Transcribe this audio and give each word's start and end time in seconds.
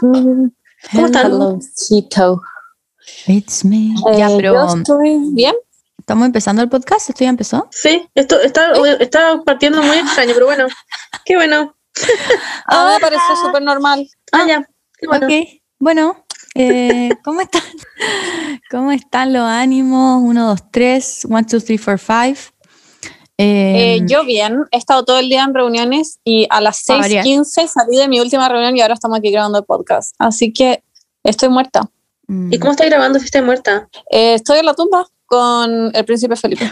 ¿Cómo 0.00 0.50
están? 1.06 1.60
It's 3.26 3.64
me. 3.64 3.94
Eh, 4.12 4.18
ya, 4.18 4.28
pero 4.34 4.54
Yo 4.54 4.76
estoy 4.76 5.18
bien. 5.32 5.54
estamos 5.98 6.26
empezando 6.26 6.62
el 6.62 6.68
podcast. 6.68 7.10
¿Esto 7.10 7.24
ya 7.24 7.30
empezó? 7.30 7.68
Sí, 7.70 8.08
esto 8.14 8.40
está, 8.40 8.72
está 8.98 9.42
partiendo 9.44 9.82
muy 9.82 9.98
extraño, 9.98 10.32
pero 10.34 10.46
bueno. 10.46 10.66
Qué 11.24 11.36
bueno. 11.36 11.76
A 12.66 12.84
mí 12.86 12.92
me 12.94 13.00
pareció 13.00 13.36
súper 13.44 13.62
normal. 13.62 14.08
Ah, 14.32 14.44
ya. 14.46 14.68
Qué 14.98 15.06
bueno. 15.06 15.26
Ok. 15.26 15.32
Bueno, 15.78 16.24
eh, 16.54 17.10
¿cómo 17.24 17.40
están? 17.40 17.62
¿Cómo 18.70 18.92
están 18.92 19.32
los 19.32 19.42
ánimos? 19.42 20.22
1, 20.22 20.46
2, 20.48 20.70
3, 20.70 21.24
1, 21.28 21.42
2, 21.50 21.64
3, 21.64 21.80
4, 21.84 21.98
5. 21.98 22.40
Eh, 23.42 24.00
yo 24.06 24.24
bien, 24.24 24.64
he 24.70 24.76
estado 24.76 25.04
todo 25.04 25.18
el 25.18 25.28
día 25.28 25.44
en 25.44 25.54
reuniones 25.54 26.20
y 26.24 26.46
a 26.50 26.60
las 26.60 26.88
A 26.90 26.98
variar. 26.98 27.24
6.15 27.24 27.66
salí 27.68 27.96
de 27.96 28.06
mi 28.08 28.20
última 28.20 28.48
reunión 28.48 28.76
y 28.76 28.80
ahora 28.82 28.94
estamos 28.94 29.18
aquí 29.18 29.30
grabando 29.30 29.58
el 29.58 29.64
podcast. 29.64 30.14
Así 30.18 30.52
que 30.52 30.82
estoy 31.24 31.48
muerta. 31.48 31.88
mm, 32.26 32.52
¿Y 32.52 32.58
cómo 32.58 32.72
estás 32.72 32.88
grabando 32.88 33.18
si 33.18 33.24
estás 33.24 33.42
muerta? 33.42 33.88
Eh, 34.10 34.34
estoy 34.34 34.58
en 34.58 34.66
la 34.66 34.74
tumba 34.74 35.06
con 35.26 35.90
el 35.94 36.04
príncipe 36.04 36.36
Felipe. 36.36 36.70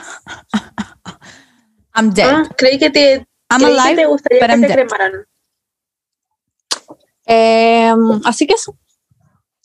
I'm 1.95 2.13
dead. 2.13 2.29
Ah, 2.29 2.49
creí 2.57 2.79
que 2.79 2.91
te, 2.91 3.27
I'm 3.51 3.61
creí 3.63 3.75
que 3.75 3.81
alive, 3.81 4.03
te 4.03 4.07
gustaría 4.07 4.39
que 4.41 4.47
I'm 4.53 4.61
te 4.61 4.67
dead. 4.69 4.77
cremaran. 4.77 5.13
Eh, 7.27 7.93
así 8.25 8.47
que 8.47 8.55
eso. 8.55 8.77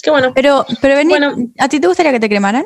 Qué 0.02 0.10
bueno. 0.12 0.32
Pero, 0.34 0.66
pero 0.82 0.96
Benny, 0.96 1.10
Bueno. 1.12 1.36
¿a 1.60 1.70
ti 1.70 1.80
te 1.80 1.88
gustaría 1.88 2.12
que 2.12 2.20
te 2.20 2.30
cremaran? 2.30 2.66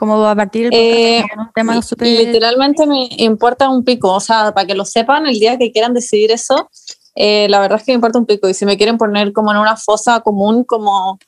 Como 0.00 0.24
a 0.26 0.34
partir 0.34 0.70
del 0.70 0.80
Eh, 0.80 1.24
un 1.36 1.52
tema 1.54 1.78
y 2.00 2.16
literalmente 2.24 2.86
me 2.86 3.06
importa 3.18 3.68
un 3.68 3.84
pico. 3.84 4.14
O 4.14 4.20
sea, 4.20 4.54
para 4.54 4.66
que 4.66 4.74
lo 4.74 4.86
sepan, 4.86 5.26
el 5.26 5.38
día 5.38 5.58
que 5.58 5.70
quieran 5.72 5.92
decidir 5.92 6.32
eso, 6.32 6.70
eh, 7.14 7.48
la 7.50 7.60
verdad 7.60 7.78
es 7.78 7.84
que 7.84 7.92
me 7.92 7.96
importa 7.96 8.18
un 8.18 8.24
pico. 8.24 8.48
Y 8.48 8.54
si 8.54 8.64
me 8.64 8.78
quieren 8.78 8.96
poner 8.96 9.34
como 9.34 9.50
en 9.52 9.58
una 9.58 9.76
fosa 9.76 10.20
común, 10.20 10.64
como 10.64 11.18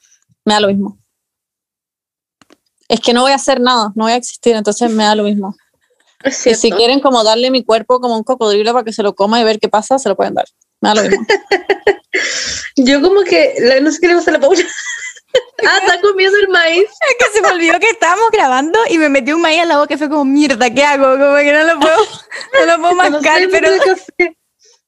me 0.46 0.54
da 0.54 0.60
lo 0.60 0.68
mismo. 0.68 0.98
Es 2.88 3.00
que 3.00 3.12
no 3.12 3.20
voy 3.20 3.32
a 3.32 3.34
hacer 3.34 3.60
nada, 3.60 3.92
no 3.94 4.04
voy 4.04 4.12
a 4.12 4.16
existir, 4.16 4.56
entonces 4.56 4.90
me 4.90 5.04
da 5.04 5.14
lo 5.16 5.24
mismo. 5.24 5.54
Y 6.24 6.30
si 6.54 6.70
quieren 6.70 7.00
como 7.00 7.22
darle 7.24 7.50
mi 7.50 7.62
cuerpo 7.64 8.00
como 8.00 8.16
un 8.16 8.22
cocodrilo 8.22 8.72
para 8.72 8.84
que 8.84 8.92
se 8.94 9.02
lo 9.02 9.14
coma 9.14 9.38
y 9.38 9.44
ver 9.44 9.58
qué 9.58 9.68
pasa, 9.68 9.98
se 9.98 10.08
lo 10.08 10.16
pueden 10.16 10.32
dar. 10.32 10.46
Me 10.80 10.88
da 10.88 10.94
lo 10.94 11.02
mismo. 11.02 11.26
Yo 12.76 13.02
como 13.02 13.20
que, 13.22 13.54
la- 13.58 13.80
no 13.80 13.90
sé 13.90 13.98
qué 14.00 14.08
le 14.08 14.14
pasa 14.14 14.30
a 14.30 14.34
la 14.34 14.40
Paula. 14.40 14.62
Ah, 15.66 15.78
está 15.80 16.00
comiendo 16.00 16.38
el 16.38 16.48
maíz. 16.48 16.84
Es 17.08 17.16
que 17.18 17.32
se 17.32 17.42
me 17.42 17.48
olvidó 17.48 17.78
que 17.78 17.90
estábamos 17.90 18.30
grabando 18.30 18.78
y 18.88 18.98
me 18.98 19.08
metí 19.08 19.32
un 19.32 19.40
maíz 19.40 19.62
a 19.62 19.66
la 19.66 19.78
boca 19.78 19.94
y 19.94 19.98
fue 19.98 20.08
como, 20.08 20.24
mierda, 20.24 20.70
¿qué 20.70 20.84
hago? 20.84 21.18
Como 21.18 21.36
que 21.36 21.52
no 21.52 21.64
lo 21.64 21.80
puedo, 21.80 21.96
no 21.96 22.66
lo 22.66 22.80
puedo 22.80 22.94
mascar, 22.94 23.42
pero... 23.50 23.70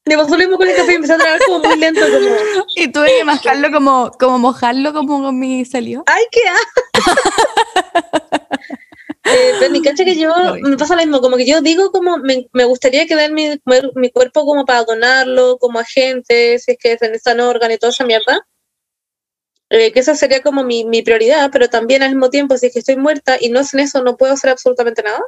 Me 0.07 0.19
pasó 0.19 0.33
lo 0.33 0.39
mismo 0.39 0.59
con 0.59 0.69
el 0.69 0.77
café 0.77 0.93
y 0.93 0.97
empecé 0.97 1.15
a 1.15 1.19
tragar 1.19 1.41
como 1.47 1.61
muy 1.61 1.79
lento. 1.79 2.03
Como, 2.03 2.67
Y 2.77 2.89
tuve 2.89 3.07
que 3.17 3.25
mascarlo 3.25 3.73
como, 3.73 4.13
como 4.19 4.39
mojarlo 4.39 4.93
como 4.93 5.23
con 5.23 5.39
mi 5.39 5.65
salió. 5.65 6.05
¡Ay, 6.07 6.25
qué 6.31 6.41
eh, 9.25 9.55
pero 9.59 9.71
mi 9.71 9.81
cacha 9.81 10.05
que 10.05 10.17
yo 10.17 10.31
me 10.61 10.77
pasa 10.77 10.95
lo 10.95 11.01
mismo, 11.01 11.23
como 11.23 11.39
que 11.39 11.47
yo 11.47 11.63
digo 11.63 11.91
como 11.91 12.19
me, 12.19 12.47
me 12.53 12.65
gustaría 12.65 13.07
que 13.07 13.17
den 13.17 13.33
mi, 13.33 13.59
mi 13.95 14.11
cuerpo 14.11 14.45
como 14.45 14.67
para 14.67 14.85
donarlo, 14.85 15.57
como 15.59 15.79
a 15.79 15.85
gente, 15.85 16.59
si 16.59 16.73
es 16.73 16.79
que 16.79 16.99
se 16.99 17.07
necesitan 17.07 17.41
órganos 17.41 17.77
y 17.77 17.79
toda 17.79 17.93
esa 17.93 18.05
mierda. 18.05 18.47
Eh, 19.71 19.93
que 19.93 20.01
esa 20.01 20.15
sería 20.15 20.43
como 20.43 20.63
mi, 20.63 20.85
mi 20.85 21.03
prioridad, 21.03 21.51
pero 21.53 21.69
también 21.69 22.03
al 22.03 22.11
mismo 22.11 22.31
tiempo, 22.31 22.57
si 22.59 22.67
es 22.67 22.73
que 22.73 22.79
estoy 22.81 22.97
muerta 22.97 23.37
y 23.41 23.49
no 23.49 23.61
hacen 23.61 23.81
eso, 23.81 24.03
no 24.03 24.17
puedo 24.17 24.33
hacer 24.33 24.51
absolutamente 24.51 25.03
nada. 25.03 25.21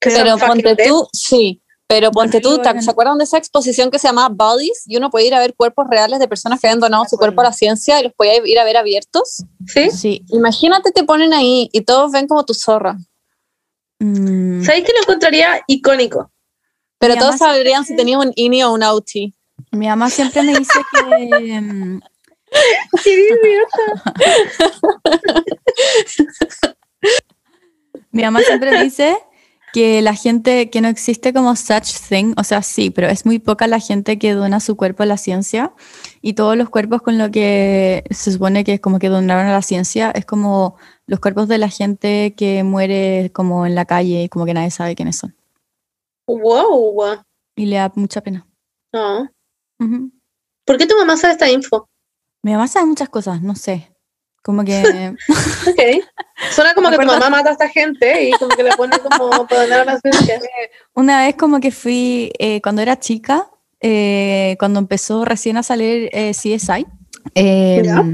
Que 0.00 0.10
Pero 0.10 0.38
ponte 0.38 0.74
dead. 0.74 0.88
tú, 0.88 1.08
sí. 1.12 1.62
Pero 1.86 2.10
ponte 2.10 2.40
tú, 2.40 2.56
¿te- 2.58 2.62
Bueno. 2.62 2.82
¿se 2.82 2.90
acuerdan 2.90 3.18
de 3.18 3.24
esa 3.24 3.36
exposición 3.36 3.90
que 3.90 3.98
se 3.98 4.06
llama 4.08 4.28
Bodies? 4.30 4.84
Y 4.86 4.96
uno 4.96 5.10
puede 5.10 5.26
ir 5.26 5.34
a 5.34 5.40
ver 5.40 5.54
cuerpos 5.54 5.86
reales 5.90 6.20
de 6.20 6.28
personas 6.28 6.60
que 6.60 6.68
habían 6.68 6.80
donado 6.80 7.04
su 7.04 7.16
cuerpo 7.18 7.40
a 7.42 7.44
la 7.44 7.52
ciencia 7.52 8.00
y 8.00 8.04
los 8.04 8.12
podía 8.14 8.36
ir 8.46 8.58
a 8.58 8.64
ver 8.64 8.76
abiertos. 8.76 9.44
¿Sí? 9.66 9.90
Sí. 9.90 10.24
Imagínate 10.28 10.92
te 10.92 11.04
ponen 11.04 11.34
ahí 11.34 11.68
y 11.72 11.80
todos 11.82 12.12
ven 12.12 12.28
como 12.28 12.44
tu 12.44 12.54
zorra. 12.54 12.96
Mm, 13.98 14.62
¿Sabéis 14.64 14.84
que 14.86 14.92
lo 14.92 15.00
encontraría 15.02 15.62
icónico? 15.66 16.30
Pero 16.98 17.16
todos 17.16 17.36
sabrían 17.38 17.82
si 17.82 17.88
siempre- 17.88 18.04
tenías 18.04 18.24
un 18.24 18.32
INI 18.36 18.62
o 18.64 18.72
un 18.72 18.82
OT. 18.82 19.34
mi 19.72 19.86
mamá 19.88 20.08
siempre 20.10 20.42
me 20.42 20.54
dice 20.58 20.78
que... 20.92 22.00
¡Qué 23.04 23.10
idiota! 23.14 24.14
mi 28.10 28.22
mamá 28.22 28.40
siempre 28.40 28.82
dice 28.82 29.16
que 29.72 30.02
la 30.02 30.14
gente, 30.14 30.68
que 30.70 30.80
no 30.80 30.88
existe 30.88 31.32
como 31.32 31.54
such 31.54 31.92
thing, 32.08 32.34
o 32.36 32.44
sea, 32.44 32.62
sí, 32.62 32.90
pero 32.90 33.08
es 33.08 33.24
muy 33.24 33.38
poca 33.38 33.66
la 33.66 33.78
gente 33.78 34.18
que 34.18 34.32
dona 34.32 34.58
su 34.60 34.76
cuerpo 34.76 35.04
a 35.04 35.06
la 35.06 35.16
ciencia 35.16 35.72
y 36.20 36.32
todos 36.32 36.56
los 36.56 36.70
cuerpos 36.70 37.02
con 37.02 37.18
lo 37.18 37.30
que 37.30 38.04
se 38.10 38.32
supone 38.32 38.64
que 38.64 38.74
es 38.74 38.80
como 38.80 38.98
que 38.98 39.08
donaron 39.08 39.46
a 39.46 39.52
la 39.52 39.62
ciencia 39.62 40.10
es 40.10 40.24
como 40.24 40.76
los 41.06 41.20
cuerpos 41.20 41.48
de 41.48 41.58
la 41.58 41.68
gente 41.68 42.34
que 42.36 42.64
muere 42.64 43.30
como 43.32 43.66
en 43.66 43.74
la 43.74 43.84
calle 43.84 44.24
y 44.24 44.28
como 44.28 44.44
que 44.44 44.54
nadie 44.54 44.70
sabe 44.70 44.96
quiénes 44.96 45.16
son. 45.16 45.36
¡Wow! 46.26 47.22
Y 47.56 47.66
le 47.66 47.76
da 47.76 47.92
mucha 47.94 48.20
pena. 48.20 48.46
No. 48.92 49.28
Ujú. 49.78 50.10
¿Por 50.64 50.78
qué 50.78 50.86
tu 50.86 50.96
mamá 50.96 51.16
sabe 51.16 51.32
esta 51.32 51.50
info? 51.50 51.89
Mi 52.42 52.52
mamá 52.52 52.68
sabe 52.68 52.86
muchas 52.86 53.08
cosas, 53.08 53.42
no 53.42 53.54
sé. 53.54 53.92
Como 54.42 54.64
que... 54.64 55.14
Ok. 55.68 56.04
Suena 56.52 56.74
como 56.74 56.88
Me 56.90 56.96
que 56.96 57.04
tu 57.04 57.12
mamá 57.12 57.28
mata 57.28 57.50
a 57.50 57.52
esta 57.52 57.68
gente 57.68 58.24
y 58.28 58.30
como 58.32 58.48
que 58.56 58.62
le 58.62 58.72
pone 58.76 58.98
como 58.98 59.28
para 59.48 59.62
donar 59.62 59.80
a 59.80 59.84
la 59.84 60.00
ciencia. 60.00 60.40
Una 60.94 61.26
vez 61.26 61.36
como 61.36 61.60
que 61.60 61.70
fui, 61.70 62.32
eh, 62.38 62.60
cuando 62.62 62.80
era 62.80 62.98
chica, 62.98 63.50
eh, 63.80 64.56
cuando 64.58 64.78
empezó 64.78 65.24
recién 65.24 65.58
a 65.58 65.62
salir 65.62 66.08
eh, 66.12 66.32
CSI, 66.32 66.86
Ya. 67.34 68.04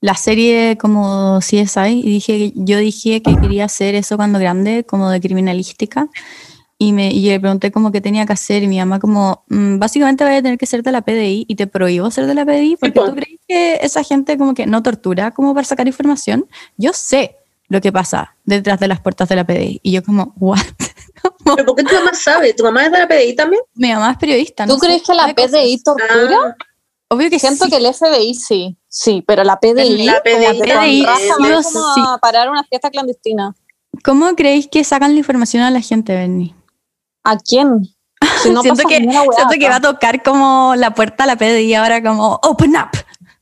la 0.00 0.14
serie 0.16 0.76
como 0.76 1.38
CSI, 1.38 2.00
y 2.00 2.08
dije, 2.08 2.52
yo 2.56 2.78
dije 2.78 3.22
que 3.22 3.36
quería 3.36 3.66
hacer 3.66 3.94
eso 3.94 4.16
cuando 4.16 4.40
grande, 4.40 4.84
como 4.84 5.08
de 5.10 5.20
criminalística, 5.20 6.08
y, 6.82 6.92
me, 6.92 7.10
y 7.12 7.20
le 7.28 7.38
pregunté 7.38 7.70
como 7.70 7.92
qué 7.92 8.00
tenía 8.00 8.26
que 8.26 8.32
hacer, 8.32 8.62
y 8.62 8.66
mi 8.68 8.78
mamá 8.78 8.98
como, 8.98 9.44
"Mm, 9.48 9.78
básicamente 9.78 10.24
vaya 10.24 10.38
a 10.38 10.42
tener 10.42 10.58
que 10.58 10.66
ser 10.66 10.82
de 10.82 10.90
la 10.92 11.02
PDI, 11.02 11.44
y 11.48 11.54
te 11.54 11.66
prohíbo 11.66 12.10
ser 12.10 12.26
de 12.26 12.34
la 12.34 12.44
PDI, 12.44 12.76
porque 12.76 12.92
po. 13.00 13.06
tú 13.06 13.14
crees 13.14 13.38
que 13.46 13.78
esa 13.82 14.02
gente 14.02 14.36
como 14.36 14.54
que 14.54 14.66
no 14.66 14.82
tortura 14.82 15.30
como 15.30 15.54
para 15.54 15.64
sacar 15.66 15.86
información. 15.86 16.46
Yo 16.76 16.92
sé 16.92 17.36
lo 17.68 17.80
que 17.80 17.92
pasa 17.92 18.34
detrás 18.44 18.80
de 18.80 18.88
las 18.88 19.00
puertas 19.00 19.28
de 19.28 19.36
la 19.36 19.44
PDI, 19.44 19.80
y 19.82 19.92
yo 19.92 20.02
como, 20.02 20.34
what? 20.38 20.58
¿Pero 21.44 21.64
por 21.66 21.76
qué 21.76 21.84
tu 21.84 21.94
mamá 21.94 22.12
sabe? 22.14 22.52
¿Tu 22.54 22.64
mamá 22.64 22.86
es 22.86 22.92
de 22.92 22.98
la 22.98 23.06
PDI 23.08 23.36
también? 23.36 23.62
Mi 23.74 23.92
mamá 23.92 24.10
es 24.12 24.18
periodista. 24.18 24.66
¿Tú 24.66 24.72
no 24.72 24.78
crees 24.78 25.02
que 25.02 25.14
la 25.14 25.32
cosas. 25.34 25.50
PDI 25.52 25.82
tortura? 25.82 26.38
Ah, 26.46 26.56
Obvio 27.08 27.28
que 27.28 27.38
Siento 27.38 27.66
sí. 27.66 27.70
que 27.70 27.76
el 27.76 27.86
FBI 27.94 28.34
sí, 28.34 28.76
sí, 28.88 29.22
pero 29.26 29.44
la 29.44 29.60
PDI, 29.60 30.04
La 30.06 30.14
como 30.14 30.24
PDI, 30.24 30.58
con 30.58 30.66
PDI, 30.66 31.04
raza 31.04 31.34
o 31.34 31.62
como 31.62 31.94
sí. 31.94 32.00
a 32.06 32.18
parar 32.18 32.48
una 32.50 32.64
fiesta 32.64 32.90
clandestina. 32.90 33.54
¿Cómo 34.02 34.34
creéis 34.34 34.66
que 34.66 34.82
sacan 34.82 35.12
la 35.12 35.18
información 35.18 35.62
a 35.62 35.70
la 35.70 35.80
gente, 35.82 36.14
Benny? 36.14 36.54
¿A 37.24 37.36
quién? 37.38 37.82
Si 38.42 38.50
no 38.50 38.62
siento 38.62 38.82
que, 38.88 38.98
weá 38.98 39.22
siento 39.36 39.54
que 39.58 39.68
va 39.68 39.76
a 39.76 39.80
tocar 39.80 40.22
como 40.22 40.74
la 40.76 40.94
puerta 40.94 41.24
a 41.24 41.26
la 41.26 41.36
PDI 41.36 41.74
ahora 41.74 42.02
como 42.02 42.38
open 42.42 42.74
up. 42.76 42.90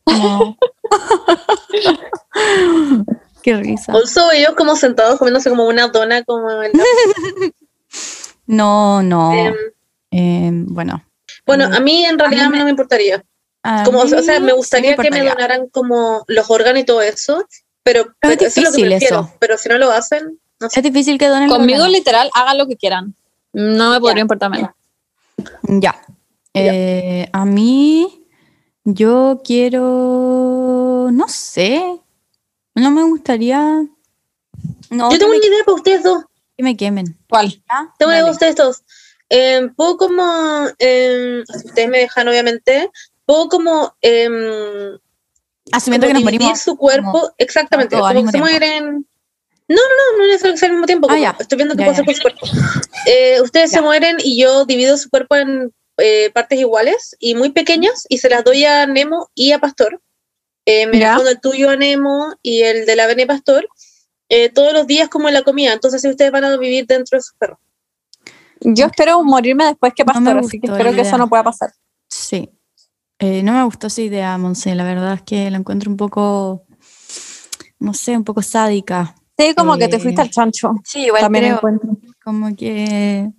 Como- 0.05 0.57
Qué 3.43 3.55
risa. 3.57 3.93
Also, 3.93 4.31
ellos 4.33 4.55
como 4.57 4.77
sentados 4.77 5.19
comiéndose 5.19 5.49
como 5.49 5.67
una 5.67 5.89
dona 5.89 6.23
como 6.25 6.49
No, 8.47 9.03
no. 9.03 9.33
Em, 9.33 9.55
Eh, 10.13 10.51
bueno. 10.67 11.03
Bueno, 11.47 11.65
a 11.73 11.81
mí 11.81 12.05
en 12.05 12.19
realidad 12.19 12.47
A 12.47 12.49
mí 12.49 12.53
me- 12.53 12.59
no 12.59 12.65
me 12.65 12.71
importaría. 12.71 13.25
Como, 13.85 14.01
o 14.01 14.07
sea, 14.09 14.41
me 14.41 14.51
sí 14.51 14.57
gustaría 14.57 14.97
que 14.97 15.11
me 15.11 15.23
donaran 15.23 15.69
como 15.69 16.25
los 16.29 16.51
órganos 16.51 16.81
y 16.81 16.85
todo 16.85 17.03
eso, 17.03 17.45
pero, 17.83 18.07
pero 18.19 18.35
eso 18.35 18.45
es 18.47 18.57
lo 18.57 18.63
que 18.63 18.69
difícil 18.71 18.89
prefiero. 18.89 19.21
eso. 19.21 19.35
Pero 19.39 19.59
si 19.59 19.69
no 19.69 19.77
lo 19.79 19.91
hacen, 19.93 20.41
no 20.61 20.71
sé. 20.71 20.81
Es 20.81 20.83
difícil 20.85 21.19
que 21.19 21.29
donen 21.29 21.49
Conmigo 21.51 21.87
literal, 21.87 22.31
hagan 22.35 22.57
lo 22.59 22.67
que 22.67 22.77
quieran. 22.77 23.15
No 23.53 23.91
me 23.91 24.01
podría 24.01 24.17
Ya. 24.17 24.23
importar 24.23 24.51
menos. 24.51 24.71
Ya. 25.63 26.01
Eh, 26.55 27.29
a 27.33 27.45
mí, 27.45 28.27
yo 28.85 29.41
quiero, 29.45 31.09
no 31.13 31.29
sé, 31.29 32.01
no 32.75 32.91
me 32.91 33.03
gustaría, 33.05 33.61
no, 34.91 35.11
Yo 35.13 35.19
tengo 35.19 35.33
una 35.33 35.37
idea 35.47 35.65
para 35.65 35.75
ustedes 35.77 36.03
dos. 36.03 36.25
que 36.57 36.65
me 36.65 36.77
quemen. 36.77 37.17
¿Cuál? 37.29 37.63
Tengo 37.99 38.11
una 38.11 38.15
idea 38.15 38.23
para 38.23 38.33
ustedes 38.33 38.57
dos. 38.57 38.83
Eh, 39.29 39.69
puedo 39.77 39.97
como, 39.97 40.67
eh, 40.81 41.43
si 41.47 41.67
ustedes 41.69 41.89
me 41.89 41.99
dejan 41.99 42.27
obviamente, 42.29 42.91
puedo 43.25 43.49
como, 43.49 43.95
eh, 44.03 44.29
Asumiendo 45.73 46.07
como 46.09 46.19
que 46.19 46.25
nos 46.25 46.25
morimos. 46.25 46.61
su 46.61 46.77
cuerpo, 46.77 47.13
como 47.13 47.35
exactamente, 47.39 47.97
como 47.97 48.09
que 48.27 48.27
se 48.33 48.39
mueren. 48.39 49.07
No, 49.71 49.77
no, 49.77 49.83
no, 49.83 50.19
no 50.19 50.25
es 50.25 50.31
necesario 50.31 50.55
que 50.55 50.59
sea 50.59 50.67
al 50.69 50.73
mismo 50.73 50.87
tiempo. 50.87 51.07
Ah. 51.09 51.37
Estoy 51.39 51.57
viendo 51.57 51.77
qué 51.77 51.85
Ya, 51.85 51.93
puedo 51.93 52.03
hacer 52.03 52.05
ya. 52.05 52.07
con 52.07 52.15
su 52.17 52.23
cuerpo. 52.23 52.47
Eh, 53.07 53.41
ustedes 53.41 53.71
se 53.71 53.81
mueren 53.81 54.17
y 54.19 54.41
yo 54.41 54.65
divido 54.67 54.97
su 54.99 55.09
cuerpo 55.09 55.37
en 55.37 55.73
eh, 55.99 56.31
partes 56.35 56.59
iguales 56.59 57.17
y 57.21 57.37
muy 57.37 57.51
pequeñas 57.51 58.05
y 58.09 58.19
se 58.19 58.29
las 58.29 58.43
doy 58.43 58.65
a 58.65 58.87
Nemo 58.87 59.31
y 59.35 59.53
a 59.53 59.61
Pastor. 59.61 60.03
Eh, 60.67 60.87
me 60.87 60.99
respondo 60.99 61.31
el 61.31 61.41
tuyo 61.41 61.71
a 61.71 61.77
Nemo 61.77 62.35
y 62.43 62.63
el 62.63 62.85
de 62.85 62.97
la 62.97 63.07
Bene 63.07 63.27
Pastor 63.27 63.69
eh, 64.29 64.49
todos 64.49 64.73
los 64.73 64.87
días 64.87 65.09
como 65.09 65.29
en 65.29 65.35
la 65.35 65.43
comida. 65.43 65.73
Entonces, 65.73 66.03
si 66.03 66.09
ustedes 66.09 66.33
van 66.33 66.45
a 66.45 66.57
vivir 66.57 66.87
dentro 66.87 67.17
de 67.17 67.23
sus 67.23 67.35
perros. 67.35 67.59
Yo 68.61 68.87
espero 68.87 69.23
morirme 69.23 69.67
después 69.67 69.93
que 69.95 70.05
No 70.05 70.13
pastor, 70.13 70.39
así 70.39 70.61
que 70.61 70.67
espero 70.67 70.93
que 70.93 71.01
eso 71.01 71.17
no 71.17 71.29
pueda 71.29 71.45
pasar. 71.45 71.73
Sí. 72.09 72.51
Eh, 73.19 73.43
no 73.43 73.53
me 73.53 73.65
gustó 73.65 73.87
esa 73.87 74.03
idea, 74.03 74.37
Monse. 74.37 74.75
La 74.75 74.85
verdad 74.85 75.15
es 75.15 75.23
que 75.23 75.51
la 75.51 75.59
encuentro 75.59 75.91
un 75.91 75.97
poco, 75.97 76.65
no 77.79 77.95
sé, 77.95 78.17
un 78.17 78.25
poco 78.25 78.43
sádica. 78.43 79.15
Sí, 79.41 79.55
como 79.55 79.77
que 79.79 79.89
te 79.89 79.97
Eh, 79.97 80.01
fuiste 80.01 80.21
al 80.23 80.31
chancho. 80.31 80.73
Sí, 80.85 81.05
igual 81.07 81.23
También 81.23 81.45
creo, 81.45 81.57
encuentro. 81.57 81.91
como 82.25 82.55
que 82.57 83.31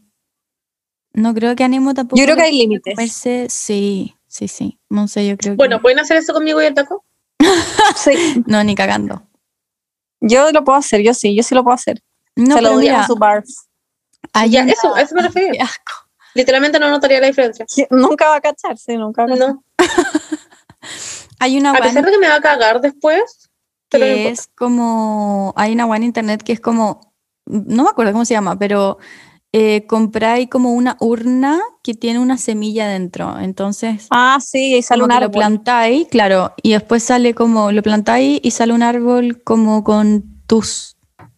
no 1.13 1.33
creo 1.33 1.55
que 1.55 1.63
Ánimo 1.63 1.93
tampoco. 1.93 2.17
Yo 2.19 2.25
creo 2.25 2.35
que 2.35 2.43
hay 2.43 2.57
límites. 2.57 2.95
comerse. 2.95 3.47
Sí, 3.49 4.15
sí, 4.27 4.47
sí. 4.47 4.79
Monse, 4.89 5.27
yo 5.27 5.37
creo 5.37 5.55
Bueno, 5.55 5.77
que. 5.77 5.81
¿pueden 5.83 5.99
hacer 5.99 6.17
eso 6.17 6.33
conmigo 6.33 6.61
y 6.61 6.65
el 6.65 6.73
taco? 6.73 7.03
Sí, 7.95 8.43
No, 8.45 8.63
ni 8.63 8.75
cagando. 8.75 9.27
yo 10.21 10.51
lo 10.51 10.63
puedo 10.63 10.77
hacer, 10.77 11.01
yo 11.01 11.13
sí, 11.13 11.35
yo 11.35 11.43
sí 11.43 11.53
lo 11.55 11.63
puedo 11.63 11.75
hacer. 11.75 12.01
No, 12.35 12.55
Se 12.55 12.61
lo 12.61 12.73
doy 12.73 12.87
a 12.87 13.05
su 13.05 13.15
barf. 13.15 13.45
ya, 14.49 14.61
una- 14.63 14.71
eso, 14.71 14.95
a 14.95 15.01
eso 15.01 15.13
me 15.15 15.23
refiero. 15.23 15.51
Qué 15.53 15.59
asco. 15.61 15.93
Literalmente 16.33 16.79
no 16.79 16.89
notaría 16.89 17.19
la 17.19 17.27
diferencia. 17.27 17.65
Nunca 17.89 18.29
va 18.29 18.35
a 18.37 18.41
cachar, 18.41 18.77
sí, 18.77 18.95
nunca 18.95 19.25
va 19.25 19.33
a 19.33 19.37
cachar. 19.37 19.53
No. 19.55 19.63
Hay 21.39 21.57
una 21.57 21.71
A 21.71 21.79
pesar 21.81 22.05
de 22.05 22.11
que 22.11 22.17
me 22.19 22.27
va 22.29 22.35
a 22.35 22.41
cagar 22.41 22.79
después, 22.81 23.40
pero 23.99 24.05
que 24.05 24.29
es 24.29 24.47
como. 24.55 25.53
Hay 25.55 25.73
una 25.73 25.95
en 25.95 26.03
internet 26.03 26.43
que 26.43 26.53
es 26.53 26.59
como. 26.59 27.13
No 27.45 27.83
me 27.83 27.89
acuerdo 27.89 28.11
cómo 28.13 28.25
se 28.25 28.33
llama, 28.33 28.57
pero 28.57 28.97
eh, 29.53 29.85
compráis 29.87 30.47
como 30.49 30.71
una 30.73 30.95
urna 31.01 31.59
que 31.83 31.93
tiene 31.93 32.19
una 32.19 32.37
semilla 32.37 32.87
dentro. 32.87 33.37
Entonces. 33.39 34.07
Ah, 34.09 34.39
sí, 34.39 34.75
y 34.77 34.81
sale 34.81 35.03
un 35.03 35.11
árbol. 35.11 35.27
lo 35.27 35.31
plantáis, 35.31 36.07
claro, 36.07 36.53
y 36.63 36.71
después 36.71 37.03
sale 37.03 37.33
como, 37.33 37.71
lo 37.71 37.83
plantáis 37.83 38.39
y 38.43 38.51
sale 38.51 38.73
un 38.73 38.83
árbol 38.83 39.41
como 39.43 39.83
con 39.83 40.23
tus... 40.47 40.95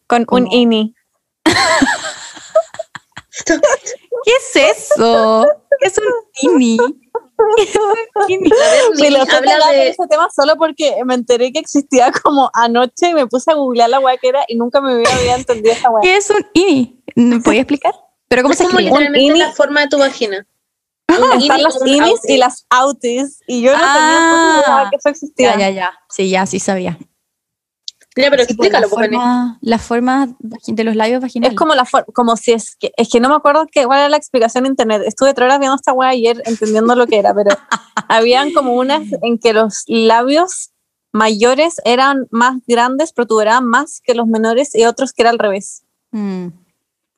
con 0.08 0.26
como- 0.26 0.44
un 0.46 0.52
ini. 0.52 0.96
¿Qué 3.46 4.32
es 4.32 4.56
eso? 4.78 5.46
¿Qué 5.80 5.88
es 5.88 5.98
un 5.98 6.52
ini? 6.52 6.78
¿Qué 7.58 7.64
es 7.64 7.76
un 7.76 8.30
ini? 8.32 8.50
A 8.52 8.56
ver, 8.56 8.98
Sí, 8.98 9.10
lo 9.10 9.18
estoy 9.24 9.38
habla 9.38 9.54
hablando 9.54 9.74
de 9.74 9.90
ese 9.90 10.08
tema 10.10 10.30
solo 10.34 10.56
porque 10.56 10.96
me 11.06 11.16
enteré 11.16 11.52
que 11.52 11.60
existía 11.60 12.12
como 12.24 12.50
anoche 12.54 13.10
y 13.10 13.14
me 13.14 13.28
puse 13.28 13.52
a 13.52 13.56
googlear 13.56 13.90
la 13.90 14.00
weá 14.00 14.18
que 14.18 14.30
era 14.30 14.44
y 14.48 14.56
nunca 14.56 14.82
me 14.82 14.94
había, 14.94 15.36
entendido 15.36 15.74
esa 15.74 15.90
weá. 15.90 16.02
¿Qué 16.02 16.16
es 16.18 16.30
un 16.30 16.46
ini? 16.54 17.04
¿Me 17.16 17.40
podías 17.40 17.62
explicar? 17.64 17.94
¿Pero 18.28 18.44
cómo 18.44 18.52
Es 18.54 18.58
se 18.60 18.66
como 18.66 18.80
escribe? 18.80 18.98
literalmente 19.00 19.40
la 19.40 19.52
forma 19.52 19.82
de 19.82 19.88
tu 19.88 19.98
vagina. 19.98 20.48
Un 21.10 21.42
Están 21.42 21.62
las 21.62 21.86
inis 21.86 22.20
y 22.28 22.38
las 22.38 22.66
outies 22.70 23.40
y 23.48 23.62
yo 23.62 23.74
no 23.74 23.80
Ah. 23.84 24.62
tenía 24.64 24.76
idea 24.80 24.90
que 24.90 24.96
eso 24.98 25.10
existía. 25.10 25.52
Ya, 25.54 25.60
ya, 25.60 25.70
ya. 25.70 25.94
Sí, 26.10 26.30
ya, 26.30 26.46
sí 26.46 26.60
sabía. 26.60 26.98
Ya, 28.16 28.30
pero 28.30 28.44
Sí, 28.44 28.54
pues, 28.54 28.70
explícalo, 28.70 28.90
pues, 28.90 29.08
forma, 29.08 29.58
la 29.62 29.78
forma 29.80 30.30
de 30.40 30.84
los 30.84 30.96
labios 30.96 31.22
vaginales. 31.22 31.54
Es 31.54 31.58
como 31.58 31.74
la 31.74 31.86
forma, 31.86 32.06
como 32.14 32.38
si 32.38 32.52
es 32.52 32.76
que, 32.76 32.92
es 32.96 33.10
que 33.10 33.20
no 33.20 33.30
me 33.30 33.36
acuerdo 33.36 33.66
qué, 33.72 33.86
cuál 33.86 34.00
era 34.00 34.10
la 34.10 34.18
explicación 34.18 34.66
en 34.66 34.74
internet. 34.74 35.02
Estuve 35.06 35.34
tres 35.34 35.46
horas 35.46 35.60
viendo 35.60 35.76
esta 35.76 35.94
weá 35.94 36.10
ayer 36.10 36.42
entendiendo 36.46 36.96
lo 36.96 37.08
que 37.08 37.18
era, 37.18 37.34
pero 37.34 37.50
habían 38.08 38.54
como 38.54 38.74
unas 38.74 39.04
en 39.22 39.40
que 39.40 39.54
los 39.54 39.84
labios 39.88 40.72
mayores 41.12 41.82
eran 41.86 42.28
más 42.32 42.58
grandes, 42.68 43.14
protuberaban 43.14 43.66
más 43.66 44.02
que 44.04 44.14
los 44.14 44.28
menores 44.28 44.76
y 44.76 44.86
otros 44.86 45.14
que 45.14 45.24
era 45.24 45.30
al 45.32 45.40
revés. 45.40 45.84
Mm. 46.12 46.48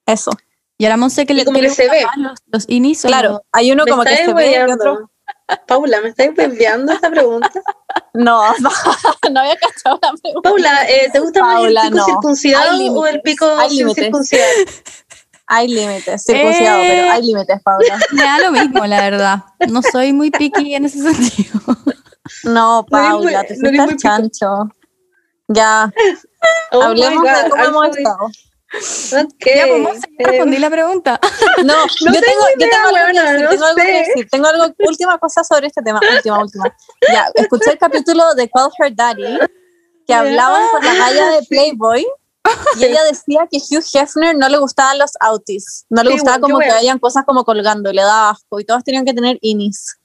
Eso. 0.05 0.31
Y 0.77 0.85
ahora 0.85 0.97
Monse 0.97 1.25
que 1.25 1.33
le 1.33 1.45
como 1.45 1.59
que 1.59 1.67
que 1.67 1.69
se 1.71 1.89
ve. 1.89 2.05
Los, 2.17 2.39
los 2.47 2.65
inis 2.67 3.01
Claro, 3.01 3.43
hay 3.51 3.71
uno 3.71 3.85
como 3.85 4.03
que 4.03 4.15
se 4.17 4.33
ve 4.33 4.51
y 4.51 4.71
otro. 4.71 5.09
Paula, 5.67 6.01
¿me 6.01 6.09
estáis 6.09 6.31
enviando 6.37 6.91
esta 6.93 7.09
pregunta? 7.09 7.51
No, 8.13 8.41
no, 8.59 8.69
no 9.31 9.39
había 9.41 9.57
cachado 9.57 9.99
la 10.01 10.13
pregunta. 10.21 10.49
Paula, 10.49 10.89
eh, 10.89 11.09
¿te 11.11 11.19
gusta 11.19 11.41
más 11.41 11.63
el 11.65 11.75
pico 11.75 11.89
no. 11.97 12.05
circuncidado 12.05 12.71
Hay 12.71 12.87
o 12.89 13.05
el 13.07 13.13
límites, 13.15 13.21
pico 13.23 13.45
hay 13.59 13.69
sin 13.69 13.77
límites. 13.79 14.03
circuncidar? 14.05 14.47
Hay 15.47 15.67
límites, 15.67 16.23
circuncidado, 16.25 16.79
Eh. 16.81 16.87
pero 16.89 17.11
hay 17.11 17.21
límites, 17.23 17.61
Paula. 17.61 17.99
Me 18.13 18.23
da 18.23 18.39
lo 18.39 18.51
mismo, 18.53 18.85
la 18.85 19.01
verdad. 19.01 19.39
No 19.67 19.81
soy 19.81 20.13
muy 20.13 20.31
picky 20.31 20.75
en 20.75 20.85
ese 20.85 20.99
sentido. 21.01 21.59
No, 22.45 22.85
No 22.89 22.97
eres 22.97 23.11
muy- 23.11 23.33
Paula, 23.33 23.43
te 23.43 23.55
no 23.57 23.83
al 23.83 23.97
chancho. 23.97 24.47
Ya, 25.49 25.91
Oh 26.71 26.81
hablemos 26.81 27.23
de 27.23 27.49
cómo 27.49 27.63
hemos 27.65 27.97
estado. 27.97 28.17
Ok. 28.75 29.45
Ya, 29.45 29.65
pues 29.67 30.03
Eh, 30.19 30.23
respondí 30.25 30.57
la 30.57 30.69
pregunta. 30.69 31.19
No, 31.63 31.73
No 32.05 32.13
yo, 32.13 32.21
tengo 32.21 32.43
yo 32.59 32.69
tengo 32.69 32.75
algo 32.87 32.89
que 32.97 33.03
weona, 33.03 33.23
decir, 33.31 33.43
no 33.43 33.49
tengo 33.49 33.65
algo 33.65 33.75
que 33.81 33.91
decir, 33.91 34.27
tengo 34.31 34.47
algo, 34.47 34.65
última 34.87 35.17
cosa 35.17 35.43
sobre 35.43 35.67
este 35.67 35.81
tema, 35.81 35.99
última, 36.15 36.39
última. 36.39 36.75
Ya, 37.11 37.27
escuché 37.35 37.71
el 37.71 37.77
capítulo 37.77 38.33
de 38.35 38.49
Call 38.49 38.69
Her 38.79 38.95
Daddy, 38.95 39.23
que 39.39 39.49
Ya. 40.07 40.19
hablaban 40.19 40.67
con 40.71 40.83
la 40.85 40.93
galla 40.93 41.29
de 41.31 41.43
Playboy, 41.47 42.05
y 42.77 42.83
ella 42.83 43.03
decía 43.05 43.47
que 43.49 43.57
Hugh 43.57 43.83
Hefner 43.93 44.35
no 44.37 44.47
le 44.49 44.57
gustaban 44.59 44.99
los 44.99 45.11
autis, 45.19 45.85
no 45.89 46.03
le 46.03 46.09
Sí, 46.11 46.13
gustaba 46.17 46.37
bueno, 46.37 46.55
como 46.55 46.65
que 46.67 46.71
hayan 46.77 46.99
cosas 46.99 47.23
como 47.25 47.43
colgando, 47.43 47.91
le 47.91 48.01
daba 48.03 48.29
asco, 48.31 48.59
y 48.59 48.65
todos 48.65 48.83
tenían 48.83 49.03
que 49.05 49.13
tener 49.13 49.37
inis. 49.41 49.97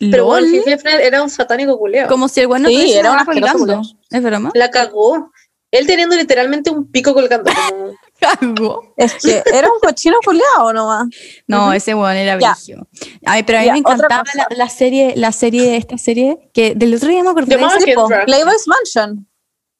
Pero 0.00 0.26
bueno, 0.26 0.46
Hugh 0.46 0.68
Hefner 0.68 1.00
era 1.00 1.22
un 1.22 1.30
satánico 1.30 1.76
culeo. 1.78 2.06
como 2.08 2.28
si 2.28 2.40
el 2.40 2.46
bueno 2.46 2.68
Sí, 2.68 2.92
era 2.92 3.10
un 3.12 3.24
colgando. 3.24 3.82
¿Es 4.10 4.22
broma? 4.22 4.50
La 4.54 4.70
cagó. 4.70 5.32
Él 5.70 5.86
teniendo 5.86 6.14
literalmente 6.16 6.70
un 6.70 6.90
pico 6.90 7.12
colgando. 7.14 7.50
como- 7.52 7.92
Cago. 8.20 8.94
Es 8.96 9.14
que 9.14 9.42
era 9.52 9.68
un 9.70 9.78
cochino 9.80 10.16
culiao 10.24 10.72
nomás. 10.72 11.08
No, 11.46 11.72
ese 11.72 11.94
weón 11.94 12.16
era 12.16 12.38
Ya. 12.38 12.54
brillo. 12.54 12.86
Ay, 13.24 13.42
pero 13.44 13.58
a 13.58 13.60
mí 13.62 13.66
Ya, 13.66 13.72
me 13.72 13.78
encantaba 13.78 14.24
la, 14.34 14.46
la 14.50 14.68
serie, 14.68 15.14
la 15.16 15.32
serie, 15.32 15.76
esta 15.76 15.98
serie, 15.98 16.50
que 16.52 16.74
del 16.74 16.94
otro 16.94 17.08
día 17.08 17.22
me 17.22 17.30
acordé 17.30 17.56
de. 17.56 18.24
Playboy's 18.26 18.66
Mansion. 18.66 19.28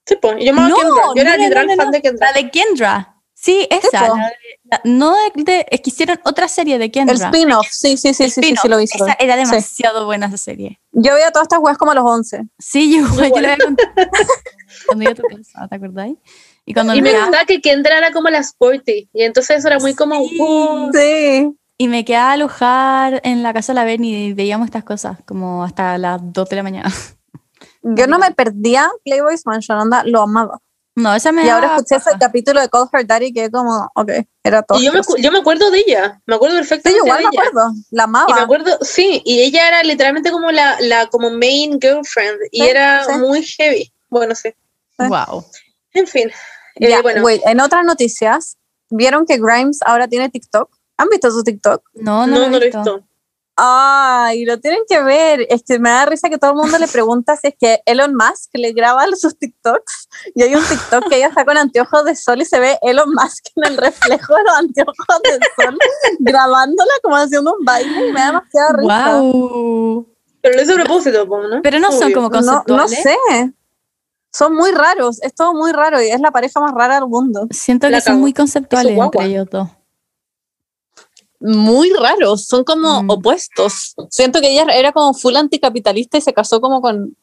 Sí, 0.06 0.17
pues, 0.23 0.37
yo 0.38 0.44
llamaba 0.44 0.69
No, 0.69 0.76
Kendra. 0.76 1.02
Yo 1.14 1.20
era 1.23 1.37
no, 1.37 1.43
literal 1.43 1.67
no, 1.67 1.76
no. 1.76 1.82
fan 1.82 1.93
de 1.93 2.00
Kendra. 2.02 2.26
La 2.29 2.32
de 2.32 2.50
Kendra. 2.50 3.14
Sí, 3.40 3.69
esa. 3.70 4.08
la 4.08 4.14
de- 4.14 4.32
la- 4.64 4.81
no 4.85 5.14
de, 5.14 5.43
de- 5.44 5.67
es 5.70 5.81
que 5.81 5.90
hicieron 5.90 6.19
otra 6.25 6.49
serie 6.49 6.76
de 6.79 6.90
Kendra. 6.90 7.14
El 7.14 7.23
spin-off, 7.23 7.69
sí, 7.70 7.96
sí, 7.96 8.12
sí, 8.12 8.29
sí, 8.31 8.43
sí, 8.43 8.55
sí, 8.61 8.69
lo 8.69 8.81
hizo. 8.81 9.05
Esa 9.05 9.17
era 9.20 9.35
Sí. 9.37 9.44
demasiado 9.50 10.06
buena 10.06 10.26
esa 10.26 10.37
serie. 10.38 10.81
Yo 10.90 11.14
veía 11.14 11.31
todas 11.31 11.44
estas 11.44 11.61
weas 11.61 11.79
como 11.79 11.93
a 11.93 11.94
los 11.94 12.05
11. 12.05 12.43
Sí, 12.58 12.96
yo, 13.00 13.06
yo, 13.17 13.25
igual. 13.26 13.43
le 13.43 13.52
había 13.52 13.64
contado. 13.64 13.90
Cuando 14.87 15.11
a 15.11 15.14
tu 15.14 15.23
casa, 15.23 15.69
¿te 15.69 15.76
acordáis? 15.76 16.17
Y 16.69 16.75
cuando 16.75 16.94
Y 16.94 17.00
me 17.03 17.12
me, 17.12 17.19
gustaba 17.20 17.44
que 17.47 17.61
Kendra 17.61 17.97
era 17.99 18.12
como 18.12 18.29
la 18.29 18.38
sporty. 18.41 19.09
Y 19.15 19.23
entonces 19.23 19.59
eso 19.59 19.69
era 19.69 19.79
muy 19.79 19.94
como. 19.94 20.17
Sí. 20.29 20.38
uh, 20.41 20.91
Sí. 20.93 21.56
y 21.79 21.88
me 21.88 22.05
quedaba 22.05 22.31
a 22.31 22.32
alojar 22.35 23.20
en 23.25 23.43
la 23.43 23.53
casa 23.55 23.73
de 23.73 23.76
la 23.76 23.85
Berni 23.85 24.26
y 24.26 24.32
veíamos 24.35 24.67
estas 24.67 24.85
cosas 24.85 25.17
como 25.25 25.65
hasta 25.65 25.97
las 25.97 26.20
2 26.23 26.49
de 26.49 26.56
la 26.56 26.62
mañana. 26.62 26.93
Yo 27.82 28.06
no 28.06 28.19
me 28.19 28.32
perdía 28.32 28.91
Playboy's 29.05 29.47
Mansion, 29.47 29.79
onda, 29.79 30.03
lo 30.05 30.23
amaba. 30.23 30.59
No, 30.97 31.15
esa 31.15 31.31
me 31.31 31.47
Y 31.47 31.49
ahora 31.49 31.76
escuché 31.76 31.94
ese 31.94 32.06
paja. 32.06 32.19
capítulo 32.19 32.61
de 32.61 32.69
Call 32.69 32.88
Her 32.93 33.06
Daddy 33.06 33.32
que 33.32 33.50
como, 33.53 33.88
ok, 33.94 34.11
era 34.43 34.62
todo. 34.64 34.81
Y 34.81 34.85
yo 34.85 34.93
me, 34.93 35.00
yo 35.23 35.31
me 35.31 35.38
acuerdo 35.38 35.71
de 35.71 35.79
ella. 35.79 36.21
Me 36.26 36.35
acuerdo 36.35 36.57
Sí, 36.57 36.61
perfectamente 36.61 36.99
yo 36.99 37.04
igual 37.07 37.19
de 37.19 37.25
me 37.25 37.31
ella. 37.31 37.49
acuerdo, 37.49 37.69
la 37.71 37.75
Y 37.93 37.95
me 37.95 38.02
amaba. 38.02 38.43
acuerdo, 38.43 38.78
sí, 38.83 39.23
y 39.25 39.40
ella 39.43 39.69
era 39.69 39.83
literalmente 39.85 40.33
como 40.33 40.50
la, 40.50 40.76
la 40.81 41.07
como 41.07 41.31
main 41.31 41.78
girlfriend. 41.81 42.38
Y 42.50 42.62
Sí, 42.62 42.69
era 42.69 43.04
sí. 43.04 43.12
muy 43.12 43.43
heavy. 43.45 43.93
Bueno, 44.11 44.35
sí. 44.35 44.50
Wow. 44.99 45.45
En 45.95 46.07
fin. 46.09 46.31
Eh, 46.80 47.02
bueno, 47.02 47.23
wait, 47.25 47.42
en 47.47 47.61
otras 47.61 47.85
noticias, 47.85 48.56
¿vieron 48.90 49.26
que 49.26 49.38
Grimes 49.38 49.80
ahora 49.85 50.08
tiene 50.08 50.28
TikTok? 50.28 50.70
¿Han 50.97 51.08
visto 51.08 51.30
su 51.30 51.42
TikTok? 51.44 51.82
No, 51.94 52.26
no, 52.26 52.35
no, 52.35 52.38
lo 52.38 52.44
he 52.44 52.50
no 52.50 52.50
lo 52.50 52.56
he 52.58 52.66
visto. 52.66 52.78
visto. 52.82 53.04
Ay, 53.61 54.44
lo 54.44 54.61
tienen 54.61 54.82
que 54.88 55.02
ver. 55.02 55.44
Es 55.50 55.64
que 55.64 55.80
me 55.80 55.90
da 55.90 56.06
risa 56.06 56.28
que 56.30 56.38
todo 56.38 56.52
el 56.52 56.56
mundo 56.56 56.78
le 56.78 56.87
pregunta 56.87 57.35
si 57.35 57.49
es 57.49 57.54
que 57.58 57.80
Elon 57.87 58.14
Musk 58.14 58.50
le 58.54 58.73
graba 58.73 59.04
sus 59.20 59.37
TikToks. 59.37 60.08
Y 60.37 60.42
hay 60.42 60.54
un 60.54 60.62
TikTok 60.64 61.08
que 61.08 61.16
ella 61.16 61.26
está 61.28 61.44
con 61.44 61.56
anteojos 61.56 62.04
de 62.04 62.14
sol 62.14 62.40
y 62.40 62.44
se 62.44 62.61
ve 62.61 62.78
Elon 62.82 63.11
Musk 63.12 63.47
en 63.56 63.64
el 63.73 63.76
reflejo 63.76 64.37
de 64.37 64.42
los 64.44 64.54
anteojos 64.54 64.94
de 65.25 65.64
sol, 65.64 65.76
grabándola 66.20 66.92
como 67.02 67.16
haciendo 67.16 67.52
un 67.58 67.64
baile 67.64 68.08
y 68.08 68.12
me 68.12 68.20
da 68.20 68.26
demasiada 68.26 68.73
risa. 68.75 69.20
Wow. 69.20 70.08
Pero 70.40 70.54
lo 70.56 70.62
hizo 70.62 70.73
a 70.73 70.76
propósito, 70.76 71.26
¿no? 71.26 71.61
Pero 71.62 71.78
no 71.80 71.90
son 71.90 72.12
como 72.12 72.28
No, 72.28 72.40
no 72.40 72.42
conceptuales. 72.64 73.02
sé. 73.02 73.52
Son 74.32 74.54
muy 74.54 74.70
raros, 74.73 75.23
es 75.23 75.35
todo 75.35 75.54
muy 75.54 75.73
raro 75.73 76.02
y 76.02 76.08
es 76.08 76.20
la 76.20 76.30
pareja 76.30 76.61
más 76.61 76.73
rara 76.75 76.97
del 76.97 77.06
mundo. 77.08 77.47
Siento 77.50 77.88
La 77.88 77.99
que 77.99 78.04
son 78.04 78.20
muy 78.20 78.32
conceptuales 78.32 78.97
entre 78.99 79.25
ellos 79.26 79.47
dos. 79.50 79.68
Muy 81.40 81.90
raros, 81.92 82.47
son 82.47 82.64
como 82.64 83.02
Mm. 83.04 83.11
opuestos. 83.11 83.94
Siento 84.11 84.40
que 84.40 84.50
ella 84.52 84.64
era 84.75 84.92
como 84.92 85.14
full 85.14 85.37
anticapitalista 85.37 86.18
y 86.18 86.20
se 86.20 86.35
casó 86.35 86.61
como 86.61 86.80
con 86.80 87.16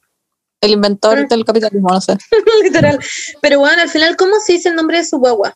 el 0.61 0.71
inventor 0.71 1.25
Mm. 1.25 1.27
del 1.27 1.45
capitalismo, 1.45 1.89
no 1.89 1.99
sé. 2.01 2.17
Literal. 2.63 2.99
Pero 3.41 3.59
bueno, 3.59 3.81
al 3.81 3.89
final, 3.89 4.15
¿cómo 4.15 4.39
se 4.39 4.53
dice 4.53 4.69
el 4.69 4.75
nombre 4.75 4.97
de 4.97 5.05
su 5.05 5.17
guagua? 5.19 5.53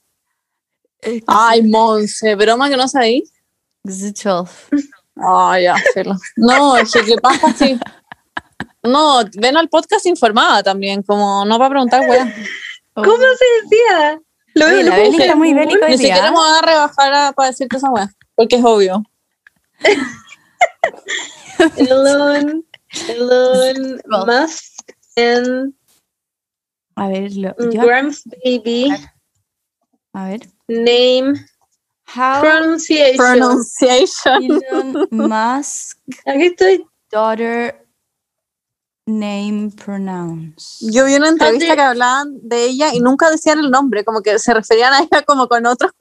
Ay, 1.28 1.64
Monse, 1.64 2.36
broma 2.36 2.70
que 2.70 2.76
no 2.78 2.88
sabéis. 2.90 3.32
Ay, 5.16 5.64
ya, 5.64 5.76
filo. 5.94 6.16
No, 6.36 6.76
es 6.78 6.92
que 6.92 7.04
¿qué 7.06 7.16
pasa 7.18 7.48
así? 7.48 7.80
No, 8.84 9.22
ven 9.38 9.58
al 9.58 9.70
podcast 9.70 10.06
informada 10.06 10.64
también, 10.64 11.04
como 11.04 11.44
no 11.46 11.58
para 11.58 11.70
preguntar, 11.70 12.02
weá. 12.10 12.34
¿Cómo 12.94 13.18
se 13.18 13.46
decía? 13.64 14.22
Lo 14.56 14.68
lo 14.68 14.82
la 14.84 14.96
Beli 14.98 15.18
está 15.22 15.36
muy 15.36 15.54
bélica 15.54 15.86
hoy 15.86 15.92
Ni 15.92 15.98
siquiera 15.98 16.32
me 16.32 16.38
voy 16.38 16.50
a 16.58 16.62
rebajar 16.66 17.14
a- 17.14 17.32
para 17.34 17.50
decirte 17.50 17.78
esa 17.78 17.90
weá, 17.92 18.10
porque 18.36 18.56
es 18.58 18.66
obvio. 18.66 19.04
Elon, 21.78 22.66
Elon. 23.08 24.02
Musk 24.28 24.92
and 25.16 25.74
A 26.96 27.08
ver, 27.08 27.32
lo, 27.36 27.56
yo- 27.72 27.82
Grams 27.86 28.24
Baby 28.44 28.92
a 30.14 30.26
ver. 30.30 30.42
name 30.68 31.36
How 32.08 32.42
pronunciation. 32.42 33.18
Pronunciation. 33.18 34.44
Elon 34.44 35.08
Musk 35.12 35.98
Aquí 36.26 36.46
estoy. 36.46 36.86
daughter 37.12 37.86
name 39.10 39.72
pronounce? 39.72 40.86
Yo 40.92 41.06
vi 41.06 41.16
una 41.16 41.30
entrevista 41.30 41.76
que 41.76 41.82
hablaban 41.82 42.40
de 42.42 42.66
ella 42.66 42.94
y 42.94 43.00
nunca 43.00 43.30
decían 43.30 43.60
el 43.60 43.72
nombre, 43.72 44.04
como 44.04 44.22
que 44.22 44.40
se 44.40 44.54
referían 44.54 44.94
a 44.94 45.00
ella 45.00 45.24
como 45.28 45.48
con 45.48 45.66
otros 45.66 45.92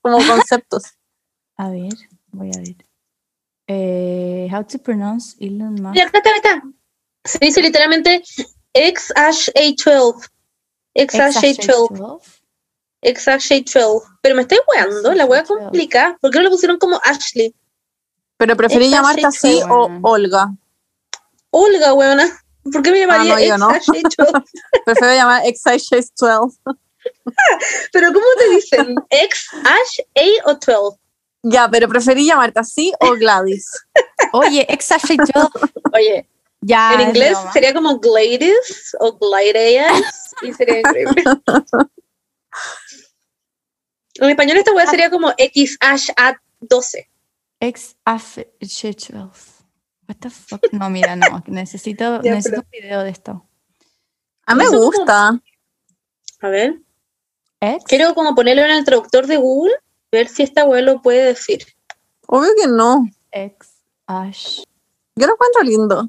como 0.00 0.18
conceptos. 0.26 0.84
A 1.56 1.70
ver, 1.70 1.92
voy 2.32 2.50
a 2.54 2.58
ver. 2.58 2.76
Eh, 3.66 4.48
how 4.50 4.64
to 4.64 4.78
pronounce 4.78 5.36
Elon 5.40 5.74
Musk? 5.74 5.94
Mira, 5.94 6.06
acá 6.06 6.18
está, 6.18 6.30
acá 6.30 6.38
está. 6.38 6.62
Se 7.24 7.38
dice 7.40 7.60
literalmente 7.60 8.22
XH12. 8.74 10.30
XH12. 10.94 12.20
XH12. 13.02 14.02
Pero 14.22 14.34
me 14.34 14.42
estoy 14.42 14.58
weando, 14.66 15.12
la 15.12 15.26
wea 15.26 15.44
XH12. 15.44 15.46
complicada. 15.46 16.18
¿Por 16.20 16.30
qué 16.30 16.38
no 16.38 16.44
le 16.44 16.50
pusieron 16.50 16.78
como 16.78 17.00
Ashley? 17.04 17.54
Pero 18.38 18.56
preferí 18.56 18.88
llamarte 18.88 19.26
así 19.26 19.60
o. 19.68 19.90
Olga. 20.02 20.54
Olga, 21.50 21.94
weona. 21.94 22.26
¿Por 22.72 22.82
qué 22.82 22.90
me 22.92 23.00
llamaría 23.00 23.54
Ah, 23.54 23.58
no, 23.58 23.68
no. 23.70 23.74
XH12? 23.74 24.44
Prefiero 24.84 25.14
llamar 25.14 25.42
XH12. 25.44 26.58
Pero 27.92 28.12
¿cómo 28.12 28.26
te 28.38 28.48
dicen? 28.50 28.94
¿X, 29.08 29.48
Ash, 29.64 30.00
A 30.44 30.50
o 30.50 30.54
12? 30.54 30.98
Ya, 31.44 31.68
pero 31.70 31.88
preferí 31.88 32.26
llamarte 32.26 32.58
así 32.58 32.92
o 33.00 33.12
Gladys. 33.14 33.70
Oye, 34.32 34.66
XH12. 34.68 35.70
Oye, 35.94 36.28
Ya. 36.60 36.94
en 36.94 37.00
inglés 37.08 37.32
broma. 37.32 37.52
sería 37.52 37.72
como 37.72 37.98
Gladys 38.00 38.96
o 38.98 39.16
Gladias 39.16 40.34
y 40.42 40.52
sería 40.52 40.80
increíble. 40.80 41.22
En 44.16 44.30
español 44.30 44.56
esta 44.58 44.72
wea 44.72 44.86
sería 44.86 45.10
como 45.10 45.32
X, 45.38 45.76
Ash, 45.80 46.10
A 46.16 46.34
12. 46.60 47.08
XH12. 50.08 50.08
What 50.08 50.16
the 50.20 50.30
fuck? 50.30 50.72
No, 50.72 50.88
mira, 50.90 51.14
no. 51.16 51.42
Necesito, 51.46 52.22
Ya, 52.22 52.34
necesito 52.34 52.62
pero- 52.62 52.64
un 52.64 52.70
video 52.70 53.02
de 53.04 53.10
esto. 53.10 53.44
A 54.46 54.54
mí 54.54 54.64
me 54.64 54.70
como- 54.70 54.84
gusta. 54.86 55.40
A 56.40 56.48
ver. 56.48 56.80
Quiero 57.86 58.14
como 58.14 58.34
ponerlo 58.34 58.62
en 58.62 58.70
el 58.70 58.84
traductor 58.84 59.26
de 59.26 59.36
Google, 59.36 59.74
ver 60.12 60.28
si 60.28 60.44
esta 60.44 60.64
wea 60.64 60.80
lo 60.80 61.02
puede 61.02 61.24
decir. 61.24 61.66
Obvio 62.28 62.50
que 62.60 62.68
no. 62.68 63.06
XH. 63.32 64.62
Yo 65.16 65.26
lo 65.26 65.32
encuentro 65.34 65.62
lindo. 65.64 66.08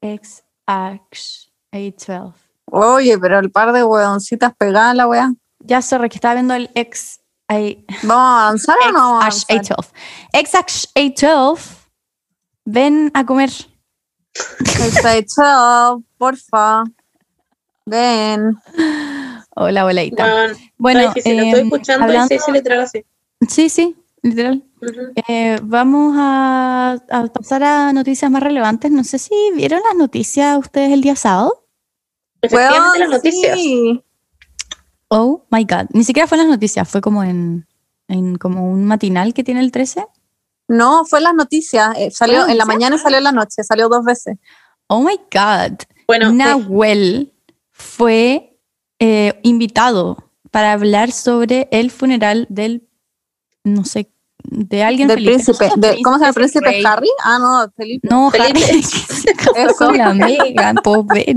XH12. 0.00 2.32
Oye, 2.72 3.18
pero 3.18 3.38
el 3.38 3.50
par 3.50 3.72
de 3.72 3.84
hueoncitas 3.84 4.54
pegadas 4.56 4.92
a 4.92 4.94
la 4.94 5.06
wea. 5.06 5.32
Ya, 5.60 5.82
sorry, 5.82 6.08
que 6.08 6.16
estaba 6.16 6.34
viendo 6.34 6.54
el 6.54 6.70
X. 6.74 7.20
I- 7.48 7.84
¿Vamos 8.02 8.26
a 8.26 8.42
avanzar 8.48 8.76
o 8.88 8.92
no 8.92 8.98
vamos 8.98 9.22
a 9.48 9.52
avanzar? 9.54 9.62
XH12. 9.62 9.92
XH12. 10.32 11.85
Ven 12.66 13.10
a 13.14 13.24
comer. 13.24 13.50
XH12, 14.34 16.04
porfa. 16.18 16.82
Ven. 17.86 18.56
Hola, 19.54 19.80
abuelita. 19.82 20.24
Bueno, 20.26 20.58
Bueno, 20.78 21.02
lo 21.02 21.12
estoy 21.14 21.32
em, 21.38 21.54
escuchando 21.66 22.04
hablando- 22.04 22.26
y 22.26 22.28
se 22.28 22.34
dice 22.34 22.52
literal 22.52 22.80
así. 22.80 23.04
sí, 23.48 23.68
sí, 23.68 23.96
literal. 24.22 24.62
Eh, 25.28 25.58
vamos 25.62 26.14
a, 26.18 26.98
a 27.10 27.26
pasar 27.28 27.62
a 27.62 27.92
noticias 27.92 28.30
más 28.30 28.42
relevantes. 28.42 28.90
No 28.90 29.04
sé 29.04 29.18
si 29.18 29.34
vieron 29.54 29.80
las 29.82 29.94
noticias 29.96 30.58
ustedes 30.58 30.92
el 30.92 31.00
día 31.00 31.16
sábado. 31.16 31.64
Efectivamente, 32.42 32.98
las 32.98 33.08
noticias. 33.08 33.56
sí. 33.56 34.02
Oh 35.08 35.46
my 35.50 35.64
god. 35.64 35.86
Ni 35.92 36.02
siquiera 36.04 36.26
fue 36.26 36.36
en 36.36 36.44
las 36.44 36.50
noticias, 36.52 36.88
fue 36.88 37.00
como 37.00 37.22
en, 37.22 37.66
en 38.08 38.36
como 38.36 38.68
un 38.70 38.84
matinal 38.84 39.32
que 39.32 39.44
tiene 39.44 39.60
el 39.60 39.70
13. 39.72 40.04
No, 40.68 41.04
fue 41.04 41.18
en 41.20 41.24
las 41.24 41.34
noticias. 41.34 41.94
eh, 41.96 42.10
salió 42.10 42.42
¿Fue 42.44 42.52
en 42.52 42.58
la 42.58 42.64
noticia? 42.64 42.78
mañana 42.78 42.96
y 42.96 42.98
salió 42.98 43.18
en 43.18 43.24
la 43.24 43.32
noche. 43.32 43.62
Salió 43.64 43.88
dos 43.88 44.04
veces. 44.04 44.36
Oh 44.88 45.00
my 45.02 45.16
god. 45.32 45.78
Bueno, 46.06 46.32
Nahuel 46.32 47.32
fue 47.72 48.58
eh, 48.98 49.38
invitado 49.42 50.30
para 50.50 50.72
hablar 50.72 51.12
sobre 51.12 51.68
el 51.70 51.90
funeral 51.90 52.46
del, 52.48 52.88
no 53.64 53.84
sé, 53.84 54.10
de 54.44 54.82
alguien 54.84 55.08
Del 55.08 55.18
Felipe. 55.18 55.34
príncipe. 55.34 55.70
de- 55.76 56.02
¿Cómo 56.02 56.16
se 56.16 56.20
llama 56.20 56.28
el 56.28 56.34
príncipe? 56.34 56.64
Rey. 56.70 56.84
¿Harry? 56.84 57.08
Ah, 57.24 57.38
no, 57.38 57.72
Felipe. 57.76 58.08
No, 58.08 58.30
Felipe. 58.30 58.60
Harry. 58.60 59.70
Eso. 59.70 59.92
la 59.92 60.74
pobre. 60.82 61.34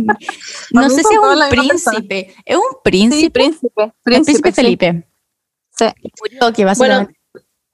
No 0.72 0.90
sé 0.90 0.96
si 0.96 1.14
es 1.14 1.20
un 1.20 1.40
persona. 1.40 1.50
príncipe. 1.50 2.36
Es 2.46 2.56
un 2.56 2.62
Sí, 2.64 2.78
príncipe. 2.84 3.32
príncipe. 3.32 3.84
el 3.84 3.92
Príncipe, 4.04 4.24
príncipe 4.42 4.50
sí. 4.52 4.56
Felipe. 4.56 5.08
Sí. 5.78 5.86
Murió, 6.22 6.54
que 6.54 6.66
básicamente. 6.66 7.19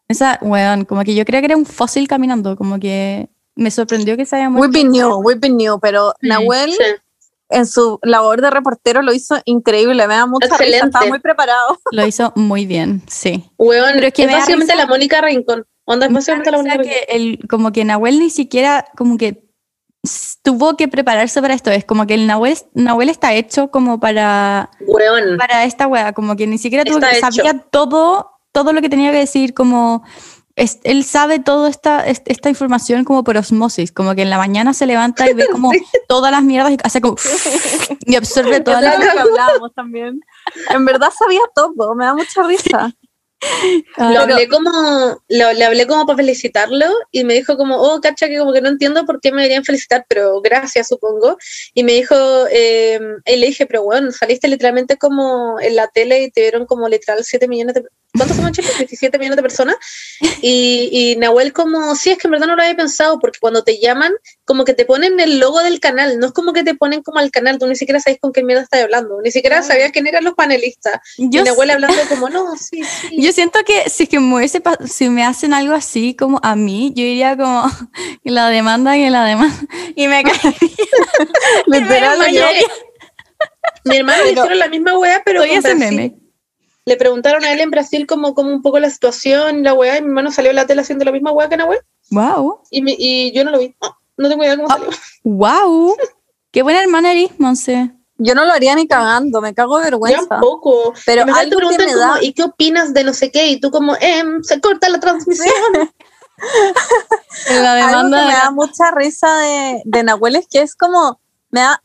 Esa, 0.07 0.37
weón, 0.41 0.85
como 0.85 1.03
que 1.03 1.15
yo 1.15 1.25
creía 1.25 1.41
que 1.41 1.47
era 1.47 1.57
un 1.57 1.65
fósil 1.65 2.07
caminando, 2.07 2.55
como 2.55 2.79
que 2.79 3.29
me 3.55 3.71
sorprendió 3.71 4.15
que 4.17 4.25
se 4.25 4.35
haya 4.35 4.49
We've 4.49 4.57
muerto. 4.57 4.73
been 4.77 4.91
new, 4.91 5.09
we've 5.21 5.39
been 5.39 5.57
new, 5.57 5.79
pero 5.79 6.13
Sí. 6.21 6.27
Nahuel 6.27 6.71
sí. 6.71 6.83
en 7.49 7.65
su 7.65 7.99
labor 8.03 8.41
de 8.41 8.49
reportero 8.51 9.01
lo 9.01 9.13
hizo 9.13 9.37
increíble, 9.45 10.07
me 10.07 10.13
da 10.15 10.25
mucha 10.27 10.45
risa, 10.47 10.55
Excelente. 10.57 10.85
estaba 10.87 11.05
muy 11.07 11.19
preparado. 11.19 11.79
Lo 11.91 12.05
hizo 12.05 12.33
muy 12.35 12.65
bien, 12.65 13.01
sí. 13.07 13.49
Weón, 13.57 13.91
Pero 13.95 14.07
es 14.07 14.13
que 14.13 14.23
es 14.25 14.31
básicamente 14.31 14.73
risa- 14.73 14.77
la 14.83 14.87
Mónica 14.87 15.21
Rincón. 15.21 15.65
Onda, 15.85 16.05
es 16.07 16.13
básicamente 16.13 16.51
la 16.51 16.57
risa 16.57 16.69
Mónica 16.75 16.83
Rincón. 16.83 17.05
que 17.07 17.15
el, 17.15 17.47
como 17.47 17.71
que 17.71 17.85
Nahuel 17.85 18.19
ni 18.19 18.29
siquiera 18.29 18.85
como 18.97 19.17
que 19.17 19.43
tuvo 20.43 20.75
que 20.77 20.87
prepararse 20.87 21.41
para 21.41 21.53
esto. 21.55 21.71
Es 21.71 21.85
como 21.85 22.05
que 22.05 22.13
el 22.13 22.27
Nahuel, 22.27 22.55
Nahuel 22.73 23.09
está 23.09 23.33
hecho 23.33 23.71
como 23.71 23.99
para, 23.99 24.69
Weón. 24.85 25.37
para 25.37 25.63
esta 25.63 25.87
wea, 25.87 26.13
como 26.13 26.35
que 26.35 26.45
ni 26.47 26.57
siquiera 26.59 26.83
tuvo 26.85 26.99
que, 26.99 27.15
sabía 27.19 27.57
todo, 27.71 28.31
todo 28.55 28.73
lo 28.73 28.81
que 28.81 28.89
tenía 28.89 29.11
que 29.11 29.17
decir, 29.19 29.53
como 29.53 30.03
es- 30.55 30.79
él 30.85 31.03
sabe 31.03 31.39
toda 31.39 31.69
esta, 31.69 32.07
est- 32.07 32.27
esta 32.31 32.47
información 32.49 33.03
como 33.03 33.23
por 33.25 33.35
osmosis, 33.37 33.91
como 33.91 34.15
que 34.15 34.21
en 34.21 34.29
la 34.29 34.37
mañana 34.37 34.73
se 34.73 34.85
levanta 34.85 35.29
y 35.29 35.33
ve 35.33 35.45
como 35.51 35.71
todas 36.07 36.31
las 36.31 36.41
mierdas 36.43 36.71
y 36.71 36.77
hace 36.81 37.01
como 37.01 37.17
y 38.05 38.15
absorbe 38.15 38.61
todas 38.61 38.81
las 38.81 38.95
que 38.97 39.19
hablábamos 39.19 39.73
también. 39.75 40.21
En 40.69 40.85
verdad 40.85 41.09
sabía 41.17 41.41
todo, 41.53 41.93
me 41.93 42.05
da 42.05 42.13
mucha 42.15 42.41
risa. 42.43 42.91
Ah, 43.97 44.11
Lo 44.11 44.21
hablé 44.21 44.47
como, 44.47 44.71
lo- 45.27 45.53
le 45.53 45.65
hablé 45.65 45.85
como 45.85 46.05
para 46.07 46.17
felicitarlo 46.17 46.85
y 47.11 47.23
me 47.25 47.35
dijo 47.35 47.57
como, 47.57 47.75
oh, 47.79 48.01
cacha, 48.01 48.27
que 48.27 48.39
como 48.39 48.51
que 48.53 48.61
no 48.61 48.69
entiendo 48.69 49.05
por 49.05 49.19
qué 49.21 49.31
me 49.31 49.43
deberían 49.43 49.63
felicitar, 49.63 50.03
pero 50.09 50.41
gracias, 50.41 50.87
supongo. 50.87 51.37
Y 51.75 51.83
me 51.83 51.91
dijo, 51.91 52.15
eh, 52.49 52.99
y 53.25 53.35
le 53.35 53.45
dije, 53.47 53.67
pero 53.67 53.83
bueno, 53.83 54.11
saliste 54.11 54.47
literalmente 54.47 54.97
como 54.97 55.59
en 55.59 55.75
la 55.75 55.87
tele 55.89 56.23
y 56.23 56.31
te 56.31 56.41
vieron 56.41 56.65
como 56.65 56.87
literal 56.89 57.19
7 57.23 57.47
millones 57.47 57.75
de... 57.75 57.83
¿Cuántos 58.15 58.37
somos 58.37 58.51
chicos? 58.51 58.77
17 58.77 59.17
millones 59.17 59.35
de 59.37 59.41
personas. 59.41 59.75
Y, 60.41 60.89
y 60.91 61.15
Nahuel 61.17 61.53
como, 61.53 61.95
sí, 61.95 62.11
es 62.11 62.17
que 62.17 62.27
en 62.27 62.31
verdad 62.31 62.47
no 62.47 62.55
lo 62.55 62.61
había 62.61 62.75
pensado, 62.75 63.19
porque 63.19 63.39
cuando 63.39 63.63
te 63.63 63.79
llaman, 63.79 64.13
como 64.45 64.63
que 64.63 64.73
te 64.73 64.85
ponen 64.85 65.19
el 65.19 65.39
logo 65.39 65.61
del 65.61 65.79
canal, 65.79 66.19
no 66.19 66.27
es 66.27 66.31
como 66.33 66.53
que 66.53 66.63
te 66.63 66.75
ponen 66.75 67.01
como 67.01 67.19
al 67.19 67.31
canal, 67.31 67.59
tú 67.59 67.67
ni 67.67 67.75
siquiera 67.75 67.99
sabes 67.99 68.19
con 68.19 68.31
qué 68.31 68.43
mierda 68.43 68.63
estás 68.63 68.83
hablando, 68.83 69.21
ni 69.21 69.31
siquiera 69.31 69.61
sabías 69.63 69.91
quién 69.91 70.07
eran 70.07 70.23
los 70.23 70.33
panelistas. 70.33 70.99
yo 71.17 71.41
y 71.41 71.43
Nahuel 71.43 71.71
hablando 71.71 71.97
como, 72.09 72.29
no, 72.29 72.55
sí, 72.57 72.83
sí. 72.83 73.21
Yo 73.21 73.31
siento 73.31 73.59
que 73.65 73.89
si, 73.89 74.03
es 74.03 74.09
que 74.09 74.19
me 74.19 74.35
hubiese 74.35 74.61
si 74.87 75.09
me 75.09 75.25
hacen 75.25 75.53
algo 75.53 75.73
así 75.73 76.15
como 76.15 76.39
a 76.43 76.55
mí, 76.55 76.93
yo 76.95 77.03
iría 77.03 77.35
como 77.35 77.65
que 78.23 78.31
la 78.31 78.49
demanda, 78.49 78.93
que 78.93 79.09
la 79.09 79.25
demanda. 79.25 79.55
Y 79.95 80.07
me 80.07 80.23
caería. 80.23 80.49
Literal. 81.65 82.19
Mi 83.83 83.97
hermano 83.97 84.23
le 84.23 84.31
hicieron 84.31 84.59
la 84.59 84.67
misma 84.67 84.97
weá, 84.97 85.21
pero 85.23 85.41
con 85.41 85.49
ese 85.49 85.75
Brasil. 85.75 86.24
Le 86.85 86.97
preguntaron 86.97 87.43
a 87.43 87.51
él 87.51 87.59
en 87.61 87.71
Brasil 87.71 88.05
como, 88.05 88.35
como 88.35 88.51
un 88.51 88.61
poco 88.61 88.77
la 88.79 88.89
situación, 88.91 89.63
la 89.63 89.73
weá, 89.73 89.97
y 89.97 90.01
mi 90.01 90.09
hermano 90.09 90.31
salió 90.31 90.51
en 90.51 90.55
la 90.57 90.67
tele 90.67 90.81
haciendo 90.81 91.03
la 91.03 91.11
misma 91.11 91.31
weá 91.31 91.49
que 91.49 91.57
Nahuel, 91.57 91.79
Wow. 92.11 92.59
y, 92.69 92.81
mi- 92.83 92.95
y 92.99 93.31
yo 93.33 93.43
no 93.43 93.49
lo 93.51 93.57
vi. 93.59 93.75
No, 93.81 93.97
no 94.17 94.29
tengo 94.29 94.43
idea 94.43 94.55
cómo 94.55 94.67
Ah. 94.69 94.77
salió. 94.77 94.89
Wow. 95.23 95.95
Qué 96.51 96.61
buena 96.61 96.81
hermana 96.83 97.11
eres, 97.11 97.31
Monse. 97.39 97.91
yo 98.17 98.35
no 98.35 98.45
lo 98.45 98.51
haría 98.53 98.75
ni 98.75 98.87
cagando, 98.87 99.41
me 99.41 99.53
cago 99.55 99.77
de 99.79 99.85
Yo 99.85 99.91
vergüenza. 99.91 100.27
tampoco. 100.29 100.93
Pero 101.07 101.23
Y 101.23 101.25
me 101.25 101.33
te 101.33 101.39
algo 101.39 101.57
que 101.69 101.75
como, 101.85 101.97
da- 101.97 102.19
¿y 102.23 102.33
qué 102.33 102.43
opinas 102.43 102.93
de 102.93 103.03
no 103.03 103.13
sé 103.15 103.31
qué? 103.31 103.47
Y 103.47 103.59
tú 103.59 103.71
como, 103.71 103.95
em, 103.99 104.43
se 104.43 104.61
corta 104.61 104.87
la 104.87 104.99
transmisión. 104.99 105.53
La 107.49 107.73
Algo 107.73 107.87
demanda. 107.87 108.17
que 108.19 108.23
de 108.25 108.27
me 108.29 108.33
da 108.37 108.51
mucha 108.51 108.91
risa 108.91 109.35
de, 109.39 109.81
de 109.85 110.03
Nahuel 110.03 110.35
es 110.35 110.47
que 110.47 110.61
es 110.61 110.75
como, 110.75 111.19
me 111.49 111.61
da, 111.61 111.81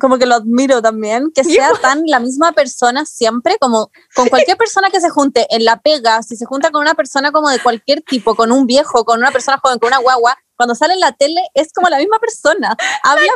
como 0.00 0.18
que 0.18 0.26
lo 0.26 0.36
admiro 0.36 0.80
también, 0.80 1.32
que 1.34 1.44
sea 1.44 1.72
tan 1.82 2.02
la 2.06 2.20
misma 2.20 2.52
persona 2.52 3.04
siempre, 3.04 3.56
como 3.60 3.90
con 4.14 4.28
cualquier 4.28 4.56
persona 4.56 4.90
que 4.90 5.00
se 5.00 5.10
junte 5.10 5.46
en 5.50 5.64
la 5.64 5.80
pega, 5.80 6.22
si 6.22 6.36
se 6.36 6.46
junta 6.46 6.70
con 6.70 6.82
una 6.82 6.94
persona 6.94 7.32
como 7.32 7.50
de 7.50 7.60
cualquier 7.60 8.02
tipo, 8.02 8.34
con 8.34 8.52
un 8.52 8.66
viejo, 8.66 9.04
con 9.04 9.18
una 9.18 9.32
persona 9.32 9.58
joven, 9.62 9.78
con 9.78 9.88
una 9.88 9.98
guagua, 9.98 10.36
cuando 10.56 10.74
sale 10.74 10.94
en 10.94 11.00
la 11.00 11.12
tele 11.12 11.42
es 11.54 11.72
como 11.72 11.88
la 11.88 11.98
misma 11.98 12.18
persona. 12.18 12.76
Habla 13.02 13.26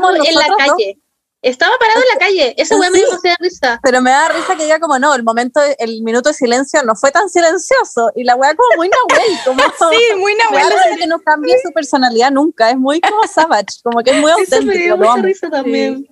como 0.00 0.22
si 0.22 0.28
en 0.28 0.34
la 0.34 0.48
calle. 0.56 0.99
Estaba 1.42 1.72
parado 1.78 2.00
en 2.00 2.06
la 2.12 2.18
calle. 2.26 2.54
Esa 2.58 2.76
weá 2.76 2.90
me 2.90 2.98
Sí. 2.98 3.00
dio 3.02 3.08
demasiada 3.10 3.36
risa. 3.40 3.80
pero 3.82 4.02
me 4.02 4.10
da 4.10 4.28
risa 4.28 4.56
que 4.56 4.64
diga 4.64 4.78
como 4.78 4.98
no, 4.98 5.14
el 5.14 5.22
momento, 5.22 5.60
el 5.78 6.02
minuto 6.02 6.28
de 6.28 6.34
silencio 6.34 6.82
no 6.84 6.94
fue 6.94 7.10
tan 7.12 7.28
silencioso 7.30 8.12
y 8.14 8.24
la 8.24 8.36
wea 8.36 8.54
como 8.54 8.68
muy 8.76 8.88
Nahuel, 8.90 9.38
como 9.46 9.62
Sí, 9.90 9.98
muy 10.18 10.34
Me 10.34 10.44
da 10.44 10.50
Nahuel. 10.50 10.72
risa 10.84 10.96
que 10.98 11.06
no 11.06 11.18
cambie 11.20 11.56
su 11.64 11.72
personalidad 11.72 12.30
nunca, 12.30 12.70
es 12.70 12.76
muy 12.76 13.00
como 13.00 13.26
savage, 13.26 13.80
como 13.82 14.02
que 14.02 14.10
es 14.10 14.16
muy 14.20 14.30
Eso 14.38 14.38
me 14.38 14.56
auténtico, 14.56 14.78
dio 14.84 14.96
mucha 14.98 15.12
amo. 15.12 15.22
risa 15.22 15.50
también. 15.50 16.06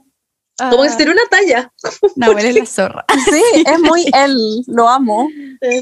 Ah, 0.60 0.70
Como 0.70 0.82
que 0.82 0.90
se 0.90 0.96
tiró 0.96 1.12
una 1.12 1.22
talla. 1.30 1.72
Nahuel 2.16 2.46
es 2.46 2.54
la 2.56 2.66
zorra. 2.66 3.04
Sí, 3.30 3.42
es 3.64 3.78
muy 3.80 4.06
él, 4.14 4.64
lo 4.66 4.88
amo. 4.88 5.28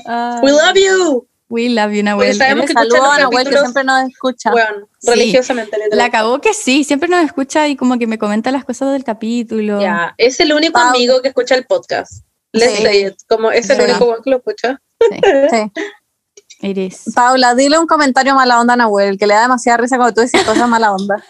Ah. 0.07 0.41
We 0.43 0.51
love 0.51 0.75
you. 0.75 1.27
We 1.49 1.69
love 1.69 1.91
you, 1.93 1.99
Porque 1.99 2.03
Nahuel. 2.03 2.37
sabemos 2.37 2.67
que 2.67 2.73
los 2.75 2.95
a 3.01 3.19
Nahuel 3.21 3.49
que 3.49 3.57
siempre 3.57 3.85
nos 3.85 4.09
escucha. 4.09 4.53
Sí. 4.99 5.11
religiosamente. 5.11 5.77
literal. 5.77 5.97
La 5.99 6.11
cagó 6.11 6.41
que 6.41 6.53
sí, 6.53 6.83
siempre 6.83 7.09
nos 7.09 7.25
escucha 7.25 7.69
y 7.69 7.77
como 7.77 7.99
que 7.99 8.07
me 8.09 8.19
comenta 8.19 8.51
las 8.51 8.65
cosas 8.65 8.93
del 8.93 9.05
capítulo. 9.05 9.81
Ya, 9.81 10.15
es 10.19 10.41
el 10.41 10.53
único 10.53 10.73
Pau. 10.73 10.89
amigo 10.89 11.23
que 11.23 11.29
escucha 11.29 11.55
el 11.55 11.65
podcast. 11.67 12.25
Let's 12.53 12.77
Sí. 12.79 12.83
say 12.83 13.07
it. 13.07 13.15
Como 13.29 13.53
es 13.53 13.71
el 13.71 13.77
Sí. 13.77 13.83
único 13.85 14.23
que 14.23 14.31
lo 14.31 14.37
escucha. 14.39 14.81
Sí. 16.61 16.91
Paula, 17.15 17.55
dile 17.55 17.79
un 17.79 17.87
comentario 17.87 18.35
mala 18.35 18.59
onda 18.61 18.73
a 18.75 18.77
Nahuel, 18.77 19.19
que 19.19 19.27
le 19.27 19.35
da 19.35 19.43
demasiada 19.43 19.77
risa 19.79 19.97
cuando 19.99 20.15
tú 20.15 20.23
dices 20.23 20.43
cosas 20.43 20.69
mala 20.69 20.93
onda. 20.93 21.23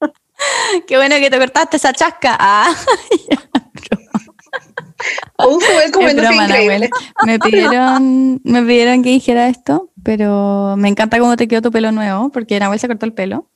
Qué 0.88 0.96
bueno 0.96 1.14
que 1.16 1.30
te 1.30 1.38
cortaste 1.38 1.76
esa 1.76 1.92
chasca. 1.92 2.36
Ah, 2.40 2.74
Un 5.38 5.54
weón 5.54 5.82
es 5.84 5.92
comiéndose 5.92 6.28
broma, 6.28 6.44
increíble. 6.44 6.90
Nahuel. 6.90 6.90
Me 7.26 7.38
pidieron, 7.40 8.40
me 8.44 8.62
pidieron 8.62 9.02
que 9.02 9.10
dijera 9.10 9.48
esto, 9.48 9.90
pero 10.02 10.74
me 10.76 10.88
encanta 10.88 11.18
cómo 11.18 11.36
te 11.36 11.48
quedó 11.48 11.62
tu 11.62 11.70
pelo 11.70 11.92
nuevo, 11.92 12.30
porque 12.30 12.58
Nahuel 12.60 12.78
se 12.78 12.88
cortó 12.88 13.06
el 13.06 13.14
pelo. 13.14 13.50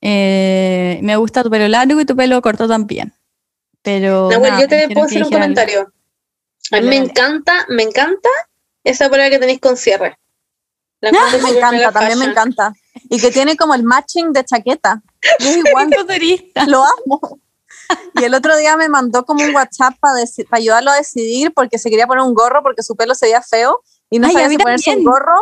Eh, 0.00 1.00
me 1.02 1.16
gusta 1.16 1.42
tu 1.42 1.50
pelo 1.50 1.66
largo 1.68 2.00
y 2.00 2.04
tu 2.04 2.14
pelo 2.14 2.40
corto 2.42 2.68
también. 2.68 3.14
Pero. 3.82 4.30
Nahuel, 4.30 4.50
nada, 4.50 4.62
yo 4.62 4.68
te 4.68 4.88
puedo 4.88 5.06
hacer 5.06 5.18
un 5.18 5.24
algo. 5.24 5.38
comentario. 5.38 5.92
A 6.72 6.80
mí 6.80 6.88
me 6.88 6.96
dale. 6.96 7.10
encanta, 7.10 7.66
me 7.68 7.82
encanta 7.82 8.28
esa 8.84 9.08
polera 9.08 9.30
que 9.30 9.38
tenéis 9.38 9.60
con 9.60 9.76
cierre. 9.76 10.18
La 11.00 11.12
me 11.42 11.50
encanta, 11.50 11.92
también 11.92 12.18
me 12.18 12.24
encanta. 12.26 12.72
Y 13.10 13.20
que 13.20 13.30
tiene 13.30 13.56
como 13.56 13.74
el 13.74 13.82
matching 13.82 14.32
de 14.32 14.44
chaqueta. 14.44 15.02
Yo 15.40 15.50
igual 15.50 15.90
lo 16.66 16.82
amo. 16.84 17.40
Y 18.14 18.24
el 18.24 18.34
otro 18.34 18.56
día 18.56 18.76
me 18.76 18.88
mandó 18.88 19.24
como 19.24 19.44
un 19.44 19.54
WhatsApp 19.54 19.94
para 20.00 20.14
ayudarlo 20.52 20.90
a 20.90 20.96
decidir 20.96 21.52
porque 21.54 21.78
se 21.78 21.90
quería 21.90 22.06
poner 22.06 22.24
un 22.24 22.34
gorro 22.34 22.62
porque 22.62 22.82
su 22.82 22.96
pelo 22.96 23.14
se 23.14 23.26
veía 23.26 23.42
feo 23.42 23.82
y 24.10 24.18
no 24.18 24.26
Ay, 24.28 24.32
sabía 24.32 24.48
si 24.48 24.58
ponerse 24.58 24.96
un 24.96 25.04
gorro 25.04 25.34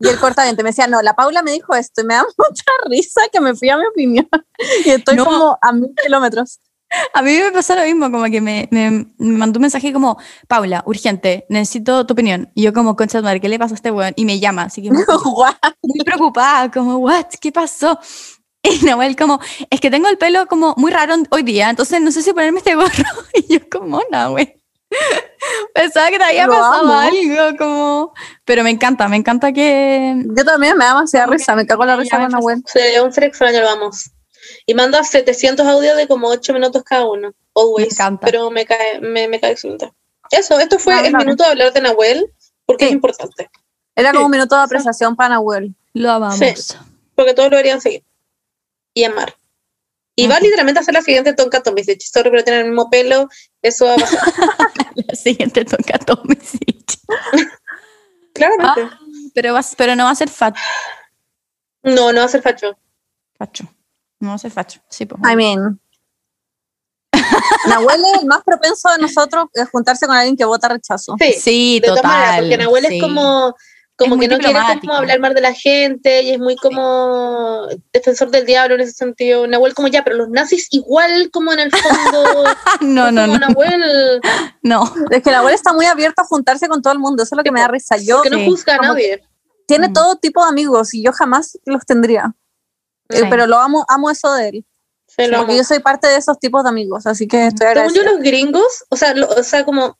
y 0.00 0.08
el 0.08 0.18
cortadiente. 0.18 0.62
Me 0.62 0.70
decía, 0.70 0.86
no, 0.86 1.00
la 1.02 1.14
Paula 1.14 1.42
me 1.42 1.52
dijo 1.52 1.74
esto 1.74 2.02
y 2.02 2.04
me 2.04 2.14
da 2.14 2.24
mucha 2.38 2.64
risa 2.88 3.22
que 3.32 3.40
me 3.40 3.54
fui 3.54 3.68
a 3.70 3.76
mi 3.78 3.86
opinión. 3.86 4.28
Y 4.84 4.90
estoy 4.90 5.16
No. 5.16 5.24
como 5.24 5.58
a 5.60 5.72
mil 5.72 5.92
kilómetros. 6.02 6.60
A 7.12 7.20
mí 7.20 7.36
me 7.38 7.52
pasó 7.52 7.74
lo 7.74 7.82
mismo, 7.82 8.10
como 8.10 8.24
que 8.24 8.40
me, 8.40 8.66
me- 8.70 8.90
me 9.18 9.38
mandó 9.38 9.58
un 9.58 9.62
mensaje 9.62 9.92
como, 9.92 10.18
Paula, 10.46 10.82
urgente, 10.86 11.44
necesito 11.50 12.06
tu 12.06 12.14
opinión. 12.14 12.50
Y 12.54 12.62
yo 12.62 12.72
como, 12.72 12.96
concha 12.96 13.20
madre, 13.20 13.40
¿qué 13.42 13.48
le 13.50 13.58
pasó 13.58 13.74
a 13.74 13.76
este 13.76 13.90
weón? 13.90 14.14
Y 14.16 14.24
me 14.24 14.40
llama, 14.40 14.62
así 14.62 14.80
que 14.82 14.88
Guau. 14.88 15.52
muy 15.82 15.98
preocupada, 16.02 16.70
como, 16.70 16.96
what, 16.96 17.26
¿qué 17.42 17.52
pasó? 17.52 17.98
Y 18.80 18.84
Nahuel 18.84 19.16
como, 19.16 19.40
es 19.70 19.80
que 19.80 19.90
tengo 19.90 20.08
el 20.08 20.18
pelo 20.18 20.46
como 20.46 20.74
muy 20.76 20.90
raro 20.92 21.14
hoy 21.30 21.42
día, 21.42 21.70
entonces 21.70 22.00
no 22.00 22.10
sé 22.12 22.22
si 22.22 22.32
ponerme 22.32 22.58
este 22.58 22.74
gorro. 22.74 22.88
Y 23.34 23.54
yo 23.54 23.60
como, 23.70 24.02
Nahuel. 24.10 24.54
Pensaba 25.74 26.08
que 26.10 26.18
te 26.18 26.24
había 26.24 26.46
Lo 26.46 26.52
pasado 26.54 26.82
amo. 26.82 26.98
algo, 26.98 27.56
como... 27.58 28.14
Pero 28.44 28.62
me 28.64 28.70
encanta, 28.70 29.08
me 29.08 29.16
encanta 29.16 29.52
que... 29.52 30.14
Yo 30.36 30.44
también 30.44 30.76
me 30.76 30.84
da 30.84 30.90
demasiada 30.94 31.26
risa, 31.26 31.54
me 31.54 31.66
cago 31.66 31.82
en 31.84 31.88
la 31.88 31.96
risa 31.96 32.18
con. 32.18 32.30
Nahuel. 32.30 32.62
Sí, 32.66 32.80
un 33.02 33.12
ser 33.12 33.24
extraño, 33.24 33.60
lo 33.60 33.66
vamos. 33.66 34.10
Y 34.66 34.74
manda 34.74 35.02
700 35.04 35.66
audios 35.66 35.96
de 35.96 36.08
como 36.08 36.28
8 36.28 36.52
minutos 36.54 36.82
cada 36.84 37.06
uno. 37.06 37.32
Always. 37.54 37.88
Me 37.88 37.92
encanta. 37.92 38.26
Pero 38.26 38.50
me 38.50 38.64
cae, 38.64 39.00
me, 39.00 39.28
me 39.28 39.38
cae 39.40 39.52
excelente. 39.52 39.92
Eso, 40.30 40.58
esto 40.58 40.78
fue 40.78 40.94
Ah, 40.94 41.06
el 41.06 41.14
minuto 41.14 41.44
de 41.44 41.50
hablar 41.50 41.72
de 41.72 41.80
Nahuel, 41.82 42.32
porque 42.66 42.84
Sí. 42.84 42.88
es 42.90 42.94
importante. 42.94 43.50
Era 43.94 44.12
como 44.12 44.26
un 44.26 44.30
minuto 44.30 44.56
de 44.56 44.62
apreciación 44.62 45.16
para 45.16 45.30
Nahuel. 45.30 45.74
Lo 45.92 46.12
amamos. 46.12 46.38
Sí. 46.38 46.54
Porque 47.14 47.34
todos 47.34 47.50
lo 47.50 47.56
deberían 47.56 47.80
seguir. 47.80 48.04
Y 48.98 49.04
amar. 49.04 49.36
Y 50.16 50.26
va 50.26 50.40
literalmente 50.40 50.80
a 50.80 50.82
ser 50.82 50.94
la 50.94 51.02
siguiente 51.02 51.32
Tonka 51.32 51.62
Tomisic. 51.62 52.00
Sorry, 52.00 52.30
pero 52.30 52.42
tienen 52.42 52.62
el 52.62 52.72
mismo 52.72 52.90
pelo. 52.90 53.28
Eso 53.62 53.84
va 53.84 53.94
a 53.94 53.98
pasar. 53.98 54.18
La 55.06 55.14
siguiente 55.14 55.64
toca 55.64 55.96
Tommy. 56.00 56.34
Claramente. 58.34 58.82
Ah, 58.82 58.98
pero, 59.32 59.54
va, 59.54 59.60
pero 59.76 59.94
no 59.94 60.06
va 60.06 60.10
a 60.10 60.14
ser 60.16 60.28
fat, 60.28 60.56
No, 61.84 62.12
no 62.12 62.18
va 62.18 62.26
a 62.26 62.28
ser 62.28 62.42
facho. 62.42 62.76
facho. 63.38 63.62
No 64.18 64.30
va 64.30 64.34
a 64.34 64.38
ser 64.38 64.50
facho. 64.50 64.80
Sí, 64.88 65.06
pues. 65.06 65.20
I 65.22 65.36
mean. 65.36 65.80
Nahuel 67.68 68.00
es 68.12 68.22
el 68.22 68.26
más 68.26 68.42
propenso 68.42 68.90
de 68.90 68.98
nosotros 68.98 69.46
a 69.56 69.66
juntarse 69.66 70.08
con 70.08 70.16
alguien 70.16 70.36
que 70.36 70.44
vota 70.44 70.68
rechazo. 70.68 71.14
Sí, 71.20 71.32
sí, 71.34 71.80
de 71.80 71.86
todas 71.86 72.02
total. 72.02 72.18
maneras, 72.18 72.40
porque 72.40 72.58
Nahuel 72.58 72.86
sí. 72.86 72.96
es 72.96 73.02
como, 73.02 73.54
como 73.98 74.16
que 74.18 74.28
no 74.28 74.38
quiere 74.38 74.58
como 74.80 74.94
hablar 74.94 75.18
mal 75.20 75.34
de 75.34 75.40
la 75.40 75.52
gente 75.52 76.22
y 76.22 76.30
es 76.30 76.38
muy 76.38 76.54
como 76.56 77.66
defensor 77.92 78.30
del 78.30 78.46
diablo 78.46 78.76
en 78.76 78.82
ese 78.82 78.92
sentido. 78.92 79.46
Nahuel 79.48 79.74
como 79.74 79.88
ya, 79.88 80.04
pero 80.04 80.16
los 80.16 80.28
nazis 80.30 80.68
igual 80.70 81.30
como 81.32 81.52
en 81.52 81.58
el 81.60 81.70
fondo. 81.72 82.44
No, 82.80 83.10
no, 83.10 83.26
no, 83.26 83.38
Nahuel, 83.38 84.20
no. 84.62 84.84
Es 85.10 85.22
que 85.22 85.30
Nahuel 85.32 85.54
está 85.54 85.72
muy 85.72 85.86
abierto 85.86 86.22
a 86.22 86.24
juntarse 86.24 86.68
con 86.68 86.80
todo 86.80 86.92
el 86.92 86.98
mundo, 87.00 87.24
eso 87.24 87.34
es 87.34 87.36
lo 87.36 87.42
que 87.42 87.50
me 87.50 87.60
da 87.60 87.68
risa. 87.68 87.96
Yo 87.96 88.22
que 88.22 88.30
no 88.30 88.38
juzga 88.44 88.76
a 88.76 88.78
nadie. 88.78 89.22
tiene 89.66 89.88
Mm. 89.88 89.92
todo 89.92 90.16
tipo 90.16 90.42
de 90.44 90.48
amigos 90.50 90.94
y 90.94 91.02
yo 91.02 91.12
jamás 91.12 91.58
los 91.66 91.84
tendría. 91.84 92.32
Eh. 93.10 93.24
Pero 93.28 93.46
lo 93.46 93.58
amo, 93.58 93.84
amo 93.88 94.10
eso 94.10 94.32
de 94.34 94.48
él. 94.48 94.64
Lo 95.16 95.24
Porque 95.38 95.52
amo. 95.52 95.52
yo 95.56 95.64
soy 95.64 95.80
parte 95.80 96.06
de 96.06 96.16
esos 96.16 96.38
tipos 96.38 96.62
de 96.62 96.68
amigos, 96.68 97.06
así 97.06 97.26
que 97.26 97.48
estoy 97.48 97.66
Según 97.66 97.74
yo, 97.74 97.80
agradecida. 97.80 98.10
los 98.12 98.20
gringos, 98.20 98.84
o 98.90 98.96
sea, 98.96 99.14
lo- 99.14 99.28
o 99.28 99.42
sea, 99.42 99.64
como 99.64 99.98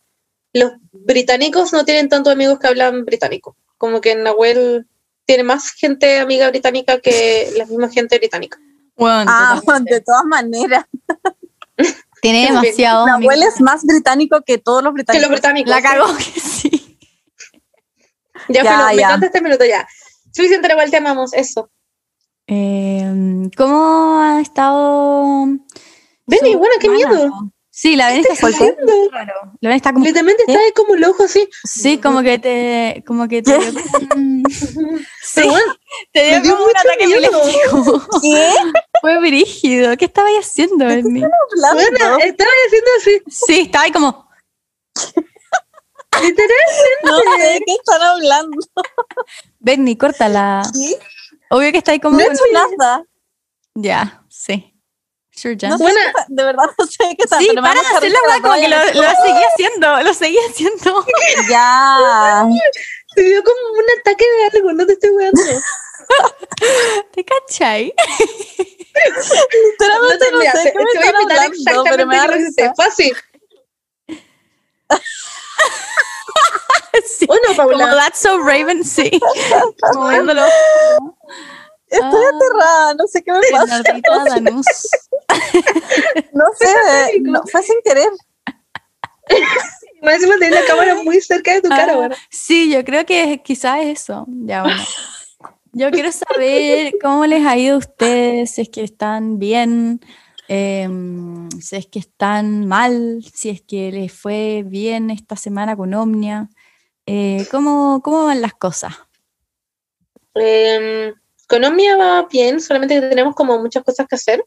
los 0.52 0.72
británicos 0.92 1.72
no 1.72 1.84
tienen 1.84 2.08
tantos 2.08 2.32
amigos 2.32 2.58
que 2.60 2.68
hablan 2.68 3.04
británico. 3.04 3.56
Como 3.78 4.00
que 4.00 4.14
Nahuel 4.16 4.86
tiene 5.24 5.42
más 5.44 5.70
gente 5.72 6.18
amiga 6.18 6.48
británica 6.50 7.00
que 7.00 7.50
la 7.56 7.64
misma 7.66 7.88
gente 7.88 8.18
británica. 8.18 8.58
Bueno, 8.96 9.24
Ah, 9.28 9.56
totalmente. 9.60 9.94
de 9.94 10.00
todas 10.02 10.24
maneras. 10.24 10.84
Tiene 12.20 12.46
demasiado. 12.46 13.06
Nahuel 13.06 13.44
es 13.44 13.60
más 13.60 13.84
británico 13.84 14.42
que 14.44 14.58
todos 14.58 14.82
los 14.82 14.90
Que 14.90 14.94
británicos. 14.94 15.22
los 15.22 15.30
británicos. 15.38 15.70
La 15.70 15.80
cagó 15.82 16.16
que 16.16 16.40
sí. 16.40 16.98
Ya, 18.48 18.62
Ya, 18.64 18.70
pero 18.70 18.86
me 18.88 18.96
ya. 18.96 19.06
encanta 19.06 19.26
este 19.26 19.40
minuto 19.42 19.64
ya. 19.64 19.86
Suficiente, 20.32 20.66
Nahuel, 20.68 20.90
te 20.90 20.96
amamos. 20.96 21.32
Eso. 21.34 21.70
Eh, 22.46 23.48
¿Cómo 23.56 24.20
ha 24.20 24.40
estado? 24.40 25.44
Vení, 26.26 26.52
su 26.52 26.58
bueno, 26.58 26.74
qué 26.80 26.86
semana? 26.88 27.08
miedo. 27.14 27.52
Sí, 27.80 27.94
la 27.94 28.08
Ven 28.08 28.16
está 28.16 28.30
¿Qué 28.30 28.34
estás 28.34 28.54
haciendo 28.54 28.92
haciendo? 28.92 29.10
raro. 29.12 29.34
La 29.60 29.68
Ven 29.68 29.76
está 29.76 29.92
como. 29.92 30.04
Literalmente 30.04 30.42
está 30.48 30.58
ahí 30.58 30.72
como 30.72 30.96
loco 30.96 31.22
así. 31.22 31.48
Sí, 31.62 31.98
como 31.98 32.22
que 32.22 32.40
te. 32.40 33.04
Como 33.06 33.28
que 33.28 33.40
te 33.40 33.52
Sí, 35.22 35.42
bueno, 35.44 35.76
te 36.12 36.24
dio 36.24 36.36
me 36.38 36.40
dio 36.40 36.54
como 36.56 36.64
un 36.64 36.76
ataque 36.76 37.06
miedo. 37.06 37.40
epiléptico. 37.40 38.08
¿Qué? 38.20 38.50
Fue 39.00 39.20
brígido. 39.20 39.96
¿Qué 39.96 40.06
estabas 40.06 40.32
haciendo, 40.40 40.86
bueno, 40.86 40.98
estaba 40.98 42.50
haciendo 42.66 42.90
así. 42.96 43.22
Sí, 43.28 43.60
estaba 43.60 43.84
ahí 43.84 43.92
como. 43.92 44.28
Literal. 46.20 46.58
No 47.04 47.16
sé 47.16 47.42
de 47.46 47.60
qué 47.64 47.74
están 47.74 48.02
hablando. 48.02 48.58
Bernie, 49.60 49.96
córtala. 49.96 50.62
¿Qué? 50.74 50.98
Obvio 51.50 51.70
que 51.70 51.78
está 51.78 51.92
ahí 51.92 52.00
como. 52.00 52.18
No 52.18 52.24
es. 52.24 52.40
Ya, 53.76 54.24
sí. 54.28 54.74
No 55.44 55.78
sé 55.78 55.84
de 56.28 56.44
verdad 56.44 56.64
no 56.78 56.86
sé 56.86 57.16
qué 57.16 57.24
está 57.24 57.38
Sí, 57.38 57.50
para 57.54 57.80
de 57.80 57.86
hacer 57.86 58.10
la 58.10 58.18
weá 58.26 58.40
como 58.42 58.54
que 58.54 58.68
lo, 58.68 58.76
seguía 58.78 59.48
haciendo, 59.52 60.02
lo 60.02 60.14
seguía 60.14 60.40
haciendo. 60.50 61.04
Ya. 61.48 62.46
Se 63.14 63.22
dio 63.22 63.42
como 63.42 63.72
un 63.72 63.84
ataque 64.00 64.24
de 64.24 64.58
algo, 64.58 64.72
no 64.72 64.86
te 64.86 64.92
estoy 64.92 65.10
weando. 65.10 65.42
¿Te 67.12 67.24
cachai? 67.24 67.92
Literalmente 69.72 70.30
no 70.32 70.38
mira, 70.38 70.52
sé 70.52 70.70
te, 70.70 70.78
voy 70.78 70.86
a 70.86 70.94
invitar 70.94 71.16
hablando, 71.16 71.84
pero 71.84 72.06
me 72.06 72.16
da 72.16 72.26
risa. 72.26 72.72
Fue 72.76 72.84
así. 72.84 73.12
Sí. 77.06 77.26
Bueno, 77.26 77.42
Como 77.56 77.70
Paula. 77.70 77.94
That's 77.94 78.18
So 78.18 78.38
Raven, 78.38 78.84
sí. 78.84 79.10
Moviéndolo. 79.94 80.42
Estoy 81.90 82.22
Ah. 82.24 82.30
aterrada, 82.34 82.94
no 82.94 83.06
sé 83.06 83.22
qué 83.22 83.32
me 83.32 83.40
pasa. 83.50 83.82
No 86.32 86.44
sé, 86.58 87.18
no, 87.22 87.42
fue 87.50 87.62
sin 87.62 87.76
querer. 87.84 88.08
Más 90.02 90.14
encima 90.14 90.34
tenés 90.38 90.60
la 90.60 90.66
cámara 90.66 90.94
muy 91.02 91.20
cerca 91.20 91.52
de 91.54 91.60
tu 91.62 91.68
cara, 91.68 91.92
Ah, 91.92 91.96
bueno. 91.96 92.14
Sí, 92.30 92.70
yo 92.72 92.84
creo 92.84 93.04
que 93.04 93.42
quizás 93.44 93.80
eso. 93.82 94.24
Ya, 94.28 94.62
bueno. 94.62 94.82
Yo 95.72 95.90
quiero 95.90 96.10
saber 96.12 96.94
cómo 97.02 97.26
les 97.26 97.44
ha 97.46 97.56
ido 97.56 97.74
a 97.74 97.78
ustedes, 97.78 98.52
si 98.52 98.62
es 98.62 98.68
que 98.70 98.82
están 98.82 99.38
bien, 99.38 100.00
em, 100.48 101.48
si 101.60 101.76
es 101.76 101.86
que 101.86 101.98
están 101.98 102.66
mal, 102.66 103.20
si 103.34 103.50
es 103.50 103.60
que 103.62 103.92
les 103.92 104.12
fue 104.12 104.62
bien 104.66 105.10
esta 105.10 105.36
semana 105.36 105.76
con 105.76 105.92
Omnia. 105.94 106.48
Eh, 107.06 107.46
¿cómo, 107.50 108.00
¿Cómo 108.02 108.24
van 108.26 108.40
las 108.40 108.54
cosas? 108.54 108.94
Eh, 110.34 111.12
con 111.48 111.64
Omnia 111.64 111.96
va 111.96 112.22
bien, 112.30 112.60
solamente 112.60 112.94
que 113.00 113.08
tenemos 113.08 113.34
como 113.34 113.58
muchas 113.58 113.82
cosas 113.82 114.06
que 114.06 114.14
hacer. 114.16 114.44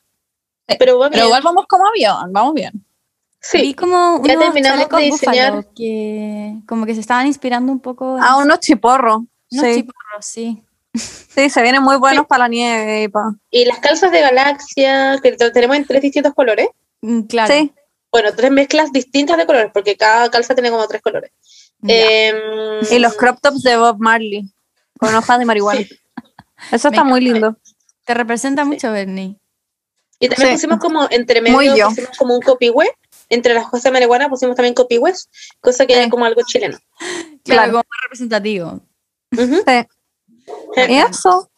Sí, 0.68 0.76
Pero 0.80 1.00
va 1.00 1.08
bien. 1.10 1.14
Pero 1.14 1.26
igual 1.28 1.42
vamos 1.44 1.66
como 1.68 1.88
avión, 1.88 2.32
vamos 2.32 2.54
bien. 2.54 2.72
Vi 2.74 3.60
Sí, 3.60 3.74
como 3.74 4.22
ya 4.24 4.38
terminamos 4.38 4.88
de 4.90 4.98
diseñar. 5.04 5.66
que 5.76 6.54
como 6.68 6.86
que 6.86 6.94
se 6.94 7.02
estaban 7.02 7.26
inspirando 7.26 7.72
un 7.72 7.80
poco 7.80 8.18
en 8.18 8.24
Ah, 8.24 8.38
unos 8.38 8.60
chiporros. 8.60 9.22
unos 9.52 9.66
Sí, 9.66 9.76
chiporros, 9.78 10.26
sí. 10.26 10.64
sí, 10.94 11.50
se 11.50 11.62
vienen 11.64 11.82
muy 11.82 11.98
buenos 11.98 12.22
Sí. 12.24 12.28
para 12.30 12.44
la 12.44 12.48
nieve. 12.50 13.04
y 13.04 13.08
pa- 13.08 13.34
y 13.50 13.66
las 13.66 13.80
calzas 13.80 14.12
de 14.12 14.22
galaxia, 14.22 15.20
que 15.24 15.32
tenemos 15.34 15.76
en 15.78 15.86
tres 15.86 16.02
distintos 16.04 16.34
colores. 16.36 16.68
Mm, 17.02 17.22
Claro. 17.24 17.54
Sí, 17.54 17.74
Bueno, 18.12 18.30
tres 18.36 18.52
mezclas 18.52 18.92
distintas 18.92 19.38
de 19.38 19.46
colores, 19.46 19.72
porque 19.74 19.96
cada 19.98 20.30
calza 20.30 20.54
tiene 20.54 20.70
como 20.70 20.86
tres 20.88 21.02
colores. 21.02 21.32
Em, 21.88 22.36
Y 22.92 23.00
los 23.00 23.16
crop 23.16 23.40
tops 23.42 23.64
de 23.64 23.78
Bob 23.78 23.98
Marley 24.00 24.44
con 25.00 25.16
hojas 25.16 25.40
de 25.40 25.46
marihuana. 25.46 25.80
Eso 26.72 26.90
está 26.90 27.04
muy 27.04 27.22
lindo. 27.22 27.58
Te 28.06 28.14
representa 28.14 28.66
mucho, 28.66 28.92
Bernie. 28.92 29.38
Y 30.20 30.30
también 30.30 30.50
Sí. 30.50 30.56
pusimos 30.68 30.80
como 30.80 31.08
entre 31.10 31.42
Muy 31.42 31.52
medio, 31.68 31.76
yo. 31.76 31.88
pusimos 31.90 32.18
como 32.18 32.36
un 32.36 32.42
copihue. 32.42 32.90
Entre 33.30 33.54
las 33.54 33.66
cosas 33.68 33.84
de 33.86 33.92
marihuana 33.92 34.28
pusimos 34.30 34.56
también 34.56 34.74
copihue, 34.76 35.14
cosa 35.62 35.86
que 35.88 35.94
Sí. 35.94 36.00
era 36.00 36.10
como 36.10 36.26
algo 36.26 36.42
chileno. 36.46 36.78
Claro, 37.44 37.44
Claro. 37.44 37.72
como 37.72 37.78
más 37.90 38.00
representativo. 38.04 38.80
Sí. 39.32 40.88
Y 40.90 40.94
eso. 41.00 41.50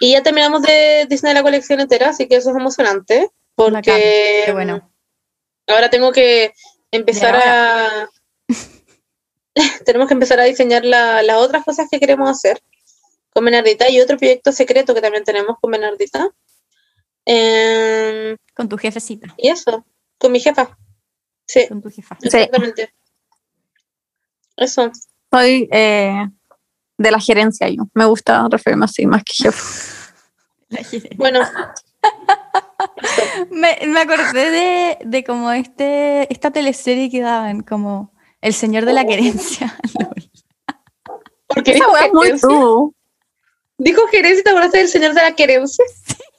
Y 0.00 0.12
ya 0.12 0.22
terminamos 0.22 0.62
de 0.62 1.06
Disney 1.08 1.34
la 1.34 1.42
colección 1.42 1.80
entera, 1.80 2.10
así 2.10 2.28
que 2.28 2.36
eso 2.36 2.50
es 2.50 2.56
emocionante. 2.56 3.28
Porque 3.54 4.42
Qué 4.46 4.52
bueno. 4.52 4.90
ahora 5.66 5.90
tengo 5.90 6.12
que 6.12 6.52
empezar 6.90 7.34
a. 7.36 8.08
Tenemos 9.84 10.08
que 10.08 10.14
empezar 10.14 10.38
a 10.40 10.44
diseñar 10.44 10.84
la- 10.84 11.22
las 11.22 11.36
otras 11.38 11.64
cosas 11.64 11.88
que 11.90 11.98
queremos 11.98 12.28
hacer 12.30 12.60
con 13.36 13.44
Bernardita 13.44 13.90
y 13.90 14.00
otro 14.00 14.16
proyecto 14.16 14.50
secreto 14.50 14.94
que 14.94 15.02
también 15.02 15.22
tenemos 15.22 15.58
con 15.60 15.70
Bernardita. 15.70 16.30
Em, 17.26 18.34
Con 18.54 18.66
tu 18.66 18.78
jefecita. 18.78 19.34
y 19.36 19.50
eso, 19.50 19.84
con 20.16 20.32
mi 20.32 20.40
jefa. 20.40 20.74
Sí, 21.46 21.68
Con 21.68 21.82
tu 21.82 21.90
jefa. 21.90 22.16
Sí. 22.18 22.28
exactamente. 22.28 22.94
Eso. 24.56 24.90
Soy 25.30 25.68
eh, 25.70 26.26
de 26.96 27.10
la 27.10 27.20
gerencia 27.20 27.68
yo. 27.68 27.82
Me 27.92 28.06
gusta 28.06 28.48
referirme 28.50 28.86
así, 28.86 29.04
más 29.04 29.22
que 29.22 29.34
jefe. 29.34 31.12
Bueno, 31.16 31.40
Me, 33.50 33.78
me 33.86 34.00
acordé 34.00 34.50
de, 34.50 34.98
de 35.04 35.24
como 35.24 35.52
este, 35.52 36.32
esta 36.32 36.50
teleserie 36.52 37.10
que 37.10 37.20
daban, 37.20 37.60
como 37.60 38.14
El 38.40 38.54
Señor 38.54 38.86
de 38.86 38.94
la 38.94 39.04
Querencia. 39.04 39.78
porque 41.48 41.72
Esa 41.72 41.84
es 42.06 42.12
muy 42.14 42.24
gerencia. 42.28 42.48
tú. 42.48 42.95
Dijo 43.78 44.06
gerencia, 44.08 44.42
¿te 44.42 44.50
acuerdas 44.50 44.72
del 44.72 44.88
señor 44.88 45.12
de 45.14 45.22
la 45.22 45.32
querencia? 45.32 45.84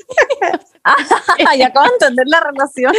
y 1.55 1.61
acabo 1.61 1.85
de 1.87 1.93
entender 1.93 2.25
la 2.27 2.39
relación. 2.39 2.93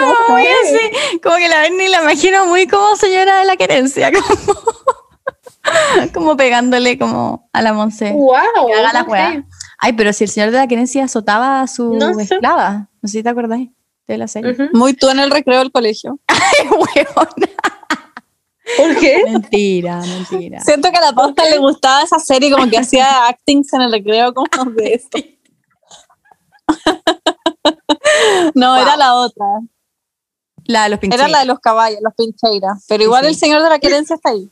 Como, 0.00 0.14
muy 0.28 0.46
así, 0.46 1.20
como 1.22 1.36
que 1.36 1.48
la 1.48 1.60
Berni 1.60 1.88
la 1.88 2.02
imagino 2.02 2.46
muy 2.46 2.66
como 2.66 2.96
señora 2.96 3.38
de 3.38 3.44
la 3.44 3.56
querencia, 3.56 4.10
como, 4.12 6.10
como 6.14 6.36
pegándole 6.36 6.98
como 6.98 7.48
a 7.52 7.62
la 7.62 7.72
Monse. 7.72 8.12
¡Wow! 8.12 8.72
haga 8.78 8.92
la 8.92 9.02
ok. 9.02 9.08
wea. 9.08 9.44
Ay, 9.78 9.92
pero 9.92 10.12
si 10.12 10.24
el 10.24 10.30
señor 10.30 10.50
de 10.52 10.58
la 10.58 10.68
querencia 10.68 11.04
azotaba 11.04 11.60
a 11.60 11.66
su 11.66 11.94
No 11.94 12.14
sé. 12.14 12.22
esclava, 12.22 12.88
no 13.02 13.08
sé 13.08 13.18
si 13.18 13.22
te 13.22 13.28
acordáis 13.28 13.70
de 14.06 14.18
la 14.18 14.28
serie. 14.28 14.56
Muy 14.72 14.94
tú 14.94 15.08
en 15.10 15.18
el 15.18 15.30
recreo 15.30 15.58
del 15.58 15.72
colegio. 15.72 16.18
Ay, 16.28 16.68
huevona. 16.68 17.48
¿Por 18.76 18.96
qué? 18.98 19.22
Mentira, 19.24 20.00
mentira. 20.00 20.60
Siento 20.60 20.90
que 20.90 20.96
a 20.96 21.00
la 21.00 21.12
posta 21.12 21.44
le 21.48 21.58
gustaba 21.58 22.02
esa 22.02 22.18
serie, 22.18 22.50
como 22.50 22.68
que 22.68 22.78
hacía 22.78 23.06
actings 23.28 23.72
en 23.74 23.82
el 23.82 23.92
recreo, 23.92 24.34
como 24.34 24.70
de 24.72 24.94
eso. 24.94 25.08
No, 28.54 28.76
era 28.76 28.96
la 28.96 29.14
otra. 29.14 29.44
La 30.64 30.84
de 30.84 30.88
los 30.90 30.98
Era 30.98 31.00
pinches. 31.00 31.30
la 31.30 31.38
de 31.40 31.44
los 31.44 31.60
caballos, 31.60 32.00
los 32.02 32.14
pincheiras. 32.14 32.84
Pero 32.88 33.04
igual 33.04 33.22
Sí. 33.24 33.28
el 33.30 33.36
señor 33.36 33.62
de 33.62 33.68
la 33.70 33.78
querencia 33.80 34.16
está 34.16 34.30
ahí. 34.30 34.50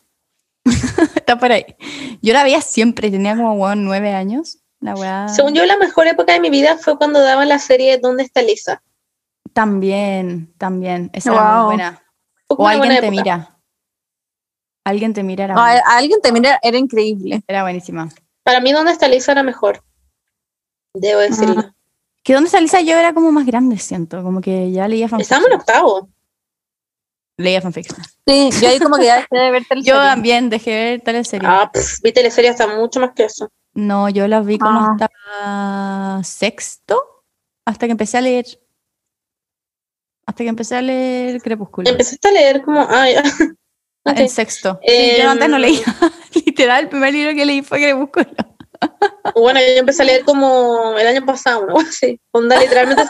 Está 1.16 1.38
por 1.38 1.50
ahí. 1.52 1.64
Yo 2.22 2.32
la 2.32 2.44
veía 2.44 2.60
siempre, 2.60 3.10
tenía 3.10 3.36
como 3.36 3.54
weón, 3.54 3.84
nueve 3.84 4.12
años. 4.12 4.58
La 4.80 4.94
weá. 4.94 5.28
Según 5.28 5.54
yo, 5.54 5.64
la 5.64 5.76
mejor 5.76 6.06
época 6.06 6.32
de 6.34 6.40
mi 6.40 6.50
vida 6.50 6.76
fue 6.76 6.96
cuando 6.98 7.20
daban 7.20 7.48
la 7.48 7.58
serie 7.58 7.98
¿Dónde 7.98 8.22
está 8.22 8.42
Lisa? 8.42 8.82
También, 9.52 10.52
también. 10.58 11.10
Esa 11.14 11.32
era 11.32 11.42
Wow. 11.42 11.56
muy 11.66 11.74
buena. 11.76 12.02
Fue 12.48 12.56
O 12.58 12.68
alguien 12.68 12.78
buena 12.88 13.00
te 13.00 13.06
época. 13.06 13.22
mira. 13.22 13.53
Alguien 14.84 15.14
te 15.14 15.22
mira 15.22 15.44
era, 15.44 15.54
No, 15.54 15.60
a, 15.62 15.64
buena. 15.72 15.82
a 15.86 15.96
alguien 15.96 16.20
te 16.20 16.30
mira, 16.32 16.58
era 16.62 16.76
increíble. 16.78 17.42
Era 17.46 17.62
buenísima. 17.62 18.08
Para 18.42 18.60
mí, 18.60 18.72
¿Dónde 18.72 18.92
está 18.92 19.08
Lisa? 19.08 19.32
era 19.32 19.42
mejor. 19.42 19.82
Debo 20.94 21.20
decirlo. 21.20 21.74
Que 22.22 22.34
donde 22.34 22.48
salía 22.50 22.80
yo 22.82 22.96
era 22.96 23.12
como 23.14 23.32
más 23.32 23.46
grande, 23.46 23.78
siento. 23.78 24.22
Como 24.22 24.40
que 24.40 24.70
ya 24.72 24.86
leía 24.88 25.08
fanfiction. 25.08 25.22
Estábamos 25.42 25.50
en 25.50 25.56
octavo. 25.60 26.08
Leía 27.36 27.60
fanfiction. 27.60 28.00
Sí, 28.26 28.50
yo 28.62 28.68
ahí 28.68 28.78
como 28.78 28.96
que 28.96 29.06
ya 29.06 29.16
dejé 29.16 29.36
de 29.36 29.50
ver 29.50 29.62
Yo 29.68 29.68
teleseries. 29.68 30.02
también 30.04 30.50
dejé 30.50 30.70
de 30.70 30.84
ver 30.92 31.00
teleseries. 31.02 31.50
Ah, 31.50 31.70
pff, 31.72 32.00
vi 32.02 32.12
teleserie 32.12 32.50
hasta 32.50 32.66
mucho 32.68 33.00
más 33.00 33.12
que 33.12 33.24
eso. 33.24 33.48
No, 33.74 34.08
yo 34.08 34.28
las 34.28 34.46
vi 34.46 34.58
como 34.58 34.78
Ah. 34.80 34.96
hasta 36.20 36.22
sexto, 36.22 37.24
hasta 37.66 37.86
que 37.86 37.92
empecé 37.92 38.18
a 38.18 38.20
leer. 38.20 38.46
Hasta 40.26 40.44
que 40.44 40.48
empecé 40.48 40.76
a 40.76 40.82
leer 40.82 41.42
Crepúsculo. 41.42 41.88
Empezaste 41.90 42.28
a 42.28 42.32
leer 42.32 42.62
como. 42.62 42.86
Ay, 42.88 43.14
Ah. 44.04 44.14
En 44.16 44.28
sexto. 44.28 44.78
Sí, 44.86 45.12
yo 45.18 45.30
antes 45.30 45.48
no 45.48 45.56
Em, 45.56 45.62
leía. 45.62 45.84
Literal, 46.46 46.84
el 46.84 46.88
primer 46.88 47.12
libro 47.12 47.34
que 47.34 47.44
leí 47.46 47.62
fue 47.62 47.78
Crepúsculo. 47.78 48.26
Bueno, 49.34 49.60
yo 49.60 49.66
empecé 49.78 50.02
a 50.02 50.06
leer 50.06 50.24
como 50.24 50.96
el 50.98 51.06
año 51.06 51.24
pasado, 51.24 51.66
¿no? 51.66 51.74
Sí, 51.90 52.20
onda, 52.32 52.60
literalmente. 52.60 53.02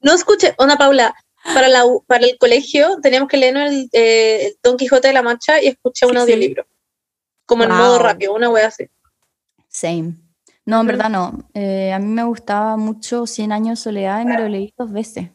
no 0.00 0.14
escuché, 0.14 0.54
onda, 0.58 0.76
Paula, 0.76 1.14
para, 1.52 1.68
la, 1.68 1.84
para 2.06 2.24
el 2.26 2.38
colegio 2.38 2.98
teníamos 3.02 3.28
que 3.28 3.36
leer 3.36 3.56
el, 3.58 3.88
eh, 3.92 4.46
el 4.46 4.56
Don 4.62 4.76
Quijote 4.76 5.08
de 5.08 5.14
la 5.14 5.22
Mancha 5.22 5.60
y 5.60 5.66
escuché 5.68 6.06
un 6.06 6.12
Sí, 6.12 6.16
sí. 6.16 6.22
audiolibro. 6.22 6.66
Como 7.44 7.64
en 7.64 7.70
Wow. 7.70 7.78
modo 7.78 7.98
rápido, 7.98 8.34
una 8.34 8.48
wea 8.48 8.68
así. 8.68 8.86
Same. 9.68 10.14
No, 10.64 10.80
en 10.80 10.86
verdad 10.86 11.10
no. 11.10 11.46
Eh, 11.54 11.92
a 11.92 11.98
mí 11.98 12.06
me 12.06 12.22
gustaba 12.24 12.76
mucho 12.76 13.26
Cien 13.26 13.50
años 13.52 13.80
de 13.80 13.82
soledad 13.82 14.22
y 14.22 14.24
me 14.24 14.38
lo 14.38 14.48
leí 14.48 14.72
dos 14.78 14.92
veces. 14.92 15.28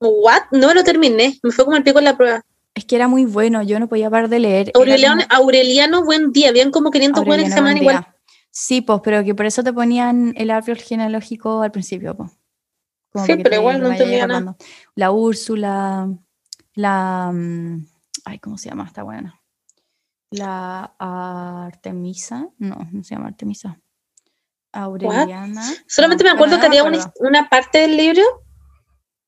¿What? 0.00 0.44
No 0.52 0.68
me 0.68 0.74
lo 0.74 0.82
terminé, 0.84 1.38
me 1.42 1.50
fue 1.52 1.64
como 1.64 1.76
el 1.76 1.82
pico 1.84 1.98
en 1.98 2.04
la 2.06 2.16
prueba. 2.16 2.42
Es 2.78 2.84
que 2.84 2.94
era 2.94 3.08
muy 3.08 3.24
bueno, 3.24 3.60
yo 3.64 3.80
no 3.80 3.88
podía 3.88 4.08
parar 4.08 4.28
de 4.28 4.38
leer. 4.38 4.70
Aureliano, 4.72 5.22
como- 5.28 5.42
Aureliano, 5.42 6.04
buen 6.04 6.30
día, 6.30 6.50
habían 6.50 6.70
como 6.70 6.92
500 6.92 7.24
buenos 7.24 7.48
llaman 7.48 7.76
igual. 7.76 8.06
Sí, 8.52 8.82
pues, 8.82 9.00
pero 9.02 9.24
que 9.24 9.34
por 9.34 9.46
eso 9.46 9.64
te 9.64 9.72
ponían 9.72 10.32
el 10.36 10.48
árbol 10.52 10.76
genealógico 10.76 11.62
al 11.62 11.72
principio, 11.72 12.16
pues. 12.16 12.30
Como 13.10 13.26
Sí, 13.26 13.34
pero 13.42 13.56
igual 13.56 13.80
no 13.80 13.90
entendía 13.90 14.28
nada. 14.28 14.56
La 14.94 15.10
Úrsula, 15.10 16.08
la... 16.74 17.32
mm, 17.34 17.84
Ay, 18.24 18.38
¿cómo 18.38 18.56
se 18.58 18.68
llama 18.68 18.84
esta 18.86 19.02
buena? 19.02 19.40
La 20.30 20.94
Artemisa. 21.00 22.48
No, 22.58 22.76
no 22.92 23.02
se 23.02 23.16
llama 23.16 23.26
Artemisa. 23.26 23.80
Aureliana. 24.70 25.64
Solamente 25.88 26.22
no, 26.22 26.30
me 26.30 26.34
acuerdo 26.36 26.60
que 26.60 26.66
había 26.66 26.84
una, 26.84 27.12
una 27.18 27.48
parte 27.48 27.78
del 27.78 27.96
libro 27.96 28.22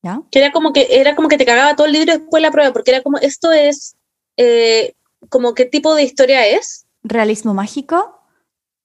¿Ya? 0.02 0.20
que 0.30 0.38
era 0.38 0.50
como 0.50 0.72
que 0.72 0.86
era 0.90 1.14
como 1.14 1.28
que 1.28 1.36
te 1.36 1.44
cagaba 1.44 1.76
todo 1.76 1.86
el 1.86 1.92
libro 1.92 2.12
después 2.14 2.40
de 2.40 2.46
la 2.48 2.50
prueba, 2.50 2.72
porque 2.72 2.90
era 2.90 3.02
como, 3.02 3.18
esto 3.18 3.52
es, 3.52 3.96
eh, 4.38 4.94
como 5.28 5.52
qué 5.54 5.66
tipo 5.66 5.94
de 5.94 6.02
historia 6.04 6.46
es. 6.46 6.86
¿Realismo 7.02 7.52
mágico 7.54 8.18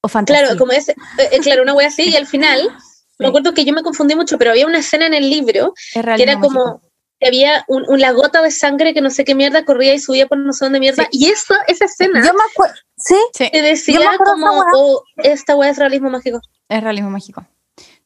o 0.01 0.07
fantasía? 0.09 0.41
Claro, 0.45 0.59
como 0.59 0.71
es, 0.73 0.89
eh, 0.89 0.95
eh, 1.31 1.39
claro, 1.41 1.63
una 1.63 1.73
wea 1.73 1.87
así, 1.87 2.09
y 2.09 2.15
al 2.15 2.27
final, 2.27 2.59
me 3.19 3.27
acuerdo 3.27 3.53
que 3.53 3.63
yo 3.63 3.73
me 3.73 3.81
confundí 3.83 4.15
mucho, 4.15 4.37
pero 4.37 4.51
había 4.51 4.65
una 4.67 4.79
escena 4.79 5.07
en 5.07 5.13
el 5.13 5.29
libro 5.29 5.73
que 5.93 5.99
era 6.23 6.39
como, 6.39 6.65
mágico. 6.65 6.81
que 7.21 7.27
había 7.27 7.63
un- 7.69 7.85
una 7.87 8.11
gota 8.11 8.41
de 8.41 8.51
sangre 8.51 8.93
que 8.93 8.99
no 9.01 9.09
sé 9.09 9.23
qué 9.23 9.35
mierda 9.35 9.63
corría 9.63 9.93
y 9.93 9.99
subía 9.99 10.27
por 10.27 10.37
no 10.37 10.51
sé 10.51 10.65
dónde 10.65 10.81
mierda, 10.81 11.07
y 11.11 11.27
eso, 11.29 11.53
esa 11.67 11.85
escena 11.85 12.19
Yo 12.25 12.33
me 12.33 12.43
acuerdo. 12.51 12.75
Sí, 12.97 13.15
Sí, 13.33 13.49
te 13.51 13.61
decía 13.61 14.11
como, 14.17 14.47
oh, 14.75 15.03
esta 15.17 15.55
wea 15.55 15.69
es 15.69 15.77
realismo 15.77 16.09
mágico. 16.09 16.41
es 16.67 16.83
realismo 16.83 17.09
mágico. 17.09 17.45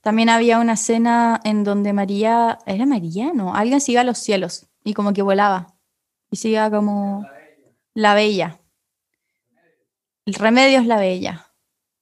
También 0.01 0.29
había 0.29 0.59
una 0.59 0.73
escena 0.73 1.39
en 1.43 1.63
donde 1.63 1.91
María, 1.93 2.59
¿era 2.65 2.85
María? 2.85 3.31
No, 3.33 3.53
alguien 3.55 3.81
se 3.81 3.91
iba 3.91 4.01
a 4.01 4.05
los 4.05 4.17
cielos 4.17 4.67
y 4.83 4.93
como 4.93 5.13
que 5.13 5.21
volaba. 5.21 5.75
Y 6.31 6.37
se 6.37 6.49
iba 6.49 6.69
como 6.69 7.25
la 7.93 8.13
bella. 8.13 8.59
El 10.25 10.33
remedio 10.35 10.79
es 10.79 10.85
la 10.85 10.97
bella. 10.97 11.47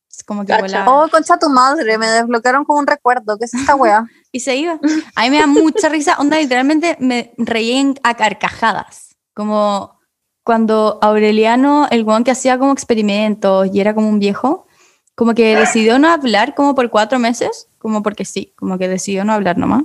Es 0.10 0.24
como 0.24 0.46
que 0.46 0.54
volaba. 0.60 1.04
oh, 1.06 1.08
concha 1.10 1.38
tu 1.38 1.50
madre, 1.50 1.98
me 1.98 2.08
desbloquearon 2.08 2.66
con 2.66 2.78
un 2.80 2.88
recuerdo. 2.88 3.38
¿Qué 3.38 3.46
es 3.46 3.54
esta 3.54 3.76
wea? 3.76 4.06
Y 4.32 4.42
se 4.42 4.56
iba. 4.58 4.78
A 5.16 5.24
mí 5.24 5.30
me 5.30 5.40
da 5.40 5.48
mucha 5.48 5.88
risa. 5.90 6.18
Onda, 6.20 6.38
literalmente 6.38 6.98
me 7.00 7.34
reí 7.38 7.72
en- 7.72 7.96
a 8.04 8.14
carcajadas. 8.16 9.16
Como 9.34 9.98
cuando 10.44 11.00
Aureliano, 11.02 11.88
el 11.90 12.04
guan 12.04 12.24
que 12.24 12.32
hacía 12.32 12.60
como 12.60 12.74
experimentos 12.74 13.70
y 13.74 13.80
era 13.80 13.96
como 13.96 14.10
un 14.10 14.20
viejo, 14.20 14.68
como 15.16 15.34
que 15.34 15.56
decidió 15.56 15.98
no 15.98 16.10
hablar 16.10 16.56
como 16.56 16.76
por 16.76 16.90
cuatro 16.90 17.20
meses, 17.20 17.70
como 17.88 18.04
porque 18.04 18.26
sí, 18.26 18.52
como 18.58 18.78
que 18.78 18.90
decidió 18.90 19.24
no 19.24 19.32
hablar 19.32 19.58
nomás. 19.58 19.84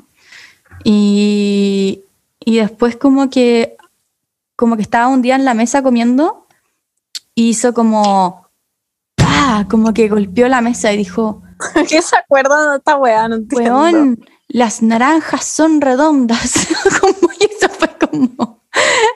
Y, 0.84 2.02
y 2.40 2.56
después 2.58 2.96
como 2.96 3.30
que, 3.30 3.76
como 4.56 4.74
que 4.76 4.82
estaba 4.82 5.06
un 5.08 5.22
día 5.22 5.36
en 5.36 5.44
la 5.44 5.54
mesa 5.54 5.82
comiendo 5.82 6.46
y 7.34 7.50
hizo 7.50 7.72
como, 7.72 8.48
¡pah! 9.16 9.66
como 9.70 9.94
que 9.94 10.08
golpeó 10.08 10.48
la 10.48 10.60
mesa 10.60 10.92
y 10.92 10.96
dijo, 10.96 11.42
¿Qué 11.88 12.02
se 12.02 12.16
acuerdan 12.16 12.70
de 12.72 12.76
esta 12.78 12.96
wea? 12.96 13.28
No 13.28 13.36
entiendo. 13.36 13.78
Weón, 13.78 14.24
las 14.48 14.82
naranjas 14.82 15.44
son 15.44 15.80
redondas. 15.80 16.66
como, 17.00 17.32
y 17.40 17.44
eso 17.44 17.68
fue 17.68 17.88
como. 17.98 18.62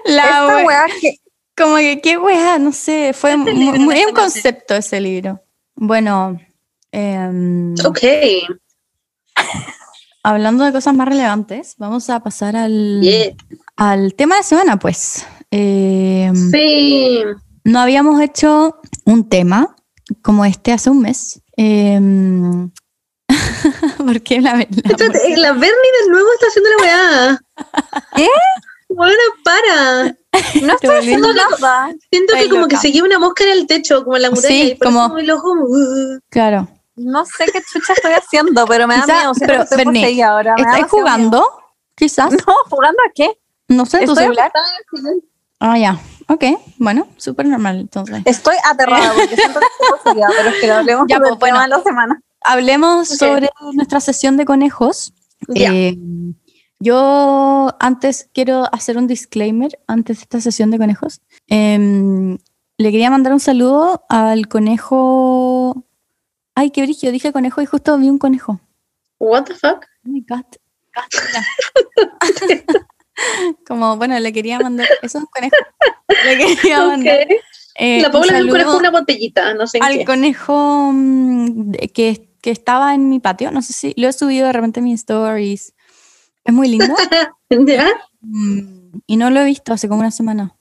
La 0.04 0.22
Esta 0.24 0.56
we- 0.58 0.64
wea 0.64 0.84
que. 1.00 1.16
Como 1.56 1.76
que, 1.76 2.00
qué 2.02 2.18
wea, 2.18 2.58
no 2.58 2.70
sé. 2.70 3.12
Fue 3.14 3.30
Este 3.32 3.52
muy, 3.52 3.54
libro 3.54 3.80
muy- 3.80 3.98
un 4.04 4.12
conoce. 4.12 4.14
concepto 4.42 4.74
ese 4.76 5.00
libro. 5.00 5.40
Bueno, 5.74 6.38
em, 6.92 7.74
Ok. 7.84 7.98
Hablando 10.22 10.64
de 10.64 10.72
cosas 10.72 10.94
más 10.94 11.08
relevantes, 11.08 11.74
vamos 11.78 12.10
a 12.10 12.20
pasar 12.20 12.56
al, 12.56 13.00
Yeah. 13.00 13.34
al 13.76 14.14
tema 14.14 14.34
de 14.36 14.40
la 14.40 14.46
semana, 14.46 14.78
pues. 14.78 15.26
Eh, 15.50 16.30
Sí. 16.50 17.20
no 17.64 17.78
habíamos 17.80 18.20
hecho 18.20 18.76
un 19.04 19.28
tema 19.28 19.76
como 20.22 20.44
este 20.44 20.72
hace 20.72 20.90
un 20.90 21.00
mes. 21.00 21.40
Eh, 21.56 21.98
porque 23.98 24.40
la, 24.40 24.54
la- 24.54 24.62
eh, 24.62 24.68
Bernie 24.68 25.58
de 25.60 26.10
nuevo 26.10 26.28
está 26.34 26.46
haciendo 26.48 26.70
la 26.70 26.82
weá. 26.82 27.40
¿Qué? 28.16 28.28
Bueno, 28.88 29.14
para. 29.44 30.16
No 30.62 30.74
estoy 30.74 30.96
haciendo 30.96 31.28
nada. 31.34 31.92
Siento 32.10 32.34
que 32.34 32.48
como 32.48 32.66
que 32.68 32.74
loca. 32.76 32.82
se 32.82 32.92
lleva 32.92 33.06
una 33.06 33.18
mosca 33.18 33.42
en 33.44 33.50
el 33.50 33.66
techo, 33.66 34.04
como 34.04 34.16
en 34.16 34.22
la 34.22 34.30
muralla. 34.30 34.48
Sí, 34.48 34.70
y 34.72 34.74
por 34.76 34.86
como- 34.88 35.06
eso 35.06 35.18
el 35.18 35.30
ojo, 35.30 35.52
uh, 35.52 36.18
claro. 36.30 36.68
No 36.96 37.24
sé 37.26 37.44
qué 37.52 37.60
chucha 37.62 37.92
estoy 37.92 38.12
haciendo, 38.12 38.66
pero 38.66 38.86
me 38.86 38.96
da 38.96 39.02
Quizá- 39.02 39.14
miedo. 39.18 39.32
pero, 39.38 39.62
estoy 39.62 40.20
ahora. 40.22 40.54
me 40.56 40.62
¿Estás 40.62 40.90
jugando? 40.90 41.44
Quizás. 41.94 42.30
No, 42.46 42.54
¿jugando 42.70 42.98
a 43.08 43.12
qué? 43.14 43.38
No 43.68 43.84
sé, 43.86 43.98
tu 43.98 44.12
Estoy 44.12 44.24
celular. 44.24 44.52
Ah, 45.60 45.78
ya. 45.78 45.98
Ok, 46.28 46.44
bueno, 46.78 47.06
súper 47.16 47.46
normal 47.46 47.80
entonces. 47.80 48.22
Estoy 48.24 48.56
aterrada 48.68 49.12
porque 49.14 49.36
siento 49.36 49.60
que 49.60 49.66
estoy 49.66 49.98
poseída, 50.02 50.28
pero 50.36 50.48
es 50.50 50.54
que 50.60 50.66
lo 50.66 50.74
hablemos 50.74 51.06
Ya, 51.08 51.18
pues, 51.18 51.38
bueno. 51.38 51.60
de 51.62 51.68
la 51.68 51.82
semana. 51.82 52.20
Hablemos 52.42 53.08
sobre 53.08 53.50
nuestra 53.72 54.00
sesión 54.00 54.36
de 54.36 54.44
conejos. 54.44 55.12
Ya. 55.48 55.72
Eh, 55.72 55.98
yo 56.78 57.74
antes 57.80 58.28
quiero 58.34 58.64
hacer 58.72 58.98
un 58.98 59.06
disclaimer 59.06 59.78
antes 59.86 60.18
de 60.18 60.22
esta 60.22 60.40
sesión 60.40 60.70
de 60.70 60.78
conejos. 60.78 61.20
Em, 61.48 62.38
le 62.78 62.90
quería 62.90 63.10
mandar 63.10 63.32
un 63.32 63.40
saludo 63.40 64.04
al 64.08 64.48
conejo. 64.48 65.85
Ay, 66.58 66.70
qué 66.70 66.82
brillo, 66.82 67.12
dije 67.12 67.32
conejo 67.32 67.60
y 67.62 67.66
justo 67.66 67.96
vi 67.98 68.08
un 68.08 68.18
conejo. 68.18 68.60
What 69.20 69.44
the 69.44 69.54
fuck? 69.54 69.84
Oh 70.04 70.08
my 70.08 70.24
god. 70.28 70.44
Como, 73.66 73.96
bueno, 73.96 74.18
le 74.18 74.32
quería 74.32 74.58
mandar. 74.58 74.86
Eso 75.02 75.18
es 75.18 75.24
un 75.24 75.26
conejo. 75.26 75.54
Le 76.24 76.36
quería 76.38 76.84
mandar. 76.86 77.20
Ok. 77.22 77.30
eh, 77.76 78.02
La 78.02 78.10
Paula 78.10 78.40
un 78.40 78.48
conejo 78.48 78.70
con 78.70 78.80
una 78.80 78.90
botellita, 78.90 79.54
no 79.54 79.66
sé 79.66 79.78
en 79.78 79.84
al 79.84 79.98
qué. 79.98 80.04
conejo 80.04 80.90
mm, 80.92 81.72
que, 81.94 82.30
que 82.40 82.50
estaba 82.50 82.94
en 82.94 83.08
mi 83.08 83.20
patio. 83.20 83.50
No 83.50 83.62
sé 83.62 83.72
si 83.72 83.94
lo 83.96 84.08
he 84.08 84.12
subido 84.12 84.46
de 84.46 84.52
repente 84.52 84.80
en 84.80 84.84
mis 84.84 85.00
stories. 85.00 85.74
Es 86.44 86.54
muy 86.54 86.68
lindo. 86.68 86.94
¿Ya? 87.50 87.88
Mm, 88.20 89.00
y 89.06 89.16
no 89.16 89.30
lo 89.30 89.40
he 89.40 89.44
visto 89.44 89.72
hace 89.72 89.88
como 89.88 90.00
una 90.00 90.10
semana. 90.10 90.55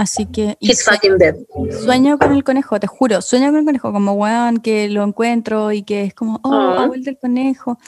Así 0.00 0.24
que 0.24 0.56
He's 0.60 0.82
fucking 0.82 1.18
dead. 1.18 1.34
sueño 1.84 2.16
con 2.16 2.32
el 2.32 2.42
conejo, 2.42 2.80
te 2.80 2.86
juro, 2.86 3.20
sueño 3.20 3.48
con 3.48 3.58
el 3.58 3.64
conejo, 3.66 3.92
como 3.92 4.12
weón, 4.12 4.60
que 4.60 4.88
lo 4.88 5.04
encuentro 5.04 5.72
y 5.72 5.82
que 5.82 6.04
es 6.04 6.14
como, 6.14 6.40
oh, 6.42 6.54
ha 6.54 6.86
vuelto 6.86 7.10
el 7.10 7.18
conejo. 7.18 7.78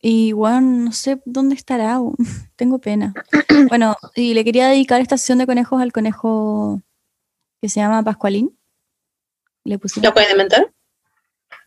Y 0.00 0.32
weón, 0.32 0.86
no 0.86 0.92
sé 0.92 1.20
dónde 1.26 1.54
estará, 1.54 1.98
tengo 2.56 2.78
pena. 2.78 3.12
Bueno, 3.68 3.94
y 4.16 4.32
le 4.32 4.42
quería 4.42 4.68
dedicar 4.68 5.02
esta 5.02 5.18
sesión 5.18 5.36
de 5.36 5.44
conejos 5.44 5.82
al 5.82 5.92
conejo 5.92 6.80
que 7.60 7.68
se 7.68 7.78
llama 7.80 8.02
Pascualín. 8.02 8.58
Le 9.64 9.78
pusimos, 9.78 10.06
¿Lo 10.06 10.14
pueden 10.14 10.30
inventar? 10.30 10.72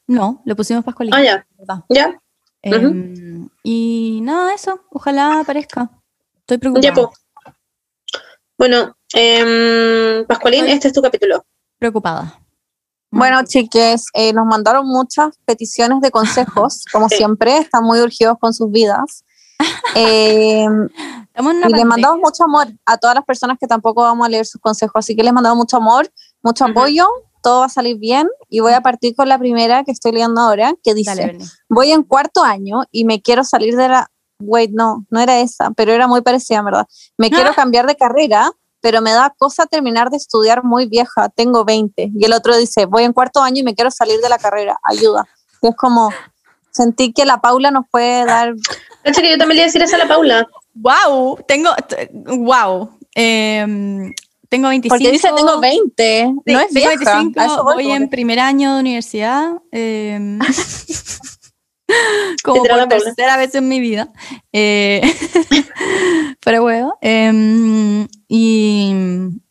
no, 0.08 0.42
le 0.44 0.56
pusimos 0.56 0.84
Pascualín. 0.84 1.14
Ah, 1.14 1.24
ya. 1.24 1.48
Ya. 1.90 2.20
Em, 2.64 3.48
y 3.62 4.22
nada, 4.24 4.56
eso, 4.56 4.82
ojalá 4.90 5.40
aparezca. 5.40 5.92
Estoy 6.40 6.58
preocupada. 6.58 6.96
Ya. 6.96 7.10
Bueno, 8.58 8.96
em, 9.14 10.26
Pascualín, 10.26 10.66
Ay. 10.66 10.72
este 10.72 10.88
es 10.88 10.94
tu 10.94 11.02
capítulo. 11.02 11.46
Preocupada. 11.80 12.40
Bueno, 13.12 13.42
chiques, 13.46 14.06
eh, 14.14 14.34
nos 14.34 14.46
mandaron 14.46 14.86
muchas 14.88 15.38
peticiones 15.46 16.02
de 16.02 16.12
consejos, 16.12 16.84
como 16.92 17.08
Sí. 17.10 17.18
siempre, 17.18 17.58
están 17.58 17.84
muy 17.84 18.00
urgidos 18.02 18.38
con 18.40 18.54
sus 18.54 18.72
vidas. 18.72 19.24
Eh, 19.96 20.68
una 21.40 21.68
y 21.68 21.72
les 21.74 21.86
mandamos 21.86 22.20
mucho 22.20 22.44
amor 22.44 22.68
a 22.86 22.98
todas 22.98 23.16
las 23.16 23.26
personas 23.26 23.58
que 23.60 23.66
tampoco 23.66 24.04
vamos 24.04 24.28
a 24.28 24.30
leer 24.30 24.46
sus 24.46 24.62
consejos, 24.62 24.94
así 24.96 25.16
que 25.16 25.24
les 25.24 25.34
mandamos 25.34 25.58
mucho 25.58 25.78
amor, 25.78 26.12
mucho 26.44 26.66
apoyo, 26.66 27.08
todo 27.42 27.62
va 27.62 27.66
a 27.66 27.70
salir 27.70 27.98
bien 27.98 28.28
y 28.50 28.60
voy 28.60 28.74
a 28.74 28.82
partir 28.82 29.16
con 29.16 29.28
la 29.30 29.40
primera 29.40 29.84
que 29.84 29.92
estoy 29.92 30.12
leyendo 30.12 30.42
ahora, 30.42 30.74
que 30.84 30.94
dice, 30.94 31.16
Dale, 31.16 31.38
voy 31.70 31.92
en 31.92 32.04
cuarto 32.04 32.44
año 32.44 32.84
y 32.92 33.06
me 33.06 33.22
quiero 33.22 33.44
salir 33.44 33.76
de 33.76 33.88
la... 33.88 34.12
Wait, 34.40 34.72
no, 34.72 35.06
no 35.10 35.20
era 35.20 35.40
esa, 35.40 35.72
pero 35.72 35.92
era 35.92 36.08
muy 36.08 36.22
parecida, 36.22 36.62
verdad. 36.62 36.88
Me 37.18 37.30
quiero 37.30 37.54
cambiar 37.54 37.88
de 37.88 37.96
carrera, 37.96 38.52
pero 38.82 39.02
me 39.02 39.12
da 39.12 39.34
cosa 39.38 39.66
terminar 39.66 40.10
de 40.10 40.18
estudiar 40.18 40.64
muy 40.64 40.86
vieja, 40.86 41.30
tengo 41.30 41.66
20. 41.66 42.12
Y 42.16 42.26
el 42.26 42.34
otro 42.34 42.56
dice, 42.56 42.86
voy 42.86 43.04
en 43.04 43.14
cuarto 43.14 43.42
año 43.42 43.62
y 43.62 43.64
me 43.64 43.74
quiero 43.76 43.90
salir 43.92 44.20
de 44.20 44.30
la 44.30 44.38
carrera, 44.38 44.80
ayuda. 44.84 45.28
Y 45.62 45.68
es 45.68 45.76
como, 45.76 46.12
sentí 46.72 47.12
que 47.14 47.26
la 47.26 47.42
Paula 47.42 47.72
nos 47.72 47.86
puede 47.90 48.26
dar... 48.26 48.54
Cacha 49.04 49.22
que 49.22 49.32
yo 49.32 49.38
también 49.38 49.56
le 49.58 49.62
iba 49.62 49.64
a 49.64 49.68
decir 49.68 49.82
eso 49.82 49.96
a 49.96 50.00
la 50.00 50.08
Paula. 50.08 50.48
Wow, 50.76 51.40
tengo, 51.48 51.72
wow. 52.38 52.92
Em, 53.16 54.14
tengo 54.50 54.70
25. 54.70 54.96
Porque 54.96 55.12
dice, 55.12 55.30
tengo 55.36 55.60
20, 55.60 56.26
Sí, 56.46 56.54
no 56.54 56.60
es 56.60 56.74
vieja. 56.74 56.90
25, 56.90 57.40
a 57.40 57.46
eso 57.46 57.64
voy, 57.64 57.92
en 57.92 58.10
primer 58.10 58.40
año 58.40 58.76
de 58.76 58.80
universidad. 58.80 59.54
em, 59.72 60.40
como 62.44 62.60
por 62.64 62.68
Paula. 62.70 62.88
tercera 62.88 63.38
vez 63.38 63.56
en 63.56 63.68
mi 63.68 63.80
vida. 63.80 64.10
Eh, 64.52 65.02
pero 66.44 66.62
bueno. 66.62 66.96
em, 67.02 68.08
y, 68.28 68.94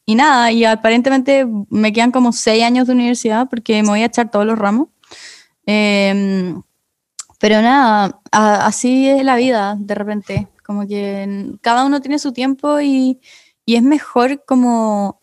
y 0.05 0.14
nada, 0.14 0.53
y 0.53 0.64
aparentemente 0.64 1.46
me 1.70 1.92
quedan 1.92 2.12
como 2.12 2.33
seis 2.33 2.62
años 2.64 2.87
de 2.87 2.92
universidad 2.94 3.49
porque 3.49 3.83
me 3.83 3.88
voy 3.88 4.03
a 4.03 4.07
echar 4.07 4.31
todos 4.31 4.46
los 4.46 4.59
ramos. 4.59 4.88
Em, 5.66 6.62
pero 7.38 7.61
nada, 7.62 8.20
a- 8.33 8.66
así 8.66 9.09
es 9.09 9.25
la 9.25 9.37
vida 9.37 9.77
de 9.79 9.94
repente. 9.94 10.49
Como 10.64 10.87
que 10.87 11.53
cada 11.61 11.85
uno 11.85 12.01
tiene 12.01 12.18
su 12.18 12.33
tiempo 12.33 12.81
y, 12.81 13.20
y 13.64 13.77
es 13.77 13.83
mejor 13.83 14.44
como. 14.44 15.22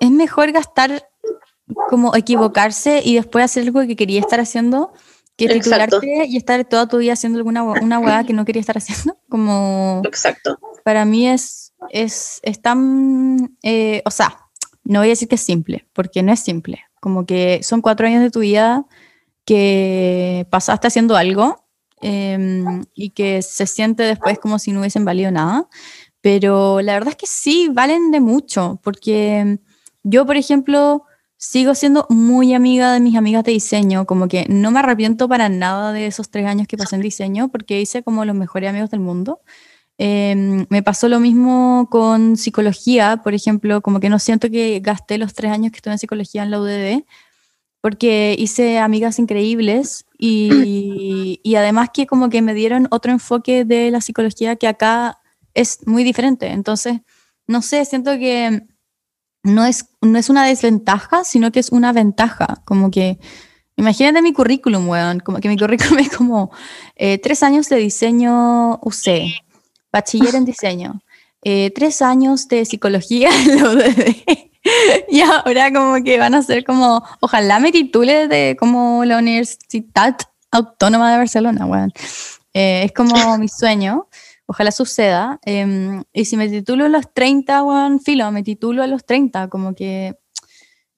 Es 0.00 0.10
mejor 0.10 0.52
gastar, 0.52 1.08
como 1.88 2.14
equivocarse 2.14 3.00
y 3.04 3.14
después 3.16 3.44
hacer 3.44 3.64
algo 3.64 3.80
que 3.86 3.96
quería 3.96 4.20
estar 4.20 4.40
haciendo 4.40 4.92
que 5.36 5.44
Exacto. 5.44 6.00
titularte 6.00 6.26
y 6.26 6.36
estar 6.36 6.64
toda 6.64 6.88
tu 6.88 6.98
vida 6.98 7.12
haciendo 7.12 7.38
alguna 7.38 7.62
una 7.62 7.98
hueá 7.98 8.24
que 8.24 8.32
no 8.32 8.44
quería 8.44 8.60
estar 8.60 8.78
haciendo. 8.78 9.18
Como 9.28 10.02
Exacto. 10.04 10.58
para 10.84 11.04
mí 11.04 11.28
es, 11.28 11.74
es, 11.90 12.40
es 12.42 12.62
tan, 12.62 13.56
eh, 13.62 14.02
o 14.04 14.10
sea, 14.10 14.38
no 14.84 15.00
voy 15.00 15.08
a 15.08 15.10
decir 15.10 15.28
que 15.28 15.34
es 15.34 15.42
simple, 15.42 15.86
porque 15.92 16.22
no 16.22 16.32
es 16.32 16.40
simple. 16.40 16.82
Como 17.00 17.26
que 17.26 17.60
son 17.62 17.82
cuatro 17.82 18.06
años 18.06 18.22
de 18.22 18.30
tu 18.30 18.40
vida 18.40 18.86
que 19.44 20.46
pasaste 20.50 20.88
haciendo 20.88 21.16
algo 21.16 21.64
em, 22.00 22.84
y 22.94 23.10
que 23.10 23.42
se 23.42 23.66
siente 23.66 24.02
después 24.02 24.38
como 24.38 24.58
si 24.58 24.72
no 24.72 24.80
hubiesen 24.80 25.04
valido 25.04 25.30
nada. 25.30 25.68
Pero 26.20 26.80
la 26.80 26.94
verdad 26.94 27.10
es 27.10 27.16
que 27.16 27.26
sí, 27.26 27.68
valen 27.72 28.10
de 28.10 28.20
mucho, 28.20 28.80
porque 28.82 29.58
yo, 30.02 30.26
por 30.26 30.36
ejemplo, 30.36 31.05
sigo 31.36 31.74
siendo 31.74 32.06
muy 32.08 32.54
amiga 32.54 32.92
de 32.92 33.00
mis 33.00 33.16
amigas 33.16 33.44
de 33.44 33.52
diseño, 33.52 34.06
como 34.06 34.28
que 34.28 34.46
no 34.48 34.70
me 34.70 34.78
arrepiento 34.80 35.28
para 35.28 35.48
nada 35.48 35.92
de 35.92 36.06
esos 36.06 36.30
tres 36.30 36.46
años 36.46 36.66
que 36.66 36.76
pasé 36.76 36.96
en 36.96 37.02
diseño, 37.02 37.48
porque 37.48 37.80
hice 37.80 38.02
como 38.02 38.24
los 38.24 38.34
mejores 38.34 38.70
amigos 38.70 38.90
del 38.90 39.00
mundo. 39.00 39.40
Eh, 39.98 40.66
me 40.68 40.82
pasó 40.82 41.08
lo 41.08 41.20
mismo 41.20 41.88
con 41.90 42.36
psicología, 42.36 43.18
por 43.22 43.34
ejemplo, 43.34 43.80
como 43.80 44.00
que 44.00 44.08
no 44.08 44.18
siento 44.18 44.50
que 44.50 44.80
gasté 44.80 45.18
los 45.18 45.34
tres 45.34 45.52
años 45.52 45.72
que 45.72 45.76
estuve 45.76 45.92
en 45.92 45.98
psicología 45.98 46.42
en 46.42 46.50
la 46.50 46.60
UDD, 46.60 47.04
porque 47.80 48.34
hice 48.38 48.78
amigas 48.78 49.18
increíbles 49.18 50.06
y, 50.18 51.40
y 51.42 51.54
además 51.54 51.90
que 51.92 52.06
como 52.06 52.30
que 52.30 52.42
me 52.42 52.54
dieron 52.54 52.88
otro 52.90 53.12
enfoque 53.12 53.64
de 53.64 53.90
la 53.90 54.00
psicología 54.00 54.56
que 54.56 54.66
acá 54.66 55.18
es 55.54 55.86
muy 55.86 56.02
diferente. 56.04 56.48
Entonces, 56.48 57.00
no 57.46 57.62
sé, 57.62 57.84
siento 57.84 58.12
que 58.18 58.66
no 59.46 59.64
es, 59.64 59.86
no 60.02 60.18
es 60.18 60.28
una 60.28 60.44
desventaja, 60.44 61.24
sino 61.24 61.52
que 61.52 61.60
es 61.60 61.70
una 61.70 61.92
ventaja, 61.92 62.62
como 62.64 62.90
que... 62.90 63.18
Imagínate 63.78 64.22
mi 64.22 64.32
currículum, 64.32 64.88
weón. 64.88 65.20
Como 65.20 65.38
que 65.38 65.50
mi 65.50 65.58
currículum 65.58 65.98
es 66.00 66.08
como 66.08 66.50
eh, 66.96 67.18
tres 67.18 67.42
años 67.42 67.68
de 67.68 67.76
diseño 67.76 68.76
UC, 68.76 69.34
bachiller 69.92 70.34
en 70.34 70.46
diseño, 70.46 71.02
eh, 71.42 71.70
tres 71.74 72.00
años 72.00 72.48
de 72.48 72.64
psicología 72.64 73.28
en 73.28 73.56
la 73.56 73.94
y 75.08 75.20
ahora 75.20 75.72
como 75.72 76.02
que 76.02 76.18
van 76.18 76.34
a 76.34 76.42
ser 76.42 76.64
como, 76.64 77.04
ojalá 77.20 77.60
me 77.60 77.70
titule 77.70 78.28
de 78.28 78.56
como 78.58 79.04
la 79.04 79.18
Universidad 79.18 80.16
Autónoma 80.50 81.12
de 81.12 81.18
Barcelona, 81.18 81.66
weón. 81.66 81.92
Eh, 82.54 82.84
es 82.84 82.92
como 82.92 83.36
mi 83.36 83.48
sueño, 83.48 84.08
ojalá 84.46 84.70
suceda. 84.70 85.38
em, 85.44 86.04
y 86.12 86.24
si 86.24 86.36
me 86.36 86.48
titulo 86.48 86.84
a 86.86 86.88
los 86.88 87.12
30, 87.12 87.62
weón, 87.64 88.00
filo, 88.00 88.30
me 88.32 88.42
titulo 88.42 88.82
a 88.82 88.86
los 88.86 89.04
30, 89.04 89.48
como 89.48 89.74
que 89.74 90.16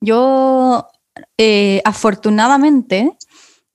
yo 0.00 0.86
eh, 1.38 1.82
afortunadamente 1.84 3.16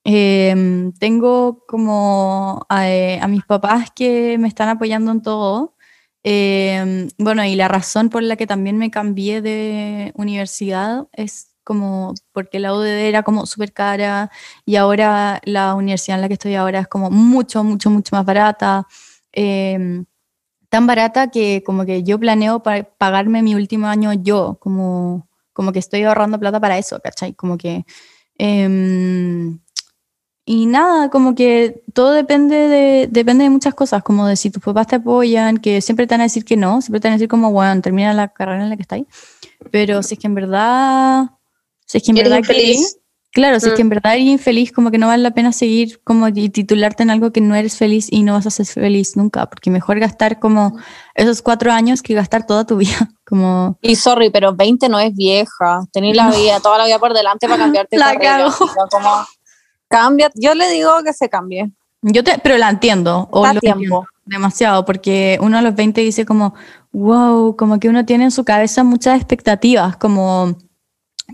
eh, 0.06 0.92
tengo 1.00 1.64
como 1.68 2.66
a, 2.70 2.90
eh, 2.90 3.20
a 3.22 3.28
mis 3.28 3.46
papás 3.46 3.90
que 3.96 4.38
me 4.40 4.48
están 4.48 4.70
apoyando 4.70 5.12
en 5.12 5.22
todo. 5.22 5.76
Eh, 6.24 7.10
bueno, 7.18 7.44
y 7.46 7.56
la 7.56 7.68
razón 7.68 8.10
por 8.10 8.24
la 8.24 8.36
que 8.38 8.48
también 8.48 8.78
me 8.78 8.92
cambié 8.92 9.42
de 9.42 10.14
universidad 10.16 11.08
es 11.14 11.50
como 11.64 12.14
porque 12.34 12.60
la 12.60 12.74
UDD 12.74 13.08
era 13.08 13.24
como 13.24 13.46
súper 13.46 13.74
cara 13.74 14.32
y 14.66 14.76
ahora 14.76 15.42
la 15.46 15.76
universidad 15.76 16.18
en 16.18 16.22
la 16.22 16.28
que 16.28 16.34
estoy 16.36 16.56
ahora 16.56 16.80
es 16.80 16.88
como 16.88 17.10
mucho, 17.10 17.64
mucho, 17.64 17.90
mucho 17.90 18.16
más 18.16 18.26
barata. 18.26 18.88
Eh, 19.34 20.04
tan 20.70 20.88
barata 20.88 21.30
que 21.30 21.62
como 21.64 21.86
que 21.86 22.02
yo 22.04 22.20
planeo 22.20 22.64
pa- 22.64 22.84
pagarme 22.98 23.44
mi 23.44 23.54
último 23.56 23.88
año 23.88 24.12
yo, 24.14 24.58
como, 24.60 25.28
como 25.54 25.72
que 25.72 25.80
estoy 25.80 26.04
ahorrando 26.04 26.40
plata 26.40 26.60
para 26.60 26.78
eso, 26.78 27.00
¿cachai? 27.00 27.34
Como 27.34 27.58
que... 27.58 27.86
em, 28.38 29.60
y 30.46 30.66
nada, 30.66 31.10
como 31.10 31.36
que 31.36 31.84
todo 31.94 32.12
depende 32.12 32.56
de, 32.56 33.08
depende 33.10 33.46
de 33.46 33.50
muchas 33.50 33.74
cosas, 33.76 34.04
como 34.04 34.28
de 34.28 34.36
si 34.36 34.50
tus 34.50 34.62
papás 34.62 34.88
te 34.88 34.96
apoyan, 34.98 35.58
que 35.58 35.80
siempre 35.80 36.06
te 36.06 36.16
van 36.16 36.22
a 36.22 36.26
decir 36.26 36.44
que 36.44 36.58
no, 36.58 36.82
siempre 36.82 37.00
te 37.00 37.08
van 37.08 37.14
a 37.14 37.18
decir 37.18 37.30
como, 37.30 37.52
bueno, 37.52 37.80
termina 37.82 38.14
la 38.14 38.28
carrera 38.28 38.64
en 38.64 38.70
la 38.70 38.76
que 38.76 38.82
estáis. 38.82 39.06
Pero 39.72 40.04
si 40.04 40.16
es 40.16 40.20
que 40.20 40.28
en 40.28 40.36
verdad, 40.36 41.30
si 41.86 41.98
es 42.00 42.04
que 42.04 42.12
en 42.12 42.16
verdad 42.24 42.42
querés- 42.58 42.98
claro, 43.34 43.60
si 43.60 43.68
es 43.68 43.74
Mm. 43.74 43.76
que 43.76 43.82
en 43.82 43.90
verdad 43.90 44.14
eres 44.14 44.26
infeliz, 44.28 44.72
como 44.72 44.92
que 44.92 44.98
no 44.98 45.08
vale 45.08 45.22
la 45.24 45.32
pena 45.32 45.52
seguir 45.52 46.00
como 46.04 46.28
y 46.30 46.50
titularte 46.50 47.04
en 47.04 47.10
algo 47.10 47.32
que 47.32 47.42
no 47.42 47.56
eres 47.56 47.76
feliz 47.78 48.08
y 48.12 48.24
no 48.24 48.34
vas 48.34 48.46
a 48.48 48.52
ser 48.52 48.66
feliz 48.66 49.18
nunca, 49.18 49.48
porque 49.50 49.70
mejor 49.72 50.00
gastar 50.00 50.40
como 50.40 50.78
esos 51.16 51.42
cuatro 51.42 51.72
años 51.72 52.02
que 52.02 52.14
gastar 52.14 52.46
toda 52.46 52.66
tu 52.66 52.78
vida, 52.78 53.10
como... 53.28 53.78
Y 53.82 53.96
sorry, 53.96 54.30
pero 54.30 54.54
20 54.56 54.88
no 54.90 55.00
es 55.00 55.14
vieja. 55.16 55.82
Tenés 55.92 56.16
la 56.16 56.30
vida, 56.32 56.60
toda 56.60 56.78
la 56.78 56.86
vida 56.86 57.00
por 57.00 57.14
delante 57.14 57.48
para 57.48 57.58
cambiarte 57.64 57.98
La 57.98 58.14
carrera. 58.14 58.38
cago. 58.50 58.88
Como, 58.92 59.10
cambia, 59.88 60.32
yo 60.36 60.54
le 60.56 60.70
digo 60.72 60.92
que 61.04 61.14
se 61.14 61.30
cambie. 61.30 61.72
Yo 62.02 62.24
te, 62.24 62.38
pero 62.40 62.58
la 62.58 62.70
entiendo, 62.70 63.30
o 63.32 63.46
lo 63.54 63.60
tiempo. 63.62 64.06
demasiado, 64.26 64.84
porque 64.86 65.38
uno 65.42 65.58
a 65.58 65.62
los 65.62 65.74
20 65.76 66.02
dice 66.02 66.26
como, 66.26 66.54
wow, 66.92 67.56
como 67.56 67.80
que 67.80 67.88
uno 67.90 68.06
tiene 68.06 68.26
en 68.26 68.32
su 68.32 68.44
cabeza 68.44 68.84
muchas 68.84 69.16
expectativas, 69.16 69.96
como 69.98 70.56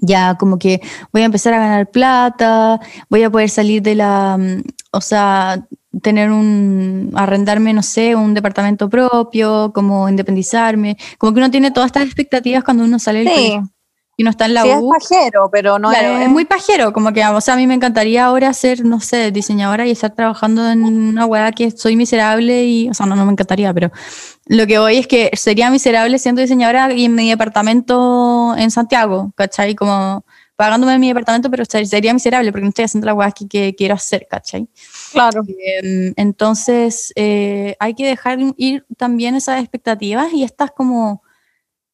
ya, 0.02 0.36
como 0.36 0.58
que 0.60 0.82
voy 1.12 1.22
a 1.24 1.26
empezar 1.26 1.54
a 1.54 1.60
ganar 1.60 1.90
plata, 1.90 2.80
voy 3.10 3.24
a 3.24 3.30
poder 3.30 3.50
salir 3.50 3.82
de 3.82 3.96
la, 3.96 4.38
mm, 4.38 4.64
o 4.92 5.02
sea, 5.02 5.66
tener 6.02 6.32
un, 6.32 7.12
arrendarme, 7.16 7.74
no 7.74 7.84
sé, 7.84 8.16
un 8.16 8.34
departamento 8.34 8.90
propio, 8.90 9.72
como 9.74 10.08
independizarme, 10.08 10.98
como 11.18 11.34
que 11.34 11.40
uno 11.40 11.52
tiene 11.52 11.72
todas 11.72 11.88
estas 11.88 12.06
expectativas 12.06 12.64
cuando 12.64 12.84
uno 12.84 13.00
sale 13.00 13.20
del 13.20 13.28
Sí, 13.30 13.34
colegio 13.34 13.70
y 14.20 14.24
uno 14.24 14.32
está 14.32 14.46
en 14.48 14.54
la 14.54 14.64
sí 14.64 14.70
es 14.70 14.78
U. 14.82 14.90
pajero, 14.90 15.50
pero 15.50 15.80
no 15.80 15.90
Claro, 15.92 16.18
es... 16.18 16.24
es 16.24 16.30
muy 16.30 16.44
pajero, 16.44 16.92
como 16.92 17.14
que, 17.14 17.26
o 17.26 17.40
sea, 17.40 17.54
a 17.54 17.58
mí 17.58 17.66
me 17.68 17.74
encantaría 17.74 18.26
ahora 18.26 18.54
ser, 18.54 18.84
no 18.84 19.00
sé, 19.00 19.32
diseñadora 19.32 19.88
y 19.88 19.92
estar 19.92 20.14
trabajando 20.14 20.70
en 20.70 20.84
una 20.84 21.26
weá 21.26 21.54
que 21.54 21.72
soy 21.72 21.96
miserable 21.96 22.66
y, 22.66 22.90
o 22.90 22.94
sea, 22.94 23.06
no, 23.06 23.16
no 23.16 23.26
me 23.26 23.32
encantaría, 23.32 23.74
pero 23.74 23.92
lo 24.48 24.68
que 24.68 24.78
voy 24.78 24.98
es 24.98 25.08
que 25.08 25.32
sería 25.36 25.70
miserable 25.70 26.20
siendo 26.20 26.42
diseñadora 26.42 26.92
y 26.92 27.06
en 27.06 27.16
mi 27.16 27.30
departamento 27.30 28.56
en 28.58 28.72
Santiago, 28.72 29.32
¿cachai? 29.36 29.74
Como 29.76 30.26
pagándome 30.58 30.96
en 30.96 31.00
mi 31.00 31.08
departamento, 31.08 31.50
pero 31.50 31.64
ser- 31.64 31.88
sería 31.88 32.14
miserable 32.14 32.52
porque 32.52 32.64
no 32.64 32.70
estoy 32.70 32.84
haciendo 32.84 33.06
la 33.06 33.14
weá 33.14 33.32
que, 33.32 33.48
que 33.48 33.74
quiero 33.74 33.96
hacer, 33.96 34.28
¿cachai? 34.30 34.68
Claro. 35.14 35.44
Em, 35.48 36.14
entonces, 36.18 37.14
eh, 37.16 37.78
hay 37.80 37.94
que 37.94 38.06
dejar 38.06 38.40
ir 38.58 38.86
también 38.98 39.36
esas 39.36 39.62
expectativas 39.62 40.34
y 40.34 40.44
estas 40.44 40.72
como, 40.72 41.24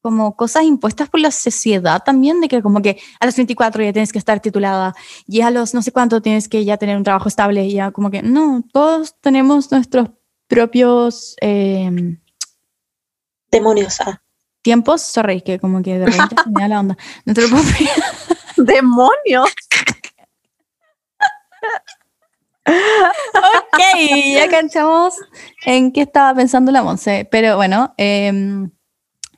como 0.06 0.36
cosas 0.36 0.66
impuestas 0.66 1.10
por 1.10 1.20
la 1.20 1.32
sociedad 1.32 2.04
también, 2.06 2.40
de 2.40 2.48
que 2.48 2.62
como 2.62 2.80
que 2.80 3.02
a 3.20 3.26
los 3.26 3.36
24 3.36 3.84
ya 3.84 3.92
tienes 3.92 4.14
que 4.14 4.20
estar 4.20 4.40
titulada 4.40 4.94
y 5.26 5.42
a 5.42 5.50
los 5.50 5.74
no 5.74 5.82
sé 5.82 5.92
cuánto 5.92 6.22
tienes 6.22 6.48
que 6.48 6.64
ya 6.64 6.78
tener 6.78 6.96
un 6.96 7.04
trabajo 7.04 7.28
estable 7.28 7.66
y 7.66 7.74
ya 7.74 7.90
como 7.90 8.12
que 8.12 8.22
no, 8.22 8.64
todos 8.72 9.16
tenemos 9.20 9.72
nuestros 9.72 10.10
propios 10.48 11.36
em, 11.42 12.20
Demonios. 13.50 14.00
ah. 14.02 14.22
tiempos, 14.62 15.02
sorry, 15.02 15.42
que 15.42 15.58
como 15.58 15.82
que 15.82 15.98
de 15.98 16.06
repente 16.06 16.36
se 16.44 16.52
me 16.52 16.62
da 16.62 16.68
la 16.68 16.80
onda, 16.82 16.98
nuestro 17.26 17.48
propio 17.48 17.90
¡Demonios! 18.58 19.50
ok, 22.68 23.80
ya 24.36 24.50
cachamos 24.52 25.16
en 25.66 25.92
qué 25.92 26.02
estaba 26.02 26.36
pensando 26.36 26.72
la 26.72 26.84
Monse. 26.84 27.28
Pero 27.32 27.56
bueno, 27.56 27.96
em, 27.98 28.70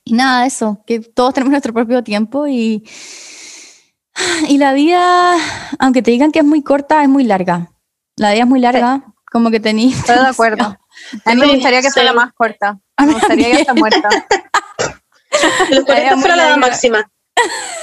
y 0.10 0.14
nada, 0.14 0.46
eso, 0.46 0.84
que 0.86 1.00
todos 1.00 1.34
tenemos 1.34 1.52
nuestro 1.52 1.74
propio 1.74 2.04
tiempo 2.04 2.48
y, 2.48 2.84
y 4.48 4.58
la 4.58 4.74
vida, 4.74 5.36
aunque 5.80 6.02
te 6.02 6.12
digan 6.12 6.32
que 6.32 6.40
es 6.40 6.46
muy 6.46 6.64
corta, 6.64 7.04
es 7.04 7.10
muy 7.10 7.24
larga. 7.24 7.72
La 8.16 8.32
vida 8.32 8.44
es 8.44 8.48
muy 8.48 8.60
larga, 8.60 9.04
como 9.32 9.52
que 9.52 9.60
tenéis... 9.60 9.98
Estoy 10.00 10.16
de 10.16 10.28
acuerdo. 10.28 10.78
A 11.26 11.34
mí 11.36 11.42
me 11.42 11.48
Sí, 11.48 11.54
gustaría 11.56 11.82
que 11.82 11.88
sí. 11.90 11.94
fuera 11.94 12.14
más 12.14 12.34
corta. 12.34 12.80
A 12.98 13.02
mí 13.04 13.08
Me 13.10 13.14
gustaría 13.14 13.52
que 13.52 13.62
esté 13.62 13.74
muerta. 13.74 14.10
Los 15.70 15.86
40 15.86 16.16
muy 16.16 16.22
fuera 16.22 16.36
la 16.36 16.48
edad 16.48 16.58
máxima. 16.58 17.10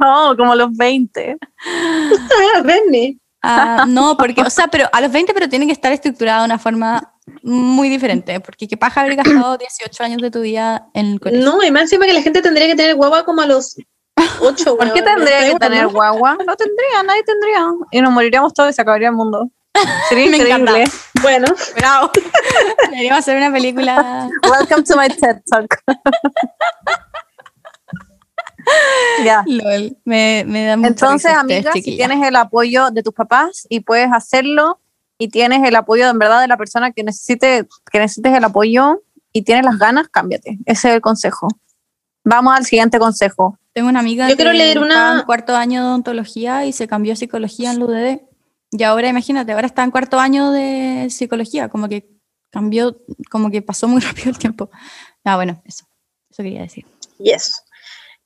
No, 0.00 0.36
como 0.36 0.54
los 0.54 0.70
20. 0.76 1.36
Ah. 1.64 3.18
Ah, 3.40 3.84
no, 3.86 4.16
porque, 4.16 4.42
o 4.42 4.50
sea, 4.50 4.66
pero 4.66 4.88
a 4.92 5.00
los 5.00 5.12
20, 5.12 5.32
pero 5.32 5.48
tiene 5.48 5.64
que 5.66 5.72
estar 5.72 5.92
estructurada 5.92 6.40
de 6.40 6.46
una 6.46 6.58
forma 6.58 7.14
muy 7.42 7.88
diferente, 7.88 8.40
porque 8.40 8.68
qué 8.68 8.76
paja 8.76 9.02
haber 9.02 9.16
gastado 9.16 9.56
18 9.56 10.04
años 10.04 10.22
de 10.22 10.30
tu 10.30 10.40
vida 10.40 10.88
en 10.94 11.06
el 11.12 11.20
colegio. 11.20 11.44
No, 11.44 11.62
y 11.62 11.70
más 11.70 11.82
encima 11.82 12.06
que 12.06 12.12
la 12.12 12.22
gente 12.22 12.42
tendría 12.42 12.66
que 12.66 12.76
tener 12.76 12.94
guagua 12.94 13.24
como 13.24 13.42
a 13.42 13.46
los 13.46 13.76
8. 14.40 14.76
¿Por 14.78 14.92
qué 14.92 15.02
tendría 15.02 15.52
que 15.52 15.58
tener 15.58 15.88
guagua? 15.88 16.36
No 16.46 16.56
tendría, 16.56 17.02
nadie 17.04 17.22
tendría. 17.24 17.66
Y 17.90 18.00
nos 18.00 18.12
moriríamos 18.12 18.52
todos 18.54 18.70
y 18.70 18.72
se 18.72 18.82
acabaría 18.82 19.08
el 19.08 19.14
mundo. 19.14 19.50
Sería 20.08 20.30
Me 20.30 20.36
encanta. 20.38 20.70
increíble. 20.72 20.92
Bueno, 21.22 21.46
Bravo. 21.76 22.10
Deberíamos 22.90 23.18
hacer 23.20 23.36
una 23.36 23.52
película. 23.52 24.28
Welcome 24.48 24.84
to 24.84 24.96
my 24.96 25.08
TED 25.08 25.40
Talk. 25.50 25.82
ya. 29.24 29.42
LOL. 29.46 29.96
Me, 30.04 30.44
me 30.46 30.64
da 30.64 30.72
Entonces, 30.74 31.32
amiga, 31.32 31.72
si 31.72 31.82
tienes 31.82 32.26
el 32.26 32.36
apoyo 32.36 32.90
de 32.90 33.02
tus 33.02 33.14
papás 33.14 33.66
y 33.68 33.80
puedes 33.80 34.12
hacerlo 34.12 34.80
y 35.18 35.28
tienes 35.28 35.62
el 35.66 35.74
apoyo 35.76 36.08
en 36.08 36.18
verdad 36.18 36.40
de 36.40 36.48
la 36.48 36.56
persona 36.56 36.92
que 36.92 37.02
necesite, 37.02 37.66
que 37.90 37.98
necesites 37.98 38.32
el 38.34 38.44
apoyo 38.44 39.02
y 39.32 39.42
tienes 39.42 39.64
las 39.64 39.78
ganas, 39.78 40.08
cámbiate. 40.08 40.58
Ese 40.64 40.88
es 40.88 40.94
el 40.94 41.00
consejo. 41.00 41.48
Vamos 42.24 42.54
al 42.56 42.64
siguiente 42.64 42.98
consejo. 42.98 43.58
Tengo 43.72 43.88
una 43.88 44.00
amiga 44.00 44.28
Yo 44.28 44.36
quiero 44.36 44.52
que 44.52 44.58
leer 44.58 44.78
una- 44.78 44.88
estaba 44.94 45.18
en 45.20 45.26
cuarto 45.26 45.56
año 45.56 45.82
de 45.82 45.88
odontología 45.88 46.66
y 46.66 46.72
se 46.72 46.88
cambió 46.88 47.12
a 47.12 47.16
psicología 47.16 47.72
en 47.72 47.78
la 47.78 47.84
UDD. 47.86 48.20
Y 48.72 48.82
ahora, 48.82 49.08
imagínate, 49.08 49.52
ahora 49.52 49.66
está 49.66 49.82
en 49.82 49.90
cuarto 49.90 50.18
año 50.20 50.50
de 50.50 51.08
psicología, 51.10 51.68
como 51.68 51.88
que 51.88 52.08
cambió, 52.50 52.98
como 53.30 53.50
que 53.50 53.62
pasó 53.62 53.88
muy 53.88 54.00
rápido 54.26 54.30
el 54.30 54.38
tiempo. 54.38 54.70
Ah, 55.24 55.36
bueno, 55.36 55.62
eso. 55.64 55.86
Eso 56.30 56.42
quería 56.42 56.62
decir. 56.62 56.84
yes. 57.18 57.62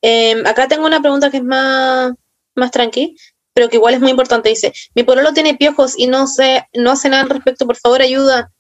Em, 0.01 0.45
acá 0.47 0.67
tengo 0.67 0.85
una 0.85 1.01
pregunta 1.01 1.31
que 1.31 1.37
es 1.37 1.45
más, 1.45 2.13
más 2.57 2.71
tranqui, 2.73 3.17
pero 3.55 3.69
que 3.69 3.77
igual 3.77 3.95
es 3.95 4.01
muy 4.01 4.11
importante. 4.11 4.49
Dice, 4.49 4.73
mi 4.95 5.03
pololo 5.03 5.33
tiene 5.33 5.55
piojos 5.55 5.95
y 5.97 6.07
no 6.07 6.27
sé, 6.27 6.67
no 6.75 6.93
hace 6.93 7.09
nada 7.09 7.23
al 7.25 7.31
respecto, 7.31 7.67
por 7.67 7.77
favor 7.77 8.03
ayuda. 8.03 8.51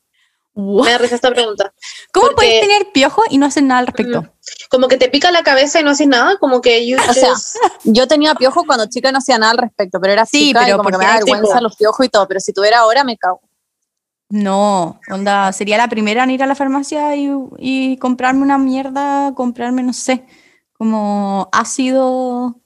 Me 0.55 0.90
da 0.90 0.98
risa 0.98 1.14
esta 1.14 1.31
pregunta. 1.31 1.72
¿Cómo 2.12 2.26
Porque- 2.26 2.35
puedes 2.37 2.61
tener 2.61 2.92
piojo 2.92 3.22
y 3.31 3.38
no 3.38 3.46
hacer 3.46 3.62
nada 3.62 3.81
al 3.81 3.87
respecto? 3.87 4.35
Como 4.68 4.87
que 4.87 4.98
te 4.98 5.09
pica 5.09 5.31
la 5.31 5.42
cabeza 5.42 5.81
y 5.81 5.83
no 5.83 5.90
haces 5.92 6.07
nada, 6.07 6.37
como 6.37 6.61
que 6.61 6.87
you 6.87 6.98
O 7.09 7.12
sea, 7.14 7.31
just- 7.31 7.57
Yo 7.85 8.07
tenía 8.07 8.35
piojos 8.35 8.64
cuando 8.66 8.85
chica 8.87 9.09
y 9.09 9.12
no 9.12 9.18
hacía 9.18 9.38
nada 9.38 9.52
al 9.52 9.59
respecto, 9.59 9.98
pero 9.98 10.12
era 10.12 10.26
Sí, 10.26 10.48
chica 10.48 10.61
pero 10.64 10.74
y 10.74 10.76
como 10.76 10.90
que 10.90 10.98
me 10.98 11.07
da 11.07 11.14
vergüenza 11.14 11.61
los 11.62 11.74
piojos 11.76 12.05
y 12.05 12.09
todo, 12.11 12.28
pero 12.28 12.38
si 12.40 12.52
tuviera 12.52 12.81
ahora 12.81 13.02
me 13.02 13.16
cago. 13.16 13.40
No, 14.28 14.98
onda, 15.11 15.52
sería 15.52 15.76
la 15.78 15.88
primera 15.88 16.24
en 16.24 16.31
ir 16.31 16.42
a 16.42 16.46
la 16.46 16.55
farmacia 16.55 17.14
y, 17.16 17.31
y 17.59 17.96
comprarme 17.98 18.42
una 18.42 18.57
mierda, 18.59 19.33
comprarme, 19.35 19.83
no 19.83 19.92
sé, 19.94 20.24
como 20.74 21.48
ácido, 21.52 22.57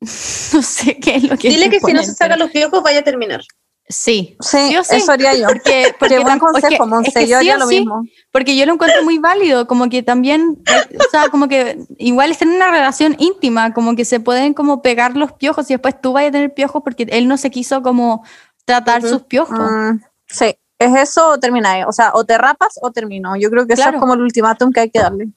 no 0.52 0.62
sé 0.62 0.98
qué 0.98 1.16
es 1.16 1.24
lo 1.24 1.36
que 1.36 1.48
Dile 1.48 1.68
que 1.70 1.80
si 1.80 1.92
no 1.92 2.02
se 2.02 2.14
saca 2.14 2.36
los 2.36 2.50
piojos 2.50 2.82
vaya 2.82 3.00
a 3.00 3.02
terminar. 3.02 3.42
Sí, 3.88 4.36
Sí, 4.40 4.68
sí 4.68 4.76
o 4.76 4.84
sí. 4.84 4.96
eso 4.96 5.10
haría 5.10 5.34
yo. 5.34 5.48
Porque, 5.48 5.92
porque 5.98 6.14
Qué 6.14 6.20
buen 6.20 6.34
es 6.36 6.40
consejo, 6.40 6.84
es 6.84 6.88
Monse, 6.88 7.12
que 7.12 7.20
yo 7.22 7.26
sí 7.26 7.34
haría 7.34 7.58
lo 7.58 7.66
sí, 7.66 7.80
mismo. 7.80 8.04
Porque 8.30 8.56
yo 8.56 8.64
lo 8.64 8.74
encuentro 8.74 9.02
muy 9.02 9.18
válido, 9.18 9.66
como 9.66 9.88
que 9.88 10.04
también, 10.04 10.62
eh, 10.66 10.96
o 10.96 11.10
sea, 11.10 11.28
como 11.28 11.48
que 11.48 11.76
igual 11.98 12.30
están 12.30 12.50
en 12.50 12.54
una 12.56 12.70
relación 12.70 13.16
íntima, 13.18 13.74
como 13.74 13.96
que 13.96 14.04
se 14.04 14.20
pueden 14.20 14.54
como 14.54 14.80
pegar 14.80 15.16
los 15.16 15.32
piojos 15.32 15.68
y 15.70 15.74
después 15.74 16.00
tú 16.00 16.12
vayas 16.12 16.28
a 16.28 16.32
tener 16.32 16.54
piojos 16.54 16.82
porque 16.84 17.06
él 17.10 17.26
no 17.26 17.36
se 17.36 17.50
quiso 17.50 17.82
como 17.82 18.24
tratar 18.64 19.00
Ujú. 19.00 19.08
sus 19.08 19.22
piojos. 19.22 19.58
Mm, 19.58 19.96
sí, 20.28 20.54
es 20.78 20.94
eso 20.96 21.30
o 21.30 21.40
termina. 21.40 21.84
O 21.88 21.92
sea, 21.92 22.12
o 22.14 22.24
te 22.24 22.38
rapas 22.38 22.78
o 22.80 22.92
termino. 22.92 23.34
Yo 23.34 23.50
creo 23.50 23.66
que 23.66 23.72
eso 23.72 23.82
Claro. 23.82 23.96
es 23.96 24.00
como 24.00 24.14
el 24.14 24.20
ultimátum 24.20 24.70
que 24.72 24.80
hay 24.80 24.90
que 24.90 25.00
darle. 25.00 25.28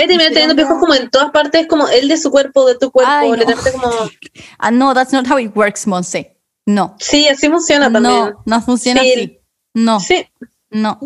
Vaya 0.00 0.04
a 0.04 0.08
terminar 0.08 0.32
teniendo 0.32 0.54
no. 0.54 0.56
piojos 0.56 0.78
como 0.80 0.94
en 0.94 1.10
todas 1.10 1.30
partes, 1.30 1.66
como 1.66 1.88
el 1.88 2.08
de 2.08 2.16
su 2.16 2.30
cuerpo, 2.30 2.66
de 2.66 2.76
tu 2.78 2.90
cuerpo, 2.90 3.10
Ay, 3.12 3.30
no. 3.30 3.38
como... 3.72 3.90
Ah, 4.58 4.70
no, 4.70 4.94
that's 4.94 5.12
not 5.12 5.26
how 5.30 5.38
it 5.38 5.54
works, 5.54 5.86
Monse. 5.86 6.36
No. 6.66 6.96
Sí, 6.98 7.28
así 7.28 7.48
funciona 7.48 7.90
también. 7.92 8.14
No, 8.14 8.42
no 8.44 8.62
funciona 8.62 9.00
Sí. 9.02 9.12
así. 9.12 9.40
No, 9.74 10.00
Sí, 10.00 10.26
no, 10.70 10.98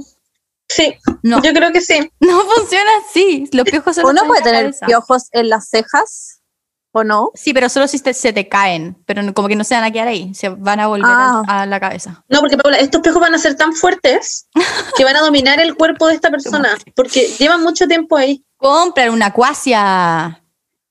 sí, 0.69 0.95
no. 1.23 1.43
yo 1.43 1.53
creo 1.53 1.73
que 1.73 1.81
sí. 1.81 2.11
No 2.21 2.41
funciona 2.43 2.91
así. 3.09 3.49
Los 3.53 3.65
piojos 3.65 3.99
Uno 3.99 4.23
puede 4.27 4.43
tener 4.43 4.63
cabeza. 4.65 4.87
piojos 4.87 5.29
en 5.33 5.49
las 5.49 5.69
cejas 5.69 6.41
o 6.93 7.03
no. 7.05 7.31
Sí, 7.35 7.53
pero 7.53 7.69
solo 7.69 7.89
si 7.89 7.99
te- 7.99 8.15
se 8.15 8.33
te 8.33 8.49
caen, 8.49 8.97
pero 9.05 9.23
no- 9.23 9.35
como 9.35 9.49
que 9.49 9.57
no 9.57 9.65
se 9.65 9.75
van 9.75 9.85
a 9.85 9.91
quedar 9.91 10.09
ahí, 10.09 10.33
se 10.35 10.49
van 10.49 10.81
a 10.81 10.87
volver 10.87 11.11
Ah. 11.11 11.43
a 11.47 11.67
la 11.67 11.81
cabeza. 11.81 12.25
No, 12.29 12.41
porque 12.41 12.57
Paula, 12.57 12.79
estos 12.79 13.01
piojos 13.01 13.21
van 13.21 13.35
a 13.35 13.39
ser 13.39 13.57
tan 13.57 13.73
fuertes 13.75 14.49
que 14.97 15.05
van 15.05 15.17
a 15.17 15.21
dominar 15.21 15.61
el 15.61 15.75
cuerpo 15.75 16.07
de 16.09 16.15
esta 16.15 16.31
persona, 16.31 16.77
porque 16.95 17.27
llevan 17.39 17.63
mucho 17.63 17.87
tiempo 17.89 18.17
ahí. 18.17 18.45
Comprar 18.65 19.11
una 19.11 19.27
acuacia. 19.27 20.41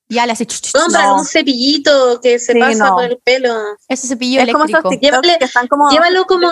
Ya 0.08 0.26
le 0.26 0.32
hace 0.32 0.46
chuch, 0.46 0.60
chuch, 0.60 0.80
Compra 0.80 1.06
No. 1.06 1.16
un 1.16 1.24
cepillito 1.24 2.20
que 2.22 2.38
se 2.38 2.52
Sí, 2.52 2.58
pasa 2.60 2.84
no. 2.84 2.94
por 2.94 3.04
el 3.04 3.18
pelo. 3.18 3.52
ese 3.88 4.06
cepillo 4.06 4.40
es 4.40 4.52
como 4.52 4.64
eléctrico. 4.64 4.90
TikToks 4.90 5.12
Llévale- 5.26 5.38
que 5.38 5.44
están 5.46 5.66
como... 5.66 5.90
Llévalo 5.90 6.24
como... 6.26 6.48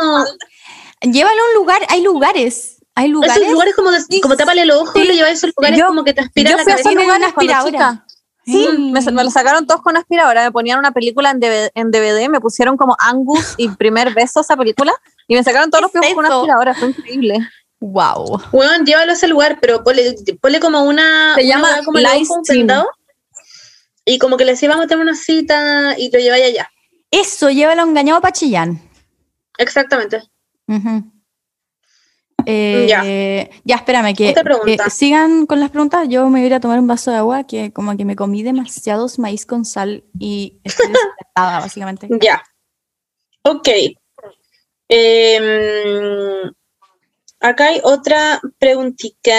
Llévalo 1.02 1.42
a 1.42 1.48
un 1.48 1.54
lugar, 1.54 1.82
hay 1.88 2.02
lugares. 2.02 2.78
Hay 2.96 3.08
lugares. 3.08 3.36
Esos 3.36 3.52
lugares 3.52 3.74
como, 3.76 3.90
de, 3.92 4.20
como 4.20 4.36
tápale 4.36 4.66
los 4.66 4.78
ojos 4.82 4.96
y 4.96 5.04
lo 5.04 5.14
llevas 5.14 5.30
a 5.30 5.34
esos 5.34 5.50
lugares 5.56 5.78
Yo- 5.78 5.86
como 5.86 6.02
que 6.02 6.12
te 6.12 6.22
aspiran 6.22 6.52
Yo 6.52 6.56
la 6.58 6.64
fui 6.64 6.72
a 6.72 6.76
cabeza. 6.76 7.16
una 7.16 7.26
aspiradora. 7.28 8.06
Sí, 8.44 8.68
Mm. 8.76 8.90
me, 8.90 9.00
me 9.12 9.22
lo 9.24 9.30
sacaron 9.30 9.64
todos 9.68 9.82
con 9.82 9.96
aspiradora, 9.96 10.42
me 10.42 10.50
ponían 10.50 10.76
una 10.80 10.90
película 10.90 11.30
en 11.30 11.38
DVD, 11.38 11.70
en 11.76 11.92
DVD, 11.92 12.28
me 12.28 12.40
pusieron 12.40 12.76
como 12.76 12.96
Angus 12.98 13.54
y 13.56 13.68
primer 13.68 14.12
beso 14.14 14.40
esa 14.40 14.56
película 14.56 14.92
y 15.28 15.36
me 15.36 15.44
sacaron 15.44 15.70
todos 15.70 15.82
los 15.82 15.92
¿Qué 15.92 15.98
es 15.98 16.06
piojos 16.06 16.16
con 16.16 16.24
eso? 16.26 16.38
aspiradora, 16.40 16.74
fue 16.74 16.88
increíble. 16.88 17.38
Wow. 17.82 18.40
Weón, 18.52 18.86
llévalo 18.86 19.10
a 19.10 19.14
ese 19.14 19.26
lugar, 19.26 19.58
pero 19.60 19.82
ponle, 19.82 20.14
ponle 20.40 20.60
como 20.60 20.84
una. 20.84 21.34
Se 21.34 21.42
una 21.42 21.50
llama 21.50 21.84
como 21.84 21.98
un 21.98 22.84
Y 24.04 24.18
como 24.18 24.36
que 24.36 24.44
le 24.44 24.52
decía, 24.52 24.68
vamos 24.68 24.84
a 24.84 24.88
tener 24.88 25.02
una 25.02 25.16
cita 25.16 25.98
y 25.98 26.08
lo 26.12 26.20
lleváis 26.20 26.44
allá. 26.44 26.70
Eso, 27.10 27.50
llévalo 27.50 27.82
engañado 27.82 28.20
para 28.20 28.32
Chillán. 28.32 28.80
Exactamente. 29.58 30.22
Eh, 32.46 32.86
Ya. 32.88 33.02
ya, 33.64 33.76
espérame, 33.76 34.14
que 34.14 34.30
eh, 34.30 34.78
sigan 34.88 35.46
con 35.46 35.58
las 35.58 35.70
preguntas. 35.70 36.08
Yo 36.08 36.24
me 36.26 36.38
voy 36.38 36.42
a 36.42 36.46
ir 36.46 36.54
a 36.54 36.60
tomar 36.60 36.78
un 36.78 36.86
vaso 36.86 37.10
de 37.10 37.16
agua 37.16 37.44
que 37.44 37.72
como 37.72 37.96
que 37.96 38.04
me 38.04 38.14
comí 38.14 38.44
demasiados 38.44 39.18
maíz 39.18 39.44
con 39.44 39.64
sal 39.64 40.04
y 40.20 40.60
estoy 40.62 40.86
deshidratada, 40.86 41.60
básicamente. 41.60 42.08
Ya. 42.20 42.44
Ok. 43.42 43.68
Em, 44.88 46.52
acá 47.42 47.66
hay 47.66 47.80
otra 47.82 48.40
preguntita. 48.58 49.32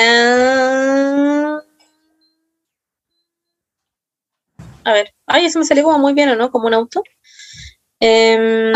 A 4.86 4.93
ver. 4.93 5.14
Ay, 5.26 5.45
eso 5.45 5.60
me 5.60 5.66
salió 5.66 5.84
como 5.84 5.99
muy 5.99 6.14
bien, 6.14 6.30
¿o 6.30 6.36
no? 6.36 6.51
Como 6.51 6.68
un 6.68 6.74
auto. 6.74 7.04
Em, 7.99 8.74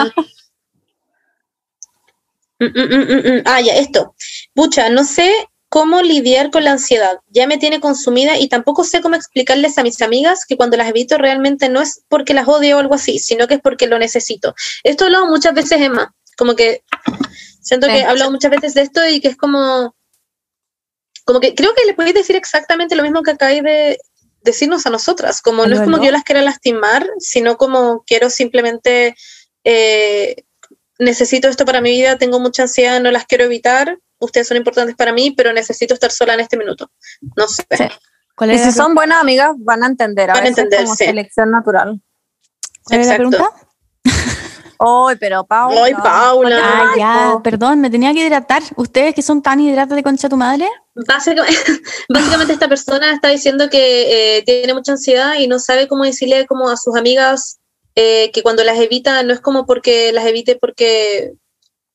mm. 2.60 3.42
Ah, 3.46 3.62
ya, 3.62 3.76
esto. 3.76 4.16
Pucha, 4.54 4.90
no 4.90 5.04
sé 5.04 5.32
cómo 5.70 6.02
lidiar 6.02 6.50
con 6.50 6.64
la 6.64 6.72
ansiedad. 6.72 7.20
Ya 7.28 7.46
me 7.46 7.58
tiene 7.58 7.80
consumida 7.80 8.38
y 8.38 8.48
tampoco 8.48 8.84
sé 8.84 9.02
cómo 9.02 9.16
explicarles 9.16 9.78
a 9.78 9.84
mis 9.84 10.02
amigas 10.02 10.46
que 10.48 10.56
cuando 10.56 10.78
las 10.78 10.90
evito 10.90 11.18
realmente 11.18 11.70
no 11.70 11.82
es 11.82 12.04
porque 12.08 12.34
las 12.34 12.48
odio 12.48 12.78
o 12.78 12.80
algo 12.80 12.96
así, 12.96 13.20
sino 13.20 13.48
que 13.48 13.56
es 13.56 13.62
porque 13.62 13.88
lo 13.88 14.00
necesito. 14.00 14.56
Esto 14.84 15.04
he 15.04 15.08
hablado 15.08 15.28
muchas 15.28 15.54
veces, 15.54 15.82
Emma. 15.82 16.14
Como 16.38 16.56
que 16.56 16.84
siento 17.68 17.88
que 17.88 17.94
Sí. 17.94 18.00
he 18.00 18.06
hablado 18.06 18.32
muchas 18.32 18.52
veces 18.52 18.74
de 18.74 18.82
esto 18.82 19.08
y 19.08 19.20
que 19.22 19.28
es 19.30 19.38
como. 19.38 19.96
Como 21.26 21.40
que 21.42 21.54
creo 21.56 21.74
que 21.76 21.86
le 21.86 21.94
podéis 21.94 22.16
decir 22.16 22.36
exactamente 22.38 22.96
lo 22.96 23.04
mismo 23.04 23.22
que 23.22 23.32
acabáis 23.32 23.62
de 23.62 23.98
decirnos 24.42 24.86
a 24.86 24.90
nosotras. 24.90 25.42
Como 25.42 25.66
no 25.66 25.74
es 25.74 25.80
Aló, 25.80 25.84
como 25.86 25.96
aló. 25.98 26.02
que 26.02 26.08
yo 26.08 26.12
las 26.14 26.24
quiera 26.24 26.42
lastimar, 26.42 27.06
sino 27.20 27.58
como 27.58 28.04
quiero 28.06 28.30
simplemente. 28.30 29.16
eh, 29.66 30.44
necesito 31.00 31.48
esto 31.48 31.64
para 31.66 31.80
mi 31.82 31.92
vida, 31.92 32.18
tengo 32.18 32.40
mucha 32.40 32.64
ansiedad, 32.64 33.00
no 33.02 33.12
las 33.12 33.26
quiero 33.26 33.44
evitar. 33.44 34.00
Ustedes 34.20 34.48
son 34.48 34.58
importantes 34.58 34.96
para 34.96 35.12
mí, 35.14 35.30
pero 35.30 35.54
necesito 35.54 35.94
estar 35.94 36.10
sola 36.10 36.34
en 36.34 36.40
este 36.40 36.58
minuto. 36.58 36.90
No 37.36 37.48
sé. 37.48 37.64
Sí. 37.70 37.84
¿Cuál 38.36 38.54
Y 38.54 38.58
si 38.58 38.72
son 38.72 38.96
buenas 38.96 39.22
amigas, 39.22 39.52
van 39.60 39.84
a 39.84 39.88
entender. 39.88 40.30
A 40.32 40.34
Van 40.34 40.46
a 40.46 40.48
entender, 40.48 40.84
como 40.86 40.96
sí. 40.96 41.06
selección 41.06 41.52
natural. 41.52 42.02
cuál 42.84 43.00
era 43.02 43.10
la 43.10 43.16
Exacto. 43.16 43.30
pregunta? 43.38 43.68
Ay, 44.80 45.16
pero 45.20 45.44
Paula. 45.46 45.84
Ay, 45.84 45.94
Paula. 45.94 46.60
Ah, 46.62 46.94
ya, 46.98 47.40
perdón, 47.44 47.82
me 47.82 47.90
tenía 47.90 48.14
que 48.14 48.26
hidratar. 48.26 48.62
Ustedes 48.76 49.14
que 49.16 49.22
son 49.22 49.42
tan 49.42 49.60
hidratas 49.60 49.96
de 49.96 50.04
concha 50.04 50.30
tu 50.30 50.38
madre. 50.38 50.68
Básicamente, 51.08 51.56
básicamente 52.10 52.54
esta 52.54 52.68
persona 52.68 53.12
está 53.14 53.30
diciendo 53.30 53.70
que 53.70 54.38
eh, 54.38 54.44
tiene 54.44 54.74
mucha 54.74 54.94
ansiedad 54.94 55.36
y 55.36 55.48
no 55.48 55.60
sabe 55.60 55.88
cómo 55.88 56.04
decirle 56.04 56.46
como 56.48 56.70
a 56.70 56.78
sus 56.78 56.96
amigas 56.96 57.60
eh, 57.96 58.32
que 58.32 58.44
cuando 58.44 58.64
las 58.64 58.78
evita 58.80 59.24
no 59.24 59.34
es 59.34 59.40
como 59.40 59.66
porque 59.66 60.12
las 60.12 60.26
evite 60.26 60.56
porque 60.56 61.34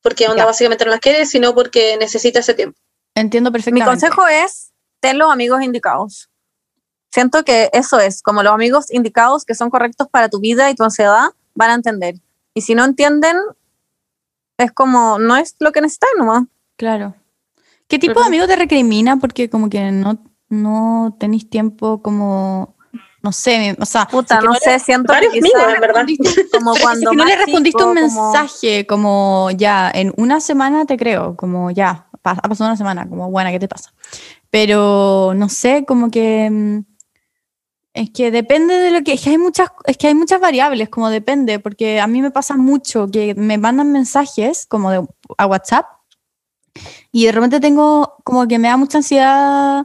porque 0.03 0.26
onda 0.26 0.43
Ya. 0.43 0.47
básicamente 0.47 0.85
no 0.85 0.91
las 0.91 0.99
quiere, 1.01 1.26
sino 1.26 1.55
porque 1.55 1.97
necesita 1.97 2.41
ese 2.41 2.55
tiempo. 2.55 2.76
Entiendo 3.14 3.51
Mi 3.51 3.53
perfectamente. 3.53 3.89
consejo 3.89 4.26
es, 4.26 4.72
ten 5.01 5.16
los 5.18 5.30
amigos 5.30 5.62
indicados. 5.62 6.28
Siento 7.12 7.45
que 7.45 7.68
eso 7.72 8.01
es, 8.01 8.20
como 8.22 8.43
los 8.43 8.53
amigos 8.53 8.91
indicados 8.91 9.45
que 9.45 9.55
son 9.55 9.70
correctos 9.70 10.09
para 10.11 10.28
tu 10.28 10.41
vida 10.41 10.70
y 10.70 10.74
tu 10.74 10.83
ansiedad, 10.83 11.26
van 11.55 11.70
a 11.70 11.74
entender. 11.74 12.14
Y 12.55 12.61
si 12.62 12.74
no 12.74 12.84
entienden, 12.84 13.36
es 14.59 14.72
como, 14.72 15.18
no 15.18 15.36
es 15.36 15.57
lo 15.59 15.72
que 15.72 15.80
necesitas 15.80 16.11
nomás. 16.18 16.44
Claro. 16.76 17.14
¿Qué 17.88 17.98
tipo 17.98 18.20
de 18.20 18.26
amigo 18.26 18.46
te 18.46 18.57
recrimina? 18.57 19.18
Porque 19.18 19.50
como 19.50 19.68
que 19.68 19.90
no, 19.90 20.18
no 20.48 21.16
tenéis 21.18 21.48
tiempo 21.50 22.00
como, 22.03 22.74
no 23.22 23.32
sé, 23.32 23.76
o 23.78 23.84
sea, 23.84 24.07
Puta, 24.07 24.40
si 24.40 24.46
no 24.46 24.53
que 24.53 24.59
sé, 24.61 24.78
siento 24.78 25.12
que 25.12 25.26
amigos, 25.26 25.50
en 25.74 25.80
verdad. 25.80 26.07
como 26.53 26.74
si 26.74 26.82
cuando 26.82 27.11
que 27.11 27.16
no 27.16 27.24
le 27.24 27.36
respondiste 27.36 27.84
un 27.84 27.96
chico, 27.96 28.07
como- 28.09 28.32
mensaje 28.32 28.86
como 28.86 29.50
ya, 29.57 29.90
en 29.94 30.12
una 30.16 30.40
semana 30.40 30.86
te 30.86 30.96
creo, 30.96 31.36
como 31.36 31.70
ya, 31.70 32.09
ha 32.12 32.48
pasado 32.48 32.70
una 32.70 32.76
semana, 32.76 33.09
como 33.09 33.30
buena, 33.30 33.50
¿qué 33.50 33.59
te 33.61 33.68
pasa? 33.68 33.92
Pero 34.50 35.32
no 35.34 35.48
sé, 35.48 35.84
como 35.86 36.11
que 36.11 36.48
mm, 36.50 36.78
es 37.95 38.11
que 38.11 38.30
depende 38.30 38.74
de 38.74 38.90
lo 38.90 39.03
que, 39.03 39.12
es 39.14 39.22
que 39.22 39.30
hay 39.30 39.38
muchas, 39.38 39.70
es 39.86 39.97
que 39.99 40.09
hay 40.09 40.14
muchas 40.14 40.40
variables, 40.40 40.88
como 40.88 41.11
depende, 41.11 41.59
porque 41.59 42.01
a 42.01 42.07
mí 42.07 42.22
me 42.22 42.30
pasa 42.30 42.57
mucho 42.57 43.09
que 43.09 43.34
me 43.34 43.59
mandan 43.59 43.93
mensajes 43.93 44.66
como 44.66 44.90
de, 44.90 45.07
a 45.38 45.47
WhatsApp 45.47 45.86
y 47.11 47.26
de 47.26 47.32
repente 47.32 47.61
tengo 47.61 48.16
como 48.24 48.49
que 48.49 48.59
me 48.59 48.68
da 48.68 48.76
mucha 48.76 48.99
ansiedad 48.99 49.84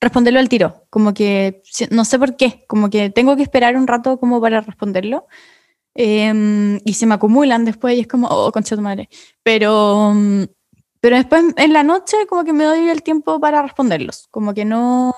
responderlo 0.00 0.38
al 0.38 0.48
tiro, 0.48 0.86
como 0.90 1.12
que 1.14 1.62
no 1.90 2.04
sé 2.04 2.18
por 2.18 2.36
qué, 2.36 2.64
como 2.68 2.90
que 2.90 3.10
tengo 3.10 3.36
que 3.36 3.42
esperar 3.42 3.76
un 3.76 3.86
rato 3.86 4.18
como 4.20 4.40
para 4.40 4.60
responderlo. 4.60 5.26
Em, 5.94 6.78
y 6.84 6.94
se 6.94 7.06
me 7.06 7.14
acumulan 7.14 7.64
después 7.64 7.96
y 7.96 8.00
es 8.00 8.06
como, 8.06 8.28
oh, 8.28 8.52
concha 8.52 8.76
tu 8.76 8.82
madre. 8.82 9.08
Pero, 9.42 10.12
mm, 10.14 10.44
pero 11.00 11.16
después 11.16 11.44
en 11.56 11.72
la 11.72 11.82
noche 11.82 12.16
como 12.28 12.44
que 12.44 12.52
me 12.52 12.64
doy 12.64 12.88
el 12.88 13.02
tiempo 13.02 13.40
para 13.40 13.62
responderlos, 13.62 14.28
como 14.30 14.54
que 14.54 14.64
no, 14.64 15.14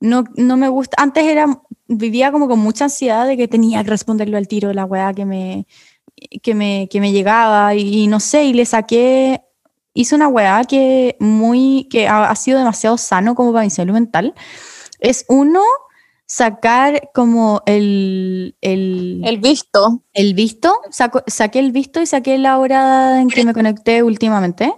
no, 0.00 0.24
no 0.36 0.56
me 0.56 0.68
gusta. 0.68 1.02
Antes 1.02 1.24
era, 1.24 1.46
vivía 1.90 2.30
como 2.32 2.48
con 2.48 2.58
mucha 2.60 2.84
ansiedad 2.84 3.26
de 3.26 3.36
que 3.36 3.48
tenía 3.48 3.82
que 3.84 3.90
responderlo 3.90 4.36
al 4.36 4.48
tiro, 4.48 4.72
la 4.72 4.84
weá 4.84 5.12
que 5.12 5.24
me, 5.26 5.66
que 6.42 6.54
me, 6.54 6.88
que 6.90 7.00
me 7.00 7.12
llegaba 7.12 7.74
y, 7.74 8.04
y 8.04 8.06
no 8.06 8.20
sé, 8.20 8.44
y 8.44 8.52
le 8.52 8.64
saqué, 8.64 9.42
hice 9.94 10.14
una 10.14 10.28
weá 10.28 10.64
que, 10.64 11.16
muy, 11.20 11.88
que 11.90 12.06
ha, 12.08 12.30
ha 12.30 12.36
sido 12.36 12.58
demasiado 12.58 12.96
sano 12.96 13.34
como 13.34 13.52
para 13.52 13.64
mi 13.64 13.70
salud 13.70 13.92
mental. 13.94 14.34
Es 15.00 15.24
uno, 15.28 15.60
sacar 16.26 17.10
como 17.12 17.62
el, 17.66 18.54
el, 18.60 19.22
El 19.24 19.38
visto. 19.38 20.04
el 20.12 20.34
visto, 20.34 20.72
saco- 20.90 21.24
saqué 21.26 21.58
el 21.58 21.72
visto 21.72 22.00
y 22.00 22.06
saqué 22.06 22.38
la 22.38 22.58
hora 22.58 23.20
en 23.20 23.28
que 23.28 23.44
me 23.44 23.52
conecté 23.54 24.02
últimamente. 24.04 24.72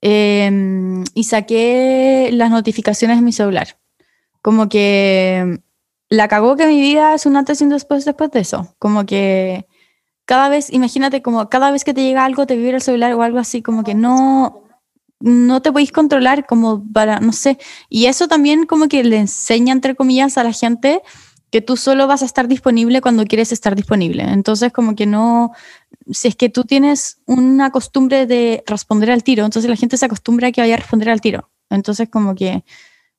Em, 0.00 1.04
y 1.14 1.24
saqué 1.24 2.28
las 2.32 2.50
notificaciones 2.50 3.16
de 3.18 3.22
mi 3.22 3.32
celular. 3.32 3.78
Como 4.42 4.68
que 4.68 5.60
la 6.08 6.28
cagó 6.28 6.56
que 6.56 6.66
mi 6.66 6.80
vida 6.80 7.14
es 7.14 7.26
un 7.26 7.36
antes 7.36 7.60
y 7.60 7.64
un 7.64 7.70
después 7.70 8.04
después 8.04 8.30
de 8.30 8.40
eso. 8.40 8.74
Como 8.78 9.06
que 9.06 9.66
cada 10.24 10.48
vez, 10.48 10.72
imagínate, 10.72 11.22
como 11.22 11.48
cada 11.48 11.70
vez 11.70 11.84
que 11.84 11.94
te 11.94 12.02
llega 12.02 12.24
algo, 12.24 12.46
te 12.46 12.56
vibra 12.56 12.76
el 12.76 12.82
celular 12.82 13.14
o 13.14 13.22
algo 13.22 13.38
así, 13.38 13.62
como 13.62 13.84
que 13.84 13.94
no, 13.94 14.62
no 15.20 15.62
te 15.62 15.72
podéis 15.72 15.92
controlar, 15.92 16.46
como 16.46 16.84
para, 16.92 17.20
no 17.20 17.32
sé. 17.32 17.58
Y 17.88 18.06
eso 18.06 18.28
también 18.28 18.66
como 18.66 18.88
que 18.88 19.04
le 19.04 19.18
enseña, 19.18 19.72
entre 19.72 19.94
comillas, 19.94 20.38
a 20.38 20.44
la 20.44 20.52
gente 20.52 21.02
que 21.50 21.60
tú 21.60 21.76
solo 21.76 22.06
vas 22.06 22.22
a 22.22 22.24
estar 22.24 22.48
disponible 22.48 23.00
cuando 23.00 23.24
quieres 23.26 23.52
estar 23.52 23.76
disponible. 23.76 24.24
Entonces, 24.24 24.72
como 24.72 24.96
que 24.96 25.06
no, 25.06 25.52
si 26.10 26.28
es 26.28 26.36
que 26.36 26.48
tú 26.48 26.64
tienes 26.64 27.18
una 27.26 27.70
costumbre 27.70 28.26
de 28.26 28.64
responder 28.66 29.10
al 29.10 29.22
tiro, 29.22 29.44
entonces 29.44 29.70
la 29.70 29.76
gente 29.76 29.96
se 29.96 30.06
acostumbra 30.06 30.48
a 30.48 30.52
que 30.52 30.62
vaya 30.62 30.74
a 30.74 30.78
responder 30.78 31.10
al 31.10 31.20
tiro. 31.20 31.50
Entonces, 31.70 32.08
como 32.08 32.34
que 32.34 32.64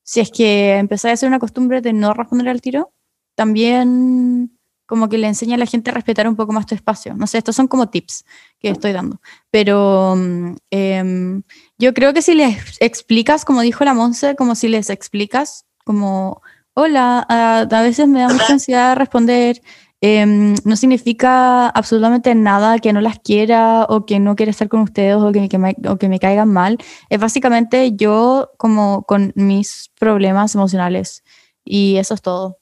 si 0.06 0.20
es 0.20 0.30
que 0.30 0.76
empezáis 0.76 1.10
a 1.10 1.14
hacer 1.14 1.28
una 1.28 1.40
costumbre 1.40 1.80
de 1.80 1.92
no 1.92 2.14
responder 2.14 2.48
al 2.48 2.60
tiro, 2.60 2.92
también 3.34 4.56
como 4.86 5.08
que 5.08 5.18
le 5.18 5.26
enseña 5.26 5.56
a 5.56 5.58
la 5.58 5.66
gente 5.66 5.90
a 5.90 5.94
respetar 5.94 6.28
un 6.28 6.36
poco 6.36 6.52
más 6.52 6.64
tu 6.64 6.76
espacio. 6.76 7.14
No 7.14 7.26
sé, 7.26 7.38
estos 7.38 7.56
son 7.56 7.66
como 7.66 7.88
tips 7.88 8.24
que 8.60 8.68
estoy 8.70 8.92
dando. 8.92 9.20
Pero 9.50 10.14
mm, 10.16 10.56
em, 10.70 11.42
yo 11.76 11.92
creo 11.92 12.14
que 12.14 12.22
si 12.22 12.34
les 12.34 12.80
explicas, 12.80 13.44
como 13.44 13.62
dijo 13.62 13.84
la 13.84 13.94
Monse, 13.94 14.36
como 14.36 14.54
si 14.54 14.68
les 14.68 14.90
explicas, 14.90 15.66
como, 15.84 16.40
hola, 16.74 17.26
a, 17.28 17.62
a 17.68 17.82
veces 17.82 18.06
me 18.06 18.20
da 18.20 18.28
mucha 18.28 18.52
ansiedad 18.52 18.96
responder, 18.96 19.60
em, 20.00 20.54
no 20.64 20.76
significa 20.76 21.68
absolutamente 21.68 22.34
nada 22.34 22.78
que 22.78 22.92
no 22.92 23.00
las 23.00 23.18
quiera 23.18 23.84
o 23.88 24.06
que 24.06 24.18
no 24.20 24.36
quiera 24.36 24.50
estar 24.50 24.68
con 24.68 24.80
ustedes 24.80 25.16
o 25.16 25.32
que, 25.32 25.48
que 25.48 25.58
me, 25.58 25.74
o 25.88 25.96
que 25.96 26.08
me 26.08 26.18
caigan 26.18 26.52
mal. 26.52 26.78
Es 27.08 27.18
básicamente 27.20 27.92
yo 27.96 28.52
como 28.58 29.04
con 29.04 29.32
mis 29.34 29.90
problemas 29.98 30.54
emocionales 30.54 31.22
y 31.64 31.96
eso 31.96 32.14
es 32.14 32.22
todo. 32.22 32.58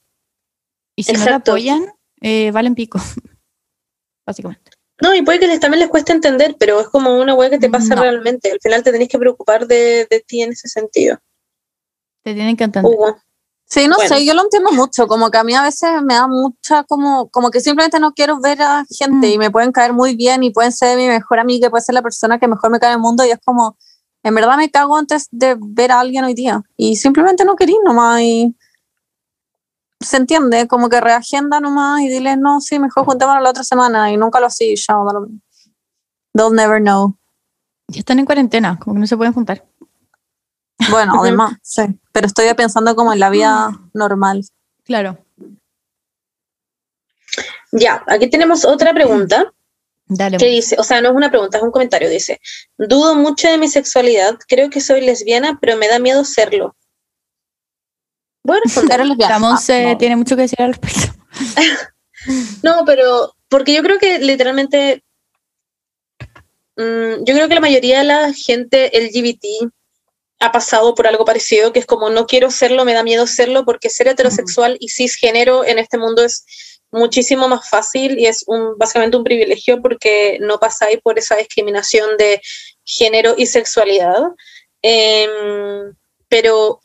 Y 0.96 1.02
si 1.02 1.12
no 1.12 1.18
Exacto. 1.18 1.42
te 1.44 1.50
apoyan, 1.50 1.86
eh, 2.20 2.50
valen 2.52 2.74
pico, 2.74 2.98
básicamente. 4.26 4.70
No, 5.02 5.12
y 5.14 5.22
puede 5.22 5.40
que 5.40 5.48
les, 5.48 5.58
también 5.58 5.80
les 5.80 5.88
cueste 5.88 6.12
entender, 6.12 6.56
pero 6.58 6.80
es 6.80 6.88
como 6.88 7.20
una 7.20 7.34
weá 7.34 7.50
que 7.50 7.58
te 7.58 7.68
pasa 7.68 7.96
No. 7.96 8.02
realmente. 8.02 8.52
Al 8.52 8.60
final 8.60 8.82
te 8.84 8.92
tenés 8.92 9.08
que 9.08 9.18
preocupar 9.18 9.66
de, 9.66 10.06
de 10.08 10.20
ti 10.20 10.42
en 10.42 10.52
ese 10.52 10.68
sentido. 10.68 11.18
Te 12.22 12.32
tienen 12.32 12.56
que 12.56 12.64
entender. 12.64 12.92
Hugo. 12.92 13.16
Sí, 13.66 13.88
no 13.88 13.96
Bueno. 13.96 14.14
sé, 14.14 14.24
yo 14.24 14.34
lo 14.34 14.42
entiendo 14.42 14.70
mucho, 14.72 15.06
como 15.08 15.30
que 15.30 15.38
a 15.38 15.44
mí 15.44 15.54
a 15.54 15.62
veces 15.62 15.90
me 16.02 16.14
da 16.14 16.28
mucha, 16.28 16.84
como, 16.84 17.28
como 17.30 17.50
que 17.50 17.60
simplemente 17.60 17.98
no 17.98 18.12
quiero 18.12 18.38
ver 18.40 18.60
a 18.62 18.84
gente 18.88 19.28
Mm. 19.28 19.32
y 19.32 19.38
me 19.38 19.50
pueden 19.50 19.72
caer 19.72 19.92
muy 19.92 20.14
bien 20.14 20.42
y 20.44 20.50
pueden 20.50 20.70
ser 20.70 20.96
mi 20.96 21.08
mejor 21.08 21.38
amiga, 21.40 21.66
y 21.66 21.70
puede 21.70 21.82
ser 21.82 21.94
la 21.94 22.02
persona 22.02 22.38
que 22.38 22.46
mejor 22.46 22.70
me 22.70 22.78
cae 22.78 22.90
en 22.90 22.96
el 22.96 23.00
mundo 23.00 23.24
y 23.24 23.30
es 23.30 23.38
como, 23.44 23.76
En 24.26 24.34
verdad 24.34 24.56
me 24.56 24.70
cago 24.70 24.96
antes 24.96 25.28
de 25.32 25.54
ver 25.60 25.92
a 25.92 26.00
alguien 26.00 26.24
hoy 26.24 26.32
día. 26.32 26.62
Y 26.78 26.96
simplemente 26.96 27.44
no 27.44 27.56
querí 27.56 27.76
nomás. 27.84 28.22
Y 28.22 28.56
se 30.00 30.16
entiende, 30.16 30.66
como 30.66 30.88
que 30.88 30.98
reagenda 30.98 31.60
nomás 31.60 32.00
y 32.00 32.08
dile, 32.08 32.34
no, 32.38 32.62
sí, 32.62 32.78
mejor 32.78 33.04
juntémonos 33.04 33.42
la 33.42 33.50
otra 33.50 33.64
semana. 33.64 34.10
Y 34.10 34.16
nunca 34.16 34.40
lo 34.40 34.46
así, 34.46 34.74
ya. 34.76 34.96
They'll 36.34 36.54
never 36.54 36.80
know. 36.80 37.18
Ya 37.88 37.98
están 37.98 38.18
en 38.18 38.24
cuarentena, 38.24 38.78
como 38.78 38.94
que 38.94 39.00
no 39.00 39.06
se 39.06 39.16
pueden 39.18 39.34
juntar. 39.34 39.62
Bueno, 40.90 41.14
además, 41.22 41.54
sí. 41.62 41.82
Pero 42.12 42.26
estoy 42.26 42.52
pensando 42.54 42.94
como 42.94 43.12
en 43.12 43.20
la 43.20 43.30
vida 43.30 43.70
normal. 43.92 44.44
Claro. 44.84 45.18
Ya, 47.72 48.04
aquí 48.06 48.28
tenemos 48.30 48.64
otra 48.64 48.92
pregunta. 48.92 49.52
Dale. 50.06 50.36
que 50.36 50.46
dice, 50.46 50.76
o 50.78 50.84
sea, 50.84 51.00
no 51.00 51.08
es 51.08 51.14
una 51.14 51.30
pregunta, 51.30 51.56
es 51.56 51.64
un 51.64 51.70
comentario, 51.70 52.10
dice, 52.10 52.38
dudo 52.76 53.14
mucho 53.14 53.48
de 53.48 53.56
mi 53.56 53.68
sexualidad, 53.68 54.36
creo 54.46 54.68
que 54.68 54.82
soy 54.82 55.00
lesbiana, 55.00 55.58
pero 55.58 55.78
me 55.78 55.88
da 55.88 55.98
miedo 55.98 56.26
serlo. 56.26 56.76
Eres 58.46 58.76
lesbiana. 58.76 59.38
La 59.38 59.38
Ah, 59.86 59.92
no. 59.92 59.98
tiene 59.98 60.16
mucho 60.16 60.36
que 60.36 60.42
decir 60.42 60.60
al 60.60 60.74
respecto. 60.74 61.14
No, 62.62 62.84
pero 62.86 63.34
porque 63.50 63.74
yo 63.74 63.82
creo 63.82 63.98
que 63.98 64.18
literalmente, 64.18 65.04
mm, 66.76 67.24
yo 67.24 67.34
creo 67.34 67.48
que 67.48 67.54
la 67.54 67.60
mayoría 67.60 67.98
de 67.98 68.04
la 68.04 68.32
gente 68.32 68.90
LGBT 68.94 69.70
ha 70.44 70.52
pasado 70.52 70.94
por 70.94 71.06
algo 71.06 71.24
parecido, 71.24 71.72
que 71.72 71.80
es 71.80 71.86
como 71.86 72.10
no 72.10 72.26
quiero 72.26 72.50
serlo, 72.50 72.84
me 72.84 72.92
da 72.94 73.02
miedo 73.02 73.26
serlo, 73.26 73.64
porque 73.64 73.90
ser 73.90 74.08
heterosexual 74.08 74.76
y 74.80 74.88
cisgénero 74.90 75.64
en 75.64 75.78
este 75.78 75.98
mundo 75.98 76.22
es 76.24 76.44
muchísimo 76.92 77.48
más 77.48 77.68
fácil 77.68 78.18
y 78.18 78.26
es 78.26 78.44
un, 78.46 78.76
básicamente 78.78 79.16
un 79.16 79.24
privilegio 79.24 79.80
porque 79.82 80.38
no 80.40 80.58
pasáis 80.60 80.98
por 81.02 81.18
esa 81.18 81.36
discriminación 81.36 82.16
de 82.18 82.40
género 82.84 83.34
y 83.36 83.46
sexualidad. 83.46 84.22
Em, 84.82 85.94
pero, 86.28 86.80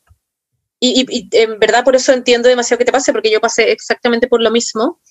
y, 0.80 1.02
y- 1.02 1.28
y 1.32 1.38
en 1.38 1.60
verdad 1.60 1.84
por 1.84 1.96
eso 1.96 2.14
entiendo 2.14 2.48
demasiado 2.50 2.80
que 2.80 2.86
te 2.86 2.92
pase, 2.92 3.12
porque 3.12 3.32
yo 3.32 3.42
pasé 3.42 3.72
exactamente 3.72 4.28
por 4.28 4.42
lo 4.42 4.52
mismo. 4.52 5.02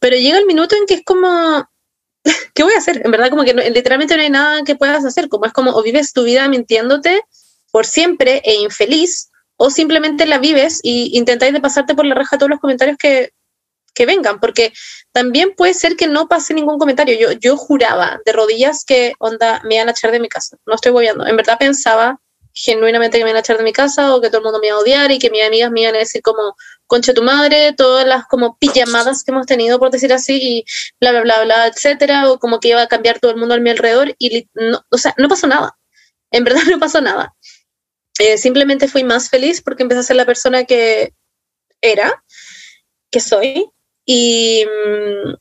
Pero 0.00 0.16
llega 0.16 0.38
el 0.38 0.46
minuto 0.46 0.74
en 0.76 0.86
que 0.86 0.94
es 0.94 1.02
como, 1.04 1.28
¿qué 2.54 2.62
voy 2.62 2.72
a 2.74 2.78
hacer? 2.78 3.02
En 3.04 3.10
verdad 3.10 3.30
como 3.30 3.44
que 3.44 3.54
no- 3.54 3.62
literalmente 3.62 4.16
no 4.16 4.22
hay 4.22 4.30
nada 4.30 4.62
que 4.64 4.76
puedas 4.76 5.04
hacer, 5.04 5.28
como 5.28 5.46
es 5.46 5.52
como 5.52 5.72
o 5.72 5.82
vives 5.82 6.12
tu 6.12 6.24
vida 6.24 6.48
mintiéndote 6.48 7.22
por 7.70 7.86
siempre 7.86 8.42
e 8.44 8.54
infeliz, 8.56 9.30
o 9.56 9.70
simplemente 9.70 10.24
la 10.24 10.38
vives 10.38 10.80
y 10.82 11.16
intentáis 11.16 11.52
de 11.52 11.60
pasarte 11.60 11.94
por 11.94 12.06
la 12.06 12.14
reja 12.14 12.38
todos 12.38 12.48
los 12.48 12.60
comentarios 12.60 12.96
que, 12.96 13.32
que 13.94 14.06
vengan, 14.06 14.40
porque 14.40 14.72
también 15.12 15.54
puede 15.54 15.74
ser 15.74 15.96
que 15.96 16.06
no 16.06 16.28
pase 16.28 16.54
ningún 16.54 16.78
comentario. 16.78 17.18
Yo, 17.18 17.32
yo 17.32 17.56
juraba 17.56 18.20
de 18.24 18.32
rodillas 18.32 18.84
que 18.86 19.12
onda 19.18 19.60
me 19.64 19.74
iban 19.74 19.88
a 19.88 19.92
echar 19.92 20.12
de 20.12 20.20
mi 20.20 20.28
casa, 20.28 20.56
no 20.64 20.74
estoy 20.74 20.92
bobeando, 20.92 21.26
en 21.26 21.36
verdad 21.36 21.58
pensaba 21.58 22.18
genuinamente 22.52 23.18
que 23.18 23.24
me 23.24 23.30
iban 23.30 23.36
a 23.36 23.40
echar 23.40 23.58
de 23.58 23.64
mi 23.64 23.72
casa 23.72 24.14
o 24.14 24.20
que 24.20 24.28
todo 24.28 24.38
el 24.38 24.44
mundo 24.44 24.58
me 24.60 24.68
iba 24.68 24.76
a 24.76 24.80
odiar 24.80 25.10
y 25.12 25.18
que 25.18 25.30
mis 25.30 25.42
amigas 25.42 25.70
me 25.70 25.82
iban 25.82 25.94
a 25.94 25.98
decir 25.98 26.22
como 26.22 26.56
concha 26.86 27.14
tu 27.14 27.22
madre, 27.22 27.72
todas 27.74 28.06
las 28.06 28.26
como 28.26 28.56
pijamadas 28.58 29.22
que 29.22 29.30
hemos 29.30 29.46
tenido, 29.46 29.78
por 29.78 29.90
decir 29.90 30.12
así, 30.12 30.38
y 30.40 30.64
bla, 31.00 31.12
bla, 31.12 31.22
bla, 31.22 31.44
bla, 31.44 31.66
etcétera, 31.66 32.30
o 32.30 32.38
como 32.38 32.60
que 32.60 32.68
iba 32.68 32.82
a 32.82 32.88
cambiar 32.88 33.20
todo 33.20 33.30
el 33.30 33.36
mundo 33.36 33.54
a 33.54 33.58
mi 33.58 33.70
alrededor 33.70 34.14
y, 34.18 34.48
no, 34.54 34.82
o 34.90 34.98
sea, 34.98 35.14
no 35.18 35.28
pasó 35.28 35.46
nada. 35.46 35.76
En 36.30 36.44
verdad 36.44 36.62
no 36.70 36.78
pasó 36.78 37.00
nada. 37.00 37.34
Eh, 38.22 38.36
simplemente 38.36 38.86
fui 38.86 39.02
más 39.02 39.30
feliz 39.30 39.62
porque 39.62 39.82
empecé 39.82 40.00
a 40.00 40.04
ser 40.10 40.16
la 40.16 40.26
persona 40.26 40.64
que 40.64 41.14
era, 41.80 42.22
que 43.10 43.20
soy, 43.20 43.70
y, 44.04 44.64
mm, 44.66 45.34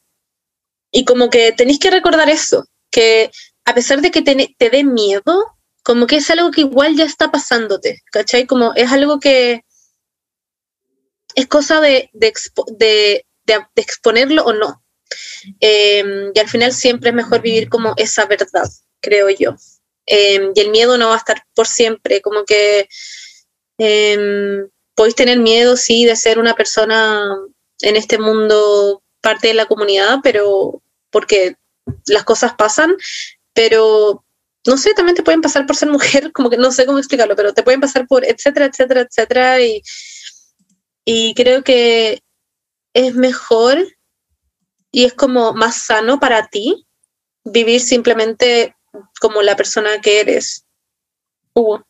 y 0.92 1.06
como 1.06 1.30
que 1.30 1.52
tenéis 1.52 1.80
que 1.80 1.92
recordar 1.92 2.30
eso, 2.30 2.66
que 2.92 3.32
a 3.66 3.74
pesar 3.74 4.02
de 4.02 4.12
que 4.12 4.22
te, 4.22 4.56
te 4.58 4.70
dé 4.70 4.84
miedo, 4.84 5.46
como 5.84 6.08
que 6.08 6.18
es 6.18 6.30
algo 6.30 6.52
que 6.52 6.62
igual 6.62 6.96
ya 6.96 7.06
está 7.06 7.32
pasándote, 7.32 8.02
¿cachai? 8.12 8.46
Como 8.48 8.74
es 8.76 8.92
algo 8.92 9.20
que 9.20 9.64
es 11.36 11.48
cosa 11.48 11.80
de, 11.82 12.10
de, 12.14 12.34
expo- 12.34 12.66
de- 12.78 13.26
exponerlo 13.76 14.44
o 14.46 14.54
no. 14.54 14.84
Eh, 15.60 16.32
y 16.34 16.40
al 16.40 16.50
final 16.50 16.72
siempre 16.74 17.10
es 17.10 17.16
mejor 17.16 17.42
vivir 17.42 17.70
como 17.70 17.94
esa 17.98 18.26
verdad, 18.26 18.70
creo 19.02 19.30
yo. 19.30 19.56
Eh, 20.10 20.52
y 20.56 20.60
el 20.60 20.72
miedo 20.72 20.98
no 20.98 21.10
va 21.10 21.16
a 21.16 21.20
estar 21.20 21.44
por 21.54 21.68
siempre, 21.68 22.22
como 22.22 22.44
que 22.44 22.90
eh, 23.78 24.18
podéis 24.96 25.16
tener 25.16 25.40
miedo, 25.40 25.78
sí, 25.78 26.06
de 26.06 26.16
ser 26.16 26.40
una 26.40 26.56
persona 26.56 27.38
en 27.82 27.96
este 27.96 28.18
mundo 28.18 29.04
parte 29.22 29.50
de 29.50 29.54
la 29.54 29.68
comunidad, 29.68 30.20
pero 30.24 30.82
porque 31.12 31.56
las 32.08 32.24
cosas 32.24 32.54
pasan, 32.56 32.96
pero 33.54 34.26
no 34.66 34.78
sé, 34.78 34.94
también 34.94 35.16
te 35.16 35.24
pueden 35.24 35.42
pasar 35.42 35.66
por 35.66 35.76
ser 35.76 35.90
mujer, 35.90 36.32
como 36.34 36.50
que 36.50 36.58
no 36.58 36.72
sé 36.72 36.86
cómo 36.86 36.98
explicarlo, 36.98 37.36
pero 37.36 37.54
te 37.54 37.64
pueden 37.64 37.82
pasar 37.82 38.08
por 38.08 38.26
etcétera, 38.26 38.66
etcétera, 38.66 39.02
etcétera, 39.02 39.62
y, 39.62 39.84
y 41.06 41.34
creo 41.36 41.64
que 41.64 42.22
es 42.94 43.14
mejor 43.14 43.78
y 44.92 45.06
es 45.06 45.14
como 45.14 45.54
más 45.54 45.84
sano 45.84 46.20
para 46.20 46.48
ti 46.48 46.88
vivir 47.44 47.80
simplemente 47.80 48.76
como 49.22 49.42
la 49.42 49.56
persona 49.56 50.00
que 50.02 50.22
eres. 50.22 50.66
Hugo. 51.54 51.84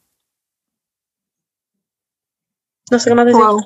No 2.91 2.99
sé 2.99 3.09
qué 3.09 3.15
más 3.15 3.25
decir. 3.25 3.41
Wow. 3.41 3.65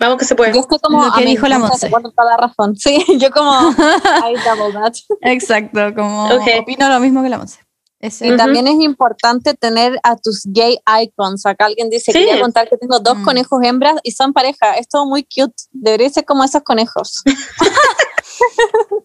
Vamos 0.00 0.18
que 0.18 0.24
se 0.24 0.34
puede. 0.34 0.52
Yo 0.52 0.60
estoy 0.60 0.78
como. 0.80 1.04
Lo 1.04 1.12
que 1.12 1.24
dijo 1.24 1.46
la 1.46 1.58
Monse, 1.58 1.88
toda 1.88 2.30
la 2.32 2.36
razón. 2.36 2.74
Sí, 2.76 3.04
yo 3.18 3.30
como. 3.30 3.52
I 3.70 4.34
double 4.44 4.72
that. 4.72 4.94
Exacto, 5.22 5.94
como 5.94 6.24
Ok. 6.34 6.42
opino 6.62 6.88
lo 6.88 6.98
mismo 7.00 7.22
que 7.22 7.28
la 7.28 7.38
Monse. 7.38 7.60
Ese- 8.00 8.26
Y 8.26 8.36
también 8.36 8.66
es 8.66 8.74
importante 8.80 9.54
tener 9.54 9.98
a 10.02 10.16
tus 10.16 10.42
gay 10.44 10.78
icons. 11.02 11.46
Acá 11.46 11.66
alguien 11.66 11.88
dice, 11.88 12.12
Sí. 12.12 12.18
quería 12.18 12.38
contar 12.40 12.68
que 12.68 12.76
tengo 12.76 12.98
dos 12.98 13.16
Mm. 13.18 13.24
conejos 13.24 13.62
hembras 13.62 13.94
y 14.02 14.10
son 14.10 14.32
pareja. 14.34 14.72
Es 14.74 14.88
todo 14.88 15.06
muy 15.06 15.22
cute. 15.22 15.54
Debería 15.70 16.10
ser 16.10 16.24
como 16.24 16.42
esos 16.44 16.62
conejos. 16.62 17.22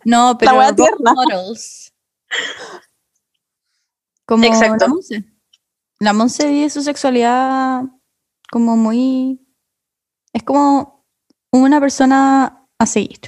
No, 0.06 0.38
pero 0.38 0.54
role 0.54 0.74
tierna. 0.74 1.14
models. 1.14 1.94
Como 4.26 4.44
Exacto. 4.46 4.86
la 4.86 4.88
Monse. 4.88 5.24
La 6.00 6.14
Monse 6.14 6.48
vive 6.48 6.70
su 6.70 6.82
sexualidad 6.82 7.84
como 8.52 8.78
muy... 8.78 9.40
Es 10.34 10.44
como 10.44 11.06
una 11.52 11.80
persona 11.80 12.66
a 12.78 12.86
seguir. 12.86 13.20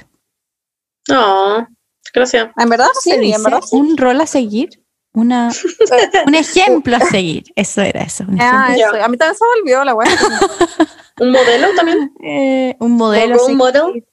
No, 1.08 1.66
gracias. 2.14 2.50
En 2.56 2.68
verdad, 2.68 2.86
sí, 3.00 3.10
¿Se 3.10 3.18
dice? 3.18 3.36
en 3.36 3.42
verdad 3.42 3.60
sí. 3.62 3.76
Un 3.76 3.96
rol 3.96 4.20
a 4.20 4.26
seguir. 4.26 4.82
Una, 5.14 5.50
un 6.26 6.34
ejemplo 6.34 6.96
a 6.96 7.00
seguir. 7.00 7.44
Eso 7.56 7.82
era 7.82 8.02
eso. 8.02 8.24
Un, 8.26 8.40
Ah, 8.40 8.74
eso. 8.74 9.02
A 9.02 9.08
mí 9.08 9.16
también 9.18 9.36
se 9.36 9.44
me 9.44 9.60
olvidó 9.60 9.84
la 9.84 9.94
wea. 9.94 10.08
¿Un 11.20 11.30
modelo 11.32 11.68
también? 11.76 12.12
Eh, 12.24 12.76
un 12.78 12.92
modelo 12.92 13.34
a 13.34 13.36
role 13.38 13.40
seguir. 13.40 13.56
model? 13.58 14.06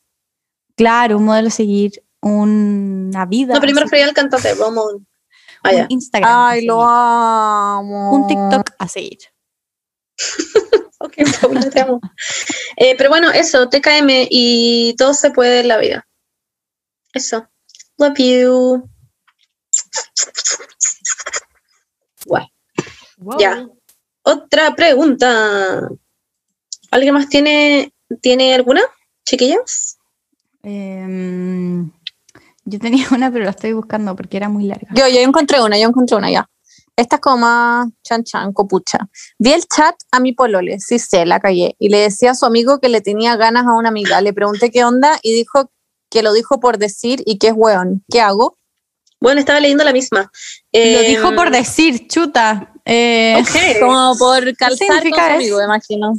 Claro, 0.79 1.17
un 1.17 1.25
modelo 1.25 1.49
a 1.49 1.51
seguir. 1.51 2.01
Una 2.21 3.25
vida. 3.25 3.53
No, 3.53 3.59
primero 3.59 3.83
refería 3.83 4.05
al 4.05 4.13
cantante, 4.13 4.55
model. 4.55 5.05
Ah, 5.61 5.71
un. 5.73 5.85
Instagram. 5.89 6.31
Ay, 6.33 6.65
lo 6.65 6.81
amo. 6.81 8.13
Un 8.13 8.27
TikTok 8.27 8.71
a 8.79 8.87
seguir. 8.87 9.19
Ok, 11.01 11.13
Paula, 11.39 11.61
te 11.69 11.79
amo. 11.79 12.01
Eh, 12.75 12.93
pero 12.97 13.09
bueno, 13.09 13.31
eso, 13.31 13.69
TKM 13.69 14.27
y 14.29 14.93
todo 14.97 15.13
se 15.13 15.31
puede 15.31 15.61
en 15.61 15.69
la 15.69 15.77
vida. 15.77 16.05
Eso. 17.13 17.47
Love 17.97 18.17
you. 18.17 18.89
Guay. 22.25 22.51
Ya. 23.39 23.65
Otra 24.23 24.75
pregunta. 24.75 25.87
¿Alguien 26.91 27.13
más 27.13 27.29
tiene, 27.29 27.93
tiene 28.21 28.53
alguna, 28.53 28.81
chiquillas? 29.23 29.98
Em, 30.63 31.91
yo 32.65 32.79
tenía 32.79 33.07
una, 33.11 33.31
pero 33.31 33.45
la 33.45 33.51
estoy 33.51 33.73
buscando 33.73 34.15
porque 34.15 34.37
era 34.37 34.49
muy 34.49 34.65
larga. 34.65 34.89
Yo, 34.93 35.07
yo 35.07 35.19
encontré 35.19 35.61
una, 35.61 35.77
yo 35.77 35.87
encontré 35.87 36.17
una 36.17 36.31
ya. 36.31 36.49
Esta 36.95 37.15
es 37.15 37.21
como 37.21 37.37
más 37.37 37.87
chan 38.03 38.23
chan, 38.25 38.51
copucha. 38.51 38.99
Vi 39.37 39.53
el 39.53 39.63
chat 39.65 39.95
a 40.11 40.19
mi 40.19 40.33
polole, 40.33 40.79
sí 40.79 40.99
sé, 40.99 41.25
la 41.25 41.39
callé, 41.39 41.75
y 41.79 41.87
le 41.87 41.99
decía 41.99 42.31
a 42.31 42.35
su 42.35 42.45
amigo 42.45 42.79
que 42.79 42.89
le 42.89 42.99
tenía 42.99 43.37
ganas 43.37 43.65
a 43.65 43.73
una 43.73 43.87
amiga. 43.87 44.19
Le 44.19 44.33
pregunté 44.33 44.69
qué 44.69 44.83
onda 44.83 45.17
y 45.23 45.33
dijo 45.33 45.71
que 46.09 46.23
lo 46.23 46.33
dijo 46.33 46.59
por 46.59 46.77
decir 46.77 47.23
y 47.25 47.37
que 47.37 47.47
es 47.47 47.53
weón. 47.55 48.03
¿Qué 48.09 48.19
hago? 48.19 48.57
Bueno, 49.21 49.39
estaba 49.39 49.59
leyendo 49.59 49.83
la 49.83 49.93
misma. 49.93 50.31
Lo 50.73 51.01
dijo 51.01 51.33
por 51.35 51.51
decir, 51.51 52.07
chuta. 52.07 52.73
Eh, 52.85 53.35
ok. 53.39 53.79
Como 53.79 54.17
por 54.17 54.55
calzar 54.57 55.03
con 55.03 55.13
su 55.13 55.19
amigo, 55.19 55.61
imagino. 55.61 56.13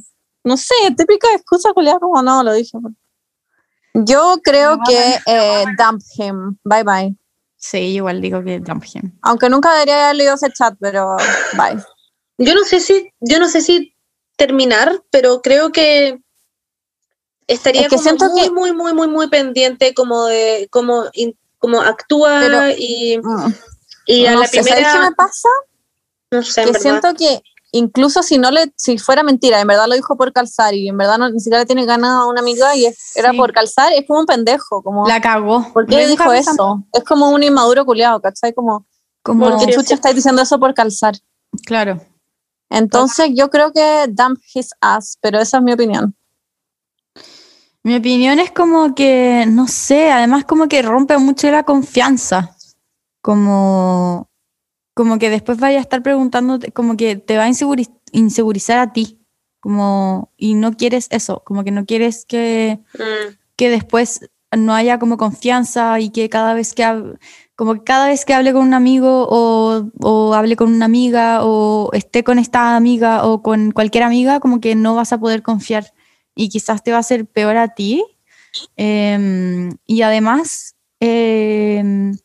No 0.44 0.56
sé, 0.56 0.74
típica 0.96 1.28
excusa 1.34 1.72
culiada 1.74 1.98
como 1.98 2.22
no, 2.22 2.42
lo 2.42 2.54
dije. 2.54 2.78
Yo 3.94 4.38
creo 4.42 4.78
que 4.86 5.18
eh, 5.26 5.64
dump 5.78 6.00
him. 6.16 6.56
Bye 6.64 6.84
bye. 6.84 7.16
Sí, 7.56 7.78
igual 7.78 8.20
digo 8.20 8.42
que 8.42 8.60
dump 8.60 8.84
him. 8.92 9.12
Aunque 9.22 9.48
nunca 9.50 9.72
debería 9.72 10.04
haber 10.04 10.16
leído 10.16 10.34
ese 10.34 10.50
chat, 10.52 10.74
pero 10.80 11.16
bye. 11.56 11.82
Yo 12.38 12.54
no 12.54 12.64
sé 12.64 12.80
si, 12.80 13.12
yo 13.20 13.38
no 13.38 13.48
sé 13.48 13.60
si 13.60 13.94
terminar, 14.36 15.02
pero 15.10 15.42
creo 15.42 15.70
que 15.72 16.18
estaría 17.46 17.82
Es 17.82 17.88
que 17.88 17.96
como 17.96 18.02
siento 18.02 18.30
muy, 18.30 18.40
que- 18.42 18.50
muy, 18.50 18.72
muy, 18.72 18.94
muy, 18.94 19.08
muy 19.08 19.28
pendiente 19.28 19.92
como 19.92 20.24
de 20.26 20.68
cómo, 20.70 21.04
cómo 21.58 21.80
actúa 21.82 22.40
Pero- 22.40 22.70
y 22.70 23.18
Mm. 23.22 23.54
Y 24.06 24.26
a 24.26 24.32
no 24.32 24.40
la 24.40 24.46
sé, 24.46 24.56
¿sabes 24.62 24.72
primera, 24.72 24.92
qué 24.92 24.98
me 25.00 25.12
pasa? 25.12 25.48
no 26.32 26.42
sé, 26.42 26.64
que 26.64 26.74
siento 26.74 27.14
que 27.14 27.42
incluso 27.72 28.22
si 28.22 28.38
no 28.38 28.50
le, 28.50 28.72
si 28.76 28.98
fuera 28.98 29.22
mentira, 29.22 29.60
en 29.60 29.66
verdad 29.68 29.86
lo 29.88 29.94
dijo 29.94 30.16
por 30.16 30.32
calzar 30.32 30.74
y 30.74 30.88
en 30.88 30.96
verdad 30.96 31.18
no, 31.18 31.30
ni 31.30 31.38
siquiera 31.40 31.60
le 31.60 31.66
tiene 31.66 31.84
ganas 31.86 32.10
a 32.10 32.26
una 32.26 32.40
amiga 32.40 32.74
y 32.76 32.86
es- 32.86 33.16
era 33.16 33.32
por 33.32 33.52
calzar, 33.52 33.92
es 33.92 34.06
como 34.06 34.20
un 34.20 34.26
pendejo, 34.26 34.82
como 34.82 35.06
La 35.06 35.20
cagó. 35.20 35.72
¿por 35.72 35.86
qué 35.86 35.96
Benja 35.96 36.10
dijo 36.10 36.32
eso? 36.32 36.84
Es 36.92 37.04
como 37.04 37.30
un 37.30 37.42
inmaduro 37.42 37.84
culiado, 37.84 38.20
¿cachai? 38.20 38.52
Como 38.52 38.86
Como, 39.22 39.50
¿por 39.50 39.58
qué 39.66 39.72
chucha 39.72 39.94
estáis 39.94 40.14
diciendo 40.16 40.42
eso 40.42 40.58
por 40.58 40.74
calzar? 40.74 41.14
claro. 41.66 42.00
Entonces 42.70 43.30
yo 43.34 43.50
creo 43.50 43.72
que 43.72 44.06
dump 44.08 44.38
his 44.54 44.70
ass, 44.80 45.18
pero 45.20 45.40
esa 45.40 45.58
es 45.58 45.62
mi 45.64 45.72
opinión. 45.72 46.14
Mi 47.82 47.96
opinión 47.96 48.38
es 48.38 48.52
como 48.52 48.94
que, 48.94 49.44
no 49.48 49.66
sé, 49.66 50.12
además 50.12 50.44
como 50.44 50.68
que 50.68 50.80
rompe 50.82 51.18
mucho 51.18 51.50
la 51.50 51.64
confianza. 51.64 52.56
Como, 53.22 54.29
como 55.00 55.18
que 55.18 55.30
después 55.30 55.56
vaya 55.58 55.78
a 55.78 55.80
estar 55.80 56.02
preguntándote, 56.02 56.72
como 56.72 56.94
que 56.94 57.16
te 57.16 57.38
va 57.38 57.44
a 57.44 57.48
inseguri- 57.48 57.88
insegurizar 58.12 58.76
a 58.78 58.92
ti. 58.92 59.18
Como, 59.60 60.30
y 60.36 60.52
no 60.52 60.74
quieres 60.74 61.06
eso, 61.10 61.42
como 61.42 61.64
que 61.64 61.70
no 61.70 61.86
quieres 61.86 62.26
que, 62.26 62.80
Mm. 62.98 63.34
que 63.56 63.70
después 63.70 64.20
no 64.54 64.74
haya 64.74 64.98
como 64.98 65.16
confianza 65.16 65.98
y 66.00 66.10
que 66.10 66.28
cada 66.28 66.52
vez 66.52 66.74
que 66.74 66.84
como 67.56 67.74
que 67.76 67.84
cada 67.84 68.08
vez 68.08 68.26
que 68.26 68.34
hable 68.34 68.52
con 68.52 68.62
un 68.66 68.74
amigo 68.74 69.26
o, 69.30 69.88
o 70.02 70.34
hable 70.34 70.54
con 70.56 70.70
una 70.70 70.84
amiga 70.84 71.44
o 71.46 71.88
esté 71.94 72.22
con 72.24 72.38
esta 72.38 72.76
amiga 72.76 73.24
o 73.26 73.40
con 73.42 73.70
cualquier 73.72 74.04
amiga, 74.04 74.38
como 74.38 74.60
que 74.60 74.74
no 74.74 74.94
vas 74.94 75.14
a 75.14 75.18
poder 75.18 75.42
confiar 75.42 75.92
y 76.34 76.50
quizás 76.50 76.82
te 76.82 76.90
va 76.90 76.98
a 76.98 77.00
hacer 77.00 77.24
peor 77.26 77.56
a 77.56 77.68
ti. 77.68 78.04
Em, 78.76 79.70
y 79.86 80.02
además, 80.02 80.74
em, 81.00 82.16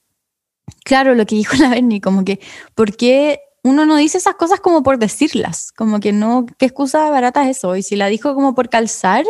claro, 0.86 1.16
lo 1.16 1.26
que 1.26 1.36
dijo 1.36 1.58
la 1.58 1.68
Bernie, 1.70 2.00
como 2.00 2.24
que, 2.24 2.40
¿por 2.76 2.96
qué 2.96 3.42
uno 3.64 3.86
no 3.86 3.96
dice 3.98 4.18
esas 4.20 4.36
cosas 4.36 4.60
como 4.62 4.84
por 4.84 4.98
decirlas? 5.00 5.72
Como 5.74 6.00
que 6.00 6.14
no, 6.14 6.46
¿qué 6.58 6.68
excusa 6.68 7.10
barata 7.10 7.44
es 7.50 7.58
eso? 7.58 7.76
Y 7.76 7.84
si 7.84 7.96
la 7.98 8.08
dijo 8.08 8.34
como 8.36 8.56
por 8.56 8.70
calzar, 8.70 9.26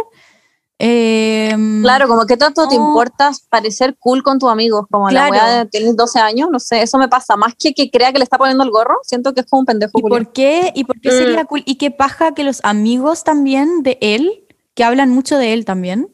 em, 0.78 1.82
Claro, 1.82 2.08
como 2.10 2.26
que 2.26 2.36
tanto 2.38 2.68
te 2.68 2.76
no. 2.78 2.88
importa 2.90 3.32
parecer 3.50 3.96
cool 3.98 4.24
con 4.24 4.40
tus 4.40 4.50
amigos, 4.50 4.86
como 4.92 5.08
Claro. 5.08 5.34
la 5.34 5.44
weá 5.46 5.58
de 5.64 5.66
tienes 5.70 5.96
12 5.96 6.20
años, 6.20 6.50
no 6.52 6.60
sé, 6.60 6.82
eso 6.82 6.98
me 6.98 7.08
pasa, 7.08 7.38
más 7.38 7.54
que 7.58 7.74
que 7.74 7.90
crea 7.90 8.12
que 8.12 8.18
le 8.20 8.24
está 8.26 8.38
poniendo 8.38 8.64
el 8.64 8.72
gorro, 8.72 8.96
siento 9.04 9.34
que 9.34 9.42
es 9.42 9.48
como 9.48 9.62
un 9.62 9.66
pendejo 9.66 9.98
¿Y 9.98 10.02
culiao. 10.02 10.24
por 10.24 10.34
qué? 10.34 10.72
¿Y 10.76 10.84
por 10.84 11.00
qué 11.00 11.10
Mm. 11.12 11.18
sería 11.18 11.46
cool? 11.46 11.64
¿Y 11.66 11.76
qué 11.78 11.92
paja 11.92 12.34
que 12.34 12.44
los 12.44 12.60
amigos 12.64 13.24
también 13.24 13.84
de 13.84 13.98
él, 14.02 14.44
que 14.74 14.84
hablan 14.84 15.10
mucho 15.12 15.38
de 15.38 15.54
él 15.54 15.64
también, 15.64 16.10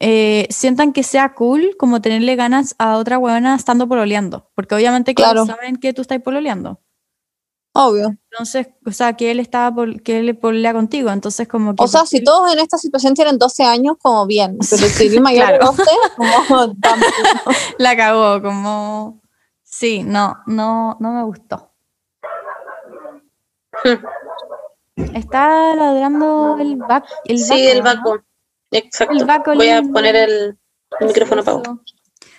eh, 0.00 0.46
sientan 0.50 0.92
que 0.92 1.02
sea 1.02 1.34
cool 1.34 1.76
como 1.78 2.00
tenerle 2.00 2.36
ganas 2.36 2.74
a 2.78 2.96
otra 2.96 3.18
huevona 3.18 3.54
estando 3.56 3.88
pololeando? 3.88 4.50
Porque 4.54 4.74
obviamente 4.74 5.14
que 5.14 5.22
Claro. 5.22 5.46
saben 5.46 5.76
que 5.76 5.92
tú 5.92 6.02
estás 6.02 6.20
pololeando. 6.20 6.80
Obvio. 7.74 8.16
Entonces, 8.32 8.68
o 8.84 8.90
sea, 8.90 9.12
que 9.12 9.30
él 9.30 9.38
estaba 9.38 9.72
por, 9.74 10.02
que 10.02 10.18
él 10.18 10.36
pololea 10.36 10.72
contigo, 10.72 11.10
entonces 11.10 11.46
como 11.46 11.76
que... 11.76 11.84
O 11.84 11.86
sea, 11.86 12.06
si 12.06 12.24
todos 12.24 12.52
en 12.52 12.58
esta 12.58 12.76
situación 12.78 13.14
tienen 13.14 13.38
12 13.38 13.62
años, 13.62 13.96
como 14.02 14.26
bien, 14.26 14.58
pero 14.70 14.86
si 14.88 15.06
eres 15.06 15.20
mayor 15.20 15.46
Claro. 15.46 15.72
de 15.72 15.76
12, 15.84 15.90
como. 16.16 16.74
La 17.78 17.96
cagó, 17.96 18.42
como... 18.42 19.20
Sí, 19.62 20.02
no, 20.02 20.38
no, 20.46 20.96
no 20.98 21.12
me 21.12 21.22
gustó. 21.24 21.70
Está 25.14 25.74
ladrando 25.76 26.56
el 26.58 26.76
vac, 26.76 27.04
el 27.26 27.38
Sí, 27.38 27.68
el 27.68 27.82
vaco, 27.82 28.16
¿no? 28.16 28.22
Exacto. 28.70 29.14
El 29.52 29.56
Voy 29.56 29.68
a 29.70 29.82
poner 29.82 30.16
el, 30.16 30.58
el 31.00 31.06
micrófono 31.06 31.42
apagado. 31.42 31.80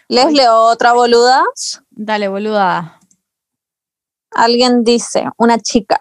Les 0.08 0.34
leo 0.34 0.64
otra 0.64 0.94
boluda. 0.94 1.44
Dale, 1.92 2.28
boluda. 2.28 3.00
Alguien 4.32 4.84
dice, 4.84 5.26
una 5.38 5.60
chica, 5.60 5.98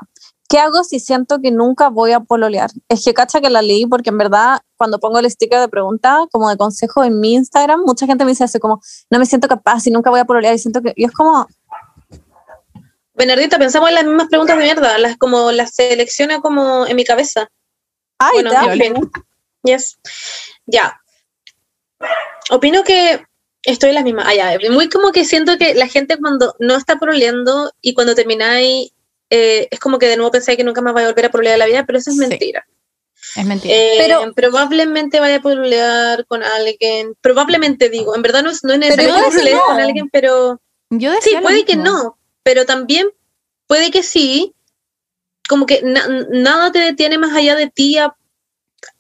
¿qué 0.49 0.59
hago 0.59 0.85
si 0.85 1.01
siento 1.01 1.41
que 1.41 1.51
nunca 1.51 1.89
voy 1.89 2.13
a 2.13 2.21
pololear? 2.21 2.71
Es 2.89 3.05
que 3.05 3.15
cacha 3.15 3.41
que 3.41 3.51
la 3.51 3.63
leí 3.63 3.87
porque 3.87 4.11
en 4.11 4.19
verdad 4.19 4.61
cuando 4.77 4.99
pongo 4.99 5.19
el 5.19 5.31
sticker 5.31 5.61
de 5.61 5.69
pregunta, 5.69 6.27
como 6.31 6.49
de 6.49 6.57
consejo 6.57 7.05
en 7.05 7.21
mi 7.21 7.35
Instagram, 7.35 7.83
mucha 7.85 8.07
gente 8.07 8.25
me 8.25 8.33
dice 8.33 8.45
así 8.45 8.59
como, 8.59 8.81
no 9.11 9.19
me 9.19 9.27
siento 9.27 9.49
capaz 9.49 9.87
y 9.87 9.91
nunca 9.91 10.11
voy 10.11 10.21
a 10.21 10.25
pololear 10.25 10.55
y 10.55 10.59
siento 10.59 10.83
que, 10.83 10.93
y 10.97 11.05
es 11.05 11.13
como, 11.13 11.47
Bernardita, 13.15 13.59
pensamos 13.59 13.89
en 13.89 13.97
las 13.97 14.05
mismas 14.05 14.29
preguntas 14.29 14.57
de 14.57 14.63
mierda, 14.63 14.97
las 14.99 15.17
como 15.17 15.51
las 15.51 15.75
selecciona 15.75 16.41
como 16.41 16.87
en 16.87 16.95
mi 16.95 17.05
cabeza. 17.05 17.51
ay, 18.19 18.45
Bueno. 18.77 19.11
Yes. 19.69 19.99
Ya. 20.67 21.01
Opino 22.51 22.83
que 22.85 23.25
estoy 23.63 23.91
en 23.91 23.95
las 23.97 24.05
mismas. 24.05 24.27
Ah, 24.29 24.35
ya. 24.35 24.59
Muy 24.71 24.89
como 24.89 25.13
que 25.13 25.25
siento 25.25 25.59
que 25.59 25.75
la 25.75 25.87
gente 25.89 26.17
cuando 26.17 26.55
no 26.59 26.77
está 26.77 26.99
proleando 26.99 27.73
y 27.83 27.95
cuando 27.95 28.15
termináis, 28.15 28.93
eh, 29.31 29.69
es 29.71 29.79
como 29.79 29.99
que 29.99 30.07
de 30.09 30.17
nuevo 30.17 30.31
pensáis 30.31 30.57
que 30.57 30.65
nunca 30.65 30.81
más 30.81 30.95
vaya 30.95 31.07
a 31.09 31.11
volver 31.11 31.27
a 31.27 31.31
prolear 31.31 31.55
en 31.55 31.59
la 31.61 31.67
vida, 31.67 31.85
pero 31.87 31.99
eso 31.99 32.11
es 32.11 32.17
Sí. 32.17 32.27
mentira. 32.27 32.67
Es 33.37 33.45
mentira. 33.45 33.75
Eh, 33.75 33.95
Pero- 33.99 34.33
probablemente 34.35 35.21
vaya 35.21 35.37
a 35.37 35.43
prolear 35.43 36.25
con 36.27 36.43
alguien. 36.43 37.15
Probablemente 37.21 37.91
digo, 37.91 38.15
en 38.15 38.23
verdad 38.23 38.43
no 38.43 38.51
es, 38.51 38.65
no 38.65 38.73
es 38.73 38.79
necesario 38.79 39.57
no. 39.57 39.63
con 39.65 39.81
alguien, 39.81 40.09
pero 40.11 40.61
Yo 40.91 41.11
sí, 41.11 41.17
decía 41.17 41.41
lo 41.41 41.47
puede 41.47 41.65
que 41.65 41.77
no, 41.77 42.17
pero 42.43 42.65
también 42.65 43.09
puede 43.67 43.91
que 43.91 44.03
sí. 44.03 44.55
Como 45.49 45.67
que 45.67 45.81
na- 45.83 46.07
nada 46.31 46.71
te 46.73 46.79
detiene 46.79 47.19
más 47.19 47.35
allá 47.35 47.55
de 47.57 47.69
ti 47.69 47.99
a, 47.99 48.15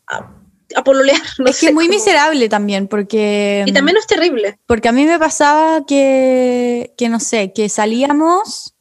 a, 0.08 0.34
a 0.76 0.82
pololear. 0.84 1.18
No 1.38 1.46
es 1.50 1.60
que 1.60 1.66
es 1.68 1.74
muy 1.74 1.86
como- 1.86 1.96
miserable 1.96 2.48
también, 2.48 2.88
porque, 2.88 3.64
Y 3.66 3.72
también 3.72 3.96
es 3.96 4.06
terrible. 4.06 4.58
porque 4.66 4.88
a 4.88 4.92
mí 4.92 5.04
me 5.04 5.18
pasaba 5.18 5.84
que, 5.86 6.94
que 6.96 7.08
no 7.08 7.20
sé, 7.20 7.52
que 7.52 7.68
salíamos 7.68 8.74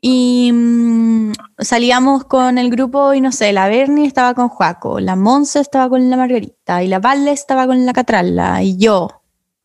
y 0.00 0.50
mm, 0.52 1.32
salíamos 1.58 2.24
con 2.24 2.56
el 2.58 2.70
grupo 2.70 3.14
y 3.14 3.20
no 3.20 3.32
sé, 3.32 3.52
la 3.52 3.68
Bernie 3.68 4.06
estaba 4.06 4.34
con 4.34 4.48
Juaco, 4.48 5.00
la 5.00 5.16
Monse 5.16 5.60
estaba 5.60 5.88
con 5.88 6.08
la 6.08 6.16
Margarita 6.16 6.82
y 6.82 6.88
la 6.88 6.98
Valle 7.00 7.32
estaba 7.32 7.66
con 7.66 7.84
la 7.84 7.92
Catrala 7.92 8.62
y 8.62 8.76
yo. 8.76 9.08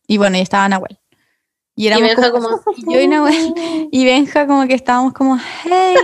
Y 0.08 0.18
bueno, 0.18 0.38
y 0.38 0.42
estaba 0.42 0.68
Nahuel. 0.68 1.00
Y 1.76 1.84
Y 1.84 1.88
éramos 1.88 2.08
Benja 2.10 2.32
como, 2.32 2.48
como, 2.50 2.62
y 2.78 2.84
yo 2.94 3.00
y 3.02 3.08
Nahuel 3.08 3.54
y 3.92 4.06
Benja 4.06 4.48
como 4.48 4.68
que 4.68 4.74
estábamos 4.74 5.14
como, 5.14 5.38
hey, 5.64 5.96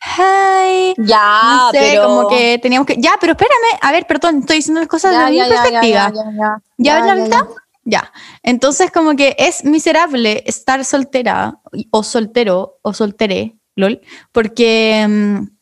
hey. 0.00 0.94
ya, 0.98 1.42
No 1.42 1.70
sé, 1.72 1.78
pero... 1.78 2.04
como 2.06 2.28
que 2.28 2.58
teníamos 2.62 2.86
que. 2.86 2.96
Ya, 2.98 3.12
pero 3.20 3.32
espérame. 3.32 3.78
A 3.82 3.92
ver, 3.92 4.06
perdón, 4.06 4.38
estoy 4.40 4.56
diciendo 4.56 4.80
las 4.80 4.88
cosas 4.88 5.12
Ya, 5.12 5.24
de 5.26 5.30
mi 5.30 5.36
ya, 5.38 5.46
ya, 5.48 5.54
ya, 5.54 5.62
perspectiva. 5.62 6.12
ya, 6.14 6.24
ya, 6.24 6.36
ya. 6.36 6.62
¿Ya 6.78 6.94
ves 6.96 7.04
la 7.06 7.14
vista? 7.14 7.48
Ya. 7.84 8.12
Entonces, 8.42 8.90
como 8.90 9.16
que 9.16 9.34
es 9.38 9.64
miserable 9.64 10.42
estar 10.46 10.84
soltera 10.84 11.58
o 11.90 12.02
soltero 12.02 12.78
o 12.82 12.92
solteré, 12.92 13.56
lol, 13.76 14.00
porque. 14.32 15.06
mm, 15.08 15.57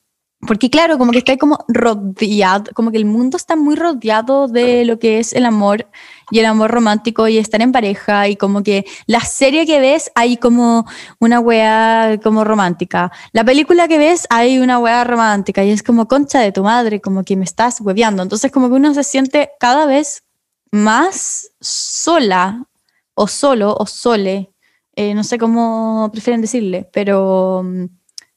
Porque 0.47 0.71
claro, 0.71 0.99
como 0.99 1.13
que 1.13 1.19
está 1.19 1.37
como 1.37 1.65
rodeado, 1.69 2.73
como 2.75 2.91
que 2.91 2.97
el 2.99 3.05
mundo 3.05 3.37
está 3.37 3.57
muy 3.57 3.77
rodeado 3.77 4.49
de 4.49 4.85
lo 4.85 4.99
que 4.99 5.19
es 5.19 5.33
el 5.33 5.45
amor 5.45 5.87
y 6.31 6.39
el 6.39 6.47
amor 6.47 6.71
romántico 6.71 7.29
y 7.29 7.39
estar 7.39 7.61
en 7.63 7.73
pareja 7.73 8.29
y 8.29 8.37
como 8.37 8.63
que 8.63 8.85
la 9.07 9.21
serie 9.21 9.67
que 9.67 9.81
ves 9.81 10.11
hay 10.15 10.37
como 10.37 10.87
una 11.19 11.41
wea 11.41 12.19
como 12.23 12.45
romántica. 12.45 13.13
La 13.33 13.45
película 13.45 13.89
que 13.89 13.99
ves 13.99 14.27
hay 14.31 14.59
una 14.59 14.79
wea 14.79 15.05
romántica 15.05 15.65
y 15.65 15.71
es 15.71 15.83
como 15.83 16.09
concha 16.09 16.41
de 16.41 16.53
tu 16.53 16.63
madre, 16.63 17.01
como 17.01 17.25
que 17.25 17.37
me 17.37 17.45
estás 17.45 17.81
hueveando. 17.81 18.23
Entonces 18.23 18.51
como 18.51 18.69
que 18.69 18.75
uno 18.75 18.95
se 18.95 19.05
siente 19.05 19.51
cada 19.61 19.87
vez 19.87 20.25
más 20.71 21.51
sola 21.61 22.67
o 23.15 23.29
solo 23.29 23.75
o 23.79 23.87
sole, 23.87 24.51
eh, 24.95 25.15
no 25.15 25.25
sé 25.25 25.39
cómo 25.39 26.11
prefieren 26.13 26.41
decirle, 26.41 26.89
pero 26.93 27.63
mm, 27.65 27.85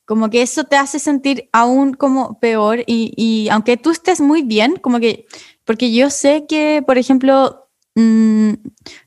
como 0.10 0.32
que 0.32 0.42
eso 0.42 0.64
te 0.64 0.76
hace 0.76 0.98
sentir 0.98 1.50
aún 1.54 1.94
como 1.94 2.40
peor 2.40 2.80
y, 2.88 3.14
y 3.16 3.48
aunque 3.50 3.78
tú 3.78 3.92
estés 3.92 4.20
muy 4.22 4.42
bien, 4.42 4.76
como 4.78 5.00
que, 5.00 5.28
porque 5.66 5.94
yo 5.94 6.10
sé 6.10 6.46
que, 6.50 6.84
por 6.84 6.98
ejemplo, 6.98 7.70
mm, 7.94 8.54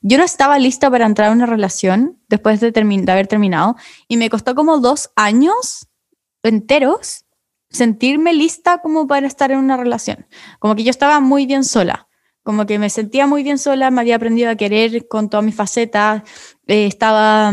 yo 0.03 0.16
no 0.18 0.22
estaba 0.22 0.61
lista 0.61 0.88
para 0.92 1.07
entrar 1.07 1.30
a 1.30 1.32
una 1.32 1.46
relación 1.46 2.22
después 2.28 2.61
de, 2.61 2.72
termi- 2.72 3.05
de 3.05 3.11
haber 3.11 3.26
terminado 3.26 3.74
y 4.07 4.16
me 4.16 4.30
costó 4.30 4.55
como 4.55 4.78
dos 4.78 5.11
años 5.16 5.88
enteros 6.44 7.24
sentirme 7.68 8.32
lista 8.32 8.78
como 8.78 9.09
para 9.09 9.26
estar 9.26 9.50
en 9.50 9.59
una 9.59 9.76
relación. 9.76 10.26
Como 10.61 10.76
que 10.76 10.84
yo 10.84 10.90
estaba 10.90 11.18
muy 11.18 11.46
bien 11.46 11.64
sola, 11.64 12.07
como 12.44 12.64
que 12.64 12.78
me 12.78 12.90
sentía 12.90 13.26
muy 13.26 13.42
bien 13.42 13.59
sola, 13.59 13.90
me 13.90 14.03
había 14.03 14.14
aprendido 14.14 14.50
a 14.50 14.57
querer 14.57 15.09
con 15.09 15.28
todas 15.28 15.44
mis 15.44 15.57
facetas, 15.57 16.22
eh, 16.68 16.86
estaba 16.86 17.53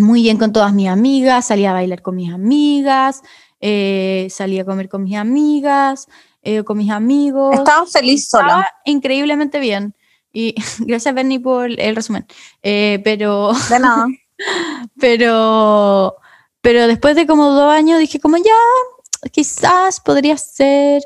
muy 0.00 0.22
bien 0.22 0.36
con 0.38 0.52
todas 0.52 0.72
mis 0.72 0.88
amigas, 0.88 1.46
salía 1.46 1.70
a 1.70 1.74
bailar 1.74 2.02
con 2.02 2.16
mis 2.16 2.32
amigas, 2.32 3.22
eh, 3.60 4.26
salía 4.30 4.62
a 4.62 4.64
comer 4.64 4.88
con 4.88 5.04
mis 5.04 5.16
amigas, 5.16 6.08
eh, 6.42 6.64
con 6.64 6.78
mis 6.78 6.90
amigos. 6.90 7.54
Estaba 7.54 7.86
feliz 7.86 8.28
sola. 8.28 8.46
Estaba 8.46 8.68
increíblemente 8.84 9.60
bien. 9.60 9.94
Y 10.32 10.54
gracias, 10.80 11.14
Bernie, 11.14 11.40
por 11.40 11.70
el 11.70 11.96
resumen. 11.96 12.26
Eh, 12.62 13.00
pero, 13.04 13.52
De 13.68 13.78
nada. 13.78 14.06
pero, 15.00 16.16
pero 16.60 16.86
después 16.86 17.14
de 17.16 17.26
como 17.26 17.50
dos 17.50 17.72
años 17.72 17.98
dije 17.98 18.20
como 18.20 18.36
ya, 18.38 19.28
quizás 19.30 20.00
podría 20.00 20.36
ser 20.36 21.02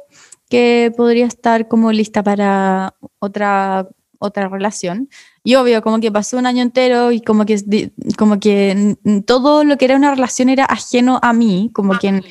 que 0.48 0.92
podría 0.96 1.26
estar 1.26 1.66
como 1.66 1.90
lista 1.90 2.22
para 2.22 2.94
otra, 3.18 3.88
otra 4.24 4.48
relación. 4.48 5.08
Y 5.42 5.56
obvio, 5.56 5.82
como 5.82 6.00
que 6.00 6.10
pasó 6.10 6.38
un 6.38 6.46
año 6.46 6.62
entero 6.62 7.12
y 7.12 7.20
como 7.20 7.44
que, 7.44 7.92
como 8.16 8.40
que 8.40 8.96
todo 9.26 9.64
lo 9.64 9.76
que 9.76 9.84
era 9.84 9.96
una 9.96 10.14
relación 10.14 10.48
era 10.48 10.64
ajeno 10.64 11.18
a 11.22 11.32
mí, 11.32 11.70
como 11.72 11.98
que 11.98 12.22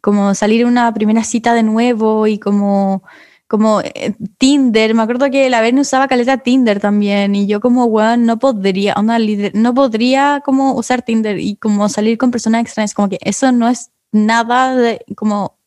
como 0.00 0.34
salir 0.34 0.64
a 0.64 0.68
una 0.68 0.94
primera 0.94 1.24
cita 1.24 1.54
de 1.54 1.62
nuevo 1.62 2.26
y 2.26 2.38
como 2.38 3.02
como 3.48 3.80
eh, 3.80 4.14
Tinder, 4.36 4.94
me 4.94 5.02
acuerdo 5.02 5.30
que 5.30 5.48
la 5.48 5.62
Verne 5.62 5.80
usaba 5.80 6.06
caleta 6.06 6.36
Tinder 6.36 6.80
también 6.80 7.34
y 7.34 7.46
yo 7.46 7.60
como, 7.60 7.86
weón, 7.86 8.26
no 8.26 8.38
podría, 8.38 8.94
una 8.98 9.18
no 9.54 9.74
podría 9.74 10.42
como 10.44 10.74
usar 10.74 11.02
Tinder 11.02 11.38
y 11.38 11.56
como 11.56 11.88
salir 11.88 12.18
con 12.18 12.30
personas 12.30 12.60
extrañas, 12.60 12.92
como 12.92 13.08
que 13.08 13.18
eso 13.22 13.50
no 13.50 13.68
es 13.68 13.90
nada 14.12 14.76
de, 14.76 15.04
como, 15.16 15.58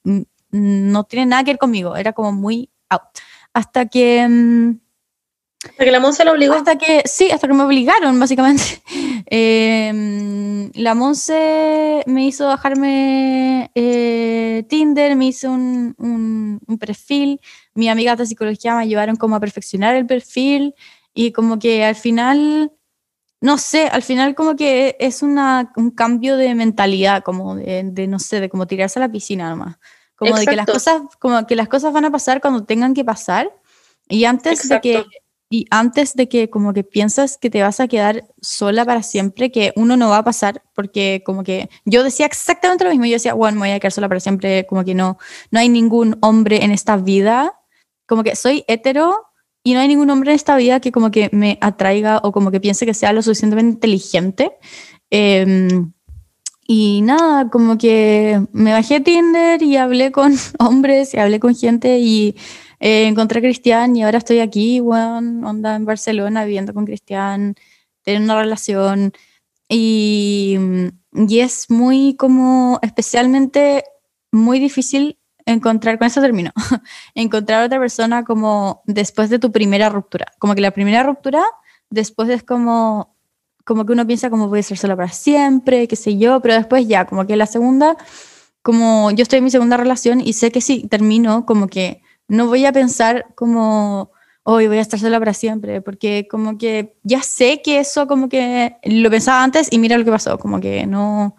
no 0.51 1.03
tiene 1.05 1.25
nada 1.25 1.43
que 1.43 1.51
ver 1.51 1.57
conmigo, 1.57 1.95
era 1.95 2.13
como 2.13 2.31
muy 2.31 2.69
out. 2.89 3.01
Hasta 3.53 3.87
que... 3.87 4.27
Mm, 4.29 4.79
hasta 5.63 5.85
que 5.85 5.91
la 5.91 5.99
Monse 5.99 6.25
lo 6.25 6.31
obligó. 6.31 6.55
Hasta 6.55 6.77
que, 6.77 7.03
sí, 7.05 7.29
hasta 7.31 7.47
que 7.47 7.53
me 7.53 7.63
obligaron, 7.63 8.19
básicamente. 8.19 8.81
Em, 9.33 10.71
la 10.73 10.93
Monse 10.93 12.03
me 12.05 12.25
hizo 12.25 12.47
bajarme 12.47 13.71
eh, 13.75 14.65
Tinder, 14.67 15.15
me 15.15 15.27
hizo 15.27 15.51
un, 15.51 15.95
un, 15.97 16.59
un 16.67 16.77
perfil 16.77 17.39
mi 17.73 17.89
amiga 17.89 18.15
de 18.15 18.25
psicología 18.25 18.75
me 18.75 18.83
ayudaron 18.83 19.15
como 19.15 19.35
a 19.35 19.39
perfeccionar 19.39 19.95
el 19.95 20.05
perfil 20.05 20.75
y 21.13 21.31
como 21.31 21.59
que 21.59 21.85
al 21.85 21.95
final, 21.95 22.71
no 23.39 23.57
sé, 23.57 23.87
al 23.87 24.03
final 24.03 24.35
como 24.35 24.55
que 24.55 24.97
es 24.99 25.21
una, 25.21 25.71
un 25.75 25.91
cambio 25.91 26.37
de 26.37 26.53
mentalidad, 26.55 27.23
como 27.23 27.55
de, 27.55 28.07
no 28.07 28.19
sé, 28.19 28.39
de 28.39 28.49
como 28.49 28.67
tirarse 28.67 28.99
a 28.99 29.01
la 29.01 29.11
piscina 29.11 29.49
nomás. 29.49 29.77
Como 30.15 30.37
de 30.37 30.45
que 30.45 30.55
las 30.55 30.67
cosas, 30.67 31.01
como 31.19 31.47
que 31.47 31.55
las 31.55 31.67
cosas 31.67 31.93
van 31.93 32.05
a 32.05 32.11
pasar 32.11 32.41
cuando 32.41 32.63
tengan 32.63 32.93
que 32.93 33.03
pasar 33.03 33.51
y 34.07 34.25
antes 34.25 34.67
de 34.67 34.81
que 34.81 35.05
y 35.51 35.67
antes 35.69 36.15
de 36.15 36.27
que 36.27 36.49
como 36.49 36.73
que 36.73 36.83
piensas 36.83 37.37
que 37.37 37.51
te 37.51 37.61
vas 37.61 37.79
a 37.79 37.87
quedar 37.87 38.27
sola 38.41 38.85
para 38.85 39.03
siempre, 39.03 39.51
que 39.51 39.73
uno 39.75 39.97
no 39.97 40.09
va 40.09 40.17
a 40.17 40.23
pasar, 40.23 40.63
porque 40.73 41.21
como 41.23 41.43
que 41.43 41.69
yo 41.85 42.03
decía 42.03 42.25
exactamente 42.25 42.85
lo 42.85 42.89
mismo, 42.89 43.05
yo 43.05 43.13
decía, 43.13 43.35
bueno, 43.35 43.59
me 43.59 43.67
voy 43.67 43.75
a 43.75 43.79
quedar 43.79 43.91
sola 43.91 44.07
para 44.07 44.19
siempre, 44.19 44.65
como 44.65 44.83
que 44.83 44.95
no, 44.95 45.19
no 45.51 45.59
hay 45.59 45.69
ningún 45.69 46.17
hombre 46.21 46.63
en 46.63 46.71
esta 46.71 46.97
vida 46.97 47.53
como 48.11 48.23
que 48.25 48.35
soy 48.35 48.65
hetero 48.67 49.27
y 49.63 49.73
no 49.73 49.79
hay 49.79 49.87
ningún 49.87 50.09
hombre 50.09 50.31
en 50.31 50.35
esta 50.35 50.57
vida 50.57 50.81
que 50.81 50.91
como 50.91 51.11
que 51.11 51.29
me 51.31 51.57
atraiga 51.61 52.19
o 52.23 52.33
como 52.33 52.51
que 52.51 52.59
piense 52.59 52.85
que 52.85 52.93
sea 52.93 53.13
lo 53.13 53.21
suficientemente 53.21 53.75
inteligente. 53.75 54.51
Em, 55.09 55.93
y 56.67 57.01
nada, 57.03 57.49
como 57.49 57.77
que 57.77 58.41
me 58.51 58.73
bajé 58.73 58.99
Tinder 58.99 59.63
y 59.63 59.77
hablé 59.77 60.11
con 60.11 60.33
hombres 60.59 61.13
y 61.13 61.19
hablé 61.19 61.39
con 61.39 61.55
gente 61.55 61.99
y 61.99 62.35
eh, 62.81 63.05
encontré 63.05 63.39
a 63.39 63.41
Cristian 63.43 63.95
y 63.95 64.03
ahora 64.03 64.17
estoy 64.17 64.39
aquí, 64.39 64.79
bueno, 64.79 65.47
onda 65.47 65.75
en 65.75 65.85
Barcelona 65.85 66.45
viviendo 66.45 66.73
con 66.73 66.85
Cristian, 66.85 67.55
teniendo 68.01 68.33
una 68.33 68.41
relación 68.41 69.13
y, 69.69 70.57
y 71.13 71.39
es 71.39 71.69
muy 71.69 72.15
como 72.17 72.79
especialmente 72.81 73.83
muy 74.31 74.59
difícil 74.59 75.19
encontrar, 75.45 75.99
con 75.99 76.07
eso 76.07 76.21
termino, 76.21 76.51
encontrar 77.15 77.61
a 77.61 77.65
otra 77.67 77.79
persona 77.79 78.23
como 78.23 78.81
después 78.85 79.29
de 79.29 79.37
tu 79.37 79.51
primera 79.51 79.89
ruptura. 79.89 80.25
Como 80.39 80.55
que 80.55 80.61
la 80.61 80.71
primera 80.71 81.03
ruptura, 81.03 81.43
después 81.91 82.29
es 82.29 82.41
como, 82.41 83.15
como 83.63 83.85
que 83.85 83.93
uno 83.93 84.07
piensa 84.07 84.31
como 84.31 84.47
voy 84.47 84.61
a 84.61 84.63
ser 84.63 84.79
sola 84.79 84.95
para 84.95 85.09
siempre, 85.09 85.87
qué 85.87 85.95
sé 85.95 86.17
yo, 86.17 86.39
pero 86.41 86.55
después 86.55 86.87
ya, 86.87 87.05
como 87.05 87.27
que 87.27 87.35
la 87.35 87.45
segunda, 87.45 87.95
como 88.63 89.11
yo 89.11 89.21
estoy 89.21 89.37
en 89.37 89.43
mi 89.43 89.51
segunda 89.51 89.77
relación 89.77 90.19
y 90.19 90.33
sé 90.33 90.51
que 90.51 90.61
si 90.61 90.87
termino, 90.87 91.45
como 91.45 91.67
que 91.67 92.01
no 92.31 92.47
voy 92.47 92.65
a 92.65 92.71
pensar 92.71 93.25
como 93.35 94.09
hoy 94.43 94.67
voy 94.67 94.77
a 94.77 94.81
estar 94.81 94.97
sola 94.97 95.19
para 95.19 95.33
siempre, 95.33 95.81
porque 95.81 96.29
como 96.31 96.57
que 96.57 96.95
ya 97.03 97.21
sé 97.21 97.61
que 97.61 97.79
eso 97.79 98.07
como 98.07 98.29
que 98.29 98.77
lo 98.83 99.09
pensaba 99.09 99.43
antes 99.43 99.67
y 99.69 99.79
mira 99.79 99.97
lo 99.97 100.05
que 100.05 100.11
pasó, 100.11 100.37
como 100.39 100.61
que 100.61 100.87
no, 100.87 101.35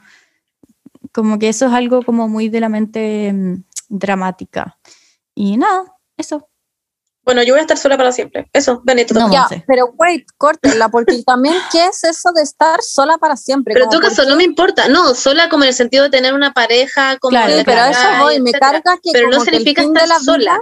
como 1.11 1.39
que 1.39 1.49
eso 1.49 1.67
es 1.67 1.73
algo 1.73 2.03
como 2.03 2.29
muy 2.29 2.51
de 2.51 2.61
la 2.61 2.69
mente 2.69 3.33
mm, 3.33 3.65
dramática. 3.89 4.79
Y 5.35 5.57
nada, 5.57 5.85
eso. 6.19 6.47
Bueno, 7.25 7.43
yo 7.43 7.55
voy 7.55 7.61
a 7.61 7.63
estar 7.63 7.79
sola 7.79 7.97
para 7.97 8.13
siempre. 8.13 8.51
Eso, 8.53 8.83
Benito. 8.85 9.15
No, 9.15 9.33
ya, 9.33 9.49
pero 9.67 9.95
wait, 9.97 10.27
córtenla, 10.37 10.91
porque 10.91 11.23
también, 11.25 11.55
¿qué 11.71 11.87
es 11.87 12.05
eso 12.05 12.33
de 12.33 12.43
estar 12.43 12.83
sola 12.83 13.17
para 13.17 13.39
siempre? 13.39 13.73
Pero 13.73 13.87
en 13.87 13.91
tu 13.91 14.01
caso, 14.01 14.25
no 14.29 14.37
me 14.37 14.45
importa. 14.45 14.89
No, 14.89 15.15
sola 15.15 15.49
como 15.49 15.65
en 15.65 15.69
el 15.69 15.75
sentido 15.75 16.05
de 16.05 16.11
tener 16.11 16.35
una 16.35 16.53
pareja, 16.53 17.17
como 17.19 17.31
claro, 17.31 17.55
pero 17.65 17.85
eso 17.85 18.09
voy, 18.21 18.41
me 18.43 18.53
carga 18.53 18.99
que. 19.03 19.11
Pero 19.13 19.31
no 19.31 19.41
significa 19.41 19.81
estar 19.81 20.07
sola. 20.21 20.61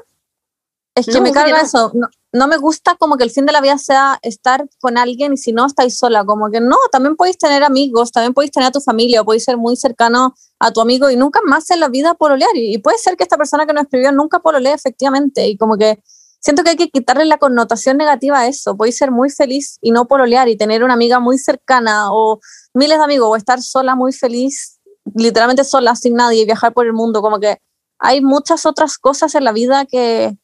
Es 0.95 1.07
que 1.07 1.21
me 1.21 1.33
carga 1.33 1.61
eso. 1.61 1.93
No, 2.33 2.47
me 2.47 2.57
gusta 2.57 2.95
como 2.97 3.17
que 3.17 3.25
el 3.25 3.31
fin 3.31 3.47
de 3.47 3.53
la 3.53 3.61
vida 3.61 3.79
sea 3.79 4.19
estar 4.23 4.69
con 4.81 4.99
alguien 4.99 5.33
y 5.33 5.37
si 5.37 5.53
no 5.53 5.67
estáis 5.67 5.99
sola. 5.99 6.25
Como 6.25 6.51
que 6.51 6.61
no, 6.61 6.77
también 6.93 7.17
podéis 7.17 7.39
tener 7.39 7.63
amigos, 7.63 8.13
también 8.13 8.35
podéis 8.35 8.53
tener 8.53 8.69
a 8.69 8.73
tu 8.73 8.81
familia, 8.81 9.25
podéis 9.25 9.45
ser 9.45 9.57
muy 9.57 9.77
cercano 9.77 10.35
a 10.59 10.73
tu 10.73 10.81
amigo 10.81 11.11
y 11.11 11.17
nunca 11.17 11.41
más 11.45 11.71
en 11.71 11.81
la 11.81 11.89
vida 11.89 12.15
pololear. 12.15 12.55
Y, 12.55 12.75
y 12.75 12.79
puede 12.79 12.99
ser 12.99 13.17
que 13.17 13.23
esta 13.23 13.37
persona 13.37 13.67
que 13.67 13.73
nos 13.73 13.85
escribió 13.85 14.13
nunca 14.13 14.41
pololee 14.41 14.73
efectivamente. 14.73 15.47
Y 15.47 15.57
como 15.57 15.77
que 15.77 16.03
siento 16.41 16.65
que 16.65 16.71
hay 16.71 16.77
que 16.77 16.91
quitarle 16.91 17.25
la 17.25 17.39
connotación 17.39 17.97
negativa 17.97 18.41
a 18.41 18.49
eso. 18.49 18.77
Podéis 18.77 18.97
ser 18.97 19.11
muy 19.11 19.31
feliz 19.31 19.79
y 19.81 19.93
no 19.93 20.07
pololear 20.07 20.49
y 20.49 20.57
tener 20.57 20.83
una 20.83 20.95
amiga 20.95 21.21
muy 21.21 21.39
cercana 21.39 22.13
o 22.13 22.41
miles 22.75 22.99
de 22.99 23.05
amigos 23.05 23.29
o 23.31 23.37
estar 23.37 23.63
sola 23.63 23.95
muy 23.95 24.13
feliz, 24.13 24.81
literalmente 25.15 25.65
sola, 25.65 25.95
sin 25.95 26.15
nadie 26.15 26.43
y 26.43 26.47
viajar 26.47 26.73
por 26.73 26.87
el 26.87 26.93
mundo. 26.93 27.23
Como 27.23 27.39
que 27.39 27.59
hay 27.99 28.21
muchas 28.21 28.67
otras 28.67 28.99
cosas 28.99 29.35
en 29.35 29.45
la 29.45 29.53
vida 29.53 29.85
que 29.85 30.37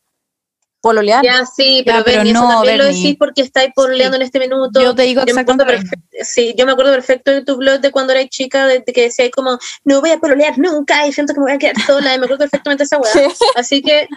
pololear. 0.87 1.25
Ya, 1.25 1.45
sí, 1.45 1.83
pero, 1.85 2.05
pero 2.05 2.23
no, 2.25 2.49
también 2.49 2.79
lo 2.79 2.85
decís 2.85 3.17
porque 3.19 3.43
estáis 3.43 3.73
pololeando 3.75 4.17
en 4.17 4.23
este 4.23 4.39
minuto. 4.39 4.81
Yo 4.81 4.95
te 4.95 5.03
digo 5.03 5.23
exactamente. 5.23 5.91
Sí, 6.23 6.55
yo 6.57 6.65
me 6.65 6.73
acuerdo 6.73 6.93
perfecto 6.93 7.33
de 7.33 7.45
tu 7.45 7.57
blog 7.57 7.81
de 7.81 7.91
cuando 7.91 8.13
eras 8.13 8.29
chica, 8.29 8.67
de, 8.67 8.85
que 8.85 9.03
decías 9.03 9.31
como, 9.35 9.59
no 9.85 10.01
voy 10.01 10.11
a 10.11 10.19
pololear 10.19 10.57
nunca 10.59 11.05
y 11.07 11.13
siento 11.13 11.35
que 11.35 11.41
me 11.41 11.47
voy 11.47 11.55
a 11.55 11.59
quedar 11.59 11.81
sola, 11.85 12.15
y 12.15 12.19
me 12.19 12.27
acuerdo 12.27 12.45
perfectamente 12.45 12.85
esa 12.85 12.99
weá. 12.99 13.13
Así 13.57 13.83
que 13.83 14.09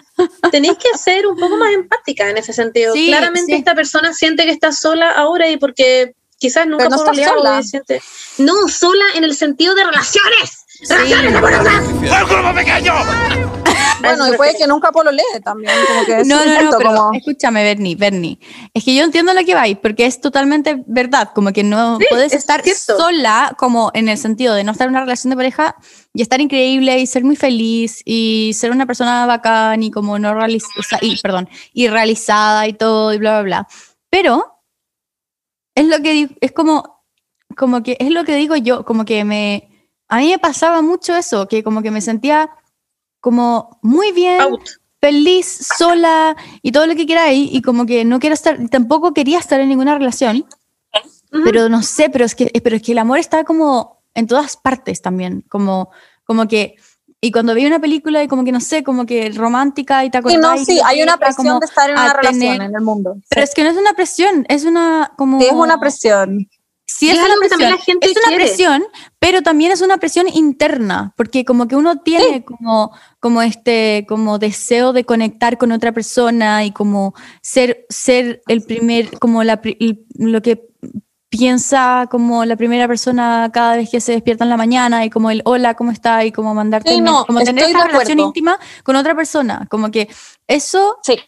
tenéis 0.52 0.74
que 0.78 0.96
ser 0.96 1.26
un 1.26 1.36
poco 1.36 1.56
más 1.56 1.72
empática 1.72 2.30
en 2.30 2.38
ese 2.38 2.52
sentido. 2.52 2.94
Claramente 2.94 3.56
esta 3.56 3.74
persona 3.74 4.14
siente 4.14 4.44
que 4.44 4.52
está 4.52 4.70
sola 4.70 5.10
ahora 5.10 5.48
y 5.48 5.56
porque 5.56 6.14
quizás 6.38 6.68
nunca 6.68 6.88
no 6.88 6.98
sola. 6.98 7.62
Siente... 7.64 8.00
No, 8.38 8.68
sola 8.68 9.04
en 9.16 9.24
el 9.24 9.34
sentido 9.34 9.74
de 9.74 9.84
relaciones. 9.84 10.66
¡Relaciones 10.88 11.34
¡El 11.34 12.26
grupo 12.26 12.54
pequeño! 12.54 12.94
Bueno, 14.00 14.32
y 14.32 14.36
puede 14.36 14.56
que 14.56 14.66
nunca 14.66 14.90
pololee 14.92 15.22
también. 15.44 15.72
Como 15.86 16.04
que 16.06 16.24
no, 16.24 16.44
no, 16.44 16.62
no, 16.62 16.78
pero 16.78 17.10
escúchame, 17.12 17.62
Bernie, 17.62 17.96
Bernie. 17.96 18.38
Es 18.74 18.84
que 18.84 18.94
yo 18.94 19.04
entiendo 19.04 19.32
lo 19.32 19.44
que 19.44 19.54
vais, 19.54 19.76
porque 19.78 20.06
es 20.06 20.20
totalmente 20.20 20.82
verdad. 20.86 21.30
Como 21.34 21.52
que 21.52 21.62
no 21.62 21.98
puedes 22.08 22.32
estar 22.32 22.62
sola, 22.74 23.54
como 23.58 23.90
en 23.94 24.08
el 24.08 24.18
sentido 24.18 24.54
de 24.54 24.64
no 24.64 24.72
estar 24.72 24.86
en 24.86 24.92
una 24.92 25.00
relación 25.00 25.30
de 25.30 25.36
pareja 25.36 25.76
y 26.14 26.22
estar 26.22 26.40
increíble 26.40 26.98
y 26.98 27.06
ser 27.06 27.24
muy 27.24 27.36
feliz 27.36 28.02
y 28.04 28.52
ser 28.54 28.70
una 28.70 28.86
persona 28.86 29.26
bacán 29.26 29.82
y 29.82 29.90
como 29.90 30.18
no 30.18 30.34
realizada, 30.34 30.98
y, 31.00 31.20
perdón, 31.20 31.48
y 31.72 31.88
realizada 31.88 32.66
y 32.66 32.72
todo 32.72 33.12
y 33.12 33.18
bla, 33.18 33.40
bla, 33.40 33.42
bla. 33.42 33.68
Pero 34.10 34.62
es 35.74 35.86
lo 35.86 36.00
que 36.02 36.36
es 36.40 36.52
como, 36.52 37.04
como 37.56 37.82
que 37.82 37.96
es 38.00 38.10
lo 38.10 38.24
que 38.24 38.36
digo 38.36 38.56
yo, 38.56 38.84
como 38.84 39.04
que 39.04 39.24
me, 39.24 39.70
a 40.08 40.18
mí 40.18 40.30
me 40.30 40.38
pasaba 40.38 40.82
mucho 40.82 41.14
eso, 41.16 41.46
que 41.46 41.62
como 41.62 41.82
que 41.82 41.90
me 41.90 42.00
sentía 42.00 42.50
como 43.20 43.78
muy 43.82 44.12
bien, 44.12 44.38
feliz, 45.00 45.66
sola 45.78 46.36
y 46.62 46.72
todo 46.72 46.86
lo 46.86 46.94
que 46.94 47.06
queráis, 47.06 47.50
y 47.52 47.62
como 47.62 47.86
que 47.86 48.04
no 48.04 48.18
quiero 48.20 48.34
estar, 48.34 48.58
tampoco 48.68 49.12
quería 49.14 49.38
estar 49.38 49.60
en 49.60 49.68
ninguna 49.68 49.96
relación, 49.96 50.46
pero 51.44 51.68
no 51.68 51.82
sé, 51.82 52.10
pero 52.10 52.24
es, 52.24 52.34
que, 52.34 52.50
pero 52.62 52.76
es 52.76 52.82
que 52.82 52.92
el 52.92 52.98
amor 52.98 53.18
está 53.18 53.44
como 53.44 54.02
en 54.14 54.26
todas 54.26 54.56
partes 54.56 55.00
también, 55.00 55.44
como, 55.48 55.90
como 56.24 56.48
que... 56.48 56.76
Y 57.22 57.32
cuando 57.32 57.54
vi 57.54 57.66
una 57.66 57.78
película 57.78 58.22
y 58.22 58.28
como 58.28 58.44
que 58.44 58.52
no 58.52 58.60
sé, 58.60 58.82
como 58.82 59.04
que 59.04 59.30
romántica 59.30 60.02
y 60.06 60.08
acordás. 60.08 60.32
Sí, 60.32 60.38
no, 60.38 60.64
sí, 60.64 60.80
hay 60.86 61.02
una 61.02 61.18
presión 61.18 61.60
de 61.60 61.66
estar 61.66 61.90
en 61.90 61.98
una 61.98 62.14
relación 62.14 62.62
en 62.62 62.74
el 62.74 62.80
mundo. 62.80 63.18
Pero 63.28 63.42
es 63.42 63.54
que 63.54 63.62
no 63.62 63.68
es 63.68 63.76
una 63.76 63.92
presión, 63.92 64.46
es 64.48 64.64
una 64.64 65.12
como... 65.18 65.38
Sí, 65.38 65.44
es 65.44 65.52
una 65.52 65.78
presión. 65.78 66.48
Sí, 66.98 67.08
es, 67.08 67.18
una 67.18 67.36
presión, 67.38 67.98
es 68.00 68.16
una 68.26 68.36
presión, 68.36 68.84
pero 69.20 69.42
también 69.42 69.70
es 69.70 69.80
una 69.80 69.98
presión 69.98 70.26
interna, 70.28 71.14
porque 71.16 71.44
como 71.44 71.68
que 71.68 71.76
uno 71.76 72.00
tiene 72.00 72.44
como, 72.44 72.90
como 73.20 73.42
este 73.42 74.04
como 74.08 74.38
deseo 74.38 74.92
de 74.92 75.04
conectar 75.04 75.56
con 75.56 75.70
otra 75.70 75.92
persona 75.92 76.64
y 76.64 76.72
como 76.72 77.14
ser, 77.42 77.86
ser 77.88 78.42
el 78.48 78.62
primer, 78.62 79.18
como 79.20 79.44
la, 79.44 79.60
lo 80.16 80.42
que 80.42 80.68
piensa 81.28 82.08
como 82.10 82.44
la 82.44 82.56
primera 82.56 82.88
persona 82.88 83.50
cada 83.52 83.76
vez 83.76 83.88
que 83.88 84.00
se 84.00 84.12
despierta 84.12 84.44
en 84.44 84.50
la 84.50 84.56
mañana 84.56 85.04
y 85.04 85.10
como 85.10 85.30
el 85.30 85.42
hola, 85.44 85.74
¿cómo 85.74 85.92
está? 85.92 86.24
Y 86.24 86.32
como 86.32 86.54
mandarte, 86.54 86.92
como 87.26 87.40
tener 87.44 87.70
esa 87.70 87.86
relación 87.86 88.18
íntima 88.18 88.58
con 88.82 88.96
otra 88.96 89.14
persona, 89.14 89.66
como 89.70 89.92
que 89.92 90.08
eso 90.48 90.98
sí. 91.02 91.18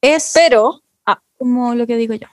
es 0.00 0.32
pero, 0.34 0.82
ah. 1.06 1.20
como 1.38 1.76
lo 1.76 1.86
que 1.86 1.96
digo 1.96 2.14
yo. 2.14 2.26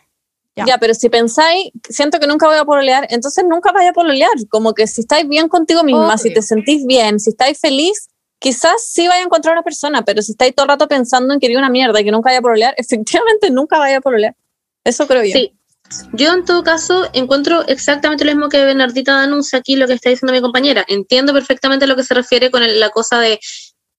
Ya. 0.65 0.77
pero 0.77 0.93
si 0.93 1.09
pensáis, 1.09 1.71
siento 1.89 2.19
que 2.19 2.27
nunca 2.27 2.47
voy 2.47 2.57
a 2.57 2.65
pololear, 2.65 3.07
entonces 3.09 3.43
nunca 3.47 3.71
vaya 3.71 3.89
a 3.91 3.93
pololear. 3.93 4.31
Como 4.49 4.73
que 4.73 4.87
si 4.87 5.01
estáis 5.01 5.27
bien 5.27 5.47
contigo 5.47 5.83
misma, 5.83 6.17
si 6.17 6.33
te 6.33 6.41
sentís 6.41 6.85
bien, 6.85 7.19
si 7.19 7.31
estáis 7.31 7.59
feliz, 7.59 8.09
quizás 8.39 8.85
sí 8.85 9.07
vaya 9.07 9.21
a 9.21 9.25
encontrar 9.25 9.53
una 9.53 9.63
persona, 9.63 10.03
pero 10.03 10.21
si 10.21 10.31
estáis 10.31 10.55
todo 10.55 10.65
el 10.65 10.69
rato 10.69 10.87
pensando 10.87 11.33
en 11.33 11.39
que 11.39 11.55
una 11.55 11.69
mierda 11.69 11.99
y 11.99 12.03
que 12.03 12.11
nunca 12.11 12.29
vaya 12.29 12.39
a 12.39 12.41
pololear, 12.41 12.73
efectivamente 12.77 13.49
nunca 13.51 13.77
vaya 13.77 13.97
a 13.97 14.01
pololear. 14.01 14.35
Eso 14.83 15.07
creo 15.07 15.23
yo. 15.23 15.33
Sí. 15.33 15.53
Yo 16.13 16.31
en 16.33 16.45
todo 16.45 16.63
caso 16.63 17.09
encuentro 17.13 17.65
exactamente 17.67 18.23
lo 18.23 18.31
mismo 18.31 18.47
que 18.47 18.63
Bernardita 18.63 19.23
anuncia 19.23 19.57
aquí, 19.57 19.75
lo 19.75 19.87
que 19.87 19.93
está 19.93 20.11
diciendo 20.11 20.31
mi 20.33 20.41
compañera. 20.41 20.85
Entiendo 20.87 21.33
perfectamente 21.33 21.85
a 21.85 21.87
lo 21.87 21.95
que 21.95 22.03
se 22.03 22.13
refiere 22.13 22.51
con 22.51 22.61
el- 22.61 22.79
la 22.79 22.91
cosa 22.91 23.19
de 23.19 23.39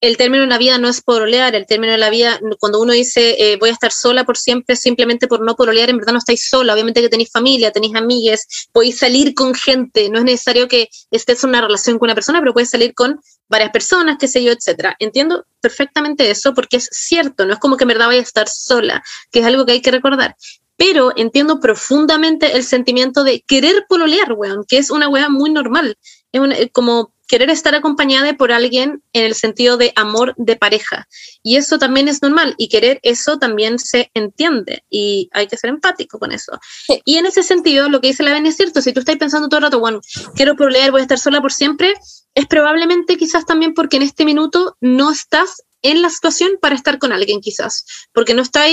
el 0.00 0.16
término 0.16 0.44
en 0.44 0.48
la 0.48 0.58
vida 0.58 0.78
no 0.78 0.88
es 0.88 1.02
pololear, 1.02 1.54
el 1.54 1.66
término 1.66 1.92
en 1.92 2.00
la 2.00 2.10
vida, 2.10 2.40
cuando 2.58 2.80
uno 2.80 2.92
dice 2.92 3.36
eh, 3.38 3.56
voy 3.58 3.68
a 3.68 3.72
estar 3.72 3.92
sola 3.92 4.24
por 4.24 4.38
siempre, 4.38 4.76
simplemente 4.76 5.28
por 5.28 5.42
no 5.42 5.54
pololear, 5.56 5.90
en 5.90 5.98
verdad 5.98 6.12
no 6.12 6.18
estáis 6.18 6.48
sola, 6.48 6.72
obviamente 6.72 7.02
que 7.02 7.08
tenéis 7.08 7.30
familia, 7.30 7.70
tenéis 7.70 7.94
amigues, 7.94 8.68
podéis 8.72 8.98
salir 8.98 9.34
con 9.34 9.54
gente, 9.54 10.08
no 10.08 10.18
es 10.18 10.24
necesario 10.24 10.68
que 10.68 10.88
estés 11.10 11.44
en 11.44 11.50
una 11.50 11.60
relación 11.60 11.98
con 11.98 12.06
una 12.06 12.14
persona, 12.14 12.40
pero 12.40 12.54
puedes 12.54 12.70
salir 12.70 12.94
con 12.94 13.20
varias 13.48 13.70
personas, 13.70 14.16
qué 14.18 14.28
sé 14.28 14.42
yo, 14.42 14.52
etcétera. 14.52 14.96
Entiendo 15.00 15.44
perfectamente 15.60 16.30
eso 16.30 16.54
porque 16.54 16.78
es 16.78 16.88
cierto, 16.92 17.44
no 17.44 17.52
es 17.52 17.58
como 17.58 17.76
que 17.76 17.84
en 17.84 17.88
verdad 17.88 18.06
vaya 18.06 18.20
a 18.20 18.22
estar 18.22 18.48
sola, 18.48 19.02
que 19.30 19.40
es 19.40 19.46
algo 19.46 19.66
que 19.66 19.72
hay 19.72 19.82
que 19.82 19.90
recordar. 19.90 20.36
Pero 20.76 21.12
entiendo 21.14 21.60
profundamente 21.60 22.56
el 22.56 22.64
sentimiento 22.64 23.22
de 23.22 23.42
querer 23.46 23.84
pololear, 23.86 24.32
weón, 24.32 24.64
que 24.66 24.78
es 24.78 24.90
una 24.90 25.10
weá 25.10 25.28
muy 25.28 25.50
normal. 25.50 25.98
Es 26.32 26.40
eh, 26.58 26.70
como 26.72 27.12
querer 27.30 27.48
estar 27.48 27.76
acompañada 27.76 28.34
por 28.34 28.50
alguien 28.50 29.04
en 29.12 29.24
el 29.24 29.36
sentido 29.36 29.76
de 29.76 29.92
amor 29.94 30.34
de 30.36 30.56
pareja. 30.56 31.06
Y 31.44 31.56
eso 31.56 31.78
también 31.78 32.08
es 32.08 32.22
normal. 32.22 32.56
Y 32.58 32.68
querer 32.68 32.98
eso 33.04 33.38
también 33.38 33.78
se 33.78 34.10
entiende. 34.14 34.82
Y 34.90 35.30
hay 35.32 35.46
que 35.46 35.56
ser 35.56 35.70
empático 35.70 36.18
con 36.18 36.32
eso. 36.32 36.58
Sí. 36.86 37.00
Y 37.04 37.18
en 37.18 37.26
ese 37.26 37.44
sentido, 37.44 37.88
lo 37.88 38.00
que 38.00 38.08
dice 38.08 38.24
la 38.24 38.32
Ben 38.32 38.46
es 38.46 38.56
cierto. 38.56 38.82
Si 38.82 38.92
tú 38.92 38.98
estás 38.98 39.16
pensando 39.16 39.48
todo 39.48 39.58
el 39.58 39.64
rato, 39.64 39.78
bueno, 39.78 40.00
quiero 40.34 40.56
pololear, 40.56 40.90
voy 40.90 41.02
a 41.02 41.02
estar 41.02 41.20
sola 41.20 41.40
por 41.40 41.52
siempre, 41.52 41.94
es 42.34 42.46
probablemente 42.46 43.16
quizás 43.16 43.46
también 43.46 43.74
porque 43.74 43.98
en 43.98 44.02
este 44.02 44.24
minuto 44.24 44.76
no 44.80 45.12
estás 45.12 45.62
en 45.82 46.02
la 46.02 46.10
situación 46.10 46.58
para 46.60 46.74
estar 46.74 46.98
con 46.98 47.12
alguien, 47.12 47.40
quizás. 47.40 47.84
Porque 48.12 48.34
no 48.34 48.42
estás 48.42 48.66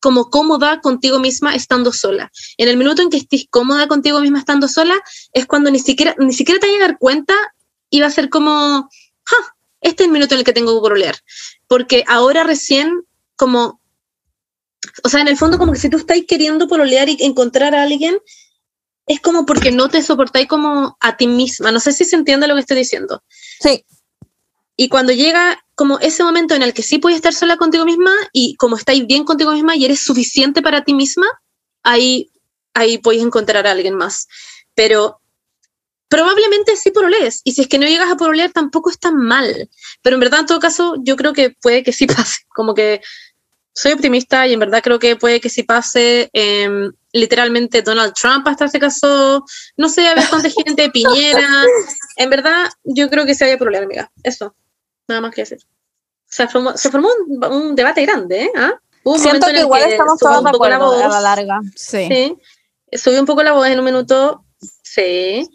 como 0.00 0.28
cómoda 0.28 0.82
contigo 0.82 1.18
misma 1.18 1.54
estando 1.54 1.94
sola. 1.94 2.30
En 2.58 2.68
el 2.68 2.76
minuto 2.76 3.00
en 3.00 3.08
que 3.08 3.16
estés 3.16 3.46
cómoda 3.48 3.88
contigo 3.88 4.20
misma 4.20 4.40
estando 4.40 4.68
sola, 4.68 5.00
es 5.32 5.46
cuando 5.46 5.70
ni 5.70 5.78
siquiera, 5.78 6.14
ni 6.18 6.34
siquiera 6.34 6.60
te 6.60 6.66
vas 6.66 6.76
a 6.76 6.88
dar 6.88 6.98
cuenta 6.98 7.34
y 7.90 8.00
va 8.00 8.08
a 8.08 8.10
ser 8.10 8.30
como, 8.30 8.88
"Ja, 9.24 9.36
este 9.80 10.02
es 10.04 10.06
el 10.08 10.12
minuto 10.12 10.34
en 10.34 10.40
el 10.40 10.44
que 10.44 10.52
tengo 10.52 10.74
que 10.74 10.80
pololear. 10.82 11.16
Porque 11.68 12.04
ahora 12.08 12.44
recién, 12.44 13.04
como, 13.36 13.80
o 15.04 15.08
sea, 15.08 15.20
en 15.20 15.28
el 15.28 15.36
fondo 15.36 15.58
como 15.58 15.72
que 15.72 15.78
si 15.78 15.90
tú 15.90 15.96
estás 15.98 16.18
queriendo 16.28 16.68
pololear 16.68 17.08
y 17.08 17.16
encontrar 17.20 17.74
a 17.74 17.82
alguien, 17.84 18.18
es 19.06 19.20
como 19.20 19.46
porque 19.46 19.72
no 19.72 19.88
te 19.88 20.02
soportáis 20.02 20.48
como 20.48 20.96
a 21.00 21.16
ti 21.16 21.26
misma. 21.28 21.72
No 21.72 21.80
sé 21.80 21.92
si 21.92 22.04
se 22.04 22.16
entiende 22.16 22.46
lo 22.48 22.54
que 22.54 22.60
estoy 22.60 22.78
diciendo. 22.78 23.22
Sí, 23.60 23.84
Y 24.76 24.88
cuando 24.88 25.12
llega 25.12 25.58
como 25.74 25.98
ese 26.00 26.22
momento 26.22 26.54
en 26.54 26.62
el 26.62 26.74
que 26.74 26.82
sí 26.82 26.98
puedes 26.98 27.16
estar 27.16 27.32
sola 27.34 27.56
contigo 27.56 27.84
misma 27.84 28.12
y 28.32 28.56
como 28.56 28.76
estáis 28.76 29.06
bien 29.06 29.24
contigo 29.24 29.52
misma 29.52 29.76
y 29.76 29.84
eres 29.84 30.00
suficiente 30.00 30.62
para 30.62 30.84
ti 30.84 30.94
misma, 30.94 31.26
ahí, 31.82 32.30
ahí 32.74 32.98
podéis 32.98 33.22
encontrar 33.24 33.66
a 33.66 33.72
alguien 33.72 33.94
más. 33.94 34.28
Pero 34.74 35.20
probablemente 36.08 36.76
sí 36.76 36.90
pololees. 36.90 37.40
Y 37.44 37.52
si 37.52 37.62
es 37.62 37.68
que 37.68 37.78
no 37.78 37.86
llegas 37.86 38.10
a 38.10 38.16
pololear, 38.16 38.50
tampoco 38.52 38.90
es 38.90 38.98
tan 38.98 39.16
mal. 39.16 39.68
Pero 40.02 40.14
en 40.16 40.20
verdad, 40.20 40.40
en 40.40 40.46
todo 40.46 40.60
caso, 40.60 40.94
yo 41.02 41.16
creo 41.16 41.32
que 41.32 41.50
puede 41.50 41.82
que 41.82 41.92
sí 41.92 42.06
pase. 42.06 42.40
Como 42.54 42.74
que 42.74 43.00
soy 43.72 43.92
optimista 43.92 44.46
y 44.46 44.54
en 44.54 44.60
verdad 44.60 44.82
creo 44.82 44.98
que 44.98 45.16
puede 45.16 45.40
que 45.40 45.50
sí 45.50 45.62
pase. 45.62 46.30
em, 46.32 46.92
literalmente 47.12 47.82
Donald 47.82 48.12
Trump 48.14 48.46
hasta 48.48 48.68
se 48.68 48.78
casó. 48.78 49.44
No 49.76 49.88
sé, 49.88 50.06
había 50.06 50.22
bastante 50.22 50.50
gente, 50.64 50.90
Piñera. 50.90 51.64
En 52.16 52.30
verdad, 52.30 52.68
yo 52.84 53.08
creo 53.10 53.26
que 53.26 53.34
se 53.34 53.44
vaya 53.44 53.56
a 53.56 53.58
pololear, 53.58 53.84
amiga. 53.84 54.10
Eso. 54.22 54.54
Nada 55.08 55.20
más 55.20 55.34
que 55.34 55.42
decir. 55.42 55.58
Se 56.28 56.48
formó, 56.48 56.76
se 56.76 56.90
formó 56.90 57.08
un, 57.28 57.44
un 57.44 57.74
debate 57.74 58.02
grande, 58.04 58.42
¿eh? 58.44 58.50
¿Ah? 58.56 58.74
Un 59.04 59.18
siento 59.20 59.46
que 59.46 59.60
igual 59.60 59.84
que 59.84 59.92
estamos 59.92 60.18
todos 60.18 60.38
un 60.38 60.44
de 60.44 60.50
poco 60.50 60.68
la 60.68 60.76
acuerdo 60.76 60.96
a 60.96 60.98
la 60.98 61.06
voz. 61.08 61.22
larga. 61.22 61.60
Sí. 61.76 62.08
Sí. 62.08 62.36
Subí 62.98 63.16
un 63.18 63.26
poco 63.26 63.42
la 63.44 63.52
voz 63.52 63.66
en 63.68 63.78
un 63.78 63.84
minuto, 63.84 64.44
sí. 64.82 65.48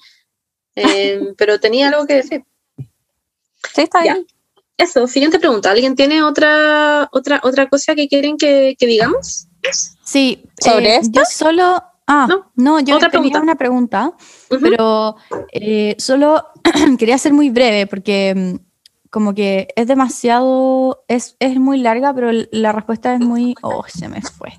Eh, 0.76 1.20
pero 1.38 1.60
tenía 1.60 1.90
algo 1.90 2.06
que 2.06 2.16
decir. 2.16 2.44
Sí, 3.74 3.82
está 3.82 4.04
Ya. 4.04 4.14
bien. 4.14 4.28
Eso, 4.78 5.06
siguiente 5.08 5.38
pregunta. 5.38 5.70
¿Alguien 5.70 5.96
tiene 5.96 6.24
otra, 6.24 7.08
otra, 7.12 7.40
otra 7.44 7.70
cosa 7.70 7.94
que 7.94 8.08
quieren 8.08 8.36
que, 8.38 8.76
que 8.80 8.88
digamos? 8.88 9.48
Sí, 10.04 10.44
¿Sobre 10.60 10.96
eh, 10.96 10.98
esto? 11.02 11.20
yo 11.20 11.26
solo... 11.26 11.84
Ah, 12.08 12.26
No, 12.28 12.52
no, 12.56 12.80
yo 12.80 12.96
otra 12.96 13.10
tenía 13.12 13.30
pregunta. 13.30 13.42
una 13.42 13.56
pregunta, 13.56 14.12
Ujú. 14.50 14.60
pero 14.60 15.16
eh, 15.54 15.96
solo 16.00 16.44
quería 16.98 17.18
ser 17.20 17.32
muy 17.32 17.52
breve 17.52 17.86
porque 17.86 18.34
mm, 18.36 19.10
como 19.12 19.36
que 19.36 19.68
es 19.76 19.86
demasiado, 19.88 21.04
es, 21.08 21.36
es 21.40 21.58
muy 21.60 21.78
larga, 21.78 22.12
pero 22.16 22.32
la 22.52 22.72
respuesta 22.72 23.14
es 23.14 23.20
muy... 23.20 23.54
Oh, 23.62 23.84
se 23.88 24.10
me 24.10 24.22
fue. 24.22 24.50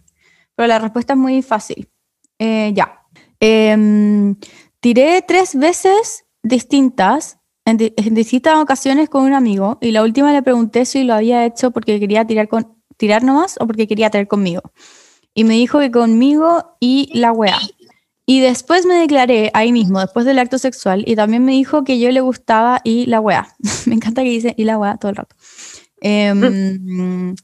Pero 0.55 0.69
la 0.69 0.79
respuesta 0.79 1.15
es 1.15 1.19
muy 1.19 1.43
fácil. 1.43 1.91
Eh, 2.39 2.71
ya. 2.75 3.01
Em, 3.41 4.37
tiré 4.83 5.22
tres 5.26 5.55
veces 5.55 6.24
distintas, 6.43 7.39
en, 7.64 7.76
di- 7.76 7.95
en 7.97 8.14
distintas 8.14 8.59
ocasiones 8.59 9.09
con 9.09 9.22
un 9.24 9.33
amigo, 9.33 9.78
y 9.80 9.93
la 9.93 10.03
última 10.03 10.33
le 10.33 10.43
pregunté 10.43 10.85
si 10.85 11.05
lo 11.05 11.14
había 11.14 11.47
hecho 11.47 11.70
porque 11.70 11.99
quería 12.01 12.26
tirar, 12.26 12.49
con, 12.49 12.76
tirar 12.99 13.22
nomás 13.22 13.57
o 13.61 13.66
porque 13.66 13.87
quería 13.87 14.11
tener 14.11 14.26
conmigo. 14.26 14.61
Y 15.35 15.45
me 15.45 15.55
dijo 15.55 15.78
que 15.78 15.91
conmigo 15.91 16.76
y 16.80 17.09
la 17.18 17.33
wea. 17.33 17.59
Y 18.26 18.41
después 18.41 18.85
me 18.85 18.95
declaré 18.95 19.51
ahí 19.55 19.72
mismo, 19.72 20.01
después 20.01 20.26
del 20.26 20.39
acto 20.41 20.59
sexual, 20.59 21.05
y 21.07 21.14
también 21.16 21.45
me 21.45 21.53
dijo 21.53 21.85
que 21.85 21.99
yo 22.01 22.11
le 22.11 22.20
gustaba 22.20 22.80
y 22.85 23.07
la 23.07 23.20
wea. 23.20 23.55
me 23.87 23.95
encanta 23.95 24.22
que 24.22 24.30
dice 24.30 24.55
y 24.57 24.64
la 24.64 24.78
wea 24.78 24.97
todo 24.97 25.11
el 25.11 25.16
rato. 25.16 25.37
Em, 26.01 27.35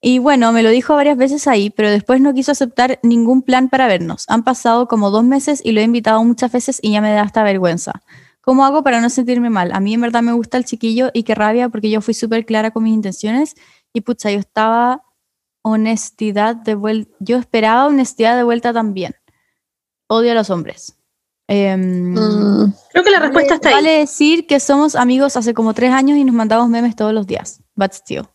y 0.00 0.20
bueno, 0.20 0.52
me 0.52 0.62
lo 0.62 0.70
dijo 0.70 0.94
varias 0.94 1.16
veces 1.16 1.48
ahí, 1.48 1.70
pero 1.70 1.90
después 1.90 2.20
no 2.20 2.32
quiso 2.32 2.52
aceptar 2.52 3.00
ningún 3.02 3.42
plan 3.42 3.68
para 3.68 3.88
vernos. 3.88 4.24
Han 4.28 4.44
pasado 4.44 4.86
como 4.86 5.10
dos 5.10 5.24
meses 5.24 5.60
y 5.64 5.72
lo 5.72 5.80
he 5.80 5.84
invitado 5.84 6.22
muchas 6.22 6.52
veces 6.52 6.78
y 6.82 6.92
ya 6.92 7.00
me 7.00 7.12
da 7.12 7.22
hasta 7.22 7.42
vergüenza. 7.42 8.02
¿Cómo 8.40 8.64
hago 8.64 8.82
para 8.82 9.00
no 9.00 9.10
sentirme 9.10 9.50
mal? 9.50 9.72
A 9.72 9.80
mí 9.80 9.94
en 9.94 10.00
verdad 10.00 10.22
me 10.22 10.32
gusta 10.32 10.56
el 10.56 10.64
chiquillo 10.64 11.10
y 11.12 11.24
qué 11.24 11.34
rabia 11.34 11.68
porque 11.68 11.90
yo 11.90 12.00
fui 12.00 12.14
súper 12.14 12.46
clara 12.46 12.70
con 12.70 12.84
mis 12.84 12.94
intenciones 12.94 13.56
y 13.92 14.00
pucha, 14.02 14.30
yo 14.30 14.38
estaba 14.38 15.02
honestidad 15.62 16.56
de 16.56 16.74
vuelta, 16.74 17.12
yo 17.18 17.36
esperaba 17.36 17.86
honestidad 17.86 18.36
de 18.36 18.44
vuelta 18.44 18.72
también. 18.72 19.14
Odio 20.06 20.32
a 20.32 20.34
los 20.34 20.48
hombres. 20.48 20.94
Em, 21.48 22.14
Mm, 22.14 22.72
Creo 22.92 23.04
que 23.04 23.10
la 23.10 23.20
respuesta 23.20 23.54
está 23.54 23.70
ahí. 23.70 23.74
Vale 23.74 23.98
decir 23.98 24.46
que 24.46 24.60
somos 24.60 24.94
amigos 24.94 25.36
hace 25.36 25.54
como 25.54 25.74
tres 25.74 25.92
años 25.92 26.16
y 26.18 26.24
nos 26.24 26.34
mandamos 26.34 26.68
memes 26.68 26.94
todos 26.94 27.12
los 27.12 27.26
días. 27.26 27.60
But 27.74 27.92
still. 27.92 28.28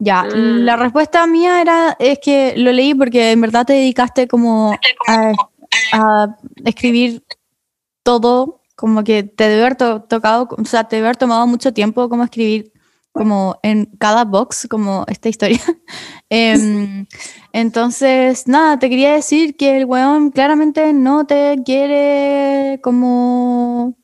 Ya, 0.00 0.22
Mm. 0.22 0.64
la 0.64 0.76
respuesta 0.76 1.26
mía 1.26 1.60
era, 1.60 1.96
es 1.98 2.18
que 2.22 2.54
lo 2.56 2.70
leí 2.72 2.94
porque 2.94 3.32
en 3.32 3.40
verdad 3.40 3.66
te 3.66 3.72
dedicaste 3.72 4.28
como 4.28 4.72
a, 5.08 5.32
a 5.92 6.36
escribir 6.64 7.24
todo, 8.04 8.62
como 8.76 9.02
que 9.02 9.24
te 9.24 9.48
debe 9.48 9.62
haber 9.62 9.76
to- 9.76 10.02
tocado, 10.02 10.48
o 10.56 10.64
sea, 10.64 10.84
te 10.84 10.96
debe 10.96 11.08
haber 11.08 11.16
tomado 11.16 11.46
mucho 11.48 11.72
tiempo 11.72 12.08
como 12.08 12.22
escribir 12.24 12.72
como 13.12 13.58
en 13.64 13.86
cada 13.98 14.24
box, 14.24 14.68
como 14.70 15.04
esta 15.08 15.28
historia. 15.28 15.58
Em, 16.30 17.06
entonces, 17.52 18.46
nada, 18.46 18.78
te 18.78 18.88
quería 18.90 19.14
decir 19.14 19.56
que 19.56 19.78
el 19.78 19.86
weón 19.86 20.30
claramente 20.30 20.92
no 20.92 21.26
te 21.26 21.56
quiere 21.64 22.78
como, 22.82 23.96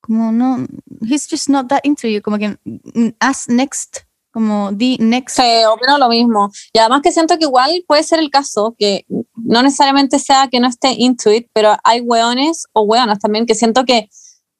como 0.00 0.30
no, 0.30 0.64
he's 1.00 1.26
just 1.28 1.48
not 1.48 1.68
that 1.68 1.80
into 1.84 2.06
you, 2.06 2.20
como 2.22 2.38
que 2.38 2.50
mm, 2.64 3.08
as 3.18 3.48
next, 3.48 4.00
como 4.38 4.70
the 4.76 4.96
next. 5.00 5.36
Sí, 5.36 5.64
opino 5.68 5.98
lo 5.98 6.08
mismo. 6.08 6.50
Y 6.72 6.78
además 6.78 7.00
que 7.02 7.10
siento 7.10 7.36
que 7.38 7.44
igual 7.44 7.84
puede 7.88 8.04
ser 8.04 8.20
el 8.20 8.30
caso, 8.30 8.76
que 8.78 9.04
no 9.34 9.62
necesariamente 9.62 10.20
sea 10.20 10.46
que 10.48 10.60
no 10.60 10.68
esté 10.68 10.92
into 10.96 11.32
it, 11.32 11.48
pero 11.52 11.76
hay 11.82 12.00
weones 12.00 12.66
o 12.72 12.82
weonas 12.82 13.18
también 13.18 13.46
que 13.46 13.56
siento 13.56 13.84
que 13.84 14.08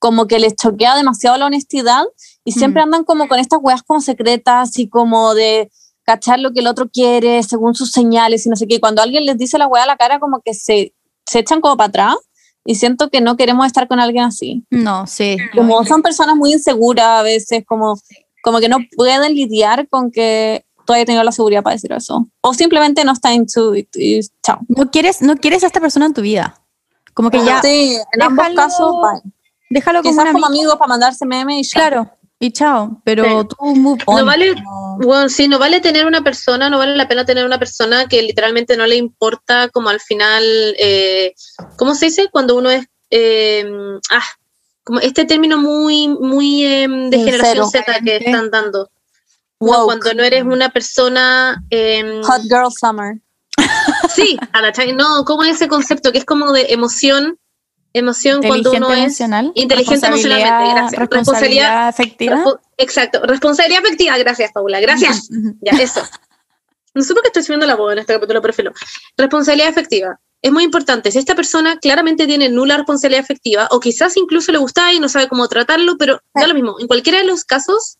como 0.00 0.26
que 0.26 0.40
les 0.40 0.56
choquea 0.56 0.96
demasiado 0.96 1.36
la 1.38 1.46
honestidad 1.46 2.02
y 2.44 2.52
siempre 2.52 2.82
Mm. 2.82 2.84
andan 2.86 3.04
como 3.04 3.28
con 3.28 3.38
estas 3.38 3.60
weas 3.62 3.82
como 3.84 4.00
secretas 4.00 4.76
y 4.78 4.88
como 4.88 5.34
de 5.34 5.70
cachar 6.04 6.38
lo 6.40 6.52
que 6.52 6.60
el 6.60 6.66
otro 6.66 6.88
quiere 6.88 7.42
según 7.44 7.74
sus 7.74 7.92
señales 7.92 8.46
y 8.46 8.48
no 8.48 8.56
sé 8.56 8.66
qué. 8.66 8.76
Y 8.76 8.80
cuando 8.80 9.00
alguien 9.02 9.24
les 9.26 9.36
dice 9.38 9.58
la 9.58 9.66
wea 9.68 9.84
a 9.84 9.86
la 9.86 9.96
cara 9.96 10.18
como 10.18 10.40
que 10.44 10.54
se, 10.54 10.94
se 11.26 11.38
echan 11.40 11.60
como 11.60 11.76
para 11.76 11.88
atrás 11.88 12.16
y 12.64 12.74
siento 12.74 13.10
que 13.10 13.20
no 13.20 13.36
queremos 13.36 13.66
estar 13.66 13.86
con 13.88 14.00
alguien 14.00 14.24
así. 14.24 14.64
No, 14.70 15.06
sí. 15.06 15.36
Como 15.54 15.84
son 15.84 16.02
personas 16.02 16.34
muy 16.36 16.52
inseguras 16.52 17.06
a 17.06 17.22
veces, 17.22 17.64
como, 17.66 17.96
como 18.42 18.60
que 18.60 18.68
no 18.68 18.78
pueden 18.96 19.34
lidiar 19.34 19.88
con 19.88 20.10
que 20.10 20.64
tú 20.86 20.92
hayas 20.94 21.06
tenido 21.06 21.22
la 21.24 21.32
seguridad 21.32 21.62
para 21.62 21.74
decir 21.76 21.92
eso. 21.92 22.26
O 22.40 22.54
simplemente 22.54 23.04
no 23.04 23.12
está 23.12 23.32
it 23.34 23.48
y 23.94 24.20
chao. 24.42 24.60
No 24.68 24.90
quieres, 24.90 25.20
no 25.22 25.36
quieres 25.36 25.62
a 25.64 25.66
esta 25.66 25.80
persona 25.80 26.06
en 26.06 26.14
tu 26.14 26.22
vida. 26.22 26.54
Como 27.14 27.30
que 27.30 27.44
ya, 27.44 27.60
sí, 27.60 27.98
en 28.12 28.22
ambos 28.22 28.46
déjalo- 28.46 28.54
casos, 28.56 28.92
bye. 29.02 29.32
déjalo 29.70 30.02
como 30.02 30.12
quizás 30.12 30.26
un 30.26 30.32
como 30.32 30.46
amigo. 30.46 30.60
amigos 30.62 30.76
para 30.78 30.88
mandarse 30.88 31.26
memes 31.26 31.56
y 31.58 31.62
ya. 31.64 31.80
Claro, 31.80 32.10
y 32.38 32.52
chao. 32.52 33.02
Pero 33.04 33.24
Sí. 33.42 33.48
tú 33.48 33.66
move 33.74 34.02
on. 34.06 34.20
No 34.20 34.24
vale, 34.24 34.54
bueno, 34.98 35.28
sí, 35.28 35.48
no 35.48 35.58
vale 35.58 35.80
tener 35.80 36.06
una 36.06 36.22
persona, 36.22 36.70
no 36.70 36.78
vale 36.78 36.94
la 36.96 37.08
pena 37.08 37.24
tener 37.24 37.44
una 37.44 37.58
persona 37.58 38.06
que 38.06 38.22
literalmente 38.22 38.76
no 38.76 38.86
le 38.86 38.96
importa 38.96 39.68
como 39.70 39.88
al 39.88 40.00
final, 40.00 40.42
eh, 40.78 41.34
¿cómo 41.76 41.94
se 41.96 42.06
dice? 42.06 42.28
Cuando 42.30 42.56
uno 42.56 42.70
es, 42.70 42.86
eh, 43.10 43.66
ah, 44.10 44.22
como 44.88 45.00
este 45.00 45.26
término 45.26 45.58
muy, 45.58 46.08
muy 46.08 46.64
eh, 46.64 46.88
de 46.88 47.18
generación 47.18 47.68
Z 47.70 47.84
que 48.02 48.16
están 48.16 48.50
dando. 48.50 48.90
Como 49.58 49.84
cuando 49.84 50.14
no 50.14 50.22
eres 50.22 50.44
una 50.44 50.70
persona... 50.70 51.62
eh, 51.70 52.22
Hot 52.24 52.40
girl 52.44 52.72
summer. 52.72 53.18
Sí, 54.08 54.38
¿cachai? 54.50 54.94
No, 54.94 55.26
como 55.26 55.44
ese 55.44 55.68
concepto 55.68 56.10
que 56.10 56.16
es 56.18 56.24
como 56.24 56.52
de 56.52 56.68
emoción, 56.70 57.38
emoción 57.92 58.40
cuando 58.42 58.72
uno 58.72 58.90
es 58.94 58.98
emocional, 59.04 59.52
inteligente 59.54 60.06
emocionalmente, 60.06 60.48
responsabilidad- 60.48 60.74
gracias. 60.74 61.00
Responsabilidad 61.00 61.88
afectiva. 61.88 62.36
Respo- 62.36 62.60
Exacto, 62.78 63.20
responsabilidad 63.26 63.82
afectiva, 63.84 64.16
gracias 64.16 64.52
Paula, 64.52 64.80
gracias. 64.80 65.28
Ya, 65.60 65.72
eso. 65.72 66.02
No 66.94 67.02
sé 67.02 67.12
por 67.12 67.22
qué 67.22 67.28
estoy 67.28 67.42
subiendo 67.42 67.66
la 67.66 67.76
voz 67.76 67.92
en 67.92 67.98
este 67.98 68.14
capítulo, 68.14 68.40
pero 68.40 68.54
filo. 68.54 68.72
Responsabilidad 69.18 69.68
afectiva. 69.68 70.18
Es 70.40 70.52
muy 70.52 70.64
importante. 70.64 71.10
Si 71.10 71.18
esta 71.18 71.34
persona 71.34 71.78
claramente 71.78 72.26
tiene 72.26 72.48
nula 72.48 72.76
responsabilidad 72.76 73.24
afectiva, 73.24 73.68
o 73.70 73.80
quizás 73.80 74.16
incluso 74.16 74.52
le 74.52 74.58
gusta 74.58 74.92
y 74.92 75.00
no 75.00 75.08
sabe 75.08 75.28
cómo 75.28 75.48
tratarlo, 75.48 75.96
pero 75.98 76.20
da 76.34 76.46
lo 76.46 76.54
mismo. 76.54 76.76
En 76.78 76.86
cualquiera 76.86 77.18
de 77.18 77.24
los 77.24 77.44
casos, 77.44 77.98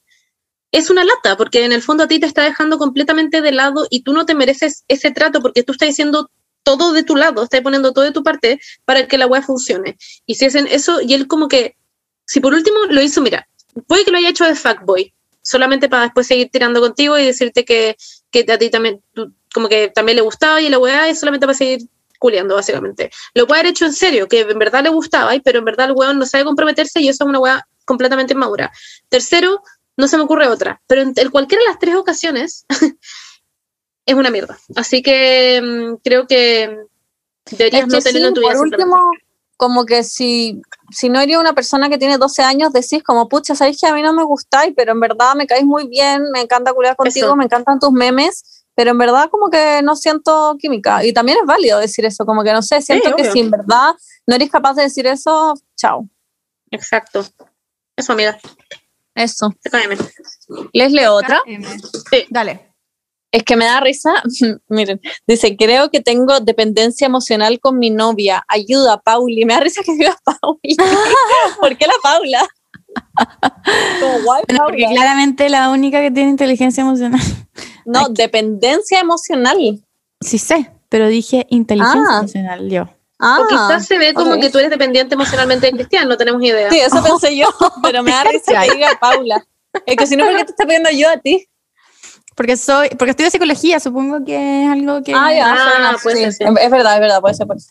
es 0.70 0.91
una 0.91 1.05
lata, 1.05 1.36
porque 1.36 1.64
en 1.64 1.72
el 1.72 1.82
fondo 1.82 2.05
a 2.05 2.09
ti 2.09 2.20
te 2.20 2.26
está 2.26 2.43
dejando 2.45 2.78
completamente 2.78 3.41
de 3.41 3.53
lado 3.53 3.86
y 3.91 4.03
tú 4.03 4.12
no 4.12 4.26
te 4.26 4.34
mereces 4.34 4.84
ese 4.89 5.11
trato 5.11 5.41
porque 5.41 5.62
tú 5.62 5.72
estás 5.72 5.89
diciendo 5.89 6.30
todo 6.62 6.93
de 6.93 7.03
tu 7.03 7.16
lado, 7.16 7.43
estás 7.43 7.62
poniendo 7.62 7.93
todo 7.93 8.05
de 8.05 8.12
tu 8.12 8.22
parte 8.22 8.61
para 8.84 9.09
que 9.09 9.18
la 9.18 9.26
web 9.26 9.43
funcione. 9.43 9.97
Y 10.26 10.34
si 10.34 10.45
hacen 10.45 10.66
eso, 10.66 11.01
y 11.01 11.14
él 11.14 11.26
como 11.26 11.49
que, 11.49 11.76
si 12.26 12.41
por 12.41 12.53
último 12.53 12.76
lo 12.91 13.01
hizo, 13.01 13.22
mira, 13.22 13.49
puede 13.86 14.05
que 14.05 14.11
lo 14.11 14.18
haya 14.18 14.28
hecho 14.28 14.45
de 14.45 14.55
fuckboy, 14.55 15.14
solamente 15.43 15.89
para 15.89 16.05
después 16.05 16.26
seguir 16.26 16.51
tirando 16.51 16.80
contigo 16.80 17.18
y 17.18 17.24
decirte 17.24 17.64
que, 17.64 17.97
que 18.30 18.45
a 18.53 18.59
ti 18.59 18.70
también, 18.70 19.03
como 19.55 19.68
que 19.68 19.89
también 19.89 20.16
le 20.16 20.22
gustaba 20.22 20.61
y 20.61 20.68
la 20.68 20.78
weá 20.78 21.09
es 21.09 21.18
solamente 21.18 21.47
para 21.47 21.57
seguir 21.57 21.89
culiando, 22.19 22.55
básicamente. 22.57 23.11
Lo 23.35 23.47
puede 23.47 23.61
haber 23.61 23.71
hecho 23.73 23.87
en 23.87 23.93
serio, 23.93 24.29
que 24.29 24.41
en 24.41 24.59
verdad 24.59 24.83
le 24.83 24.91
gustaba, 24.91 25.35
y- 25.35 25.41
pero 25.41 25.59
en 25.61 25.64
verdad 25.64 25.87
el 25.87 25.93
weón 25.97 26.19
no 26.19 26.27
sabe 26.27 26.45
comprometerse 26.45 27.01
y 27.01 27.09
eso 27.09 27.25
es 27.25 27.29
una 27.29 27.39
weá 27.39 27.66
completamente 27.85 28.35
inmadura. 28.35 28.71
Tercero, 29.09 29.62
no 29.97 30.09
se 30.09 30.16
me 30.16 30.25
ocurre 30.25 30.47
otra, 30.49 30.81
pero 30.87 31.03
en, 31.03 31.14
cualquiera 31.31 31.62
de 31.64 31.69
las 31.71 31.79
tres 31.79 31.95
ocasiones 31.97 32.66
es 34.07 34.14
una 34.14 34.31
mierda. 34.31 34.59
Así 34.77 35.03
que 35.03 35.61
mm, 35.62 35.97
creo 36.03 36.27
que 36.27 36.79
deberías 37.51 37.83
Es 37.83 37.89
no 37.89 37.99
que 37.99 38.05
tenerlo 38.05 38.27
sí, 38.27 38.29
en 38.29 38.35
tu 38.35 38.41
vida. 38.41 38.53
por 38.53 38.61
último, 38.62 39.11
como 39.57 39.85
que 39.87 40.05
si, 40.05 40.61
si 40.91 41.09
no 41.09 41.21
eres 41.21 41.37
una 41.37 41.53
persona 41.53 41.89
que 41.89 41.99
tiene 41.99 42.16
12 42.16 42.43
años, 42.43 42.73
decís 42.73 43.03
como, 43.03 43.29
pucha, 43.29 43.55
sabéis 43.55 43.79
que 43.81 43.87
a 43.89 43.95
mí 43.95 44.03
no 44.03 44.12
me 44.12 44.23
gustáis, 44.25 44.73
pero 44.77 44.93
en 44.93 45.01
verdad 45.01 45.35
me 45.35 45.47
caes 45.47 45.64
muy 45.64 45.89
bien, 45.89 46.31
me 46.33 46.41
encanta 46.43 46.73
culiar 46.73 46.95
contigo, 46.97 47.27
Eso. 47.29 47.37
me 47.37 47.45
encantan 47.45 47.81
tus 47.81 47.91
memes, 47.91 48.58
pero 48.79 48.93
en 48.93 48.99
verdad 48.99 49.29
como 49.29 49.51
que 49.51 49.83
no 49.83 49.97
siento 49.97 50.57
química. 50.57 51.05
Y 51.05 51.12
también 51.12 51.39
es 51.39 51.45
válido 51.45 51.81
decir 51.81 52.05
eso, 52.05 52.24
como 52.24 52.45
que 52.45 52.53
no 52.53 52.62
sé, 52.62 52.81
siento 52.81 53.12
que 53.16 53.29
si 53.29 53.41
en 53.41 53.51
verdad 53.51 53.93
no 54.24 54.37
eres 54.37 54.51
capaz 54.51 54.74
de 54.74 54.85
decir 54.85 55.05
eso, 55.09 55.55
chao. 55.76 56.09
Exacto. 56.70 57.26
Eso, 57.97 58.12
amiga. 58.12 58.39
Eso. 59.16 59.53
¿Les 60.72 60.93
leo 60.93 61.14
otra? 61.14 61.43
Sí. 62.09 62.26
Dale. 62.31 62.72
Es 63.33 63.43
que 63.43 63.57
me 63.57 63.64
da 63.64 63.81
risa. 63.81 64.11
Miren, 64.68 65.01
dice, 65.26 65.57
creo 65.57 65.91
que 65.91 66.01
tengo 66.01 66.39
dependencia 66.39 67.09
emocional 67.09 67.59
con 67.59 67.81
mi 67.81 67.91
novia. 67.91 68.45
Ayuda, 68.47 69.01
Pauli. 69.01 69.45
Me 69.45 69.55
da 69.55 69.61
risa 69.61 69.83
que 69.83 69.93
diga 69.95 70.16
Pauli. 70.24 70.76
¿Por 71.61 71.76
qué 71.76 71.85
la 71.89 71.95
Paula? 72.01 72.49
Como, 74.01 74.22
guay, 74.22 74.45
Bueno, 74.47 74.64
porque 74.66 74.87
claramente 74.95 75.49
la 75.49 75.68
única 75.70 76.01
que 76.01 76.12
tiene 76.12 76.31
inteligencia 76.31 76.83
emocional. 76.83 77.20
No, 77.89 78.09
dependencia 78.11 79.01
emocional. 79.01 79.80
Sí 80.20 80.39
sé, 80.39 80.70
pero 80.89 81.09
dije 81.09 81.47
inteligencia 81.51 82.03
Ah. 82.11 82.18
emocional 82.20 82.68
yo. 82.70 82.89
Ah, 83.20 83.41
o 83.43 83.49
quizás 83.49 83.86
se 83.86 83.99
ve 83.99 84.14
como 84.14 84.39
que 84.39 84.49
tú 84.51 84.59
eres 84.59 84.70
dependiente 84.70 85.14
emocionalmente 85.14 85.66
de 85.66 85.72
Cristian, 85.72 86.09
no 86.09 86.16
tenemos 86.16 86.41
idea. 86.43 86.70
Sí, 86.70 86.78
eso 86.78 87.03
pensé 87.03 87.36
yo, 87.36 87.49
pero 87.82 88.03
me 88.03 88.12
da 88.12 88.24
risa 88.24 88.62
que 88.62 88.74
diga 88.74 88.91
Paula. 89.01 89.45
Es 89.86 89.97
que 89.97 90.07
si 90.07 90.16
no, 90.16 90.24
¿por 90.24 90.36
qué 90.36 90.45
te 90.45 90.51
está 90.53 90.64
pidiendo 90.66 90.91
yo 90.91 91.11
a 91.11 91.16
ti? 91.16 91.47
Porque 92.36 92.57
soy, 92.57 92.89
porque 92.91 93.11
estoy 93.11 93.24
de 93.24 93.30
psicología, 93.32 93.80
supongo 93.80 94.24
que 94.24 94.64
es 94.64 94.70
algo 94.70 95.03
que. 95.03 95.12
Ah, 95.14 95.32
ya, 95.32 95.53
Ah, 95.91 95.97
puede 96.01 96.16
sí. 96.16 96.22
ser, 96.22 96.32
sí. 96.34 96.45
Es 96.62 96.70
verdad, 96.70 96.95
es 96.95 97.01
verdad, 97.01 97.20
puede 97.20 97.34
ser 97.34 97.47
por 97.47 97.57
eso. 97.57 97.70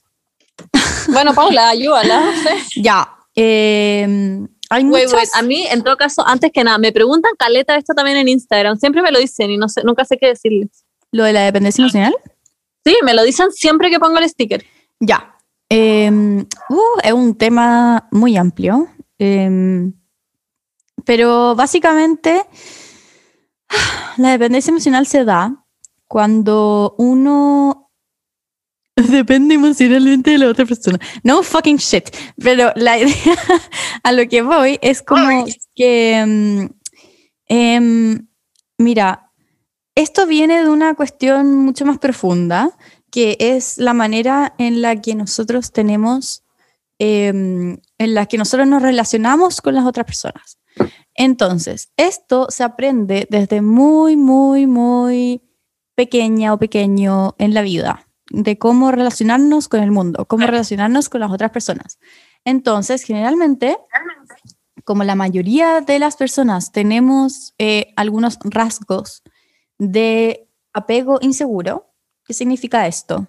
Bueno, 1.13 1.34
Paula, 1.34 1.70
ayúdala. 1.70 2.20
no 2.26 2.32
sé. 2.43 2.49
Ya. 2.82 3.07
eh, 3.36 4.45
hay 4.70 4.84
Wait, 4.84 5.05
muchas. 5.05 5.13
wait, 5.13 5.30
A 5.36 5.41
mí, 5.41 5.65
en 5.68 5.84
todo 5.84 5.97
caso, 5.97 6.26
antes 6.28 6.51
que 6.51 6.63
nada, 6.63 6.78
me 6.78 6.91
preguntan 6.91 7.32
caleta 7.38 7.76
esto 7.78 7.93
también 7.93 8.18
en 8.18 8.28
Instagram. 8.28 8.78
Siempre 8.78 9.01
me 9.01 9.11
lo 9.11 9.20
dicen 9.20 9.51
y 9.51 9.57
no 9.57 9.70
sé, 9.70 9.82
nunca 9.84 10.05
sé 10.05 10.18
qué 10.18 10.28
decirles. 10.28 10.84
Lo 11.11 11.24
de 11.24 11.34
la 11.34 11.41
dependencia 11.41 11.82
emocional. 11.82 12.15
Sí, 12.86 12.95
me 13.03 13.13
lo 13.13 13.24
dicen 13.24 13.51
siempre 13.51 13.89
que 13.89 13.99
pongo 13.99 14.18
el 14.20 14.30
sticker. 14.30 14.65
Ya. 14.99 15.36
Eh, 15.70 16.09
uh, 16.11 16.99
es 17.03 17.13
un 17.13 17.36
tema 17.38 18.07
muy 18.11 18.38
amplio. 18.38 18.88
eh, 19.20 19.91
pero 21.05 21.55
básicamente, 21.55 22.43
la 24.18 24.32
dependencia 24.32 24.72
emocional 24.72 25.07
se 25.07 25.24
da 25.24 25.63
cuando 26.07 26.95
uno 26.97 27.77
depende 29.12 29.55
emocionalmente 29.55 30.32
de 30.32 30.38
la 30.38 30.47
otra 30.47 30.66
persona. 30.66 30.99
No 31.24 31.43
fucking 31.43 31.78
shit. 31.78 32.10
Pero 32.38 32.72
la 32.76 32.97
idea 32.97 33.36
a 34.03 34.12
lo 34.12 34.28
que 34.28 34.41
voy 34.41 34.80
es 34.82 35.01
como 35.01 35.45
que, 35.76 36.24
mm, 36.26 36.66
em, 37.47 38.28
mira, 38.78 39.32
esto 39.95 40.28
viene 40.28 40.64
de 40.64 40.70
una 40.70 40.93
cuestión 40.93 41.58
mucho 41.58 41.86
más 41.86 41.97
profunda 41.97 42.78
que 43.12 43.38
es 43.39 43.78
la 43.78 43.93
manera 43.93 44.53
en 44.58 44.82
la 44.82 45.01
que 45.01 45.16
nosotros 45.16 45.72
tenemos, 45.72 46.43
em, 46.99 47.78
en 47.97 48.14
la 48.14 48.26
que 48.26 48.38
nosotros 48.38 48.68
nos 48.68 48.82
relacionamos 48.82 49.62
con 49.62 49.76
las 49.76 49.86
otras 49.86 50.05
personas. 50.05 50.60
Entonces, 51.16 51.91
esto 51.97 52.47
se 52.49 52.64
aprende 52.64 53.28
desde 53.30 53.62
muy, 53.62 54.16
muy, 54.16 54.68
muy 54.68 55.41
pequeña 55.95 56.53
o 56.53 56.60
pequeño 56.60 57.36
en 57.39 57.55
la 57.55 57.64
vida, 57.64 58.07
de 58.30 58.58
cómo 58.58 58.92
relacionarnos 58.92 59.68
con 59.68 59.82
el 59.82 59.92
mundo, 59.92 60.26
cómo 60.26 60.46
relacionarnos 60.46 61.10
con 61.10 61.22
las 61.22 61.32
otras 61.32 61.52
personas. 61.52 62.00
Entonces, 62.44 63.04
generalmente, 63.04 63.78
como 64.84 65.04
la 65.04 65.16
mayoría 65.16 65.82
de 65.82 66.00
las 66.00 66.16
personas 66.16 66.72
tenemos 66.72 67.54
eh, 67.58 67.94
algunos 67.96 68.38
rasgos 68.44 69.24
de 69.78 70.50
apego 70.74 71.20
inseguro, 71.22 71.94
¿qué 72.26 72.34
significa 72.34 72.88
esto? 72.88 73.28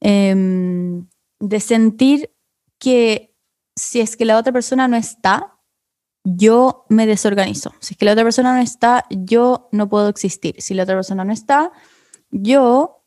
Em, 0.00 1.06
de 1.40 1.60
sentir 1.60 2.30
que 2.78 3.34
si 3.76 4.00
es 4.00 4.16
que 4.16 4.24
la 4.24 4.38
otra 4.38 4.52
persona 4.52 4.88
no 4.88 4.96
está, 4.96 5.58
yo 6.24 6.86
me 6.88 7.06
desorganizo. 7.06 7.74
Si 7.80 7.94
es 7.94 7.98
que 7.98 8.04
la 8.04 8.12
otra 8.12 8.24
persona 8.24 8.54
no 8.54 8.62
está, 8.62 9.04
yo 9.10 9.68
no 9.72 9.88
puedo 9.88 10.08
existir. 10.08 10.56
Si 10.58 10.74
la 10.74 10.84
otra 10.84 10.94
persona 10.94 11.24
no 11.24 11.32
está, 11.32 11.70
yo 12.30 13.03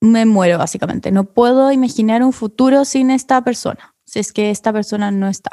me 0.00 0.24
muero 0.26 0.58
básicamente. 0.58 1.10
No 1.12 1.24
puedo 1.24 1.70
imaginar 1.72 2.22
un 2.22 2.32
futuro 2.32 2.84
sin 2.84 3.10
esta 3.10 3.42
persona, 3.42 3.94
si 4.04 4.18
es 4.18 4.32
que 4.32 4.50
esta 4.50 4.72
persona 4.72 5.10
no 5.10 5.28
está. 5.28 5.50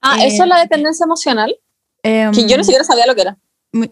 Ah, 0.00 0.18
Eh, 0.22 0.26
eso 0.28 0.42
es 0.42 0.48
la 0.48 0.58
dependencia 0.60 1.04
emocional, 1.04 1.56
Em, 2.02 2.32
que 2.32 2.46
yo 2.46 2.56
ni 2.58 2.64
siquiera 2.64 2.84
sabía 2.84 3.06
lo 3.06 3.14
que 3.14 3.22
era. 3.22 3.38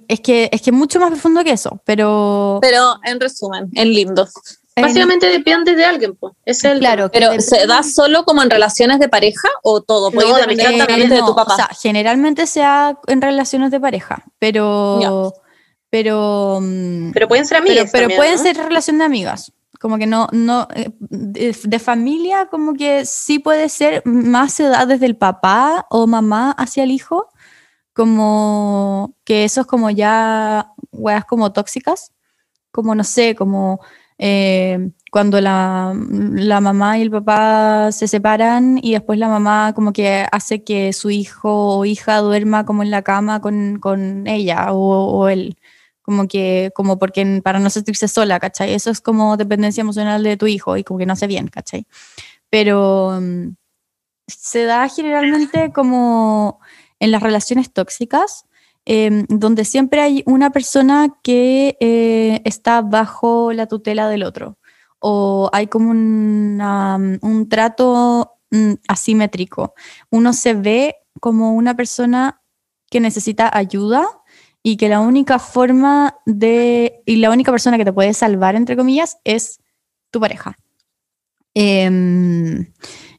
Es 0.07 0.21
que 0.21 0.49
es 0.53 0.61
que 0.63 0.71
mucho 0.71 1.01
más 1.01 1.11
profundo 1.11 1.43
que 1.43 1.51
eso, 1.53 1.81
pero... 1.85 2.59
Pero 2.61 3.01
en 3.05 3.19
resumen, 3.19 3.69
en 3.75 3.93
lindo. 3.93 4.29
en- 4.77 4.83
Básicamente 4.85 5.27
depende 5.27 5.75
de 5.75 5.85
alguien, 5.87 6.15
pues. 6.17 6.35
Es 6.45 6.63
el 6.65 6.79
claro, 6.79 7.11
Pero 7.11 7.31
depende- 7.31 7.43
¿se 7.43 7.67
da 7.67 7.83
solo 7.83 8.25
como 8.25 8.43
en 8.43 8.51
relaciones 8.51 9.01
de 9.01 9.09
pareja 9.09 9.49
o 9.63 9.81
todo? 9.83 10.11
No, 10.11 10.15
Puede 10.15 10.29
de 10.29 10.41
depender 10.43 10.67
amistad 10.67 10.87
también 10.87 11.09
también, 11.09 11.11
de 11.11 11.27
tu 11.27 11.31
no, 11.33 11.35
papá. 11.37 11.53
O 11.55 11.57
sea, 11.57 11.69
generalmente 11.81 12.47
se 12.47 12.61
da 12.61 12.99
en 13.07 13.23
relaciones 13.23 13.71
de 13.71 13.81
pareja, 13.81 14.25
pero... 14.39 15.01
Ya. 15.01 15.41
Pero... 15.91 16.59
mm, 16.63 17.13
Pero 17.13 17.29
pueden 17.29 17.47
ser 17.47 17.59
pero, 17.63 17.71
amigas. 17.73 17.91
pero 17.93 18.03
también, 18.05 18.19
pueden 18.19 18.37
¿no? 18.37 18.43
ser 18.43 18.57
relación 18.59 18.99
de 18.99 19.05
amigas. 19.05 19.53
Como 19.83 19.99
que 19.99 20.07
no, 20.07 20.29
no, 20.31 20.69
eh, 20.77 20.93
de, 21.01 21.79
familia, 21.81 22.47
como 22.47 22.75
que 22.75 23.05
sí 23.05 23.41
puede 23.41 23.69
ser 23.69 24.03
más 24.07 24.53
se 24.55 24.69
da 24.69 24.87
desde 24.87 25.07
el 25.07 25.17
papá 25.17 25.87
o 25.91 26.07
mamá 26.07 26.53
hacia 26.53 26.85
el 26.85 26.93
hijo, 26.93 27.29
como 27.93 29.17
que 29.25 29.43
eso 29.43 29.63
es 29.63 29.67
como 29.67 29.91
ya 29.91 30.73
weas 30.93 31.25
como 31.25 31.53
tóxicas, 31.53 32.13
como 32.71 32.95
no 32.95 33.03
sé, 33.03 33.35
como 33.35 33.81
eh, 34.19 34.93
cuando 35.11 35.41
la, 35.41 35.93
la 35.97 36.61
mamá 36.61 36.99
y 36.99 37.03
el 37.03 37.11
papá 37.11 37.91
se 37.91 38.07
separan 38.07 38.79
y 38.81 38.93
después 38.93 39.19
la 39.19 39.29
mamá 39.29 39.73
como 39.75 39.93
que 39.93 40.27
hace 40.31 40.63
que 40.63 40.93
su 40.93 41.11
hijo 41.11 41.79
o 41.79 41.85
hija 41.85 42.19
duerma 42.19 42.65
como 42.65 42.85
en 42.85 42.93
la 42.93 43.03
cama 43.03 43.41
con, 43.41 43.81
con 43.81 44.29
ella 44.29 44.73
o, 44.73 44.79
o 45.19 45.29
él 45.29 45.57
como 46.13 46.29
que, 46.29 46.71
como 46.75 46.99
porque 46.99 47.41
para 47.43 47.59
no 47.59 47.71
sentirse 47.71 48.07
sola, 48.07 48.39
¿cachai? 48.39 48.75
Eso 48.75 48.91
es 48.91 49.01
como 49.01 49.39
dependencia 49.39 49.81
emocional 49.81 50.23
de 50.23 50.37
tu 50.37 50.47
hijo 50.47 50.77
y 50.77 50.85
como 50.85 50.99
que 50.99 51.07
no 51.07 51.15
hace 51.15 51.27
bien, 51.27 51.49
¿cachai? 51.49 51.87
Pero 52.51 53.19
mm, 53.19 53.55
se 54.27 54.65
da 54.65 54.89
generalmente 54.91 55.73
como 55.73 56.61
en 57.01 57.13
las 57.13 57.23
relaciones 57.23 57.73
tóxicas, 57.73 58.45
em, 58.85 59.25
donde 59.29 59.65
siempre 59.65 60.03
hay 60.03 60.23
una 60.27 60.51
persona 60.51 61.09
que 61.23 61.79
eh, 61.81 62.43
está 62.45 62.83
bajo 62.83 63.53
la 63.55 63.67
tutela 63.67 64.09
del 64.11 64.25
otro, 64.25 64.59
o 64.99 65.49
hay 65.55 65.67
como 65.69 65.91
una, 65.93 66.99
mm, 66.99 67.19
un 67.23 67.49
trato 67.49 68.33
mm, 68.51 68.75
asimétrico. 68.87 69.75
Uno 70.11 70.35
se 70.35 70.53
ve 70.53 70.97
como 71.21 71.55
una 71.55 71.75
persona 71.75 72.43
que 72.91 73.01
necesita 73.01 73.51
ayuda 73.51 74.22
y 74.63 74.77
que 74.77 74.89
la 74.89 75.01
única 75.01 75.39
forma 75.39 76.17
de, 76.25 77.03
y 77.05 77.17
la 77.17 77.31
única 77.31 77.51
persona 77.51 77.79
que 77.79 77.85
te 77.85 77.93
puede 77.93 78.15
salvar, 78.15 78.55
entre 78.55 78.77
comillas, 78.77 79.19
es 79.25 79.61
tu 80.11 80.21
pareja. 80.21 80.57
Em, 81.55 82.73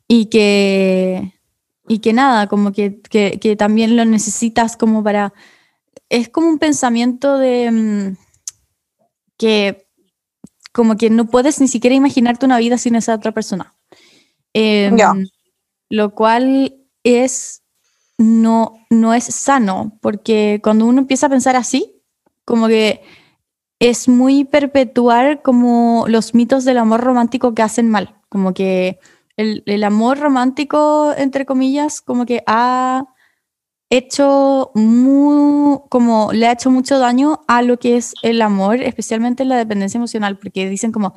y 0.08 0.28
que, 0.28 1.34
y 1.88 2.00
que 2.00 2.14
nada, 2.14 2.48
como 2.48 2.72
que, 2.72 3.02
que, 3.02 3.40
que 3.40 3.56
también 3.56 3.98
lo 3.98 4.06
necesitas 4.06 4.78
como 4.78 5.04
para... 5.04 5.34
Es 6.10 6.30
como 6.30 6.48
un 6.48 6.60
pensamiento 6.60 7.38
de 7.38 7.72
mm, 7.72 8.18
que 9.38 9.88
como 10.72 10.98
que 10.98 11.10
no 11.10 11.28
puedes 11.28 11.62
ni 11.62 11.68
siquiera 11.68 11.96
imaginarte 11.96 12.46
una 12.46 12.58
vida 12.58 12.78
sin 12.78 12.96
esa 12.96 13.16
otra 13.16 13.32
persona. 13.32 13.76
Ya. 14.54 15.14
Lo 15.90 16.16
cual 16.16 16.76
es 17.04 17.63
no, 18.24 18.86
no 18.90 19.14
es 19.14 19.26
sano, 19.26 19.98
porque 20.02 20.60
cuando 20.64 20.86
uno 20.86 21.02
empieza 21.02 21.28
a 21.28 21.30
pensar 21.30 21.56
así, 21.56 22.02
como 22.46 22.68
que 22.68 23.02
es 23.80 24.08
muy 24.08 24.46
perpetuar 24.46 25.42
como 25.42 26.06
los 26.08 26.34
mitos 26.34 26.64
del 26.64 26.78
amor 26.78 27.02
romántico 27.02 27.54
que 27.54 27.62
hacen 27.62 27.90
mal, 27.90 28.16
como 28.30 28.54
que 28.54 29.00
el, 29.36 29.64
el 29.66 29.84
amor 29.84 30.20
romántico, 30.20 31.14
entre 31.18 31.46
comillas, 31.46 32.02
como 32.02 32.26
que 32.26 32.44
ha 32.48 33.06
hecho 33.90 34.72
muy, 34.74 35.80
como 35.90 36.32
le 36.32 36.48
ha 36.48 36.54
hecho 36.54 36.72
mucho 36.72 37.00
daño 37.00 37.42
a 37.48 37.62
lo 37.62 37.78
que 37.78 37.98
es 37.98 38.14
el 38.24 38.42
amor, 38.42 38.82
especialmente 38.82 39.44
la 39.46 39.58
dependencia 39.58 39.98
emocional, 39.98 40.38
porque 40.40 40.70
dicen 40.70 40.92
como, 40.92 41.14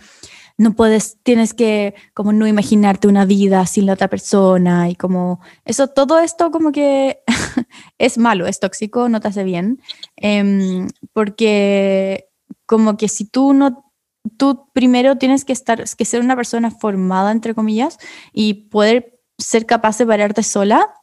no 0.59 0.74
puedes, 0.74 1.18
tienes 1.22 1.54
que 1.54 1.94
como 2.14 2.32
no 2.32 2.46
imaginarte 2.46 3.09
una 3.09 3.24
vida 3.26 3.66
sin 3.66 3.86
la 3.86 3.92
otra 3.92 4.09
persona 4.09 4.88
y 4.88 4.94
como 4.94 5.40
eso, 5.64 5.88
todo 5.88 6.18
esto 6.18 6.50
como 6.50 6.72
que 6.72 7.20
es 7.98 8.18
malo, 8.18 8.46
es 8.46 8.61
tóxico, 8.61 9.09
no 9.09 9.20
te 9.20 9.28
hace 9.28 9.44
bien, 9.44 9.80
em, 10.16 10.88
porque 11.12 12.28
como 12.66 12.96
que 12.96 13.09
si 13.09 13.26
tú 13.26 13.52
no, 13.52 13.92
tú 14.38 14.68
primero 14.72 15.16
tienes 15.18 15.44
que 15.44 15.52
estar, 15.52 15.84
que 15.84 16.04
ser 16.04 16.20
una 16.20 16.36
persona 16.36 16.70
formada, 16.70 17.32
entre 17.32 17.54
comillas, 17.54 17.98
y 18.32 18.54
poder 18.70 19.20
ser 19.38 19.66
capaz 19.66 19.98
de 19.98 20.07
pararte 20.07 20.42
sola, 20.42 20.94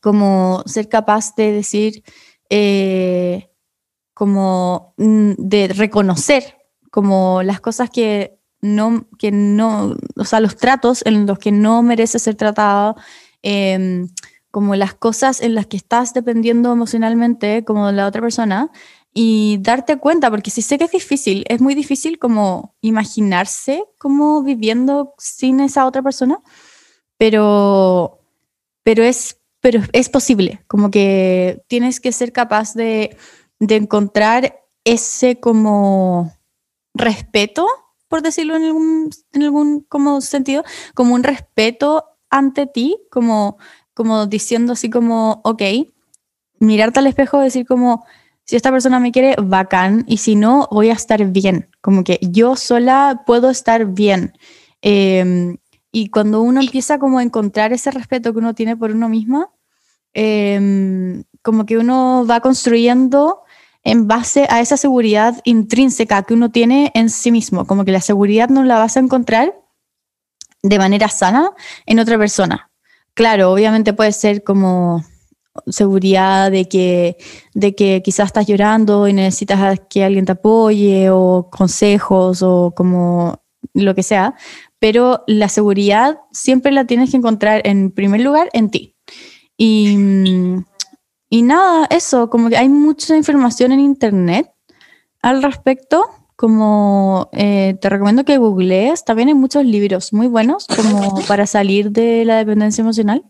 como 0.00 0.62
ser 0.66 0.88
capaz 0.88 1.34
de 1.36 1.52
decir, 1.52 2.02
eh, 2.50 3.50
como 4.14 4.94
mm, 4.96 5.32
de 5.38 5.68
reconocer 5.68 6.56
como 6.96 7.42
las 7.42 7.60
cosas 7.60 7.90
que 7.90 8.35
no, 8.74 9.06
que 9.18 9.30
no, 9.30 9.96
o 10.16 10.24
sea, 10.24 10.40
los 10.40 10.56
tratos 10.56 11.02
en 11.06 11.26
los 11.26 11.38
que 11.38 11.52
no 11.52 11.82
mereces 11.82 12.22
ser 12.22 12.34
tratado, 12.34 12.96
em, 13.42 14.08
como 14.50 14.74
las 14.74 14.94
cosas 14.94 15.40
en 15.40 15.54
las 15.54 15.66
que 15.66 15.76
estás 15.76 16.14
dependiendo 16.14 16.72
emocionalmente 16.72 17.64
como 17.64 17.86
de 17.86 17.92
la 17.92 18.06
otra 18.06 18.22
persona 18.22 18.70
y 19.12 19.58
darte 19.60 19.96
cuenta, 19.96 20.30
porque 20.30 20.50
sí 20.50 20.62
sé 20.62 20.78
que 20.78 20.84
es 20.84 20.90
difícil, 20.90 21.44
es 21.48 21.60
muy 21.60 21.74
difícil 21.74 22.18
como 22.18 22.74
imaginarse 22.82 23.84
como 23.98 24.42
viviendo 24.42 25.14
sin 25.18 25.60
esa 25.60 25.86
otra 25.86 26.02
persona, 26.02 26.40
pero, 27.16 28.20
pero, 28.82 29.02
es, 29.04 29.38
pero 29.60 29.80
es 29.92 30.08
posible, 30.10 30.62
como 30.68 30.90
que 30.90 31.62
tienes 31.66 31.98
que 32.00 32.12
ser 32.12 32.32
capaz 32.32 32.74
de, 32.74 33.16
de 33.58 33.76
encontrar 33.76 34.60
ese 34.84 35.40
como 35.40 36.32
respeto, 36.94 37.66
por 38.08 38.22
decirlo 38.22 38.56
en 38.56 38.64
algún, 38.64 39.10
en 39.32 39.42
algún 39.42 39.80
como 39.88 40.20
sentido, 40.20 40.64
como 40.94 41.14
un 41.14 41.22
respeto 41.22 42.04
ante 42.30 42.66
ti, 42.66 42.98
como, 43.10 43.58
como 43.94 44.26
diciendo 44.26 44.74
así 44.74 44.90
como, 44.90 45.40
ok, 45.44 45.62
mirarte 46.60 47.00
al 47.00 47.06
espejo 47.06 47.40
decir 47.40 47.66
como, 47.66 48.04
si 48.44 48.56
esta 48.56 48.70
persona 48.70 49.00
me 49.00 49.12
quiere, 49.12 49.36
bacán, 49.42 50.04
y 50.06 50.18
si 50.18 50.36
no, 50.36 50.68
voy 50.70 50.90
a 50.90 50.94
estar 50.94 51.24
bien, 51.26 51.68
como 51.80 52.04
que 52.04 52.18
yo 52.22 52.56
sola 52.56 53.22
puedo 53.26 53.50
estar 53.50 53.86
bien. 53.86 54.32
Eh, 54.82 55.56
y 55.90 56.10
cuando 56.10 56.42
uno 56.42 56.60
empieza 56.60 56.98
como 56.98 57.18
a 57.18 57.22
encontrar 57.22 57.72
ese 57.72 57.90
respeto 57.90 58.32
que 58.32 58.38
uno 58.38 58.54
tiene 58.54 58.76
por 58.76 58.90
uno 58.90 59.08
mismo, 59.08 59.54
eh, 60.12 61.22
como 61.42 61.64
que 61.64 61.78
uno 61.78 62.26
va 62.28 62.40
construyendo 62.40 63.42
en 63.86 64.08
base 64.08 64.48
a 64.50 64.60
esa 64.60 64.76
seguridad 64.76 65.40
intrínseca 65.44 66.24
que 66.24 66.34
uno 66.34 66.50
tiene 66.50 66.90
en 66.94 67.08
sí 67.08 67.30
mismo, 67.30 67.66
como 67.66 67.84
que 67.84 67.92
la 67.92 68.00
seguridad 68.00 68.48
no 68.48 68.64
la 68.64 68.78
vas 68.78 68.96
a 68.96 69.00
encontrar 69.00 69.54
de 70.60 70.78
manera 70.78 71.08
sana 71.08 71.52
en 71.86 72.00
otra 72.00 72.18
persona. 72.18 72.68
Claro, 73.14 73.52
obviamente 73.52 73.92
puede 73.92 74.10
ser 74.10 74.42
como 74.42 75.04
seguridad 75.68 76.50
de 76.50 76.68
que, 76.68 77.16
de 77.54 77.76
que 77.76 78.02
quizás 78.02 78.26
estás 78.26 78.48
llorando 78.48 79.06
y 79.06 79.12
necesitas 79.12 79.80
que 79.88 80.02
alguien 80.02 80.24
te 80.24 80.32
apoye 80.32 81.08
o 81.10 81.48
consejos 81.48 82.42
o 82.42 82.72
como 82.76 83.40
lo 83.72 83.94
que 83.94 84.02
sea, 84.02 84.34
pero 84.80 85.22
la 85.28 85.48
seguridad 85.48 86.18
siempre 86.32 86.72
la 86.72 86.86
tienes 86.86 87.12
que 87.12 87.18
encontrar 87.18 87.62
en 87.64 87.92
primer 87.92 88.20
lugar 88.20 88.48
en 88.52 88.68
ti. 88.68 88.96
Y, 89.56 89.96
y 91.28 91.42
nada, 91.42 91.86
eso, 91.90 92.30
como 92.30 92.48
que 92.48 92.56
hay 92.56 92.68
mucha 92.68 93.16
información 93.16 93.72
en 93.72 93.80
internet 93.80 94.50
al 95.22 95.42
respecto, 95.42 96.06
como 96.36 97.30
eh, 97.32 97.76
te 97.80 97.88
recomiendo 97.88 98.24
que 98.24 98.38
googlees, 98.38 99.04
también 99.04 99.28
hay 99.28 99.34
muchos 99.34 99.64
libros 99.64 100.12
muy 100.12 100.28
buenos 100.28 100.66
como 100.66 101.20
para 101.26 101.46
salir 101.46 101.90
de 101.90 102.24
la 102.24 102.36
dependencia 102.36 102.82
emocional 102.82 103.24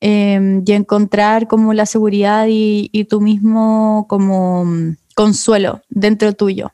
eh, 0.00 0.62
y 0.64 0.72
encontrar 0.72 1.48
como 1.48 1.74
la 1.74 1.86
seguridad 1.86 2.46
y, 2.48 2.88
y 2.92 3.04
tu 3.04 3.20
mismo 3.20 4.06
como 4.08 4.64
mm, 4.64 4.96
consuelo 5.14 5.82
dentro 5.88 6.32
tuyo, 6.34 6.72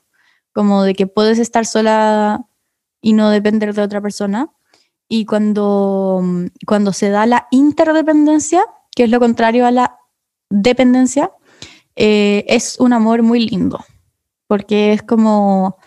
como 0.52 0.82
de 0.82 0.94
que 0.94 1.06
puedes 1.06 1.38
estar 1.38 1.64
sola 1.64 2.46
y 3.00 3.14
no 3.14 3.30
depender 3.30 3.74
de 3.74 3.82
otra 3.82 4.00
persona. 4.00 4.50
Y 5.08 5.24
cuando, 5.26 6.20
mm, 6.22 6.46
cuando 6.66 6.92
se 6.92 7.10
da 7.10 7.26
la 7.26 7.48
interdependencia, 7.50 8.64
que 8.94 9.04
es 9.04 9.10
lo 9.10 9.20
contrario 9.20 9.66
a 9.66 9.70
la 9.70 9.98
dependencia, 10.52 11.30
eh, 11.96 12.44
es 12.48 12.78
un 12.78 12.92
amor 12.92 13.22
muy 13.22 13.48
lindo, 13.48 13.84
porque 14.46 14.92
es 14.92 15.02
como 15.02 15.78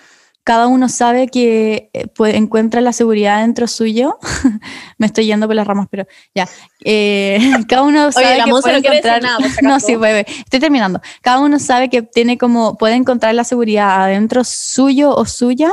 cada 0.45 0.68
uno 0.68 0.89
sabe 0.89 1.28
que 1.28 1.89
eh, 1.91 2.05
puede, 2.05 2.38
encuentra 2.38 2.80
la 2.80 2.93
seguridad 2.93 3.41
dentro 3.41 3.66
suyo. 3.66 4.20
Me 4.99 5.07
estoy 5.07 5.26
yendo 5.26 5.47
por 5.47 5.55
las 5.55 5.66
ramas, 5.66 5.88
pero 5.89 6.05
ya. 6.36 6.47
Eh, 6.84 7.39
cada 7.68 7.82
uno 7.82 8.11
sabe 8.11 8.38
la 8.38 8.45
que 8.45 8.51
puede 8.51 8.82
no 8.82 8.88
encontrar. 8.88 9.24
nada, 9.24 9.39
no, 9.63 9.80
sí, 9.80 9.95
bebé. 9.95 10.26
Estoy 10.28 10.59
terminando. 10.59 11.01
Cada 11.22 11.39
uno 11.39 11.57
sabe 11.57 11.89
que 11.89 12.03
tiene 12.03 12.38
como 12.38 12.78
puede 12.78 12.93
encontrar 12.93 13.34
la 13.34 13.43
seguridad 13.43 14.03
adentro 14.03 14.43
suyo 14.43 15.16
o 15.16 15.26
suya, 15.26 15.72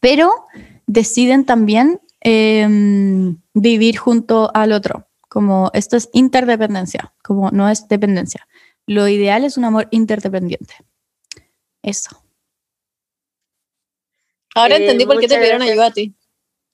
pero 0.00 0.30
deciden 0.86 1.46
también 1.46 1.98
em, 2.20 3.38
vivir 3.54 3.96
junto 3.96 4.50
al 4.52 4.72
otro. 4.72 5.06
Como 5.32 5.70
esto 5.72 5.96
es 5.96 6.10
interdependencia, 6.12 7.14
como 7.24 7.50
no 7.50 7.68
es 7.70 7.88
dependencia. 7.88 8.46
Lo 8.86 9.08
ideal 9.08 9.44
es 9.44 9.56
un 9.56 9.64
amor 9.64 9.88
interdependiente. 9.90 10.74
Eso. 11.82 12.22
Ahora 14.54 14.76
Eh, 14.76 14.80
entendí 14.82 15.06
por 15.06 15.18
qué 15.18 15.28
te 15.28 15.36
pidieron 15.36 15.60
gracias. 15.60 15.72
ayuda 15.72 15.86
a 15.86 15.92
ti. 15.92 16.14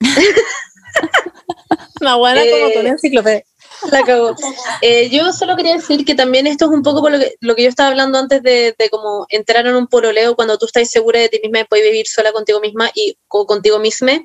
Una 2.01 2.15
buena 2.15 2.41
como 2.41 2.67
Eh, 2.67 2.73
con 2.73 2.87
enciclopedia. 2.87 3.43
La 3.91 4.03
cagó. 4.03 4.35
Eh, 4.81 5.09
yo 5.09 5.31
solo 5.31 5.55
quería 5.55 5.75
decir 5.75 6.03
que 6.03 6.15
también 6.15 6.47
esto 6.47 6.65
es 6.65 6.71
un 6.71 6.81
poco 6.81 7.01
por 7.01 7.11
lo 7.11 7.19
que, 7.19 7.35
lo 7.39 7.55
que 7.55 7.63
yo 7.63 7.69
estaba 7.69 7.89
hablando 7.89 8.17
antes 8.17 8.41
de, 8.43 8.75
de 8.77 8.89
como 8.89 9.25
entrar 9.29 9.65
en 9.67 9.75
un 9.75 9.87
pololeo 9.87 10.35
cuando 10.35 10.57
tú 10.57 10.65
estás 10.65 10.89
segura 10.89 11.19
de 11.19 11.29
ti 11.29 11.39
misma 11.41 11.61
y 11.61 11.63
puedes 11.65 11.85
vivir 11.85 12.07
sola 12.07 12.33
contigo 12.33 12.59
misma 12.59 12.89
y 12.93 13.17
co- 13.27 13.45
contigo 13.45 13.79
misma, 13.79 14.21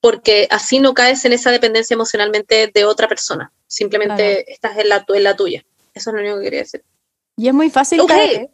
porque 0.00 0.46
así 0.50 0.80
no 0.80 0.94
caes 0.94 1.24
en 1.24 1.32
esa 1.32 1.50
dependencia 1.50 1.94
emocionalmente 1.94 2.70
de 2.72 2.84
otra 2.84 3.06
persona. 3.08 3.52
Simplemente 3.66 4.14
Claro. 4.16 4.44
estás 4.48 4.78
en 4.78 4.88
la, 4.88 5.04
en 5.08 5.22
la 5.24 5.36
tuya. 5.36 5.64
Eso 5.94 6.10
es 6.10 6.14
lo 6.14 6.20
único 6.22 6.38
que 6.38 6.44
quería 6.44 6.60
decir. 6.60 6.84
Y 7.36 7.48
es 7.48 7.54
muy 7.54 7.70
fácil 7.70 8.00
Ok. 8.00 8.08
caer. 8.08 8.50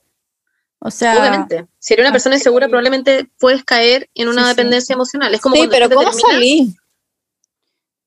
O 0.79 0.91
sea, 0.91 1.19
Obviamente. 1.19 1.67
Si 1.79 1.95
eres 1.95 2.05
una 2.05 2.13
persona 2.13 2.37
insegura, 2.37 2.69
probablemente 2.69 3.29
puedes 3.39 3.65
caer 3.65 4.11
en 4.15 4.29
una 4.29 4.43
Sí, 4.43 4.51
sí. 4.51 4.57
dependencia 4.57 4.93
emocional. 4.95 5.35
Es 5.35 5.41
como 5.41 5.57
Sí, 5.57 5.67
pero 5.71 5.89
¿cómo 5.89 6.03
terminas- 6.11 6.21
salí? 6.33 6.77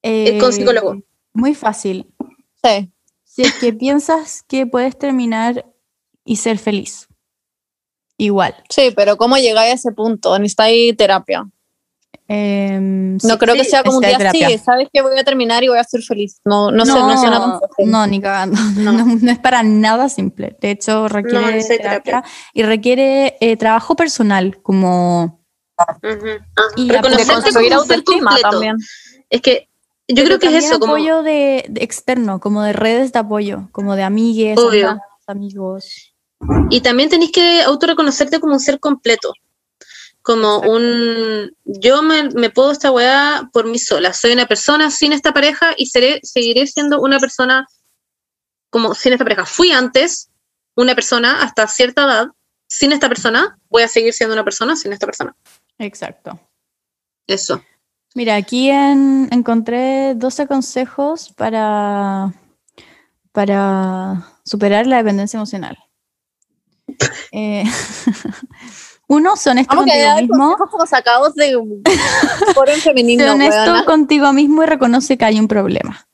eh, 0.03 0.37
con 0.39 0.53
psicólogo. 0.53 1.01
Muy 1.33 1.55
fácil. 1.55 2.07
Sí. 2.63 2.91
Si 3.23 3.41
es 3.43 3.53
que 3.55 3.73
piensas 3.73 4.43
que 4.43 4.65
puedes 4.67 4.97
terminar 4.97 5.65
y 6.25 6.37
ser 6.37 6.57
feliz. 6.57 7.07
Igual. 8.17 8.55
Sí, 8.69 8.91
pero 8.95 9.17
¿cómo 9.17 9.37
llegáis 9.37 9.71
a 9.71 9.75
ese 9.75 9.91
punto? 9.91 10.37
Necesitáis 10.37 10.95
terapia. 10.97 11.45
Em, 12.31 13.13
No 13.15 13.19
sí. 13.19 13.37
creo 13.39 13.55
que 13.55 13.63
sea 13.63 13.81
como 13.83 13.97
un 13.97 14.01
día 14.03 14.11
necesitáis 14.11 14.39
terapia. 14.39 14.55
así, 14.55 14.63
sabes 14.63 14.87
que 14.93 15.01
voy 15.01 15.17
a 15.17 15.23
terminar 15.23 15.63
y 15.63 15.67
voy 15.69 15.79
a 15.79 15.83
ser 15.83 16.03
feliz. 16.03 16.39
No, 16.45 16.69
no, 16.69 16.85
sé, 16.85 16.91
no 16.93 17.17
suena 17.17 17.39
tan 17.59 17.89
no, 17.89 18.05
ni 18.05 18.21
cagando. 18.21 18.55
No. 18.77 18.91
No. 18.91 19.05
no 19.19 19.31
es 19.31 19.39
para 19.39 19.63
nada 19.63 20.09
simple. 20.09 20.55
De 20.61 20.69
hecho, 20.71 21.07
requiere 21.07 21.41
No, 21.41 21.47
terapia 21.47 21.77
terapia. 21.77 22.23
y 22.53 22.61
requiere 22.63 23.35
eh, 23.41 23.57
trabajo 23.57 23.95
personal, 23.95 24.61
como 24.61 25.39
y 26.75 26.87
Reconocerte 26.89 26.99
apoyo- 26.99 27.17
De 27.17 27.25
construir 27.33 27.69
como 27.71 27.81
un 27.81 27.87
ser 27.87 27.95
autoestima 27.97 28.29
completo. 28.31 28.49
también. 28.51 28.75
Es 29.31 29.41
que 29.41 29.67
yo 30.07 30.15
Pero 30.23 30.25
creo 30.25 30.39
que 30.39 30.57
es 30.57 30.65
eso, 30.65 30.79
como 30.79 30.93
apoyo 30.93 31.23
de, 31.23 31.65
de 31.69 31.83
externo, 31.83 32.39
como 32.39 32.61
de 32.63 32.73
redes 32.73 33.11
de 33.11 33.19
apoyo, 33.19 33.69
como 33.71 33.95
de 33.95 34.03
amigues, 34.03 34.59
amigos. 35.27 36.13
Y 36.69 36.81
también 36.81 37.09
tenés 37.09 37.31
que 37.31 37.61
autorreconocerte 37.63 38.39
como 38.39 38.53
un 38.53 38.59
ser 38.59 38.79
completo. 38.79 39.33
Como 40.29 40.57
Exacto. 40.57 40.71
un, 40.75 41.51
yo 41.65 42.03
me, 42.03 42.29
me 42.29 42.51
puedo 42.51 42.71
esta 42.71 42.91
weá 42.91 43.49
por 43.51 43.65
mí 43.65 43.79
sola. 43.79 44.13
Soy 44.13 44.31
una 44.33 44.45
persona 44.45 44.91
sin 44.91 45.11
esta 45.11 45.33
pareja 45.33 45.73
y 45.75 45.87
seré, 45.87 46.19
seguiré 46.21 46.67
siendo 46.67 47.01
una 47.01 47.17
persona 47.19 47.65
como 48.69 48.93
sin 48.93 49.13
esta 49.13 49.25
pareja. 49.25 49.47
Fui 49.47 49.71
antes 49.71 50.29
una 50.75 50.93
persona 50.93 51.41
hasta 51.41 51.65
cierta 51.65 52.03
edad 52.03 52.27
sin 52.67 52.91
esta 52.91 53.09
persona. 53.09 53.57
Voy 53.69 53.81
a 53.81 53.87
seguir 53.87 54.13
siendo 54.13 54.35
una 54.35 54.43
persona 54.43 54.75
sin 54.75 54.93
esta 54.93 55.07
persona. 55.07 55.35
Exacto. 55.79 56.39
Eso. 57.25 57.63
Mira, 58.13 58.35
aquí 58.35 58.69
en- 58.69 59.29
encontré 59.31 60.13
12 60.13 60.45
consejos 60.45 61.33
para, 61.35 62.35
para 63.31 64.27
superar 64.45 64.85
la 64.85 64.97
dependencia 64.97 65.37
emocional. 65.37 65.75
Eh, 67.31 67.63
uno, 69.09 69.35
sé 69.35 69.49
honesto 69.49 69.75
Vamos 69.75 69.91
contigo 69.91 70.15
mismo. 70.21 70.57
sacados 70.87 71.35
de 71.35 71.57
un 71.57 71.81
foro 72.53 72.71
en 72.71 72.77
Sé 72.81 72.89
femenino, 72.89 73.31
honesto 73.33 73.55
weona. 73.71 73.85
contigo 73.85 74.31
mismo 74.33 74.63
y 74.63 74.65
reconoce 74.67 75.17
que 75.17 75.25
hay 75.25 75.39
un 75.39 75.47
problema. 75.47 76.05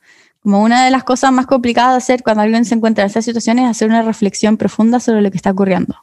Como 0.42 0.62
una 0.62 0.86
de 0.86 0.92
las 0.92 1.04
cosas 1.04 1.32
más 1.32 1.46
complicadas 1.48 1.92
de 1.94 1.98
hacer 1.98 2.24
cuando 2.24 2.44
alguien 2.44 2.66
se 2.66 2.76
encuentra 2.76 3.04
en 3.04 3.08
esta 3.08 3.22
situación 3.22 3.60
es 3.60 3.70
hacer 3.70 3.90
una 3.90 4.02
reflexión 4.04 4.58
profunda 4.58 5.00
sobre 5.00 5.22
lo 5.22 5.30
que 5.32 5.38
está 5.38 5.52
ocurriendo. 5.52 5.96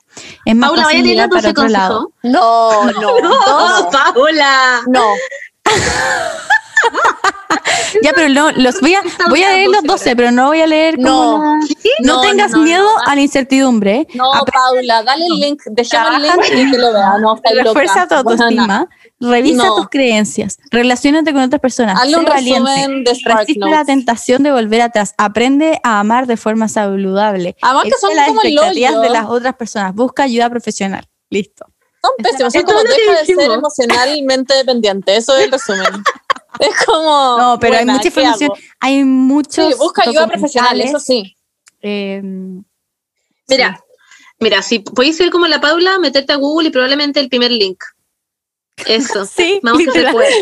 Es 0.44 0.54
más 0.56 0.70
Paula, 0.70 0.82
fácil 0.84 1.02
mirar 1.04 1.28
para 1.30 1.40
12 1.42 1.50
otro 1.50 1.68
lado. 1.68 2.10
consejos. 2.20 2.42
No, 2.42 2.84
no, 2.92 3.20
No, 3.20 3.80
no. 3.84 3.90
Paula. 3.90 4.80
No, 4.88 5.04
Ya, 8.02 8.12
pero 8.14 8.28
no, 8.30 8.50
los 8.52 8.80
voy 8.80 8.94
a, 8.94 9.02
voy 9.28 9.42
a 9.42 9.50
leer 9.52 9.68
los 9.68 9.82
12 9.82 9.86
12, 9.92 10.16
pero 10.16 10.30
no 10.30 10.46
voy 10.46 10.60
a 10.62 10.66
leer 10.66 10.96
como 10.96 11.08
No. 11.08 11.38
la- 11.38 11.66
No, 12.00 12.14
No, 12.16 12.20
tengas 12.22 12.50
no, 12.52 12.58
no, 12.58 12.62
miedo 12.64 12.82
no. 12.82 13.10
a 13.10 13.14
la 13.14 13.20
incertidumbre. 13.20 14.06
no, 14.14 14.32
Aprende 14.32 14.52
Paula, 14.52 15.02
dale 15.02 15.26
el 15.26 15.38
link, 15.40 15.62
déjame 15.70 16.16
el 16.16 16.22
link 16.22 16.44
y 16.52 16.70
que 16.70 16.78
lo 16.78 16.92
vea. 16.92 17.18
No, 17.20 17.36
está 17.36 17.50
loca. 17.52 17.64
Refuerza 17.64 18.08
tu 18.08 18.14
autoestima, 18.14 18.88
revisa 19.20 19.64
No. 19.66 19.76
tus 19.76 19.88
creencias, 19.90 20.58
relacionate 20.70 21.32
con 21.32 21.42
otras 21.42 21.60
personas, 21.60 22.00
Hazle 22.00 22.16
un 22.16 22.24
valiente, 22.24 22.70
de 22.70 23.10
resiste 23.24 23.58
la 23.60 23.66
Notes. 23.66 23.86
tentación 23.86 24.42
de 24.42 24.52
volver 24.52 24.80
atrás, 24.80 25.14
aprende 25.18 25.78
a 25.84 26.00
amar 26.00 26.26
de 26.26 26.36
forma 26.38 26.68
saludable, 26.68 27.56
Además 27.60 27.84
que 27.84 27.90
son 28.00 28.16
las 28.16 28.28
como 28.28 28.40
expectativas 28.42 29.00
de 29.02 29.10
las 29.10 29.26
otras 29.26 29.54
personas, 29.56 29.94
busca 29.94 30.22
ayuda 30.22 30.48
profesional. 30.48 31.06
Listo. 31.30 31.66
Son 32.04 32.10
pésimos, 32.20 32.52
son 32.52 32.62
como 32.62 32.80
deja 32.82 33.20
de 33.20 33.26
ser 33.26 33.50
emocionalmente 33.52 34.54
dependiente. 34.54 35.16
Eso 35.16 35.36
es 35.36 35.44
el 35.44 35.52
resumen. 35.52 35.86
Es 36.60 36.84
como. 36.84 37.38
No, 37.38 37.58
pero 37.60 37.76
hay 37.76 37.84
mucha 37.86 38.02
¿qué 38.02 38.08
información, 38.08 38.50
hago? 38.52 38.60
hay 38.80 39.04
muchos 39.04 39.72
Sí, 39.72 39.78
busca 39.78 40.02
ayuda 40.02 40.26
profesional, 40.26 40.80
eso 40.80 40.98
sí. 40.98 41.36
eh, 41.80 42.20
Mira, 43.48 43.80
mira, 44.38 44.62
si 44.62 44.78
podéis 44.80 45.16
ser 45.16 45.30
como 45.30 45.46
la 45.46 45.60
Paula, 45.60 45.98
meterte 45.98 46.32
a 46.32 46.36
Google 46.36 46.68
y 46.68 46.72
probablemente 46.72 47.20
el 47.20 47.28
primer 47.28 47.50
link. 47.50 47.78
Eso. 48.86 49.24
Sí, 49.36 49.60
Vamos 49.62 49.82
que 49.84 49.90
se 49.92 50.10
puede. 50.12 50.34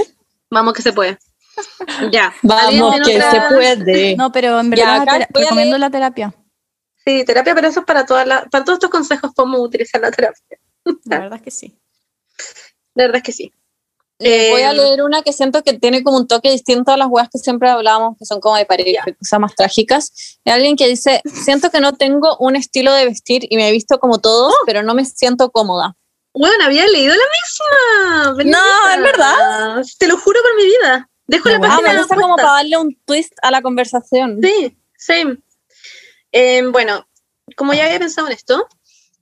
Vamos 0.51 0.75
que 0.75 0.83
se 0.83 0.93
puede. 0.93 1.19
Ya. 2.11 2.33
¿Alguien 2.49 2.81
Vamos, 2.83 3.01
que 3.07 3.17
otra? 3.17 3.31
se 3.31 3.55
puede. 3.55 4.17
No, 4.17 4.33
pero 4.33 4.61
en 4.61 4.71
Ya, 4.73 4.99
verdad 4.99 5.03
acá 5.03 5.13
tera- 5.13 5.29
voy 5.33 5.43
a 5.43 5.45
recomiendo 5.47 5.79
la 5.79 5.91
terapia. 5.91 6.35
Sí, 7.05 7.25
terapia, 7.25 7.55
pero 7.55 7.69
eso 7.69 7.81
es 7.81 7.87
para 7.87 8.05
todas 8.05 8.27
las, 8.27 8.45
para 8.51 8.65
todos 8.65 8.77
estos 8.77 8.91
consejos 8.91 9.33
podemos 9.35 9.61
utilizar 9.61 10.01
la 10.01 10.11
terapia. 10.11 10.59
La 11.05 11.19
verdad 11.19 11.37
es 11.39 11.43
que 11.43 11.51
sí. 11.51 11.79
La 12.95 13.05
verdad 13.05 13.17
es 13.19 13.23
que 13.23 13.33
sí. 13.33 13.53
Les 14.21 14.51
voy 14.51 14.63
a 14.63 14.71
Eh, 14.71 14.75
leer 14.75 15.03
una 15.03 15.23
que 15.23 15.33
siento 15.33 15.63
que 15.63 15.73
tiene 15.73 16.03
como 16.03 16.19
un 16.19 16.29
toque 16.29 16.51
distinto 16.51 16.93
a 16.93 16.97
las 16.97 17.09
weas 17.09 17.29
que 17.31 17.39
siempre 17.39 17.71
hablábamos, 17.71 18.19
que 18.19 18.27
son 18.27 18.39
como 18.41 18.57
de 18.57 18.67
pareja, 18.67 19.03
cosas 19.19 19.41
más 19.41 19.55
trágicas. 19.55 20.39
Hay 20.45 20.53
alguien 20.53 20.77
que 20.77 20.87
dice, 20.89 21.23
siento 21.25 21.71
que 21.71 21.81
no 21.81 21.95
tengo 21.95 22.37
un 22.39 22.55
estilo 22.55 22.93
de 22.93 23.07
vestir 23.07 23.47
y 23.49 23.57
me 23.57 23.69
he 23.69 23.73
visto 23.73 23.99
como 23.99 24.19
todos, 24.19 24.55
pero 24.67 24.83
no 24.83 24.95
me 24.95 25.05
siento 25.07 25.51
cómoda. 25.51 25.97
Bueno, 26.35 26.65
había 26.65 26.87
leído 26.87 27.15
la 27.15 28.35
misma. 28.37 28.45
No, 28.45 28.91
¿es 28.95 29.03
verdad? 29.03 29.83
Te 29.99 30.07
lo 30.07 30.17
juro 30.19 30.39
por 30.43 30.55
mi 30.57 30.65
vida. 30.65 31.09
Dejo 31.27 31.49
No, 31.49 31.59
la. 31.59 31.67
Ah, 31.67 31.69
página 31.71 31.93
me 31.93 31.99
gusta 31.99 32.17
como 32.17 32.37
para 32.37 32.53
darle 32.53 32.77
un 32.77 32.95
twist 33.07 33.33
a 33.43 33.51
la 33.51 33.63
conversación. 33.63 34.39
Sí, 34.43 34.77
same. 34.97 35.39
Eh, 36.33 36.63
bueno, 36.71 37.09
como 37.57 37.73
ya 37.73 37.87
había 37.87 37.99
pensado 37.99 38.27
en 38.29 38.35
esto, 38.35 38.69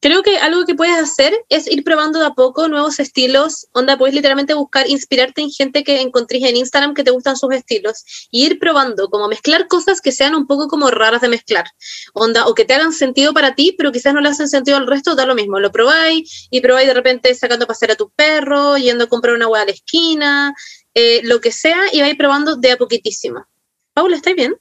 creo 0.00 0.22
que 0.22 0.38
algo 0.38 0.64
que 0.64 0.74
puedes 0.74 0.96
hacer 0.96 1.32
es 1.48 1.66
ir 1.66 1.84
probando 1.84 2.18
de 2.18 2.26
a 2.26 2.30
poco 2.30 2.68
nuevos 2.68 2.98
estilos. 3.00 3.66
Onda, 3.72 3.96
puedes 3.96 4.14
literalmente 4.14 4.54
buscar, 4.54 4.88
inspirarte 4.88 5.42
en 5.42 5.50
gente 5.50 5.84
que 5.84 6.00
encontréis 6.00 6.44
en 6.44 6.56
Instagram 6.56 6.94
que 6.94 7.04
te 7.04 7.10
gustan 7.10 7.36
sus 7.36 7.52
estilos 7.54 8.04
y 8.30 8.46
ir 8.46 8.58
probando, 8.58 9.08
como 9.08 9.28
mezclar 9.28 9.68
cosas 9.68 10.00
que 10.00 10.12
sean 10.12 10.34
un 10.34 10.46
poco 10.46 10.68
como 10.68 10.90
raras 10.90 11.20
de 11.20 11.28
mezclar. 11.28 11.66
Onda, 12.14 12.46
o 12.46 12.54
que 12.54 12.64
te 12.64 12.74
hagan 12.74 12.92
sentido 12.92 13.32
para 13.32 13.54
ti, 13.54 13.74
pero 13.76 13.92
quizás 13.92 14.14
no 14.14 14.20
le 14.20 14.28
hacen 14.28 14.48
sentido 14.48 14.76
al 14.76 14.86
resto, 14.86 15.14
da 15.14 15.26
lo 15.26 15.34
mismo. 15.34 15.60
Lo 15.60 15.72
probáis 15.72 16.48
y 16.50 16.60
probáis 16.60 16.88
de 16.88 16.94
repente 16.94 17.34
sacando 17.34 17.64
a 17.64 17.68
pasear 17.68 17.92
a 17.92 17.96
tu 17.96 18.10
perro, 18.10 18.76
yendo 18.76 19.04
a 19.04 19.08
comprar 19.08 19.34
una 19.34 19.48
hueá 19.48 19.62
a 19.62 19.66
la 19.66 19.72
esquina, 19.72 20.54
eh, 20.94 21.20
lo 21.24 21.40
que 21.40 21.52
sea, 21.52 21.80
y 21.92 22.00
vais 22.00 22.16
probando 22.16 22.56
de 22.56 22.72
a 22.72 22.76
poquitísimo. 22.76 23.46
Paula, 23.92 24.16
¿estáis 24.16 24.36
bien? 24.36 24.56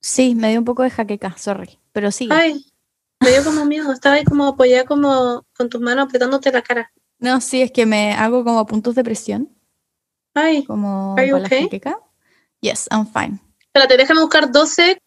Sí, 0.00 0.34
me 0.34 0.50
dio 0.50 0.60
un 0.60 0.64
poco 0.64 0.82
de 0.82 0.90
jaqueca, 0.90 1.36
sorry. 1.36 1.78
Pero 1.92 2.10
sí. 2.12 2.28
Ay, 2.30 2.64
me 3.20 3.30
dio 3.30 3.44
como 3.44 3.64
miedo. 3.64 3.92
Estaba 3.92 4.16
ahí 4.16 4.24
como 4.24 4.46
apoyada 4.46 4.84
como 4.84 5.44
con 5.56 5.68
tus 5.68 5.80
manos 5.80 6.06
apretándote 6.06 6.52
la 6.52 6.62
cara. 6.62 6.92
No, 7.18 7.40
sí, 7.40 7.62
es 7.62 7.72
que 7.72 7.84
me 7.86 8.12
hago 8.14 8.44
como 8.44 8.64
puntos 8.66 8.94
de 8.94 9.02
presión, 9.04 9.54
Ay, 10.34 10.64
como 10.64 11.16
Are 11.18 11.28
you 11.28 11.36
okay? 11.36 11.64
jaqueca. 11.64 11.98
Yes, 12.60 12.88
I'm 12.92 13.06
fine. 13.06 13.40
espérate, 13.60 13.96
déjame 13.96 14.20
buscar 14.20 14.50
12. 14.52 14.98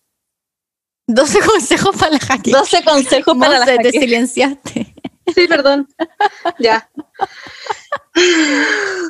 12 1.08 1.40
consejos 1.46 1.96
para 1.96 2.12
la 2.12 2.20
jaqueca. 2.20 2.58
12 2.60 2.84
consejos 2.84 3.38
para 3.38 3.60
la 3.60 3.66
Monse, 3.66 3.78
te 3.78 3.84
jaqueca. 3.84 4.00
silenciaste. 4.06 4.91
Sí, 5.36 5.48
perdón. 5.48 5.88
ya. 6.60 6.90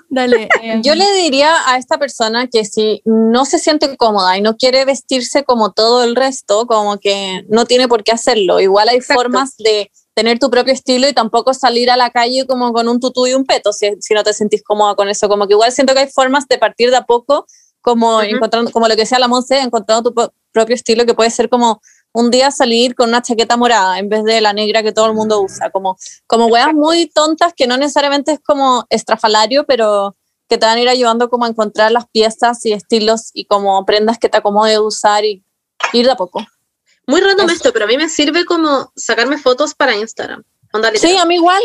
Dale. 0.10 0.49
em, 0.61 0.81
Yo 0.84 0.95
le 0.95 1.11
diría 1.14 1.56
a 1.68 1.77
esta 1.77 1.98
persona 1.98 2.48
que 2.48 2.65
si 2.65 3.02
no 3.06 3.45
se 3.45 3.60
siente 3.60 3.95
cómoda 3.98 4.38
y 4.38 4.41
no 4.41 4.56
quiere 4.57 4.85
vestirse 4.85 5.43
como 5.43 5.72
todo 5.72 6.03
el 6.03 6.15
resto, 6.15 6.68
como 6.68 6.98
que 6.99 7.43
no 7.49 7.65
tiene 7.65 7.88
por 7.88 8.03
qué 8.03 8.11
hacerlo. 8.11 8.60
Igual 8.60 8.89
hay 8.89 8.98
Exacto. 8.98 9.22
formas 9.23 9.56
de 9.57 9.91
tener 10.14 10.39
tu 10.39 10.49
propio 10.49 10.73
estilo 10.73 11.07
y 11.07 11.14
tampoco 11.14 11.53
salir 11.53 11.89
a 11.89 11.98
la 11.98 12.10
calle 12.10 12.45
como 12.45 12.73
con 12.73 12.88
un 12.88 12.99
tutú 12.99 13.27
y 13.27 13.34
un 13.34 13.45
peto 13.45 13.72
si, 13.73 13.91
si 14.02 14.14
no 14.14 14.23
te 14.23 14.34
sentís 14.34 14.61
cómoda 14.64 14.95
con 14.95 15.10
eso. 15.10 15.27
Como 15.30 15.48
que 15.48 15.53
igual 15.53 15.72
siento 15.72 15.93
que 15.93 16.02
hay 16.02 16.10
formas 16.10 16.48
de 16.48 16.57
partir 16.57 16.89
de 16.91 16.98
a 16.98 17.06
poco, 17.06 17.45
como 17.81 18.18
Ujú. 18.18 18.26
encontrando, 18.26 18.72
como 18.72 18.88
lo 18.88 18.95
que 18.95 19.02
decía 19.02 19.19
la 19.19 19.27
Monse, 19.27 19.60
encontrando 19.60 20.11
tu 20.11 20.31
propio 20.52 20.76
estilo 20.76 21.06
que 21.06 21.14
puede 21.14 21.30
ser 21.31 21.49
como 21.49 21.81
un 22.14 22.30
día 22.32 22.52
salir 22.52 22.96
con 22.96 23.10
una 23.10 23.22
chaqueta 23.22 23.58
morada 23.58 24.00
en 24.00 24.10
vez 24.10 24.24
de 24.24 24.42
la 24.42 24.54
negra 24.54 24.84
que 24.84 24.92
todo 24.92 25.08
el 25.08 25.14
mundo 25.14 25.42
usa, 25.42 25.70
como, 25.70 25.98
como 26.28 26.48
weas 26.48 26.74
muy 26.74 27.08
tontas 27.10 27.54
que 27.56 27.68
no 27.68 27.78
necesariamente 27.78 28.34
es 28.34 28.40
como 28.40 28.86
estrafalario, 28.90 29.66
pero 29.66 30.16
que 30.50 30.58
te 30.58 30.66
van 30.66 30.78
a 30.78 30.82
ir 30.82 30.90
ayudando 30.90 31.30
como 31.30 31.46
a 31.46 31.48
encontrar 31.48 31.92
las 31.92 32.10
piezas 32.10 32.66
y 32.66 32.74
estilos 32.74 33.32
y 33.34 33.46
como 33.46 33.86
prendas 33.86 34.18
que 34.20 34.28
te 34.28 34.38
acomode 34.38 34.80
usar 34.80 35.24
y 35.24 35.44
ir 35.94 36.06
de 36.06 36.12
a 36.12 36.18
poco. 36.18 36.46
Muy 37.08 37.22
random 37.22 37.46
Eso. 37.48 37.56
esto, 37.56 37.74
pero 37.74 37.86
a 37.86 37.88
mí 37.88 37.98
me 37.98 38.10
sirve 38.10 38.46
como 38.46 38.92
sacarme 38.96 39.38
fotos 39.38 39.74
para 39.74 39.96
Instagram. 39.96 40.44
Onda. 40.74 40.92
Sí, 40.96 41.16
a 41.18 41.26
mí 41.26 41.36
igual. 41.36 41.62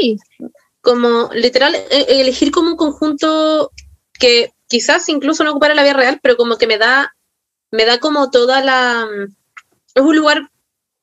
Como 0.81 1.31
literal, 1.33 1.75
e- 1.75 2.21
elegir 2.21 2.51
como 2.53 2.71
un 2.71 2.77
conjunto 2.77 3.73
que 4.19 4.53
quizás 4.69 5.09
incluso 5.09 5.45
no 5.45 5.51
ocupara 5.51 5.75
la 5.75 5.83
vida 5.83 5.93
real, 5.93 6.21
pero 6.23 6.37
como 6.37 6.57
que 6.57 6.67
me 6.67 6.79
da, 6.79 7.15
me 7.71 7.85
da 7.85 7.99
como 7.99 8.31
toda 8.31 8.63
la... 8.63 9.07
Es 9.97 10.03
un 10.03 10.15
lugar, 10.15 10.49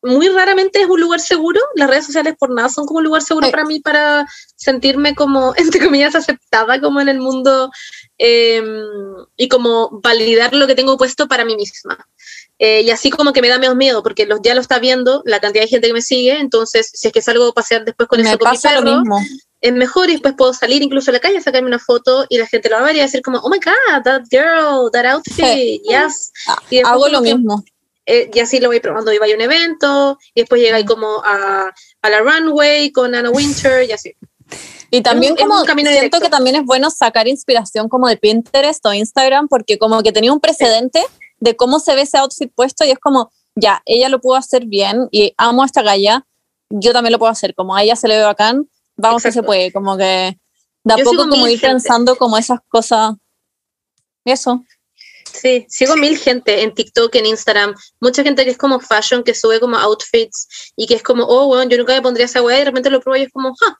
muy 0.03 0.27
raramente 0.29 0.81
es 0.81 0.87
un 0.87 1.01
lugar 1.01 1.19
seguro. 1.19 1.59
Las 1.75 1.89
redes 1.89 2.05
sociales 2.05 2.35
por 2.37 2.53
nada 2.53 2.69
son 2.69 2.85
como 2.85 2.99
un 2.99 3.05
lugar 3.05 3.21
seguro 3.21 3.47
Sí. 3.47 3.51
para 3.51 3.65
mí 3.65 3.79
para 3.79 4.25
sentirme 4.55 5.15
como, 5.15 5.53
entre 5.57 5.79
comillas, 5.83 6.15
aceptada 6.15 6.79
como 6.79 7.01
en 7.01 7.09
el 7.09 7.19
mundo 7.19 7.71
eh, 8.17 8.63
y 9.35 9.47
como 9.47 9.99
validar 10.01 10.53
lo 10.53 10.67
que 10.67 10.75
tengo 10.75 10.97
puesto 10.97 11.27
para 11.27 11.43
mí 11.43 11.55
misma. 11.55 11.97
Eh, 12.59 12.81
y 12.83 12.91
así 12.91 13.09
como 13.09 13.33
que 13.33 13.41
me 13.41 13.49
da 13.49 13.57
menos 13.57 13.75
miedo, 13.75 14.03
porque 14.03 14.25
los, 14.25 14.39
ya 14.43 14.53
lo 14.55 14.61
está 14.61 14.77
viendo 14.79 15.21
la 15.25 15.39
cantidad 15.39 15.63
de 15.63 15.69
gente 15.69 15.87
que 15.87 15.93
me 15.93 16.01
sigue, 16.03 16.39
entonces 16.39 16.89
si 16.93 17.07
es 17.07 17.13
que 17.13 17.21
salgo 17.21 17.47
a 17.47 17.53
pasear 17.53 17.83
después 17.83 18.07
con 18.07 18.21
Me 18.21 18.29
eso 18.29 18.37
con 18.37 18.51
mi 18.51 18.55
pasa 18.55 18.79
lo 18.79 18.83
mismo. 18.99 19.19
es 19.59 19.73
mejor 19.73 20.09
y 20.09 20.13
después 20.13 20.35
puedo 20.37 20.53
salir 20.53 20.81
incluso 20.83 21.09
a 21.11 21.13
la 21.13 21.19
calle 21.19 21.37
a 21.39 21.41
sacarme 21.41 21.67
una 21.67 21.79
foto 21.79 22.25
y 22.29 22.37
la 22.37 22.45
gente 22.47 22.69
lo 22.69 22.75
va 22.75 22.83
a 22.83 22.85
ver 22.85 22.95
y 22.95 22.99
va 22.99 23.03
a 23.03 23.07
decir 23.07 23.21
como, 23.21 23.39
oh 23.39 23.49
my 23.49 23.57
god, 23.59 24.03
that 24.03 24.21
girl, 24.29 24.89
that 24.93 25.05
outfit, 25.05 25.81
yes. 25.83 26.31
Y 26.69 26.77
después 26.77 26.85
Hago 26.85 27.07
lo 27.09 27.21
mismo. 27.21 27.63
Eh, 28.05 28.29
y 28.33 28.39
así 28.39 28.59
lo 28.59 28.67
voy 28.67 28.79
probando 28.79 29.11
y 29.13 29.17
a 29.17 29.35
un 29.35 29.41
evento 29.41 30.17
y 30.33 30.41
después 30.41 30.61
llega 30.61 30.77
ahí 30.77 30.85
como 30.85 31.23
a, 31.23 31.71
a 32.01 32.09
la 32.09 32.19
runway 32.19 32.91
con 32.91 33.15
Anna 33.15 33.29
Winter 33.29 33.87
y 33.87 33.91
así. 33.91 34.13
Y 34.91 35.01
también 35.01 35.33
un- 35.33 35.39
es 35.39 35.43
como 35.45 35.59
un 35.59 35.65
camino 35.65 35.89
siento 35.89 36.17
directo. 36.17 36.19
que 36.25 36.29
también 36.29 36.55
es 36.57 36.63
bueno 36.65 36.89
sacar 36.89 37.27
inspiración 37.27 37.89
como 37.89 38.07
de 38.07 38.17
Pinterest 38.17 38.85
o 38.85 38.93
Instagram 38.93 39.47
porque 39.47 39.77
como 39.77 40.03
que 40.03 40.11
tenía 40.11 40.31
un 40.33 40.39
precedente 40.39 41.03
de 41.39 41.55
cómo 41.55 41.79
se 41.79 41.95
ve 41.95 42.01
ese 42.01 42.17
outfit 42.17 42.51
puesto 42.53 42.85
y 42.85 42.91
es 42.91 42.99
como, 42.99 43.31
ya, 43.55 43.81
ella 43.85 44.09
lo 44.09 44.19
pudo 44.21 44.35
hacer 44.35 44.65
bien 44.65 45.07
y 45.11 45.33
amo 45.37 45.63
a 45.63 45.65
esta 45.65 45.81
galla, 45.81 46.25
yo 46.69 46.91
también 46.93 47.11
lo 47.13 47.19
puedo 47.19 47.31
hacer, 47.31 47.53
como 47.55 47.75
a 47.75 47.83
ella 47.83 47.95
se 47.95 48.07
le 48.07 48.17
ve 48.17 48.23
bacán, 48.23 48.69
vamos 48.95 49.23
que 49.23 49.31
se 49.31 49.39
Exacto. 49.39 49.47
puede, 49.47 49.71
como 49.71 49.97
que 49.97 50.37
de 50.83 50.93
a 50.93 50.97
poco 51.03 51.27
como 51.29 51.47
ir 51.47 51.59
gente. 51.59 51.67
pensando 51.67 52.15
como 52.15 52.37
esas 52.37 52.59
cosas. 52.67 53.13
Eso. 54.25 54.63
Sí, 55.43 55.65
sigo 55.67 55.97
mil 55.97 56.17
gente 56.17 56.63
en 56.63 56.73
TikTok, 56.73 57.13
en 57.15 57.25
Instagram, 57.25 57.75
mucha 57.99 58.23
gente 58.23 58.45
que 58.45 58.51
es 58.51 58.57
como 58.57 58.79
fashion, 58.79 59.23
que 59.23 59.35
sube 59.35 59.59
como 59.59 59.75
outfits 59.75 60.71
y 60.77 60.87
que 60.87 60.93
es 60.93 61.03
como, 61.03 61.25
oh, 61.25 61.47
bueno, 61.47 61.69
yo 61.69 61.77
nunca 61.77 61.93
me 61.93 62.01
pondría 62.01 62.27
esa 62.27 62.41
weá 62.41 62.55
y 62.55 62.59
de 62.59 62.65
repente 62.65 62.89
lo 62.89 63.01
pruebo 63.01 63.17
y 63.17 63.25
es 63.25 63.33
como, 63.33 63.53
ah, 63.67 63.77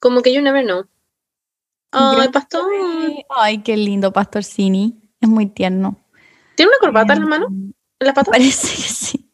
como 0.00 0.22
que 0.22 0.32
you 0.32 0.40
never 0.40 0.64
know. 0.64 0.86
Ay, 1.90 2.30
pastor. 2.30 2.64
Ay, 3.28 3.58
qué 3.58 3.76
lindo, 3.76 4.10
Pastor 4.10 4.42
Cini. 4.42 4.98
Es 5.20 5.28
muy 5.28 5.44
tierno. 5.44 5.98
¿Tiene 6.54 6.70
una 6.70 6.78
corbata 6.78 7.12
en 7.12 7.20
la 7.20 7.26
mano? 7.26 7.46
¿En 7.50 7.74
la 8.06 8.14
pata? 8.14 8.30
Parece 8.30 8.68
que 8.68 8.88
sí. 8.88 9.30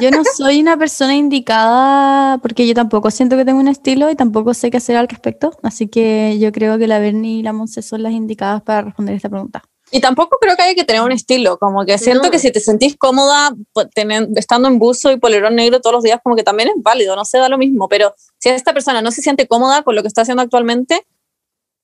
Yo 0.00 0.10
no 0.10 0.22
soy 0.24 0.62
una 0.62 0.78
persona 0.78 1.14
indicada 1.14 2.38
porque 2.38 2.66
yo 2.66 2.72
tampoco 2.72 3.10
siento 3.10 3.36
que 3.36 3.44
tengo 3.44 3.60
un 3.60 3.68
estilo 3.68 4.10
y 4.10 4.16
tampoco 4.16 4.54
sé 4.54 4.70
qué 4.70 4.78
hacer 4.78 4.96
al 4.96 5.08
respecto. 5.08 5.58
Así 5.62 5.88
que 5.88 6.38
yo 6.38 6.52
creo 6.52 6.78
que 6.78 6.86
la 6.86 7.00
Bernie 7.00 7.40
y 7.40 7.42
la 7.42 7.52
Monse 7.52 7.82
son 7.82 8.02
las 8.02 8.12
indicadas 8.12 8.62
para 8.62 8.80
responder 8.80 9.14
esta 9.14 9.28
pregunta. 9.28 9.62
Y 9.94 10.00
tampoco 10.00 10.38
creo 10.40 10.56
que 10.56 10.62
haya 10.62 10.74
que 10.74 10.84
tener 10.84 11.02
un 11.02 11.12
estilo, 11.12 11.58
como 11.58 11.84
que 11.84 11.98
siento 11.98 12.24
No. 12.24 12.30
que 12.30 12.38
si 12.38 12.50
te 12.50 12.60
sentís 12.60 12.96
cómoda 12.96 13.54
pues, 13.74 13.88
estando 14.36 14.66
en 14.68 14.78
buzo 14.78 15.12
y 15.12 15.18
polerón 15.18 15.54
negro 15.54 15.80
todos 15.82 15.92
los 15.92 16.02
días, 16.02 16.18
como 16.24 16.34
que 16.34 16.42
también 16.42 16.70
es 16.70 16.74
válido, 16.78 17.14
no 17.14 17.26
se 17.26 17.36
da 17.36 17.50
lo 17.50 17.58
mismo, 17.58 17.88
pero 17.88 18.14
si 18.38 18.48
esta 18.48 18.72
persona 18.72 19.02
no 19.02 19.12
se 19.12 19.20
siente 19.20 19.46
cómoda 19.46 19.82
con 19.82 19.94
lo 19.94 20.00
que 20.00 20.08
está 20.08 20.22
haciendo 20.22 20.42
actualmente, 20.42 21.06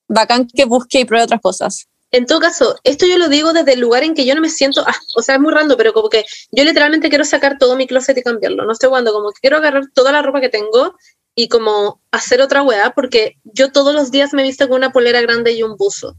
bacán 0.07 0.47
que 0.47 0.65
busque 0.65 1.01
y 1.01 1.05
pruebe 1.05 1.25
otras 1.25 1.39
cosas. 1.39 1.87
En 2.11 2.25
todo 2.25 2.39
caso, 2.39 2.75
esto 2.83 3.05
yo 3.05 3.19
lo 3.19 3.29
digo 3.29 3.53
desde 3.53 3.73
el 3.73 3.79
lugar 3.79 4.03
en 4.03 4.15
que 4.15 4.25
yo 4.25 4.33
no 4.33 4.41
me 4.41 4.49
siento, 4.49 4.83
ah, 4.87 4.95
o 5.15 5.21
sea, 5.21 5.35
es 5.35 5.41
muy 5.41 5.53
random, 5.53 5.77
pero 5.77 5.93
como 5.93 6.09
que 6.09 6.25
yo 6.51 6.63
literalmente 6.63 7.09
quiero 7.09 7.23
sacar 7.25 7.59
todo 7.59 7.75
mi 7.75 7.85
closet 7.85 8.17
y 8.17 8.23
cambiarlo. 8.23 8.65
No 8.65 8.71
estoy 8.71 8.89
jugando, 8.89 9.13
como 9.13 9.29
que 9.29 9.39
quiero 9.39 9.57
agarrar 9.57 9.83
toda 9.93 10.11
la 10.11 10.23
ropa 10.23 10.41
que 10.41 10.49
tengo 10.49 10.95
y 11.35 11.47
como 11.47 12.01
hacer 12.11 12.41
otra 12.41 12.63
weá, 12.63 12.89
porque 12.95 13.35
yo 13.43 13.71
todos 13.71 13.93
los 13.93 14.09
días 14.09 14.33
me 14.33 14.41
visto 14.41 14.67
con 14.67 14.77
una 14.77 14.91
polera 14.91 15.21
grande 15.21 15.51
y 15.51 15.61
un 15.61 15.77
buzo. 15.77 16.15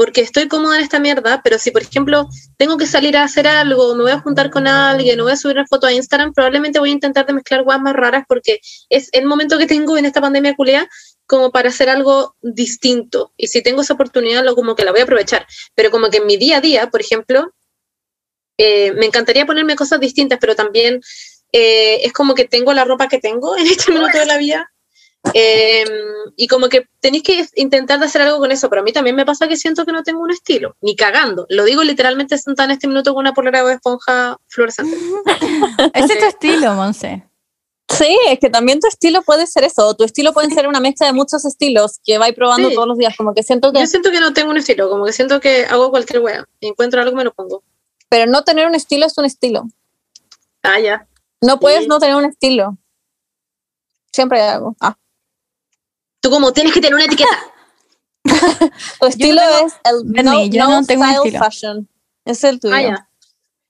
Porque 0.00 0.22
estoy 0.22 0.48
cómoda 0.48 0.78
en 0.78 0.82
esta 0.82 0.98
mierda, 0.98 1.42
pero 1.44 1.58
si 1.58 1.72
por 1.72 1.82
ejemplo 1.82 2.26
tengo 2.56 2.78
que 2.78 2.86
salir 2.86 3.18
a 3.18 3.22
hacer 3.22 3.46
algo, 3.46 3.94
me 3.94 4.04
voy 4.04 4.12
a 4.12 4.20
juntar 4.20 4.48
con 4.48 4.66
alguien, 4.66 5.20
o 5.20 5.24
voy 5.24 5.32
a 5.34 5.36
subir 5.36 5.56
una 5.56 5.66
foto 5.66 5.86
a 5.86 5.92
Instagram, 5.92 6.32
probablemente 6.32 6.78
voy 6.78 6.88
a 6.88 6.92
intentar 6.94 7.26
de 7.26 7.34
mezclar 7.34 7.64
weas 7.66 7.82
más 7.82 7.94
raras 7.94 8.24
porque 8.26 8.60
es 8.88 9.10
el 9.12 9.26
momento 9.26 9.58
que 9.58 9.66
tengo 9.66 9.98
en 9.98 10.06
esta 10.06 10.22
pandemia 10.22 10.56
culia 10.56 10.88
como 11.26 11.52
para 11.52 11.68
hacer 11.68 11.90
algo 11.90 12.34
distinto. 12.40 13.34
Y 13.36 13.48
si 13.48 13.62
tengo 13.62 13.82
esa 13.82 13.92
oportunidad, 13.92 14.42
lo 14.42 14.54
como 14.54 14.74
que 14.74 14.86
la 14.86 14.92
voy 14.92 15.00
a 15.00 15.04
aprovechar. 15.04 15.46
Pero 15.74 15.90
como 15.90 16.08
que 16.08 16.16
en 16.16 16.26
mi 16.26 16.38
día 16.38 16.56
a 16.56 16.60
día, 16.62 16.88
por 16.88 17.02
ejemplo, 17.02 17.52
eh, 18.56 18.92
me 18.92 19.04
encantaría 19.04 19.44
ponerme 19.44 19.76
cosas 19.76 20.00
distintas, 20.00 20.38
pero 20.40 20.56
también 20.56 21.02
eh, 21.52 22.00
es 22.04 22.14
como 22.14 22.34
que 22.34 22.46
tengo 22.46 22.72
la 22.72 22.86
ropa 22.86 23.06
que 23.06 23.18
tengo 23.18 23.54
en 23.58 23.66
este 23.66 23.92
minuto 23.92 24.16
de 24.16 24.24
la 24.24 24.38
vida. 24.38 24.72
Eh, 25.34 25.84
y 26.36 26.46
como 26.48 26.68
que 26.68 26.86
tenéis 27.00 27.22
que 27.22 27.46
intentar 27.56 27.98
de 28.00 28.06
hacer 28.06 28.22
algo 28.22 28.38
con 28.38 28.50
eso, 28.52 28.68
pero 28.70 28.80
a 28.80 28.84
mí 28.84 28.92
también 28.92 29.16
me 29.16 29.26
pasa 29.26 29.46
que 29.48 29.56
siento 29.56 29.84
que 29.84 29.92
no 29.92 30.02
tengo 30.02 30.20
un 30.20 30.30
estilo, 30.30 30.76
ni 30.80 30.96
cagando. 30.96 31.46
Lo 31.48 31.64
digo 31.64 31.82
literalmente 31.84 32.36
sentada 32.38 32.66
en 32.66 32.70
este 32.72 32.88
minuto 32.88 33.12
con 33.12 33.20
una 33.22 33.34
polera 33.34 33.62
de 33.64 33.74
esponja 33.74 34.38
fluorescente. 34.48 34.96
Ese 35.94 36.12
es 36.14 36.18
tu 36.18 36.24
estilo, 36.26 36.74
Monse. 36.74 37.26
Sí, 37.88 38.16
es 38.28 38.38
que 38.38 38.48
también 38.50 38.78
tu 38.78 38.86
estilo 38.86 39.20
puede 39.22 39.46
ser 39.48 39.64
eso, 39.64 39.84
o 39.86 39.94
tu 39.96 40.04
estilo 40.04 40.32
puede 40.32 40.48
ser 40.50 40.68
una 40.68 40.78
mezcla 40.78 41.08
de 41.08 41.12
muchos 41.12 41.44
estilos 41.44 41.98
que 42.04 42.18
vais 42.18 42.34
probando 42.34 42.68
Sí. 42.68 42.74
todos 42.76 42.86
los 42.86 42.96
días, 42.96 43.16
como 43.16 43.34
que 43.34 43.42
siento 43.42 43.72
que, 43.72 43.80
Yo 43.80 43.86
siento 43.88 44.12
que 44.12 44.20
no 44.20 44.32
tengo 44.32 44.50
un 44.50 44.56
estilo, 44.56 44.88
como 44.88 45.04
que 45.04 45.12
siento 45.12 45.40
que 45.40 45.64
hago 45.66 45.90
cualquier 45.90 46.20
wea. 46.20 46.46
Encuentro 46.60 47.00
algo, 47.02 47.16
me 47.16 47.24
lo 47.24 47.32
pongo. 47.34 47.62
pero 48.08 48.30
no 48.30 48.42
tener 48.42 48.66
un 48.66 48.74
estilo 48.74 49.06
es 49.06 49.16
un 49.18 49.24
estilo. 49.24 49.64
Ah, 50.62 50.78
ya. 50.80 51.06
No 51.40 51.58
puedes 51.60 51.82
Sí. 51.82 51.86
no 51.88 51.98
tener 52.00 52.16
un 52.16 52.24
estilo. 52.24 52.76
Siempre 54.12 54.40
hay 54.40 54.48
algo. 54.50 54.76
Ah. 54.80 54.96
Tú 56.20 56.30
como 56.30 56.52
tienes 56.52 56.72
que 56.72 56.80
tener 56.80 56.94
una 56.94 57.04
etiqueta. 57.04 57.38
Tu 59.00 59.06
estilo 59.06 59.40
tengo- 59.40 59.66
es 59.66 59.72
el 59.84 60.02
Bernie, 60.04 60.22
no, 60.22 60.44
yo 60.46 60.64
no 60.68 60.80
no 60.80 60.86
tengo 60.86 61.02
un 61.04 61.08
style 61.10 61.26
estilo. 61.26 61.44
fashion. 61.44 61.88
Es 62.24 62.44
el 62.44 62.60
tuyo. 62.60 62.74
Ah. 62.74 63.08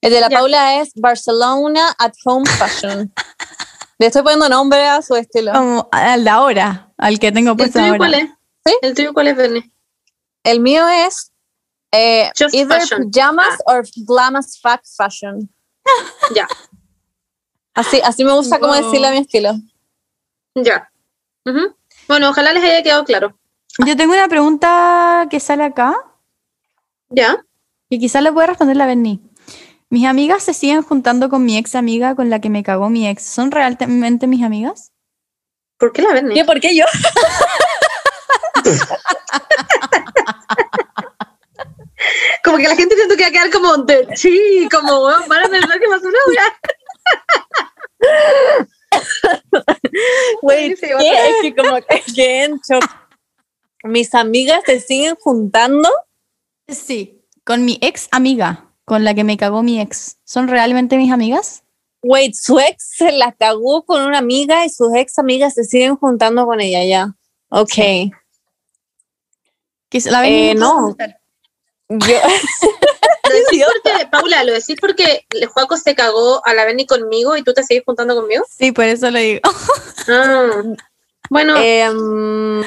El 0.03 0.13
de 0.13 0.21
la. 0.21 0.29
Paula 0.31 0.81
es 0.81 0.93
Barcelona 0.97 1.95
at 1.99 2.13
home 2.25 2.49
fashion. 2.59 3.13
Le 3.99 4.07
estoy 4.07 4.23
poniendo 4.23 4.49
nombre 4.49 4.85
a 4.87 5.03
su 5.03 5.15
estilo. 5.15 5.53
Como 5.53 5.89
al 5.93 6.25
de 6.25 6.31
ahora, 6.31 6.93
al 6.97 7.19
que 7.19 7.31
tengo 7.33 7.51
¿El 7.53 7.57
puesto 7.57 7.79
tuyo 7.79 7.87
ahora. 7.87 7.99
cuál 7.99 8.15
es? 8.15 8.31
¿Sí? 8.67 8.75
¿El 8.83 8.95
tuyo 8.95 9.13
cuál 9.15 9.29
es, 9.29 9.37
Bernie? 9.37 9.71
El 10.43 10.61
mío 10.61 10.89
es 10.89 11.33
eh, 11.93 12.31
Just 12.39 12.55
either 12.55 12.81
fashion. 12.81 13.11
pajamas 13.11 13.59
or 13.67 13.85
glamorous 14.07 14.59
fact 14.61 14.87
fashion. 14.97 15.49
Ya, 16.35 16.47
Así, 17.75 18.01
así 18.05 18.25
me 18.25 18.33
gusta 18.33 18.59
como 18.59 18.73
Wow. 18.75 18.85
decirle 18.85 19.07
a 19.09 19.11
mi 19.13 19.19
estilo. 19.19 19.53
ya. 20.55 20.91
Ujú. 21.47 21.75
Bueno, 22.11 22.31
ojalá 22.31 22.53
les 22.53 22.65
haya 22.65 22.83
quedado 22.83 23.05
claro. 23.05 23.39
Yo 23.87 23.97
tengo 23.97 24.13
una 24.15 24.27
pregunta 24.27 25.29
que 25.31 25.39
sale 25.39 25.63
acá 25.63 25.95
Ya. 27.09 27.45
y 27.89 28.01
quizás 28.01 28.21
le 28.21 28.33
pueda 28.33 28.49
responder 28.49 28.77
la 28.77 28.87
Berni. 28.87 29.23
Mis 29.91 30.07
amigas 30.07 30.43
se 30.43 30.53
siguen 30.53 30.83
juntando 30.83 31.29
con 31.29 31.45
mi 31.45 31.57
ex 31.57 31.77
amiga 31.77 32.17
con 32.17 32.29
la 32.29 32.41
que 32.41 32.51
me 32.51 32.65
cagó 32.65 32.91
mi 32.91 33.07
ex. 33.09 33.23
¿Son 33.23 33.53
realmente 33.53 34.27
mis 34.27 34.43
amigas? 34.43 34.91
¿Por 35.79 35.93
qué 35.93 36.03
la 36.03 36.13
Bernie? 36.13 36.35
¿Qué? 36.35 36.45
¿Por 36.45 36.59
qué 36.59 36.75
yo? 36.75 36.85
Como 42.43 42.57
que 42.57 42.67
la 42.67 42.75
gente 42.75 42.97
siento 42.97 43.15
que 43.17 43.23
va 43.23 43.29
a 43.29 43.31
quedar 43.31 43.51
como 43.53 43.77
de 43.85 44.09
sí, 44.17 44.69
como 44.69 45.05
weón, 45.05 45.29
van 45.29 45.45
a 45.45 45.49
pensar 45.49 45.79
que 45.79 45.87
pasó 45.87 46.09
Sí, 48.93 50.77
sí, 50.77 50.77
ser. 50.77 51.01
Es 51.01 51.37
que 51.43 51.55
como 51.55 51.77
que 51.77 52.03
quedé 52.15 52.45
en 52.45 52.61
shock. 52.69 52.85
Mis 53.85 54.15
amigas 54.15 54.63
se 54.67 54.81
siguen 54.81 55.17
juntando. 55.17 55.89
Sí, 56.69 57.23
con 57.45 57.65
mi 57.65 57.79
ex 57.81 58.09
amiga, 58.11 58.73
con 58.85 59.05
la 59.05 59.15
que 59.15 59.25
me 59.25 59.37
cagó 59.37 59.63
mi 59.63 59.81
ex. 59.81 60.19
¿Son 60.25 60.49
realmente 60.49 60.97
mis 60.97 61.13
amigas? 61.13 61.63
Wait, 62.03 62.35
su 62.35 62.59
ex 62.61 62.93
se 62.97 63.13
la 63.13 63.33
cagó 63.33 63.85
con 63.85 64.03
una 64.03 64.19
amiga 64.19 64.65
y 64.65 64.71
sus 64.71 64.95
ex 64.95 65.19
amigas 65.19 65.55
se 65.55 65.65
siguen 65.65 65.97
juntando 65.97 66.47
con 66.47 66.61
ella 66.61 66.85
ya. 66.85 67.15
Ok. 67.51 68.13
Quizá- 69.89 70.11
la 70.11 70.21
Berni 70.21 70.51
Eh, 70.51 70.55
no. 70.55 70.97
Yo, 71.89 71.99
Lo 73.33 73.39
decís 73.39 73.65
porque, 73.83 74.07
Paula, 74.11 74.45
lo 74.45 74.53
decís 74.53 74.77
porque 74.81 75.27
el 75.31 75.47
Juaco 75.47 75.77
se 75.77 75.95
cagó 75.95 76.45
a 76.47 76.55
la 76.55 76.65
Bernie 76.65 76.87
conmigo 76.87 77.37
y 77.37 77.43
tú 77.43 77.53
te 77.55 77.63
sigues 77.63 77.83
juntando 77.87 78.15
conmigo. 78.15 78.45
Sí, 78.49 78.73
por 78.73 78.85
eso 78.85 79.11
lo 79.11 79.19
digo. 79.19 79.41
Ah. 80.09 80.63
Bueno, 81.31 81.55
em, 81.57 82.63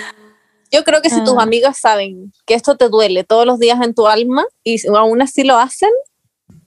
yo 0.71 0.83
creo 0.85 1.01
que 1.01 1.09
si 1.09 1.23
tus 1.23 1.35
Ah. 1.37 1.43
amigas 1.43 1.77
saben 1.79 2.31
que 2.45 2.53
esto 2.53 2.77
te 2.77 2.87
duele 2.89 3.23
todos 3.23 3.45
los 3.45 3.59
días 3.59 3.79
en 3.83 3.93
tu 3.93 4.07
alma 4.07 4.45
y 4.63 4.77
aún 4.95 5.21
así 5.21 5.43
lo 5.43 5.57
hacen, 5.57 5.91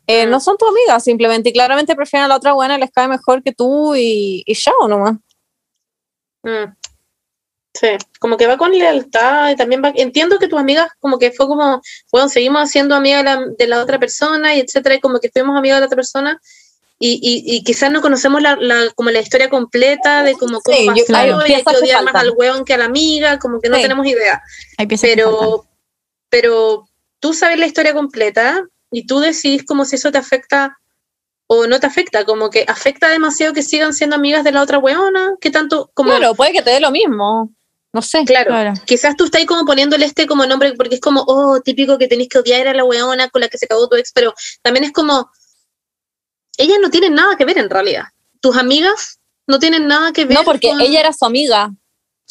eh, 0.06 0.26
Mm. 0.26 0.30
no 0.30 0.40
son 0.40 0.56
tus 0.58 0.68
amigas 0.68 1.02
simplemente 1.02 1.48
y 1.48 1.52
claramente 1.52 1.96
prefieren 1.96 2.26
a 2.26 2.28
la 2.28 2.36
otra 2.36 2.52
buena, 2.52 2.78
les 2.78 2.90
cae 2.92 3.08
mejor 3.08 3.42
que 3.42 3.52
tú 3.52 3.94
y, 3.96 4.42
y 4.46 4.54
chao 4.54 4.86
nomás. 4.88 5.16
mm, 6.42 6.64
sí, 7.78 7.88
como 8.18 8.36
que 8.36 8.46
va 8.46 8.56
con 8.56 8.70
lealtad 8.72 9.50
y 9.50 9.56
también 9.56 9.82
va. 9.84 9.92
Entiendo 9.94 10.38
que 10.38 10.48
tus 10.48 10.58
amigas, 10.58 10.88
como 11.00 11.18
que 11.18 11.30
fue 11.32 11.46
como, 11.46 11.80
bueno, 12.12 12.28
seguimos 12.28 12.70
siendo 12.70 12.94
amigas 12.94 13.18
de 13.20 13.24
la, 13.24 13.40
de 13.58 13.66
la 13.66 13.82
otra 13.82 13.98
persona 13.98 14.54
y 14.54 14.60
etcétera, 14.60 14.94
y 14.96 15.00
como 15.00 15.18
que 15.20 15.30
fuimos 15.30 15.56
amigas 15.56 15.76
de 15.76 15.80
la 15.80 15.86
otra 15.86 15.96
persona. 15.96 16.40
Y, 16.98 17.20
y, 17.22 17.56
y 17.56 17.62
quizás 17.62 17.92
no 17.92 18.00
conocemos 18.00 18.40
la, 18.40 18.56
la- 18.56 18.90
como 18.94 19.10
la 19.10 19.20
historia 19.20 19.50
completa 19.50 20.22
de 20.22 20.32
cómo, 20.32 20.60
cómo 20.62 20.76
Sí, 20.78 20.86
pasó 20.86 20.98
yo- 21.00 21.04
claro, 21.04 21.46
y 21.46 21.52
hay 21.52 21.62
que 21.62 21.76
odiar 21.76 22.02
más 22.04 22.14
al 22.14 22.30
hueón 22.34 22.64
que 22.64 22.72
a 22.72 22.78
la 22.78 22.86
amiga, 22.86 23.38
como 23.38 23.60
que 23.60 23.68
no 23.68 23.76
Sí. 23.76 23.82
tenemos 23.82 24.06
idea. 24.06 24.42
Pero, 25.02 25.66
pero 26.30 26.88
tú 27.20 27.34
sabes 27.34 27.58
la 27.58 27.66
historia 27.66 27.92
completa 27.92 28.62
y 28.90 29.06
tú 29.06 29.20
decís 29.20 29.62
como 29.66 29.84
si 29.84 29.96
eso 29.96 30.10
te 30.10 30.16
afecta 30.18 30.78
o 31.48 31.66
no 31.66 31.78
te 31.80 31.86
afecta, 31.86 32.24
como 32.24 32.48
que 32.50 32.64
afecta 32.66 33.08
demasiado 33.08 33.52
que 33.52 33.62
sigan 33.62 33.92
siendo 33.94 34.16
amigas 34.16 34.42
de 34.42 34.52
la 34.52 34.62
otra 34.62 34.78
weona, 34.78 35.34
que 35.40 35.50
tanto 35.50 35.90
como 35.94 36.10
Claro, 36.10 36.34
puede 36.34 36.52
que 36.52 36.62
te 36.62 36.70
dé 36.70 36.80
lo 36.80 36.90
mismo. 36.90 37.50
No 37.96 38.02
sé. 38.02 38.24
claro, 38.24 38.50
Claro. 38.50 38.72
quizás 38.84 39.16
tú 39.16 39.24
estás 39.24 39.40
ahí 39.40 39.46
como 39.46 39.64
poniéndole 39.64 40.04
este 40.04 40.26
como 40.26 40.44
nombre 40.46 40.74
porque 40.74 40.96
es 40.96 41.00
como, 41.00 41.24
oh, 41.26 41.60
típico 41.62 41.96
que 41.98 42.08
tenés 42.08 42.28
que 42.28 42.38
odiar 42.38 42.68
a 42.68 42.74
la 42.74 42.84
weona 42.84 43.28
con 43.30 43.40
la 43.40 43.48
que 43.48 43.56
se 43.58 43.66
cagó 43.66 43.88
tu 43.88 43.96
ex, 43.96 44.12
pero 44.12 44.34
también 44.62 44.84
es 44.84 44.92
como, 44.92 45.30
ellas 46.58 46.78
no 46.80 46.90
tienen 46.90 47.14
nada 47.14 47.36
que 47.36 47.44
ver 47.44 47.58
en 47.58 47.70
realidad. 47.70 48.04
Tus 48.40 48.56
amigas 48.56 49.18
no 49.46 49.58
tienen 49.58 49.86
nada 49.86 50.12
que 50.12 50.24
ver. 50.24 50.36
No, 50.38 50.44
porque 50.44 50.68
con- 50.68 50.80
ella 50.80 51.00
era 51.00 51.12
su 51.12 51.24
amiga. 51.24 51.72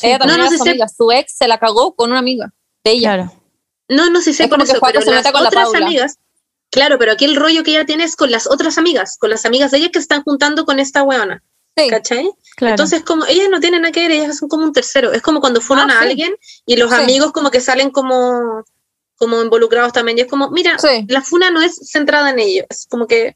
ella 0.01 0.19
también 0.19 0.37
No, 0.37 0.43
no 0.43 0.43
era 0.43 0.51
sé 0.51 0.57
su 0.57 0.63
si- 0.65 0.69
amiga. 0.69 0.87
Su 0.87 1.11
ex 1.11 1.33
se 1.37 1.47
la 1.47 1.57
cagó 1.57 1.95
con 1.95 2.11
una 2.11 2.19
amiga 2.19 2.53
de 2.83 2.91
ella. 2.91 3.15
Claro. 3.15 3.41
No, 3.87 4.09
no 4.09 4.19
sé 4.19 4.25
si 4.31 4.33
sé 4.37 4.43
Es 4.43 4.49
que 4.49 4.55
eso, 4.63 4.79
pero 4.81 5.01
se 5.01 5.11
las 5.11 5.31
con 5.31 5.45
otras 5.45 5.73
amigas, 5.75 6.17
claro, 6.71 6.97
pero 6.99 7.11
aquí 7.13 7.25
el 7.25 7.35
rollo 7.35 7.63
que 7.63 7.71
ella 7.71 7.85
tiene 7.85 8.03
es 8.03 8.15
con 8.15 8.31
las 8.31 8.47
otras 8.47 8.77
amigas, 8.77 9.17
con 9.19 9.29
las 9.29 9.45
amigas 9.45 9.71
de 9.71 9.77
ella 9.77 9.89
que 9.91 9.99
están 9.99 10.23
juntando 10.23 10.65
con 10.65 10.79
esta 10.79 11.03
weona, 11.03 11.43
Sí. 11.77 11.89
¿cachai? 11.89 12.31
Claro. 12.55 12.71
Entonces, 12.73 13.03
como 13.03 13.25
ellas 13.25 13.49
no 13.49 13.59
tienen 13.59 13.81
nada 13.81 13.91
que 13.91 14.01
ver, 14.07 14.11
ellas 14.11 14.37
son 14.37 14.47
como 14.49 14.63
un 14.63 14.71
tercero. 14.73 15.11
Es 15.11 15.21
como 15.21 15.41
cuando 15.41 15.59
funan 15.61 15.91
Ah, 15.91 15.97
a 15.99 16.01
sí. 16.03 16.07
alguien 16.09 16.35
y 16.65 16.77
los 16.77 16.89
Sí. 16.91 16.97
amigos 17.01 17.31
como 17.33 17.51
que 17.51 17.59
salen 17.59 17.89
como, 17.91 18.63
como 19.17 19.41
involucrados 19.41 19.91
también. 19.91 20.17
Y 20.17 20.21
es 20.21 20.27
como, 20.27 20.49
mira, 20.51 20.77
la 21.07 21.21
funa 21.21 21.51
no 21.51 21.61
es 21.61 21.75
centrada 21.91 22.29
en 22.29 22.39
ellos. 22.39 22.65
Es 22.69 22.87
como 22.89 23.07
que, 23.07 23.35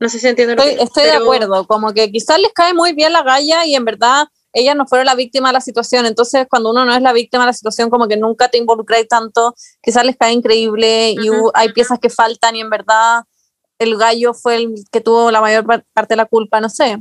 no 0.00 0.08
sé 0.08 0.18
si 0.18 0.26
entienden 0.28 0.56
lo 0.56 0.62
Estoy, 0.62 0.76
que- 0.78 0.82
estoy 0.84 1.04
de 1.04 1.12
acuerdo, 1.12 1.66
como 1.66 1.92
que 1.92 2.10
quizás 2.10 2.38
les 2.40 2.52
cae 2.52 2.72
muy 2.74 2.92
bien 2.94 3.12
la 3.12 3.22
galla 3.22 3.66
y 3.66 3.74
en 3.74 3.84
verdad 3.84 4.26
ellas 4.54 4.74
no 4.76 4.86
fueron 4.86 5.06
la 5.06 5.14
víctima 5.14 5.48
de 5.48 5.54
la 5.54 5.60
situación, 5.62 6.04
entonces 6.06 6.46
cuando 6.50 6.70
uno 6.70 6.84
no 6.84 6.94
es 6.94 7.00
la 7.00 7.12
víctima 7.14 7.44
de 7.44 7.46
la 7.48 7.52
situación 7.54 7.88
como 7.88 8.06
que 8.08 8.18
nunca 8.18 8.48
te 8.48 8.58
involucráis 8.58 9.08
tanto, 9.08 9.54
quizás 9.82 10.04
les 10.04 10.16
cae 10.16 10.32
increíble 10.32 11.12
y 11.12 11.30
Ujú, 11.30 11.38
hubo- 11.44 11.52
hay 11.54 11.72
piezas 11.72 11.98
que 11.98 12.10
faltan 12.10 12.56
y 12.56 12.60
en 12.60 12.68
verdad 12.68 13.22
el 13.78 13.96
gallo 13.96 14.34
fue 14.34 14.56
el 14.56 14.74
que 14.90 15.00
tuvo 15.00 15.30
la 15.30 15.40
mayor 15.40 15.64
par- 15.64 15.86
parte 15.94 16.12
de 16.12 16.16
la 16.16 16.26
culpa, 16.26 16.60
no 16.60 16.68
sé. 16.68 16.98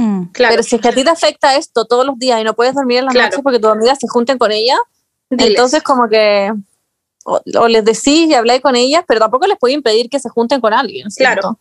Mm. 0.00 0.24
Claro. 0.32 0.52
Pero 0.52 0.62
si 0.62 0.76
es 0.76 0.82
que 0.82 0.88
a 0.88 0.92
ti 0.92 1.04
te 1.04 1.10
afecta 1.10 1.56
esto 1.56 1.84
todos 1.84 2.06
los 2.06 2.18
días 2.18 2.40
y 2.40 2.44
no 2.44 2.54
puedes 2.54 2.74
dormir 2.74 2.98
en 2.98 3.04
la 3.06 3.10
Claro. 3.12 3.30
noche 3.30 3.42
porque 3.42 3.58
tus 3.58 3.70
amigas 3.70 3.98
se 4.00 4.08
junten 4.08 4.38
con 4.38 4.50
ella, 4.52 4.76
Diles. 5.28 5.48
Entonces, 5.50 5.82
como 5.82 6.08
que 6.08 6.52
o, 7.24 7.40
o 7.58 7.68
les 7.68 7.84
decís 7.84 8.28
y 8.30 8.34
habláis 8.34 8.62
con 8.62 8.74
ellas, 8.76 9.04
pero 9.06 9.20
tampoco 9.20 9.46
les 9.46 9.58
puede 9.58 9.74
impedir 9.74 10.08
que 10.08 10.18
se 10.18 10.28
junten 10.30 10.60
con 10.60 10.72
alguien. 10.72 11.10
¿cierto? 11.10 11.60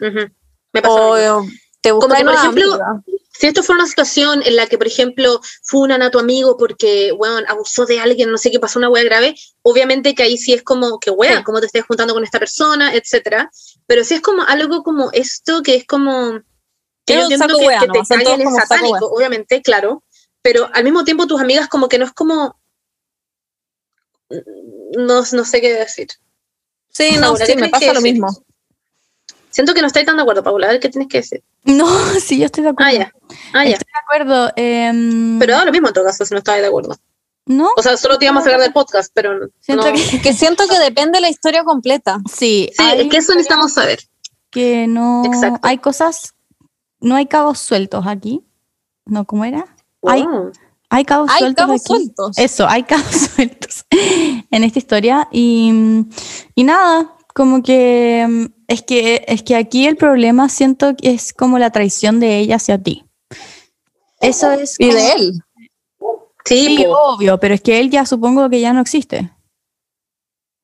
Ujú. 0.00 0.28
Me 0.72 0.82
pasa 0.82 0.94
lo 0.98 1.14
mismo. 1.14 1.36
O 1.38 1.46
te 1.80 1.90
Como 1.90 2.08
que, 2.14 2.24
por 2.24 2.34
ejemplo, 2.34 2.72
amiga. 2.74 3.02
si 3.32 3.46
esto 3.46 3.62
fuera 3.62 3.80
una 3.82 3.88
situación 3.88 4.42
en 4.44 4.56
la 4.56 4.66
que, 4.66 4.76
por 4.76 4.88
ejemplo, 4.88 5.40
funan 5.62 6.02
a 6.02 6.10
tu 6.10 6.18
amigo 6.18 6.56
porque, 6.58 7.12
weón, 7.12 7.44
abusó 7.48 7.86
de 7.86 8.00
alguien, 8.00 8.30
no 8.32 8.36
sé 8.38 8.50
qué 8.50 8.58
pasó, 8.58 8.78
una 8.80 8.88
wea 8.90 9.04
grave, 9.04 9.36
obviamente 9.62 10.14
que 10.16 10.24
ahí 10.24 10.36
sí 10.36 10.52
es 10.52 10.62
como, 10.64 10.98
que 10.98 11.10
weón, 11.10 11.38
Sí. 11.38 11.44
cómo 11.44 11.60
te 11.60 11.66
estás 11.66 11.84
juntando 11.86 12.12
con 12.14 12.24
esta 12.24 12.40
persona, 12.40 12.92
etcétera. 12.94 13.50
Pero 13.86 14.02
si 14.04 14.14
es 14.14 14.20
como 14.20 14.42
algo 14.42 14.82
como 14.82 15.10
esto, 15.12 15.62
que 15.62 15.76
es 15.76 15.86
como... 15.86 16.40
Que 17.08 17.14
yo 17.14 17.22
entiendo 17.22 17.46
saco 17.46 17.58
que, 17.60 17.66
wea, 17.66 17.80
que 17.80 17.86
¿no? 17.88 17.92
te 17.94 18.00
caguen 18.06 18.40
es 18.48 18.54
satánico, 18.54 19.06
obviamente, 19.06 19.62
claro. 19.62 20.02
Pero 20.42 20.68
al 20.72 20.84
mismo 20.84 21.04
tiempo 21.04 21.26
tus 21.26 21.40
amigas 21.40 21.68
como 21.68 21.88
que 21.88 21.98
no 21.98 22.04
es 22.04 22.12
como... 22.12 22.56
No, 24.96 25.22
no 25.32 25.44
sé 25.44 25.60
qué 25.60 25.72
decir. 25.74 26.08
Sí, 26.90 27.12
no, 27.16 27.28
Paula, 27.32 27.46
sí, 27.46 27.52
¿qué 27.54 27.60
me 27.60 27.68
pasa 27.68 27.86
lo 27.86 27.92
decir? 27.94 28.12
mismo. 28.12 28.28
Siento 29.50 29.74
que 29.74 29.80
no 29.80 29.86
estáis 29.86 30.06
tan 30.06 30.16
de 30.16 30.22
acuerdo, 30.22 30.42
Paula. 30.42 30.68
A 30.68 30.70
ver 30.72 30.80
qué 30.80 30.88
tienes 30.88 31.08
que 31.08 31.18
decir. 31.18 31.42
No, 31.64 31.86
sí, 32.20 32.38
yo 32.38 32.46
estoy 32.46 32.64
de 32.64 32.70
acuerdo. 32.70 32.90
Ah, 32.90 32.92
ya. 32.94 33.12
Ah, 33.54 33.64
ya. 33.64 33.72
Estoy 33.76 33.90
de 33.92 34.00
acuerdo. 34.04 34.52
em, 34.56 35.38
Pero 35.38 35.54
da 35.54 35.64
lo 35.64 35.72
mismo 35.72 35.88
en 35.88 35.94
todo 35.94 36.04
caso 36.04 36.24
si 36.24 36.34
no 36.34 36.38
estabas 36.38 36.60
de 36.60 36.66
acuerdo. 36.68 36.96
no, 37.46 37.70
O 37.76 37.82
sea, 37.82 37.96
solo 37.96 38.18
te 38.18 38.26
íbamos 38.26 38.42
a 38.42 38.44
sacar 38.44 38.60
del 38.60 38.72
podcast, 38.72 39.10
pero 39.14 39.48
siento 39.60 39.86
no. 39.90 39.92
que 39.94 40.20
Que 40.22 40.32
siento 40.34 40.66
que 40.68 40.78
depende 40.78 41.20
la 41.20 41.30
historia 41.30 41.64
completa. 41.64 42.18
sí, 42.30 42.70
Sí, 42.76 42.84
es 42.96 43.08
que 43.10 43.16
eso 43.18 43.32
necesitamos 43.32 43.72
saber. 43.72 44.00
que 44.50 44.86
no 44.86 45.22
Exacto. 45.24 45.60
hay 45.62 45.78
cosas, 45.78 46.34
no 47.00 47.14
hay 47.16 47.26
cabos 47.26 47.58
sueltos 47.58 48.06
aquí. 48.06 48.44
No, 49.06 49.24
¿cómo 49.24 49.44
era? 49.44 49.64
Hay, 50.06 50.22
Wow. 50.24 50.52
hay 50.90 51.04
cabos 51.04 51.30
Hay 51.30 51.38
sueltos 51.40 51.64
cabos 51.66 51.80
aquí. 51.80 51.86
sueltos. 51.86 52.38
Eso, 52.38 52.66
hay 52.68 52.82
cabos 52.84 53.04
sueltos 53.34 53.84
en 54.50 54.64
esta 54.64 54.78
historia. 54.78 55.28
Y, 55.32 55.72
y 56.54 56.64
nada, 56.64 57.14
como 57.34 57.62
que 57.62 58.26
mm, 58.28 58.44
es, 58.68 58.82
que 58.82 59.24
es 59.26 59.42
que 59.42 59.56
aquí 59.56 59.86
el 59.86 59.96
problema 59.96 60.48
siento 60.48 60.94
que 60.96 61.10
es 61.10 61.32
como 61.32 61.58
la 61.58 61.70
traición 61.70 62.20
de 62.20 62.38
ella 62.38 62.56
hacia 62.56 62.82
ti. 62.82 63.04
Eso 64.20 64.50
es. 64.52 64.76
Y 64.78 64.88
como- 64.88 64.98
de 64.98 65.12
él. 65.12 65.32
Sí, 66.44 66.76
Sí, 66.78 66.86
obvio, 66.88 67.38
pero 67.38 67.54
es 67.54 67.60
que 67.60 67.78
él 67.78 67.90
ya 67.90 68.06
supongo 68.06 68.48
que 68.48 68.58
ya 68.60 68.72
no 68.72 68.80
existe. 68.80 69.30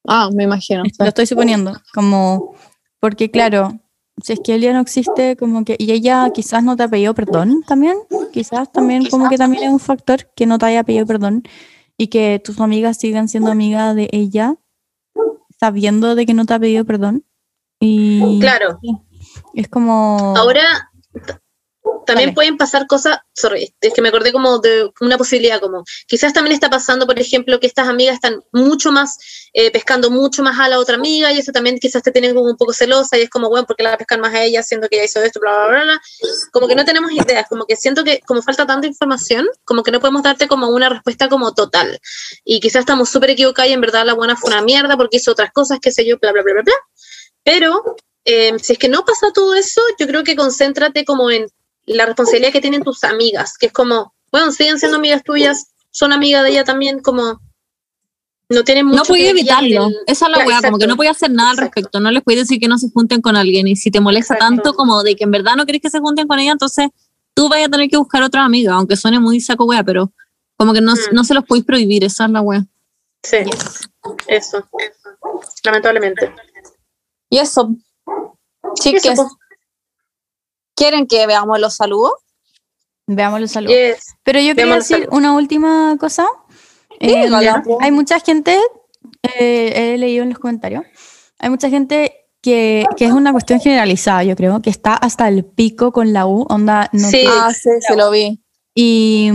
Ah, 0.06 0.30
me 0.32 0.44
imagino. 0.44 0.82
Lo 0.98 1.06
estoy 1.06 1.26
suponiendo. 1.26 1.72
Como, 1.92 2.54
porque 3.00 3.30
claro, 3.30 3.78
si 4.22 4.32
es 4.32 4.40
que 4.40 4.54
él 4.54 4.60
ya 4.62 4.72
no 4.72 4.80
existe, 4.80 5.36
como 5.36 5.64
que. 5.64 5.76
Y 5.78 5.92
ella 5.92 6.30
quizás 6.32 6.62
no 6.62 6.76
te 6.76 6.84
ha 6.84 6.88
pedido 6.88 7.14
perdón 7.14 7.62
también. 7.66 7.96
Quizás 8.32 8.70
también, 8.72 9.08
como 9.08 9.28
que 9.28 9.36
también 9.36 9.64
es 9.64 9.70
un 9.70 9.80
factor 9.80 10.30
que 10.34 10.46
no 10.46 10.58
te 10.58 10.66
haya 10.66 10.84
pedido 10.84 11.06
perdón 11.06 11.42
y 11.96 12.08
que 12.08 12.40
tus 12.44 12.60
amigas 12.60 12.98
sigan 12.98 13.28
siendo 13.28 13.50
amigas 13.50 13.94
de 13.94 14.08
ella, 14.12 14.56
sabiendo 15.58 16.14
de 16.14 16.26
que 16.26 16.34
no 16.34 16.44
te 16.46 16.54
ha 16.54 16.58
pedido 16.58 16.84
perdón. 16.84 17.24
Y 17.80 18.38
Claro. 18.40 18.78
es 19.54 19.68
como. 19.68 20.34
Ahora 20.36 20.90
también 22.04 22.28
Dale. 22.28 22.34
pueden 22.34 22.56
pasar 22.56 22.86
cosas, 22.86 23.18
sorry, 23.32 23.74
es 23.80 23.92
que 23.94 24.02
me 24.02 24.08
acordé 24.08 24.32
como 24.32 24.58
de 24.58 24.90
una 25.00 25.18
posibilidad, 25.18 25.60
como 25.60 25.84
quizás 26.06 26.32
también 26.32 26.54
está 26.54 26.70
pasando, 26.70 27.06
por 27.06 27.18
ejemplo, 27.18 27.60
que 27.60 27.66
estas 27.66 27.88
amigas 27.88 28.14
están 28.14 28.42
mucho 28.52 28.92
más, 28.92 29.18
eh, 29.52 29.70
pescando 29.70 30.10
mucho 30.10 30.42
más 30.42 30.58
a 30.58 30.68
la 30.68 30.78
otra 30.78 30.96
amiga 30.96 31.32
y 31.32 31.38
eso 31.38 31.52
también 31.52 31.78
quizás 31.78 32.02
te 32.02 32.10
tienen 32.10 32.34
como 32.34 32.48
un 32.48 32.56
poco 32.56 32.72
celosa 32.72 33.18
y 33.18 33.22
es 33.22 33.30
como, 33.30 33.48
bueno, 33.48 33.66
¿por 33.66 33.76
qué 33.76 33.82
la 33.82 33.96
pescan 33.96 34.20
más 34.20 34.34
a 34.34 34.42
ella 34.42 34.62
siendo 34.62 34.88
que 34.88 34.96
ella 34.96 35.04
hizo 35.04 35.22
esto, 35.22 35.40
bla, 35.40 35.52
bla, 35.52 35.68
bla, 35.68 35.84
bla? 35.84 36.02
Como 36.52 36.68
que 36.68 36.74
no 36.74 36.84
tenemos 36.84 37.12
ideas, 37.12 37.46
como 37.48 37.66
que 37.66 37.76
siento 37.76 38.04
que 38.04 38.20
como 38.26 38.42
falta 38.42 38.66
tanta 38.66 38.86
información, 38.86 39.46
como 39.64 39.82
que 39.82 39.90
no 39.90 40.00
podemos 40.00 40.22
darte 40.22 40.48
como 40.48 40.68
una 40.68 40.88
respuesta 40.88 41.28
como 41.28 41.54
total. 41.54 42.00
Y 42.44 42.60
quizás 42.60 42.80
estamos 42.80 43.08
súper 43.08 43.30
equivocados 43.30 43.70
y 43.70 43.74
en 43.74 43.80
verdad 43.80 44.04
la 44.06 44.14
buena 44.14 44.36
fue 44.36 44.50
una 44.50 44.62
mierda 44.62 44.96
porque 44.96 45.16
hizo 45.18 45.32
otras 45.32 45.52
cosas, 45.52 45.78
qué 45.80 45.90
sé 45.90 46.06
yo, 46.06 46.18
bla, 46.18 46.32
bla, 46.32 46.42
bla, 46.42 46.54
bla, 46.54 46.62
bla. 46.62 46.74
Pero 47.42 47.96
eh, 48.24 48.58
si 48.58 48.72
es 48.72 48.78
que 48.78 48.88
no 48.88 49.04
pasa 49.04 49.32
todo 49.32 49.54
eso, 49.54 49.80
yo 49.98 50.06
creo 50.06 50.24
que 50.24 50.36
concéntrate 50.36 51.04
como 51.04 51.30
en 51.30 51.46
la 51.86 52.06
responsabilidad 52.06 52.52
que 52.52 52.60
tienen 52.60 52.82
tus 52.82 53.04
amigas, 53.04 53.56
que 53.58 53.66
es 53.66 53.72
como, 53.72 54.14
bueno, 54.32 54.50
siguen 54.52 54.78
siendo 54.78 54.96
amigas 54.98 55.22
tuyas, 55.24 55.72
son 55.90 56.12
amigas 56.12 56.42
de 56.44 56.50
ella 56.50 56.64
también, 56.64 57.00
como 57.00 57.40
no 58.48 58.62
tienen 58.64 58.86
mucho 58.86 58.98
No 58.98 59.04
podía 59.04 59.30
evitarlo. 59.30 59.86
el- 59.88 59.96
Esa 60.06 60.26
es 60.26 60.32
la 60.36 60.46
weá, 60.46 60.60
como 60.62 60.78
que 60.78 60.86
no 60.86 60.96
podía 60.96 61.10
hacer 61.12 61.30
nada 61.30 61.50
al 61.50 61.56
respecto. 61.56 61.98
No 62.00 62.10
les 62.10 62.22
podía 62.22 62.40
decir 62.40 62.60
que 62.60 62.68
no 62.68 62.78
se 62.78 62.90
junten 62.90 63.20
con 63.22 63.36
alguien. 63.36 63.66
Y 63.68 63.76
si 63.76 63.90
te 63.90 64.00
molesta 64.00 64.34
Exacto. 64.34 64.54
tanto 64.56 64.74
como 64.74 65.02
de 65.02 65.16
que 65.16 65.24
en 65.24 65.30
verdad 65.30 65.56
no 65.56 65.64
querés 65.66 65.80
que 65.80 65.90
se 65.90 65.98
junten 66.00 66.26
con 66.28 66.38
ella, 66.38 66.52
entonces 66.52 66.88
tú 67.32 67.48
vayas 67.48 67.68
a 67.68 67.70
tener 67.70 67.88
que 67.88 67.96
buscar 67.96 68.22
otra 68.22 68.44
amiga, 68.44 68.74
aunque 68.74 68.96
suene 68.96 69.18
muy 69.18 69.40
saco 69.40 69.64
weá, 69.64 69.82
pero 69.82 70.12
como 70.56 70.72
que 70.72 70.80
no, 70.80 70.92
Mm. 70.94 70.98
no 71.12 71.24
se 71.24 71.34
los 71.34 71.44
podéis 71.44 71.64
prohibir, 71.64 72.04
esa 72.04 72.26
es 72.26 72.30
la 72.30 72.40
weá. 72.42 72.64
Sí, 73.22 73.38
eso, 74.28 74.68
lamentablemente. 75.64 76.32
Y 77.30 77.38
eso, 77.38 77.74
Eso, 78.84 79.14
po. 79.14 79.38
¿Quieren 80.74 81.06
que 81.06 81.26
veamos 81.26 81.58
los 81.58 81.76
saludos? 81.76 82.12
Veamos 83.06 83.40
los 83.40 83.50
saludos. 83.50 83.76
Yes. 83.76 84.14
Pero 84.22 84.40
yo 84.40 84.54
quería 84.54 84.64
Veamos 84.66 84.88
decir 84.88 85.08
una 85.10 85.34
última 85.34 85.96
cosa. 85.98 86.26
Eh, 87.00 87.28
hay 87.80 87.90
mucha 87.90 88.20
gente, 88.20 88.58
eh, 89.22 89.94
he 89.94 89.98
leído 89.98 90.22
en 90.22 90.30
los 90.30 90.38
comentarios, 90.38 90.84
hay 91.38 91.50
mucha 91.50 91.68
gente 91.68 92.26
que, 92.40 92.86
que 92.96 93.06
es 93.06 93.12
una 93.12 93.32
cuestión 93.32 93.60
generalizada, 93.60 94.22
yo 94.22 94.36
creo, 94.36 94.62
que 94.62 94.70
está 94.70 94.94
hasta 94.94 95.28
el 95.28 95.44
pico 95.44 95.92
con 95.92 96.12
la 96.12 96.26
U, 96.26 96.46
onda, 96.48 96.88
no 96.92 97.08
Sí. 97.08 97.24
Ah, 97.28 97.52
sí, 97.52 97.70
se 97.80 97.96
lo 97.96 98.10
vi. 98.10 98.40
y, 98.74 99.30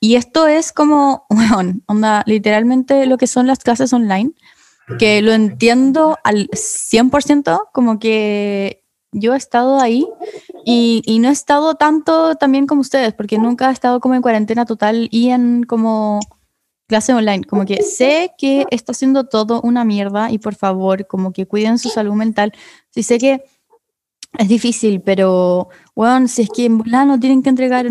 y 0.00 0.16
esto 0.16 0.46
es 0.46 0.72
como, 0.72 1.24
bueno, 1.30 1.74
onda, 1.86 2.22
literalmente 2.26 3.06
lo 3.06 3.16
que 3.16 3.26
son 3.26 3.46
las 3.46 3.60
clases 3.60 3.92
online, 3.92 4.32
que 4.98 5.22
lo 5.22 5.32
entiendo 5.32 6.18
al 6.24 6.48
100%, 6.50 7.70
como 7.72 7.98
que 7.98 8.83
yo 9.14 9.32
he 9.34 9.36
estado 9.36 9.80
ahí 9.80 10.06
y, 10.64 11.18
no 11.20 11.28
he 11.28 11.32
estado 11.32 11.74
tanto 11.76 12.34
también 12.34 12.66
como 12.66 12.80
ustedes, 12.80 13.14
porque 13.14 13.38
nunca 13.38 13.70
he 13.70 13.72
estado 13.72 14.00
como 14.00 14.14
en 14.14 14.22
cuarentena 14.22 14.66
total 14.66 15.08
y 15.10 15.30
en 15.30 15.62
como 15.62 16.20
clase 16.86 17.14
online, 17.14 17.44
como 17.44 17.64
que 17.64 17.82
sé 17.82 18.32
que 18.36 18.66
está 18.70 18.92
haciendo 18.92 19.24
todo 19.24 19.60
una 19.62 19.84
mierda 19.84 20.30
y 20.30 20.38
por 20.38 20.54
favor, 20.54 21.06
como 21.06 21.32
que 21.32 21.46
cuiden 21.46 21.78
su 21.78 21.88
salud 21.88 22.14
mental. 22.14 22.52
Sí 22.90 23.02
sé 23.02 23.18
que 23.18 23.44
es 24.38 24.48
difícil, 24.48 25.00
pero, 25.00 25.68
bueno, 25.94 26.28
si 26.28 26.42
es 26.42 26.50
que 26.50 26.66
en 26.66 26.82
no 26.84 27.20
tienen 27.20 27.42
que 27.42 27.50
entregar, 27.50 27.86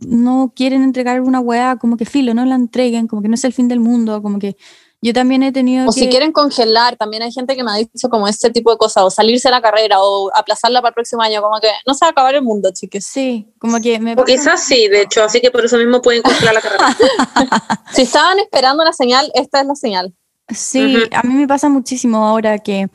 no 0.00 0.52
quieren 0.54 0.82
entregar 0.82 1.20
una 1.20 1.40
weá, 1.40 1.76
como 1.76 1.96
que 1.96 2.04
filo, 2.04 2.34
no 2.34 2.44
la 2.44 2.56
entreguen, 2.56 3.06
como 3.06 3.22
que 3.22 3.28
no 3.28 3.34
es 3.34 3.44
el 3.44 3.52
fin 3.52 3.68
del 3.68 3.80
mundo, 3.80 4.22
como 4.22 4.38
que 4.38 4.56
yo 5.02 5.12
también 5.12 5.42
he 5.42 5.50
tenido 5.52 5.88
O 5.88 5.92
que... 5.92 6.00
si 6.00 6.08
quieren 6.08 6.30
congelar, 6.32 6.96
también 6.96 7.22
hay 7.24 7.32
gente 7.32 7.56
que 7.56 7.64
me 7.64 7.72
ha 7.72 7.74
dicho 7.74 8.08
como 8.08 8.28
este 8.28 8.50
tipo 8.50 8.70
de 8.70 8.76
cosas, 8.78 9.02
o 9.04 9.10
salirse 9.10 9.48
de 9.48 9.52
la 9.52 9.60
carrera, 9.60 10.00
o 10.00 10.30
aplazarla 10.34 10.80
para 10.80 10.90
el 10.90 10.94
próximo 10.94 11.20
año, 11.22 11.42
como 11.42 11.60
que 11.60 11.68
no 11.86 11.92
se 11.94 12.04
va 12.04 12.08
a 12.08 12.12
acabar 12.12 12.34
el 12.36 12.42
mundo, 12.42 12.70
chiques. 12.72 13.04
Sí, 13.04 13.48
como 13.58 13.80
que 13.80 13.98
me 13.98 14.12
O 14.12 14.16
pasa- 14.16 14.26
quizás 14.26 14.62
sí, 14.64 14.86
de 14.88 15.02
hecho, 15.02 15.22
así 15.24 15.40
que 15.40 15.50
por 15.50 15.64
eso 15.64 15.76
mismo 15.76 16.00
pueden 16.00 16.22
congelar 16.22 16.54
la 16.54 16.60
carrera. 16.60 16.96
Si 17.92 18.02
estaban 18.02 18.38
esperando 18.38 18.82
una 18.82 18.92
señal, 18.92 19.30
esta 19.34 19.60
es 19.60 19.66
la 19.66 19.74
señal. 19.74 20.14
Sí, 20.48 20.96
a 21.12 21.22
mí 21.22 21.34
me 21.34 21.46
pasa 21.48 21.68
muchísimo 21.68 22.26
ahora 22.26 22.58
que 22.60 22.88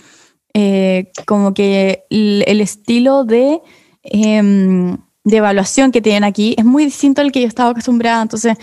eh, 0.53 1.11
como 1.27 1.53
que 1.53 2.05
el, 2.09 2.43
el 2.47 2.61
estilo 2.61 3.23
de, 3.25 3.61
em, 4.03 4.97
de 5.23 5.37
evaluación 5.37 5.91
que 5.91 6.01
tienen 6.01 6.23
aquí 6.23 6.55
es 6.57 6.65
muy 6.65 6.85
distinto 6.85 7.21
al 7.21 7.31
que 7.31 7.41
yo 7.41 7.47
estaba 7.47 7.71
acostumbrada. 7.71 8.21
Entonces, 8.21 8.57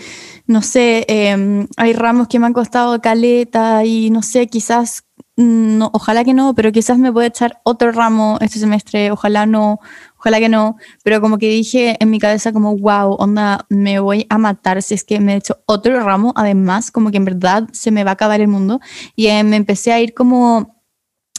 no 0.47 0.61
sé, 0.61 1.05
em, 1.07 1.67
hay 1.77 1.93
ramos 1.93 2.27
que 2.27 2.39
me 2.39 2.45
han 2.45 2.53
costado 2.53 3.01
caleta 3.01 3.83
y 3.85 4.09
no 4.11 4.21
sé, 4.21 4.47
quizás, 4.47 5.03
mm, 5.37 5.77
no, 5.77 5.89
ojalá 5.93 6.23
que 6.23 6.33
no, 6.33 6.53
pero 6.55 6.71
quizás 6.71 6.97
me 6.97 7.11
pueda 7.11 7.27
echar 7.27 7.59
otro 7.63 7.91
ramo 7.91 8.37
este 8.41 8.59
semestre, 8.59 9.11
ojalá 9.11 9.45
no, 9.45 9.79
ojalá 10.17 10.39
que 10.39 10.49
no, 10.49 10.77
pero 11.03 11.21
como 11.21 11.37
que 11.37 11.49
dije 11.49 11.97
en 11.99 12.09
mi 12.09 12.19
cabeza 12.19 12.53
como, 12.53 12.75
wow, 12.77 13.15
onda, 13.19 13.65
me 13.69 13.99
voy 13.99 14.27
a 14.29 14.37
matar 14.37 14.81
si 14.81 14.93
es 14.93 15.03
que 15.03 15.19
me 15.19 15.35
echo 15.35 15.57
otro 15.65 15.99
ramo, 16.01 16.33
además, 16.35 16.91
como 16.91 17.11
que 17.11 17.17
en 17.17 17.25
verdad 17.25 17.67
se 17.73 17.91
me 17.91 18.03
va 18.03 18.11
a 18.11 18.13
acabar 18.13 18.41
el 18.41 18.47
mundo. 18.47 18.79
Y 19.15 19.27
eh, 19.27 19.43
me 19.43 19.55
empecé 19.55 19.93
a 19.93 19.99
ir 19.99 20.13
como 20.13 20.75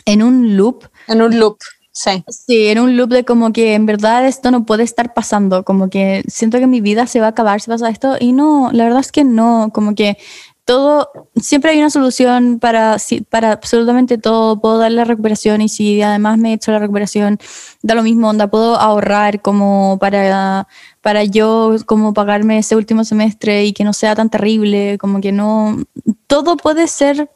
en 0.04 0.22
un 0.22 0.56
loop, 0.56 0.84
En 1.08 1.20
un 1.20 1.38
loop, 1.38 1.58
sí. 1.96 2.24
sí, 2.28 2.66
en 2.68 2.78
un 2.78 2.96
loop 2.96 3.10
de 3.10 3.24
como 3.24 3.52
que 3.52 3.74
en 3.74 3.86
verdad 3.86 4.26
esto 4.26 4.50
no 4.50 4.66
puede 4.66 4.82
estar 4.82 5.14
pasando, 5.14 5.64
como 5.64 5.88
que 5.88 6.22
siento 6.28 6.58
que 6.58 6.66
mi 6.66 6.80
vida 6.80 7.06
se 7.06 7.20
va 7.20 7.26
a 7.26 7.30
acabar 7.30 7.60
si 7.60 7.70
pasa 7.70 7.88
esto, 7.88 8.16
y 8.20 8.32
no, 8.32 8.70
la 8.72 8.84
verdad 8.84 9.00
es 9.00 9.12
que 9.12 9.24
no, 9.24 9.70
como 9.72 9.94
que 9.94 10.18
todo, 10.66 11.10
siempre 11.36 11.70
hay 11.70 11.78
una 11.78 11.90
solución 11.90 12.58
para, 12.58 12.96
para 13.30 13.52
absolutamente 13.52 14.18
todo, 14.18 14.60
puedo 14.60 14.78
dar 14.78 14.90
la 14.90 15.04
recuperación 15.04 15.62
y 15.62 15.68
si 15.68 16.02
además 16.02 16.38
me 16.38 16.50
he 16.50 16.54
hecho 16.54 16.72
la 16.72 16.80
recuperación, 16.80 17.38
da 17.82 17.94
lo 17.94 18.02
mismo, 18.02 18.28
onda, 18.28 18.48
puedo 18.48 18.74
ahorrar 18.74 19.40
como 19.42 19.96
para, 20.00 20.66
para 21.02 21.22
yo 21.22 21.76
como 21.86 22.12
pagarme 22.12 22.58
ese 22.58 22.74
último 22.74 23.04
semestre 23.04 23.64
y 23.64 23.72
que 23.72 23.84
no 23.84 23.92
sea 23.92 24.16
tan 24.16 24.28
terrible, 24.28 24.98
como 24.98 25.20
que 25.20 25.30
no, 25.30 25.78
todo 26.26 26.56
puede 26.56 26.88
ser 26.88 27.30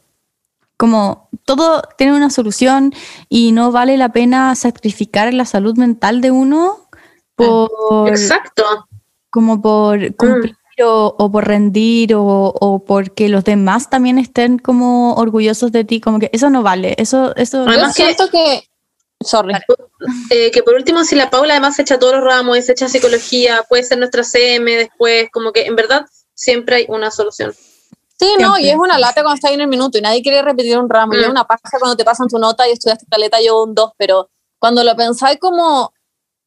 como, 0.81 1.29
todo 1.45 1.83
tiene 1.95 2.15
una 2.15 2.31
solución 2.31 2.91
y 3.29 3.51
no 3.51 3.71
vale 3.71 3.97
la 3.97 4.09
pena 4.09 4.55
sacrificar 4.55 5.31
la 5.31 5.45
salud 5.45 5.77
mental 5.77 6.21
de 6.21 6.31
uno 6.31 6.89
por, 7.35 8.09
Exacto. 8.09 8.87
como 9.29 9.61
por 9.61 10.15
cumplir 10.15 10.55
o, 10.83 11.15
o 11.19 11.31
por 11.31 11.47
rendir 11.47 12.15
o, 12.15 12.23
o 12.25 12.83
porque 12.83 13.29
los 13.29 13.43
demás 13.43 13.91
también 13.91 14.17
estén 14.17 14.57
como 14.57 15.13
orgullosos 15.13 15.71
de 15.71 15.83
ti, 15.83 16.01
como 16.01 16.17
que 16.17 16.31
eso 16.33 16.49
no 16.49 16.63
vale. 16.63 16.95
Eso, 16.97 17.35
eso 17.35 17.61
Además 17.67 17.95
Yo 17.95 18.03
siento 18.03 18.31
que. 18.31 18.67
Sorry. 19.19 19.53
Eh, 20.31 20.49
que 20.49 20.63
por 20.63 20.73
último, 20.73 21.03
si 21.03 21.13
la 21.13 21.29
Paula 21.29 21.53
además 21.53 21.75
se 21.75 21.83
echa 21.83 21.99
todos 21.99 22.15
los 22.15 22.23
ramos 22.23 22.57
se 22.65 22.71
echa 22.71 22.89
psicología, 22.89 23.63
puede 23.69 23.83
ser 23.83 23.99
nuestra 23.99 24.23
CM 24.23 24.75
después, 24.77 25.29
como 25.31 25.51
que 25.51 25.67
en 25.67 25.75
verdad 25.75 26.07
siempre 26.33 26.77
hay 26.77 26.85
una 26.89 27.11
solución. 27.11 27.53
Sí, 28.21 28.35
no, 28.39 28.57
y 28.59 28.69
es 28.69 28.75
una 28.77 28.99
lata 28.99 29.21
cuando 29.23 29.33
estás 29.35 29.49
ahí 29.49 29.55
en 29.55 29.61
el 29.61 29.67
minuto 29.67 29.97
y 29.97 30.01
nadie 30.01 30.21
quiere 30.21 30.41
repetir 30.43 30.77
un 30.77 30.89
ramo. 30.89 31.13
Y 31.13 31.17
Mm. 31.17 31.21
es 31.23 31.29
una 31.29 31.45
paja 31.45 31.61
cuando 31.79 31.95
te 31.97 32.03
pasan 32.05 32.27
tu 32.27 32.37
nota 32.37 32.67
y 32.67 32.71
estudiaste 32.71 33.05
caleta, 33.09 33.41
yo 33.41 33.63
un 33.63 33.73
2, 33.73 33.91
pero 33.97 34.29
cuando 34.59 34.83
lo 34.83 34.95
pensáis 34.95 35.39
como, 35.39 35.91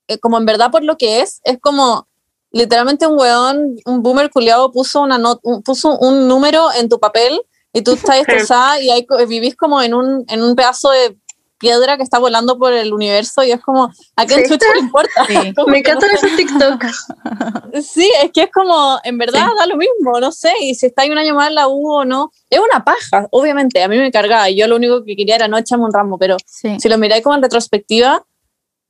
eh, 0.09 0.19
como 0.19 0.39
en 0.39 0.47
verdad 0.47 0.71
por 0.71 0.85
lo 0.85 0.97
que 0.97 1.21
es, 1.21 1.41
es 1.45 1.59
como 1.61 2.07
literalmente 2.53 3.07
un 3.09 3.19
weón, 3.19 3.75
un 3.87 4.03
boomer 4.03 4.31
culiado 4.31 4.71
puso, 4.71 5.01
una 5.01 5.19
not- 5.19 5.41
un- 5.43 5.63
puso 5.63 5.99
un 5.99 6.29
número 6.29 6.71
en 6.73 6.89
tu 6.89 7.01
papel 7.01 7.41
y 7.73 7.83
tú 7.83 7.95
estás 7.95 8.17
estresada 8.53 8.81
y 8.81 9.05
co- 9.07 9.17
vivís 9.27 9.57
como 9.57 9.83
en 9.83 9.95
un, 9.95 10.25
en 10.29 10.43
un 10.43 10.55
pedazo 10.55 10.91
de 10.91 11.19
piedra 11.59 11.97
que 11.97 12.03
está 12.03 12.19
volando 12.19 12.59
por 12.59 12.73
el 12.73 12.93
universo 12.93 13.43
y 13.45 13.53
es 13.53 13.61
como, 13.61 13.91
¿a 14.17 14.27
quién 14.27 14.41
Sí. 14.45 14.51
chucha 14.53 14.67
le 14.75 14.81
importa? 14.81 15.25
Sí. 15.27 15.35
Me 15.67 15.83
que 15.83 15.93
no 15.93 15.99
encantan 15.99 16.11
sé. 16.11 16.17
esos 16.17 16.37
TikTok. 16.37 16.85
Sí, 17.83 18.11
es 18.23 18.33
que 18.33 18.43
es 18.43 18.51
como, 18.53 18.99
en 19.05 19.19
verdad 19.19 19.47
da 19.59 19.67
lo 19.67 19.77
mismo, 19.77 20.19
no 20.21 20.33
sé, 20.33 20.53
y 20.61 20.75
si 20.75 20.87
está 20.87 21.03
ahí 21.03 21.11
un 21.11 21.19
año 21.19 21.35
más 21.35 21.49
en 21.49 21.55
la 21.55 21.69
U 21.69 21.91
o 21.91 22.05
no, 22.05 22.31
es 22.51 22.59
una 22.61 22.85
paja, 22.85 23.27
obviamente, 23.31 23.83
a 23.83 23.89
mí 23.89 23.97
me 23.99 24.11
cargaba, 24.13 24.51
y 24.51 24.57
yo 24.57 24.67
lo 24.67 24.77
único 24.77 25.05
que 25.05 25.17
quería 25.17 25.37
era 25.37 25.49
no 25.49 25.57
echarme 25.59 25.85
un 25.85 25.93
ramo, 25.93 26.19
pero 26.19 26.37
Sí. 26.47 26.77
si 26.81 26.89
lo 26.89 26.99
miráis 26.99 27.23
como 27.23 27.37
en 27.37 27.43
retrospectiva, 27.43 28.25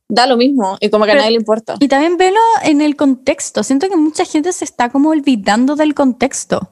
da 0.08 0.26
lo 0.26 0.36
mismo, 0.36 0.76
y 0.80 0.90
como 0.90 1.04
que 1.04 1.12
a 1.12 1.14
Pero- 1.14 1.22
nadie 1.22 1.32
le 1.32 1.38
importa. 1.40 1.76
Y 1.80 1.88
también 1.88 2.16
velo 2.16 2.40
en 2.62 2.80
el 2.80 2.94
contexto. 2.96 3.62
Siento 3.62 3.88
que 3.88 3.96
mucha 3.96 4.24
gente 4.24 4.52
se 4.52 4.64
está 4.64 4.90
como 4.90 5.10
olvidando 5.10 5.76
del 5.76 5.94
contexto. 5.94 6.70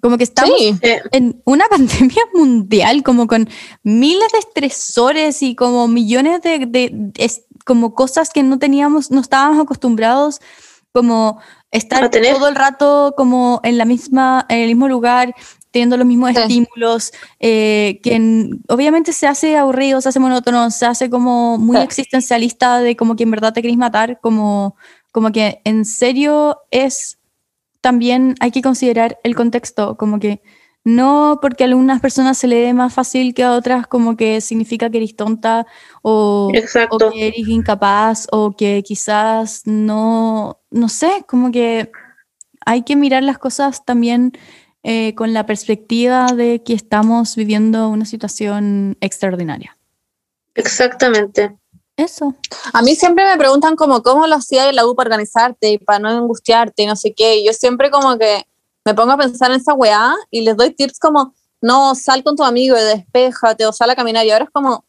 Como 0.00 0.16
que 0.18 0.24
estamos 0.24 0.54
Sí, 0.58 0.74
Eh, 0.82 1.00
en 1.12 1.40
una 1.44 1.64
pandemia 1.70 2.22
mundial, 2.34 3.02
como 3.02 3.26
con 3.26 3.48
miles 3.82 4.32
de 4.32 4.38
estresores 4.38 5.42
y 5.42 5.54
como 5.54 5.88
millones 5.88 6.42
de, 6.42 6.66
de- 6.66 7.12
es- 7.16 7.42
como 7.66 7.94
cosas 7.94 8.30
que 8.30 8.42
no 8.42 8.58
teníamos, 8.58 9.10
no 9.10 9.20
estábamos 9.20 9.60
acostumbrados, 9.62 10.40
como 10.92 11.38
estar 11.70 12.02
A 12.02 12.10
tener. 12.10 12.34
todo 12.34 12.48
el 12.48 12.56
rato 12.56 13.14
como 13.16 13.60
en 13.62 13.78
la 13.78 13.84
misma, 13.84 14.44
en 14.48 14.58
el 14.60 14.68
mismo 14.68 14.88
lugar, 14.88 15.34
teniendo 15.70 15.96
los 15.96 16.06
mismos 16.06 16.30
Sí. 16.30 16.40
estímulos, 16.40 17.12
eh, 17.38 18.00
que 18.02 18.14
en- 18.16 18.60
obviamente 18.68 19.12
se 19.12 19.28
hace 19.28 19.56
aburrido, 19.56 20.00
se 20.00 20.08
hace 20.08 20.18
monótono, 20.18 20.68
se 20.72 20.86
hace 20.86 21.08
como 21.10 21.58
muy 21.58 21.76
Sí. 21.76 21.82
existencialista 21.82 22.80
de 22.80 22.96
como 22.96 23.14
que 23.14 23.22
en 23.22 23.30
verdad 23.30 23.52
te 23.52 23.62
querés 23.62 23.76
matar, 23.76 24.18
como, 24.20 24.74
como 25.12 25.30
que 25.30 25.60
en 25.64 25.84
serio 25.84 26.58
es 26.72 27.18
también 27.80 28.34
hay 28.40 28.50
que 28.50 28.62
considerar 28.62 29.18
el 29.22 29.34
contexto, 29.34 29.96
como 29.96 30.18
que 30.18 30.42
no 30.84 31.38
porque 31.42 31.64
a 31.64 31.66
algunas 31.66 32.00
personas 32.00 32.38
se 32.38 32.46
le 32.46 32.56
dé 32.56 32.72
más 32.72 32.94
fácil 32.94 33.34
que 33.34 33.42
a 33.42 33.52
otras, 33.52 33.86
como 33.86 34.16
que 34.16 34.40
significa 34.40 34.90
que 34.90 34.98
eres 34.98 35.14
tonta 35.14 35.66
o, 36.02 36.50
que 36.52 37.26
eres 37.26 37.48
incapaz 37.48 38.26
o 38.32 38.56
que 38.56 38.82
quizás 38.82 39.62
no, 39.66 40.60
no 40.70 40.88
sé, 40.88 41.24
como 41.28 41.50
que 41.50 41.90
hay 42.64 42.82
que 42.82 42.96
mirar 42.96 43.22
las 43.22 43.38
cosas 43.38 43.84
también 43.84 44.32
eh, 44.82 45.14
con 45.14 45.34
la 45.34 45.44
perspectiva 45.44 46.26
de 46.34 46.62
que 46.62 46.72
estamos 46.72 47.36
viviendo 47.36 47.90
una 47.90 48.06
situación 48.06 48.96
extraordinaria. 49.00 49.76
Exactamente. 50.54 51.59
Eso. 52.00 52.34
a 52.72 52.80
mí 52.80 52.94
siempre 52.94 53.26
me 53.26 53.36
preguntan 53.36 53.76
como, 53.76 54.02
¿cómo 54.02 54.26
lo 54.26 54.36
hacías 54.36 54.70
en 54.70 54.76
la 54.76 54.86
U 54.86 54.94
para 54.94 55.08
organizarte 55.08 55.72
y 55.72 55.78
para 55.78 55.98
no 55.98 56.08
angustiarte 56.08 56.82
y 56.82 56.86
no 56.86 56.96
sé 56.96 57.12
qué, 57.12 57.36
y 57.36 57.46
yo 57.46 57.52
siempre 57.52 57.90
como 57.90 58.16
que 58.16 58.46
me 58.86 58.94
pongo 58.94 59.12
a 59.12 59.18
pensar 59.18 59.50
en 59.50 59.58
esa 59.58 59.74
weá 59.74 60.14
y 60.30 60.40
les 60.40 60.56
doy 60.56 60.70
tips 60.70 60.98
como, 60.98 61.34
no, 61.60 61.94
sal 61.94 62.24
con 62.24 62.36
tu 62.36 62.42
amigo 62.42 62.74
y 62.78 62.80
despéjate 62.80 63.66
o 63.66 63.72
sal 63.72 63.90
a 63.90 63.96
caminar, 63.96 64.24
y 64.24 64.30
ahora 64.30 64.44
es 64.46 64.50
como, 64.50 64.86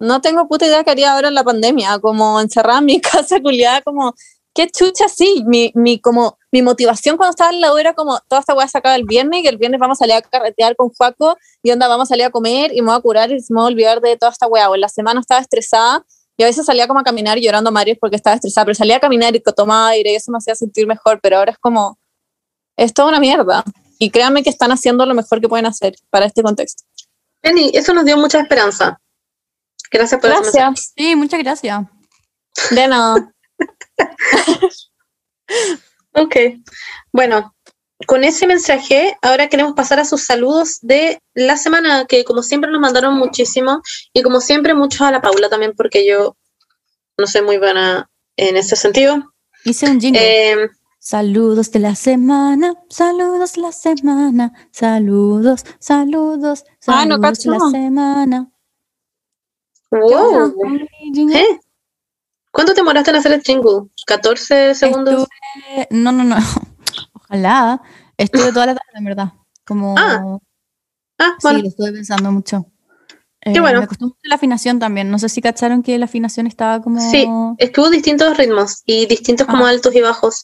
no 0.00 0.20
tengo 0.20 0.48
puta 0.48 0.66
idea 0.66 0.82
qué 0.82 0.90
haría 0.90 1.12
ahora 1.12 1.28
en 1.28 1.34
la 1.34 1.44
pandemia, 1.44 2.00
como 2.00 2.40
encerrada 2.40 2.80
en 2.80 2.86
mi 2.86 3.00
casa 3.00 3.40
culiada, 3.40 3.82
como, 3.82 4.14
qué 4.52 4.68
chucha, 4.68 5.08
sí, 5.08 5.44
mi, 5.46 5.70
mi, 5.76 6.00
como, 6.00 6.36
mi 6.50 6.62
motivación 6.62 7.16
cuando 7.16 7.30
estaba 7.30 7.50
en 7.50 7.60
la 7.60 7.72
U 7.72 7.78
era 7.78 7.94
como, 7.94 8.18
toda 8.26 8.40
esta 8.40 8.54
weá 8.54 8.66
se 8.66 8.78
acaba 8.78 8.96
el 8.96 9.04
viernes 9.04 9.44
y 9.44 9.46
el 9.46 9.56
viernes 9.56 9.78
vamos 9.78 9.98
a 9.98 10.00
salir 10.00 10.16
a 10.16 10.22
carretear 10.22 10.74
con 10.74 10.88
Juaco 10.88 11.36
y 11.62 11.70
onda, 11.70 11.86
vamos 11.86 12.08
a 12.08 12.10
salir 12.10 12.24
a 12.24 12.30
comer 12.30 12.72
y 12.74 12.82
me 12.82 12.88
voy 12.88 12.96
a 12.96 13.00
curar 13.00 13.30
y 13.30 13.34
me 13.50 13.60
voy 13.60 13.62
a 13.62 13.66
olvidar 13.66 14.00
de 14.00 14.16
toda 14.16 14.32
esta 14.32 14.48
weá, 14.48 14.68
o 14.68 14.74
en 14.74 14.80
la 14.80 14.88
semana 14.88 15.20
estaba 15.20 15.40
estresada 15.40 16.04
y 16.40 16.42
a 16.42 16.46
veces 16.46 16.64
salía 16.64 16.88
como 16.88 17.00
a 17.00 17.02
caminar 17.02 17.38
llorando 17.38 17.68
a 17.68 17.70
Mario 17.70 17.98
porque 18.00 18.16
estaba 18.16 18.34
estresada, 18.34 18.64
pero 18.64 18.74
salía 18.74 18.96
a 18.96 19.00
caminar 19.00 19.36
y 19.36 19.40
tomaba 19.40 19.88
aire 19.88 20.12
y 20.12 20.14
eso 20.14 20.32
me 20.32 20.38
hacía 20.38 20.54
sentir 20.54 20.86
mejor, 20.86 21.20
pero 21.22 21.36
ahora 21.36 21.52
es 21.52 21.58
como, 21.58 21.98
es 22.78 22.94
toda 22.94 23.10
una 23.10 23.20
mierda. 23.20 23.62
Y 23.98 24.10
créanme 24.10 24.42
que 24.42 24.48
están 24.48 24.72
haciendo 24.72 25.04
lo 25.04 25.12
mejor 25.12 25.42
que 25.42 25.50
pueden 25.50 25.66
hacer 25.66 25.96
para 26.08 26.24
este 26.24 26.42
contexto. 26.42 26.84
Penny, 27.42 27.72
eso 27.74 27.92
nos 27.92 28.06
dio 28.06 28.16
mucha 28.16 28.40
esperanza. 28.40 28.98
Gracias 29.92 30.18
por. 30.18 30.30
Gracias. 30.30 30.94
Sí, 30.96 31.14
muchas 31.14 31.40
gracias. 31.40 31.82
De 32.70 32.88
nada. 32.88 33.30
Ok. 36.12 36.36
Bueno, 37.12 37.54
con 38.06 38.24
ese 38.24 38.46
mensaje, 38.46 39.16
ahora 39.22 39.48
queremos 39.48 39.74
pasar 39.74 40.00
a 40.00 40.04
sus 40.04 40.24
saludos 40.24 40.78
de 40.82 41.20
la 41.34 41.56
semana, 41.56 42.06
que 42.06 42.24
como 42.24 42.42
siempre 42.42 42.70
nos 42.70 42.80
mandaron 42.80 43.14
muchísimo, 43.18 43.82
y 44.12 44.22
como 44.22 44.40
siempre 44.40 44.74
muchos 44.74 45.02
a 45.02 45.10
la 45.10 45.20
Paula 45.20 45.48
también, 45.48 45.74
porque 45.76 46.06
yo 46.06 46.36
no 47.18 47.26
soy 47.26 47.42
muy 47.42 47.58
buena 47.58 48.08
en 48.36 48.56
ese 48.56 48.76
sentido. 48.76 49.32
Hice 49.64 49.90
un 49.90 50.00
jingle. 50.00 50.20
Eh, 50.62 50.70
Saludos 51.02 51.70
de 51.70 51.78
la 51.78 51.94
semana, 51.94 52.74
saludos 52.90 53.54
de 53.54 53.62
la 53.62 53.72
semana, 53.72 54.52
saludos, 54.70 55.64
saludos, 55.78 56.64
Ah, 56.86 57.06
no, 57.06 57.16
saludos 57.16 57.42
de 57.42 57.50
la 57.50 57.58
semana. 57.70 58.50
wow. 59.90 60.54
¿Eh? 61.34 61.60
¿Cuánto 62.52 62.74
te 62.74 62.80
demoraste 62.80 63.10
en 63.10 63.16
hacer 63.16 63.32
el 63.32 63.42
jingle? 63.42 63.88
¿14 64.06 64.74
segundos? 64.74 65.26
Estuve- 65.66 65.88
no, 65.90 66.12
no, 66.12 66.24
no. 66.24 66.36
Ojalá. 67.30 67.80
Estuve 68.16 68.52
toda 68.52 68.66
la 68.66 68.74
tarde, 68.74 68.90
en 68.94 69.04
verdad. 69.04 69.32
Como. 69.64 69.94
Ah, 69.98 70.38
Ah, 71.22 71.36
bueno. 71.42 71.58
Sí, 71.58 71.62
lo 71.64 71.68
estuve 71.68 71.92
pensando 71.92 72.32
mucho. 72.32 72.66
Eh, 73.42 73.58
bueno. 73.60 73.80
Me 73.80 73.86
costó 73.86 74.06
mucho 74.06 74.18
la 74.22 74.34
afinación 74.36 74.78
también. 74.78 75.10
No 75.10 75.18
sé 75.18 75.28
si 75.28 75.40
cacharon 75.42 75.82
que 75.82 75.98
la 75.98 76.06
afinación 76.06 76.46
estaba 76.46 76.80
como. 76.82 76.98
Sí, 77.10 77.26
es 77.58 77.70
que 77.70 77.80
hubo 77.80 77.90
distintos 77.90 78.36
ritmos 78.36 78.82
y 78.86 79.06
distintos 79.06 79.46
como 79.46 79.66
altos 79.66 79.94
y 79.94 80.00
bajos. 80.00 80.42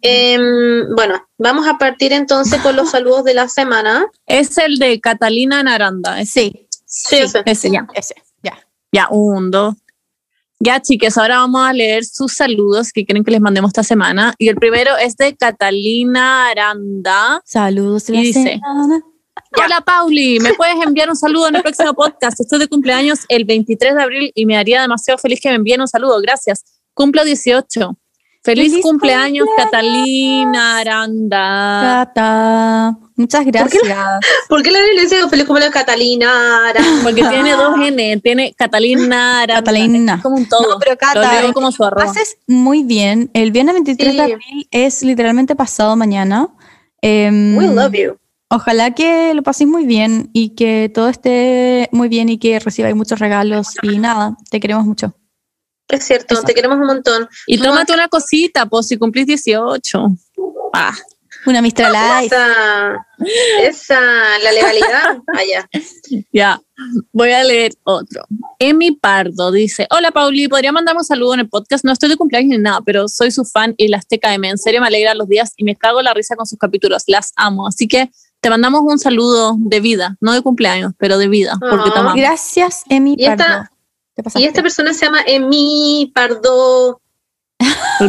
Em, 0.00 0.92
bueno, 0.96 1.24
vamos 1.38 1.68
a 1.68 1.78
partir 1.78 2.12
entonces 2.12 2.60
con 2.62 2.74
los 2.76 2.90
saludos 2.90 3.24
de 3.24 3.34
la 3.34 3.48
semana. 3.48 4.06
Es 4.26 4.58
el 4.58 4.78
de 4.78 5.00
Catalina 5.00 5.62
Naranda. 5.62 6.24
Sí, 6.24 6.68
Sí, 6.84 7.26
sé. 7.28 7.42
ese, 7.46 7.70
ya. 7.70 7.86
ese, 7.94 8.14
ya. 8.42 8.58
Ya, 8.92 9.08
un, 9.10 9.50
dos. 9.50 9.76
Ya, 10.64 10.80
chicas, 10.80 11.18
ahora 11.18 11.38
vamos 11.38 11.60
a 11.66 11.72
leer 11.72 12.04
sus 12.04 12.34
saludos 12.34 12.92
que 12.92 13.04
quieren 13.04 13.24
que 13.24 13.32
les 13.32 13.40
mandemos 13.40 13.70
esta 13.70 13.82
semana. 13.82 14.32
Y 14.38 14.46
el 14.46 14.54
primero 14.54 14.96
es 14.96 15.16
de 15.16 15.34
Catalina 15.34 16.50
Aranda. 16.50 17.42
Saludos 17.44 18.08
Y 18.08 18.12
dice, 18.12 18.60
semana. 18.60 19.02
Hola, 19.56 19.80
Pauli. 19.80 20.38
¿Me 20.38 20.54
puedes 20.54 20.76
enviar 20.80 21.10
un 21.10 21.16
saludo 21.16 21.48
en 21.48 21.56
el 21.56 21.62
próximo 21.62 21.92
podcast? 21.94 22.38
Estoy 22.38 22.60
de 22.60 22.68
cumpleaños 22.68 23.24
el 23.28 23.44
23 23.44 23.96
de 23.96 24.02
abril 24.04 24.32
y 24.36 24.46
me 24.46 24.56
haría 24.56 24.80
demasiado 24.82 25.18
feliz 25.18 25.40
que 25.40 25.48
me 25.48 25.56
envíen 25.56 25.80
un 25.80 25.88
saludo. 25.88 26.20
Gracias. 26.20 26.62
Cumplo 26.94 27.24
18. 27.24 27.98
Feliz, 28.44 28.70
¡Feliz 28.72 28.82
cumpleaños, 28.84 29.46
Catalina 29.56 30.78
Aranda. 30.78 31.80
Cata. 32.14 32.98
Muchas 33.14 33.44
gracias. 33.46 33.82
¿Por 34.48 34.62
qué 34.64 34.72
la 34.72 34.80
le 34.80 35.00
dice 35.02 35.28
feliz 35.28 35.44
cumpleaños 35.44 35.72
Catalina? 35.72 36.68
Ara? 36.68 36.80
Porque 37.04 37.22
tiene 37.22 37.52
dos 37.56 37.76
N, 37.80 38.16
tiene 38.20 38.52
Catalina 38.54 39.42
Aranda. 39.42 39.62
Catalina. 39.62 40.14
Es 40.16 40.22
como 40.22 40.36
un 40.36 40.48
todo. 40.48 40.68
No, 40.72 40.78
pero 40.80 40.92
Lo 40.92 40.98
Cata, 40.98 41.40
leo 41.42 41.52
como 41.52 41.70
su 41.70 41.84
haces 41.84 42.38
muy 42.48 42.82
bien. 42.82 43.30
El 43.32 43.52
viernes 43.52 43.74
23 43.74 44.16
de 44.16 44.26
Sí. 44.26 44.32
abril 44.32 44.68
es 44.72 45.02
literalmente 45.04 45.54
pasado 45.54 45.94
mañana. 45.94 46.48
Em, 47.00 47.56
We 47.56 47.68
love 47.68 47.92
you. 47.92 48.16
Ojalá 48.50 48.90
que 48.90 49.32
lo 49.34 49.42
paséis 49.42 49.70
muy 49.70 49.86
bien 49.86 50.30
y 50.32 50.50
que 50.56 50.90
todo 50.92 51.08
esté 51.08 51.88
muy 51.92 52.08
bien 52.08 52.28
y 52.28 52.38
que 52.38 52.58
recibáis 52.58 52.94
muchos 52.96 53.18
regalos 53.20 53.68
y 53.82 53.98
nada, 53.98 54.36
te 54.50 54.58
queremos 54.60 54.84
mucho. 54.84 55.14
Es 55.88 56.04
cierto, 56.04 56.40
te 56.42 56.54
queremos 56.54 56.78
un 56.78 56.86
montón. 56.86 57.28
Y 57.46 57.56
No, 57.58 57.64
tómate 57.64 57.92
una 57.92 58.08
cosita, 58.08 58.66
pues 58.66 58.86
si 58.88 58.96
cumplís 58.96 59.26
18. 59.26 60.06
Ah, 60.72 60.94
Una 61.44 61.60
Mistral 61.60 61.92
Life. 61.92 62.26
Esa, 62.34 63.06
esa, 63.62 64.00
la 64.42 64.52
legalidad. 64.52 65.18
Allá. 65.36 65.68
ya. 66.32 66.60
Voy 67.12 67.30
a 67.32 67.44
leer 67.44 67.72
otro. 67.84 68.24
Emi 68.58 68.92
Pardo 68.92 69.50
dice: 69.50 69.86
Hola, 69.90 70.10
Pauli, 70.12 70.48
¿podría 70.48 70.72
mandarme 70.72 71.00
un 71.00 71.04
saludo 71.04 71.34
en 71.34 71.40
el 71.40 71.48
podcast? 71.48 71.84
No 71.84 71.92
estoy 71.92 72.08
de 72.08 72.16
cumpleaños 72.16 72.50
ni 72.50 72.58
nada, 72.58 72.80
pero 72.84 73.08
soy 73.08 73.30
su 73.30 73.44
fan 73.44 73.74
y 73.76 73.88
las 73.88 74.06
TKM. 74.06 74.44
En 74.44 74.58
serio, 74.58 74.80
me 74.80 74.86
alegra 74.86 75.14
los 75.14 75.28
días 75.28 75.52
y 75.56 75.64
me 75.64 75.76
cago 75.76 76.00
la 76.00 76.14
risa 76.14 76.36
con 76.36 76.46
sus 76.46 76.58
capítulos. 76.58 77.02
Las 77.06 77.32
amo. 77.36 77.66
Así 77.66 77.86
que 77.88 78.10
te 78.40 78.48
mandamos 78.50 78.80
un 78.84 78.98
saludo 78.98 79.56
de 79.58 79.80
vida, 79.80 80.16
no 80.20 80.32
de 80.32 80.42
cumpleaños, 80.42 80.92
pero 80.98 81.18
de 81.18 81.28
vida, 81.28 81.56
porque 81.60 81.90
te 81.90 81.96
Ah. 81.98 82.00
amamos. 82.00 82.16
Gracias, 82.20 82.82
Emi 82.88 83.14
Y 83.18 83.24
esta- 83.26 83.46
Pardo. 83.46 83.68
Te. 84.14 84.22
Y 84.40 84.44
esta 84.44 84.62
persona 84.62 84.92
se 84.92 85.06
llama 85.06 85.20
Emi 85.26 86.10
Pardo 86.14 87.00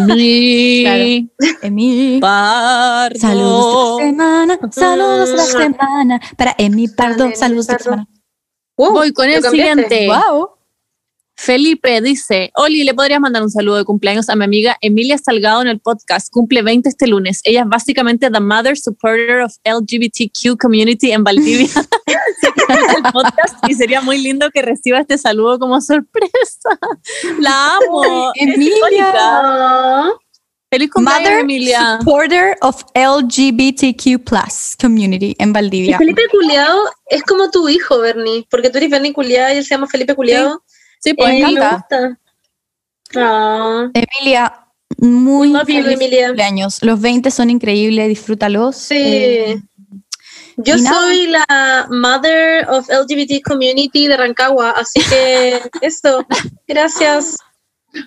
Mi 0.06 0.84
Emi. 1.62 2.18
pardo. 2.20 3.20
Saludos 3.20 3.98
de 4.00 4.04
la 4.04 4.10
semana, 4.10 4.60
saludos 4.72 5.30
de 5.30 5.36
la 5.38 5.44
Mm. 5.44 5.48
semana. 5.48 6.22
Para 6.38 6.56
Emi 6.58 6.88
Pardo, 6.88 7.26
Emi 7.26 7.36
saludos 7.36 7.68
de 7.68 7.74
la 7.74 7.80
semana. 7.80 8.08
Wow, 8.78 8.92
Voy 8.94 9.14
con 9.14 9.30
el 9.30 9.42
cambiaste. 9.42 9.84
siguiente. 9.88 10.08
Wow. 10.08 10.50
Felipe 11.36 12.00
dice, 12.02 12.52
Oli, 12.56 12.84
¿le 12.84 12.94
podrías 12.94 13.20
mandar 13.20 13.42
un 13.44 13.50
saludo 13.50 13.78
de 13.78 13.86
cumpleaños 13.86 14.30
a 14.30 14.36
mi 14.36 14.44
amiga 14.46 14.78
Emilia 14.82 15.18
Salgado 15.18 15.62
en 15.64 15.68
el 15.68 15.80
podcast? 15.80 16.30
Cumple 16.32 16.62
20 16.62 16.90
este 16.90 17.08
lunes. 17.08 17.42
Ella 17.44 17.62
es 17.62 17.68
básicamente 17.68 18.30
the 18.30 18.40
mother 18.40 18.78
supporter 18.78 19.42
of 19.42 19.54
LGBTQ 19.64 20.58
community 20.60 21.12
en 21.12 21.24
Valdivia. 21.24 21.68
el 22.98 23.04
podcast 23.12 23.56
y 23.68 23.74
sería 23.74 24.02
muy 24.02 24.18
lindo 24.20 24.50
que 24.52 24.62
reciba 24.62 25.00
este 25.00 25.18
saludo 25.18 25.60
como 25.60 25.80
sorpresa. 25.82 26.70
La 27.40 27.76
amo. 27.78 28.32
Emilia. 28.36 29.14
Feliz 30.72 30.90
cumpleaños, 30.92 31.24
Mother 31.30 31.40
Emilia. 31.42 31.98
supporter 32.00 32.58
of 32.62 32.84
LGBTQ 32.96 34.24
plus 34.24 34.76
community 34.82 35.36
en 35.38 35.50
y 35.50 35.54
Valdivia. 35.54 35.98
Felipe 36.00 36.24
Culeado 36.32 36.80
es 37.06 37.22
como 37.24 37.52
tu 37.52 37.70
hijo, 37.70 38.00
Bernie, 38.00 38.48
porque 38.50 38.72
tú 38.72 38.80
eres 38.80 38.90
Bernie 38.90 39.14
Culeado 39.14 39.54
y 39.54 39.58
él 39.58 39.64
se 39.64 39.76
llama 39.76 39.86
Felipe 39.88 40.16
Culeado. 40.16 40.64
Sí, 41.00 41.14
pues 41.14 41.30
Eh, 41.30 41.34
me 41.44 41.50
encanta. 41.52 41.76
gusta. 41.76 42.20
Ah, 43.16 43.88
Emilia, 43.94 44.66
muy 44.98 45.52
you, 45.52 45.60
feliz 45.60 45.94
Emilia. 45.94 46.28
cumpleaños. 46.30 46.80
Los 46.82 47.00
20 47.00 47.30
son 47.30 47.52
increíbles, 47.52 48.08
disfrútalos. 48.08 48.76
sí. 48.76 48.96
Eh, 48.98 49.62
Yo 50.58 50.78
soy 50.78 51.28
la 51.28 51.88
mother 51.90 52.68
of 52.70 52.88
LGBT 52.90 53.42
community 53.44 54.08
de 54.08 54.18
Rancagua, 54.18 54.72
así 54.72 55.02
que 55.10 55.62
eso. 55.82 56.26
Gracias. 56.68 57.38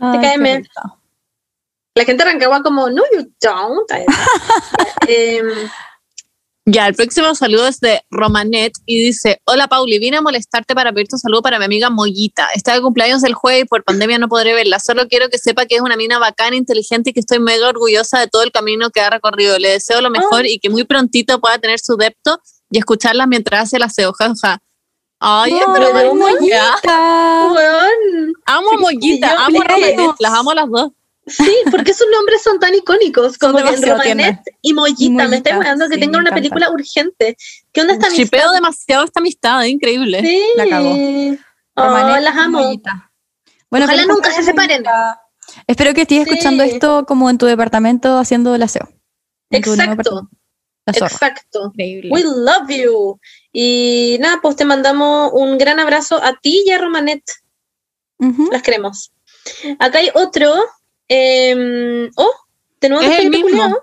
ay. 0.01 0.63
La 1.95 2.05
gente 2.05 2.25
de 2.25 2.31
Rancagua 2.31 2.63
como, 2.63 2.91
no, 2.91 3.03
you 3.13 3.33
don't. 3.41 3.91
Em, 5.09 5.47
Ya, 6.69 6.89
el 6.89 6.95
próximo 6.95 7.33
saludo 7.37 7.69
es 7.69 7.79
de 7.79 8.03
Romanet 8.11 8.73
y 8.87 9.01
dice, 9.01 9.41
hola 9.45 9.69
Pauli, 9.69 10.01
vine 10.01 10.17
a 10.17 10.21
molestarte 10.21 10.75
para 10.75 10.93
pedirte 10.93 11.15
un 11.15 11.21
saludo 11.21 11.41
para 11.41 11.61
mi 11.61 11.65
amiga 11.65 11.91
Mollita. 11.91 12.49
Está 12.57 12.75
de 12.75 12.81
cumpleaños 12.81 13.23
el 13.23 13.35
jueves 13.35 13.63
y 13.63 13.65
por 13.67 13.85
pandemia 13.85 14.19
no 14.19 14.29
podré 14.29 14.53
verla. 14.53 14.81
Solo 14.81 15.07
quiero 15.07 15.29
que 15.29 15.39
sepa 15.39 15.67
que 15.67 15.77
es 15.77 15.81
una 15.81 15.95
mina 15.95 16.19
bacana, 16.19 16.57
inteligente 16.57 17.11
y 17.11 17.13
que 17.13 17.21
estoy 17.21 17.39
mega 17.39 17.69
orgullosa 17.69 18.19
de 18.19 18.27
todo 18.27 18.43
el 18.43 18.51
camino 18.51 18.91
que 18.91 19.01
ha 19.01 19.11
recorrido. 19.11 19.61
Le 19.61 19.71
deseo 19.71 20.01
lo 20.01 20.11
mejor 20.11 20.45
y 20.45 20.59
que 20.59 20.69
muy 20.69 20.83
prontito 20.83 21.41
pueda 21.41 21.57
tener 21.61 21.79
su 21.79 21.97
depto 21.97 22.41
y 22.69 22.79
escucharla 22.79 23.29
mientras 23.29 23.63
hace 23.63 23.79
la 23.79 23.87
aseo. 23.87 24.13
jaja. 24.13 24.59
Ay, 25.21 25.53
No, 25.53 25.73
pero 25.73 26.15
Mollita. 26.17 26.79
Amo 28.45 28.73
Mollita, 28.81 29.47
amo. 29.47 29.63
Romanet, 29.63 30.17
las 30.19 30.33
amo 30.33 30.53
las 30.53 30.69
dos. 30.69 30.91
Sí, 31.27 31.53
porque 31.73 31.93
sus 31.93 32.07
nombres 32.13 32.43
son 32.43 32.61
tan 32.61 32.73
icónicos 32.75 33.37
como 33.37 33.59
Romanet 33.59 34.41
y 34.63 34.73
Mollita. 34.75 35.27
Me 35.27 35.39
estoy 35.39 35.55
weando 35.55 35.89
que 35.89 35.95
sí, 35.95 36.01
me 36.01 36.07
una 36.07 36.19
encanta. 36.19 36.35
película 36.37 36.71
urgente. 36.71 37.37
¿Qué 37.73 37.81
onda 37.81 37.95
esta 37.95 38.09
Chipeo 38.11 38.41
amistad? 38.43 38.55
demasiado 38.55 39.05
esta 39.05 39.21
amistad, 39.21 39.65
es 39.65 39.71
increíble. 39.73 40.21
Sí. 40.21 40.43
La 40.55 40.69
cagó. 40.69 40.91
Oh, 41.75 41.85
Romanet 41.85 42.23
las 42.23 42.35
y 42.35 42.39
amo. 42.39 42.59
Mollita. 42.61 43.13
Bueno, 43.71 43.87
Ojalá 43.87 44.07
nunca 44.07 44.31
se 44.31 44.45
separen. 44.45 44.85
Espero 45.67 45.95
que 45.95 46.03
estés 46.03 46.25
Sí. 46.25 46.31
escuchando 46.31 46.63
esto 46.63 47.05
como 47.07 47.29
en 47.29 47.39
tu 47.39 47.47
departamento 47.47 48.19
haciendo 48.19 48.55
el 48.55 48.63
aseo. 48.63 48.89
Exacto, 49.51 50.29
exacto. 50.87 51.67
Increíble. 51.75 52.11
We 52.13 52.23
love 52.23 52.69
you. 52.69 53.19
Y 53.53 54.17
nada, 54.21 54.39
pues 54.41 54.55
te 54.57 54.65
mandamos 54.65 55.31
un 55.35 55.59
gran 55.59 55.81
abrazo 55.81 56.23
a 56.23 56.37
ti 56.41 56.63
y 56.65 56.71
a 56.71 56.79
Romanet. 56.79 57.23
Las 58.53 58.63
queremos. 58.63 59.13
Acá 59.81 59.99
hay 59.99 60.11
otro. 60.15 60.55
Em, 61.09 62.11
oh, 62.17 62.33
Es 62.81 62.91
de 62.91 63.17
el 63.19 63.31
mismo. 63.31 63.79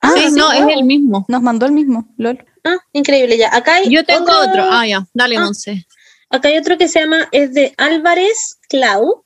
Ah, 0.00 0.12
sí, 0.14 0.28
sí, 0.28 0.30
no, 0.32 0.52
es 0.52 0.62
wow. 0.62 0.70
el 0.70 0.84
mismo. 0.84 1.24
Nos 1.28 1.42
mandó 1.42 1.66
el 1.66 1.72
mismo, 1.72 2.06
lol. 2.16 2.44
Ah, 2.64 2.78
increíble 2.92 3.38
ya. 3.38 3.54
Acá 3.54 3.76
hay 3.76 3.90
Yo 3.90 4.04
tengo 4.04 4.30
otro. 4.30 4.64
Ah, 4.70 4.86
ya, 4.86 5.06
dale, 5.14 5.36
Ah. 5.36 5.44
Monse. 5.44 5.86
Acá 6.28 6.48
hay 6.48 6.58
otro 6.58 6.76
que 6.76 6.88
se 6.88 7.00
llama, 7.00 7.28
es 7.32 7.54
de 7.54 7.72
Álvarez 7.76 8.58
Clau, 8.68 9.24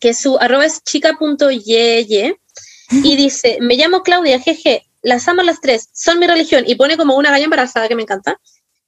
que 0.00 0.14
su 0.14 0.36
arroba 0.38 0.66
es 0.66 0.82
chica.yeye, 0.82 2.36
y 2.90 3.16
dice, 3.16 3.58
me 3.60 3.76
llamo 3.76 4.02
Claudia, 4.02 4.40
jeje, 4.40 4.84
las 5.02 5.28
amo 5.28 5.42
las 5.42 5.60
tres, 5.60 5.88
son 5.92 6.18
mi 6.18 6.26
religión, 6.26 6.64
y 6.66 6.74
pone 6.74 6.96
como 6.96 7.16
una 7.16 7.30
galla 7.30 7.44
embarazada 7.44 7.88
que 7.88 7.94
me 7.94 8.02
encanta. 8.02 8.40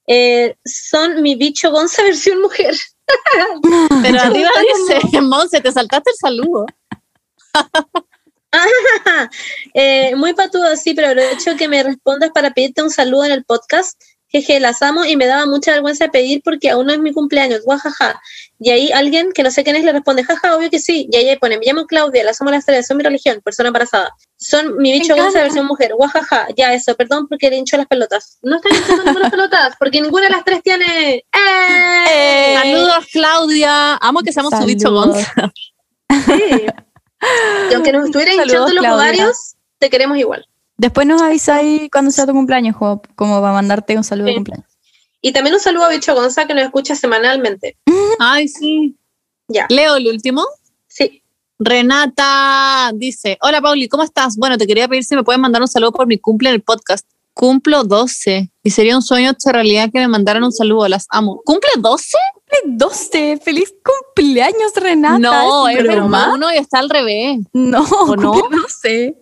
Eh, 0.07 0.57
son 0.65 1.23
mi 1.23 1.35
bicho 1.35 1.71
Gonza 1.71 2.03
versión 2.05 2.41
mujer. 2.41 2.75
Pero 4.03 4.21
arriba 4.21 4.51
dice, 5.01 5.21
Monse, 5.21 5.61
te 5.61 5.73
saltaste 5.73 6.11
el 6.11 6.17
saludo. 6.17 6.67
Eh, 9.75 10.15
muy 10.15 10.33
patudo, 10.33 10.77
sí, 10.77 10.95
pero 10.95 11.13
lo 11.13 11.21
hecho 11.21 11.57
que 11.57 11.67
me 11.67 11.83
respondas 11.83 12.31
para 12.31 12.53
pedirte 12.53 12.83
un 12.83 12.91
saludo 12.91 13.25
en 13.25 13.33
el 13.33 13.45
podcast. 13.45 14.01
Jeje, 14.29 14.59
las 14.59 14.83
amo 14.83 15.05
y 15.05 15.17
me 15.17 15.27
daba 15.27 15.47
mucha 15.47 15.71
vergüenza 15.73 16.09
pedir 16.09 16.43
porque 16.43 16.71
aún 16.71 16.87
no 16.87 16.93
es 16.93 16.99
mi 16.99 17.13
cumpleaños, 17.13 17.63
guajaja. 17.65 18.21
Y 18.59 18.71
ahí 18.71 18.91
alguien 18.91 19.31
que 19.33 19.45
no 19.45 19.51
sé 19.53 19.63
quién 19.63 19.77
es 19.77 19.85
le 19.85 19.93
responde, 19.93 20.25
jaja, 20.25 20.57
obvio 20.57 20.71
que 20.71 20.81
sí. 20.81 21.09
Y 21.11 21.17
ahí 21.17 21.37
pone, 21.39 21.57
me 21.57 21.65
llamo 21.65 21.87
Claudia, 21.87 22.25
las 22.25 22.41
amo 22.41 22.51
las 22.51 22.67
tres, 22.67 22.87
son 22.87 22.97
mi 22.97 23.05
religión, 23.05 23.41
persona 23.45 23.69
embarazada. 23.69 24.13
Son 24.37 24.77
mi 24.79 24.91
bicho. 24.91 25.15
Gonza 25.15 25.41
versión 25.41 25.67
mujer, 25.67 25.95
guajaja. 25.95 26.49
Ya 26.57 26.75
eso, 26.75 26.97
perdón 26.97 27.29
porque 27.29 27.49
le 27.49 27.59
hincho 27.59 27.77
las 27.77 27.87
pelotas. 27.87 28.39
No 28.43 28.57
estoy 28.57 28.77
hinchando 28.77 29.05
ninguna 29.05 29.31
pelotas, 29.31 29.75
porque 29.79 30.01
ninguna 30.01 30.25
de 30.25 30.31
las 30.31 30.45
tres 30.45 30.63
tiene... 30.65 31.25
¡Eh! 31.33 32.57
Saludos, 32.61 33.07
Claudia. 33.13 33.97
Amo 33.97 34.21
que 34.21 34.33
seamos 34.33 34.53
su 34.59 34.65
bicho. 34.65 34.91
Gonza. 34.91 35.53
Sí. 36.27 36.67
Y 37.71 37.75
aunque 37.75 37.93
nos 37.93 38.07
estuvieran 38.07 38.35
hinchando 38.35 38.73
los 38.73 38.83
Claudia. 38.83 38.95
ovarios, 38.95 39.55
te 39.79 39.91
queremos 39.91 40.19
igual. 40.19 40.47
Después 40.77 41.07
nos 41.07 41.23
avisáis 41.23 41.89
cuando 41.91 42.11
sea 42.11 42.27
tu 42.27 42.33
cumpleaños, 42.33 42.77
como 42.77 43.41
va 43.41 43.51
a 43.51 43.53
mandarte 43.53 43.97
un 43.97 44.05
saludo 44.05 44.27
de 44.27 44.35
cumpleaños. 44.35 44.67
Y 45.21 45.33
también 45.33 45.55
un 45.55 45.61
saludo 45.61 45.85
a 45.85 45.89
Bicho 45.89 46.15
Gonza 46.15 46.47
que 46.47 46.55
nos 46.55 46.65
escucha 46.65 46.95
semanalmente. 46.95 47.77
Ay, 48.19 48.49
sí. 48.49 48.97
Ya. 49.49 49.67
Leo 49.71 49.97
el 49.97 50.09
último. 50.09 50.45
Sí. 50.87 51.23
Renata 51.59 52.91
dice, 52.95 53.39
hola 53.41 53.61
Pauli, 53.61 53.89
¿cómo 53.89 54.03
estás? 54.03 54.37
Bueno, 54.37 54.59
te 54.59 54.67
quería 54.67 54.89
pedir 54.89 55.05
si 55.05 55.15
me 55.15 55.23
pueden 55.23 55.41
mandar 55.41 55.63
un 55.63 55.69
saludo 55.69 55.93
por 55.93 56.07
mi 56.07 56.19
cumple 56.19 56.51
en 56.51 56.57
el 56.57 56.63
podcast. 56.63 57.07
Cumplo 57.33 57.85
12 57.85 58.51
y 58.63 58.71
sería 58.71 58.97
un 58.97 59.03
sueño 59.03 59.31
hecho 59.31 59.51
realidad 59.51 59.91
que 59.93 59.99
me 59.99 60.09
mandaran 60.09 60.45
un 60.45 60.53
saludo, 60.53 60.87
las 60.89 61.07
amo. 61.11 61.41
¿Cumple 61.45 61.71
12? 61.79 62.17
12, 62.65 63.41
feliz 63.43 63.75
cumpleaños, 63.85 64.73
Renata. 64.77 65.19
no, 65.19 65.69
es 65.69 65.83
broma. 65.83 65.95
broma. 65.97 66.35
Uno 66.35 66.53
y 66.53 66.57
está 66.57 66.79
al 66.79 66.91
revés. 66.91 67.39
No, 67.53 67.83
¿O 67.83 68.17
no? 68.17 68.33
cumple 68.33 68.59
12. 68.61 69.17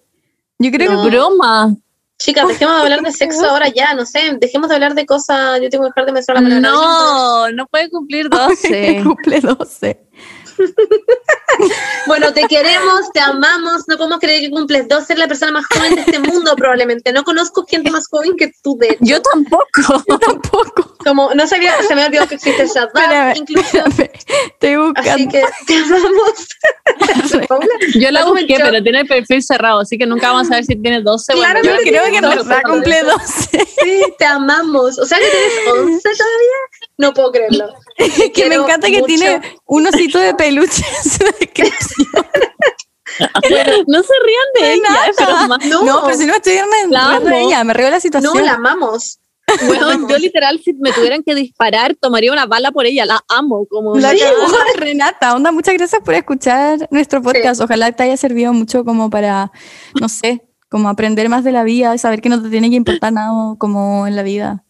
Yo 0.59 0.71
creo 0.71 0.93
No. 0.93 1.03
que 1.05 1.11
Broma. 1.11 1.75
Chicas, 2.19 2.47
dejemos 2.47 2.77
de 2.77 2.83
hablar 2.83 3.03
de 3.03 3.11
sexo 3.11 3.45
ahora 3.51 3.67
ya, 3.69 3.95
no 3.95 4.07
sé, 4.07 4.37
dejemos 4.41 4.69
de 4.69 4.77
hablar 4.77 4.95
de 4.95 5.05
cosas, 5.07 5.61
yo 5.61 5.69
tengo 5.71 5.83
que 5.85 5.89
dejar 5.89 6.07
de 6.07 6.13
mencionar 6.13 6.43
la 6.45 6.49
palabra. 6.49 6.71
No, 6.71 7.51
no 7.51 7.67
puede 7.67 7.91
cumplir 7.91 8.29
12. 8.31 9.01
cumple 9.03 9.41
12. 9.41 10.01
Bueno, 12.07 12.33
te 12.33 12.43
queremos, 12.49 13.11
te 13.13 13.21
amamos, 13.21 13.83
no 13.87 13.97
podemos 13.97 14.19
creer 14.19 14.41
que 14.41 14.51
cumples 14.51 14.89
12, 14.89 15.13
eres 15.13 15.19
la 15.19 15.29
persona 15.29 15.53
más 15.53 15.67
joven 15.67 15.95
de 15.95 16.01
este 16.01 16.19
mundo 16.19 16.57
probablemente. 16.57 17.13
No 17.13 17.23
conozco 17.25 17.65
gente 17.69 17.91
más 17.91 18.09
joven 18.09 18.37
que 18.37 18.53
tú, 18.63 18.77
de 18.79 18.89
hecho. 18.89 18.99
Yo 19.01 19.23
tampoco. 19.23 19.65
Yo 20.09 20.19
tampoco. 20.19 20.97
Como, 21.05 21.35
no 21.35 21.47
sabía, 21.47 21.75
se 21.83 21.95
me 21.95 22.05
olvidó 22.07 22.27
que 22.27 22.37
existe 22.37 22.63
Espérame, 22.63 23.37
incluso. 23.37 23.79
Estoy 24.47 24.77
buscando. 24.77 25.11
Así 25.13 25.29
que 25.29 25.45
te 25.67 25.77
amamos. 25.77 26.49
Paula, 27.49 27.67
Yo 27.95 28.11
la 28.11 28.25
busqué, 28.25 28.57
pero 28.57 28.83
tiene 28.83 29.01
el 29.01 29.07
perfil 29.07 29.43
cerrado, 29.43 29.81
así 29.81 29.99
que 29.99 30.07
nunca 30.07 30.33
vamos 30.33 30.51
a 30.51 30.57
ver 30.57 30.65
si 30.65 30.77
tiene 30.77 31.03
12. 31.03 31.35
Bueno, 31.35 31.61
Claro 31.61 31.79
Yo 31.79 31.85
que 31.85 31.91
creo 31.91 32.05
que 32.05 32.17
en 32.17 32.23
12, 32.23 32.37
verdad 32.37 32.63
cumple 32.65 32.97
Paula. 33.01 33.13
12. 33.15 33.67
Sí, 33.83 34.03
te 34.19 34.25
amamos. 34.25 34.99
O 34.99 35.05
sea 35.05 35.19
que 35.19 35.25
tienes 35.25 35.73
11 35.73 36.03
todavía. 36.03 36.59
No 36.99 37.15
puedo 37.15 37.33
creerlo. 37.33 37.75
que 38.35 38.49
me 38.49 38.55
encanta 38.57 38.89
que 38.89 39.01
mucho. 39.01 39.07
tiene 39.07 39.41
un 39.67 39.87
osito 39.87 40.19
de 40.19 40.35
peluche 40.45 40.85
en 41.05 41.11
su 41.11 41.25
descripción. 41.41 42.27
no 43.87 44.03
se 44.03 44.13
rían 44.25 44.49
de 44.55 44.63
De 44.63 44.73
ella, 44.75 44.83
nada. 44.89 45.07
es 45.09 45.17
broma. 45.17 45.59
No, 45.69 45.83
No, 45.85 46.03
pero 46.05 46.17
si 46.17 46.27
no 46.27 46.35
estoy 46.35 46.55
riendo 46.55 47.29
de 47.31 47.41
ella, 47.43 47.65
me 47.65 47.75
río 47.75 47.87
de 47.87 47.93
la 47.93 48.01
situación. 48.01 48.35
no, 48.35 48.41
la 48.41 48.53
amamos. 48.55 49.19
Bueno, 49.67 50.09
yo 50.09 50.19
literal, 50.19 50.61
si 50.65 50.73
me 50.75 50.93
tuvieran 50.93 51.23
que 51.23 51.35
disparar, 51.35 51.95
tomaría 52.01 52.33
una 52.33 52.47
bala 52.47 52.71
por 52.73 52.87
ella. 52.87 53.05
La 53.05 53.21
amo. 53.29 53.67
Como 53.69 53.97
La. 53.99 54.15
Renata, 54.77 55.35
onda, 55.35 55.53
muchas 55.53 55.75
gracias 55.75 56.01
por 56.03 56.15
escuchar 56.15 56.89
nuestro 56.91 57.21
podcast. 57.21 57.61
Ojalá 57.61 57.93
te 57.93 58.05
haya 58.05 58.17
servido 58.17 58.53
mucho 58.55 58.85
como 58.85 59.11
para, 59.11 59.53
no 60.01 60.09
sé, 60.09 60.43
como 60.71 60.89
aprender 60.89 61.29
más 61.29 61.45
de 61.45 61.53
la 61.53 61.65
vida, 61.65 61.99
saber 61.99 62.23
que 62.23 62.31
no 62.31 62.43
te 62.43 62.49
tiene 62.49 62.71
que 62.71 62.77
importar 62.77 63.13
nada 63.13 63.31
como 63.59 64.07
en 64.07 64.17
la 64.17 64.23
vida. 64.23 64.65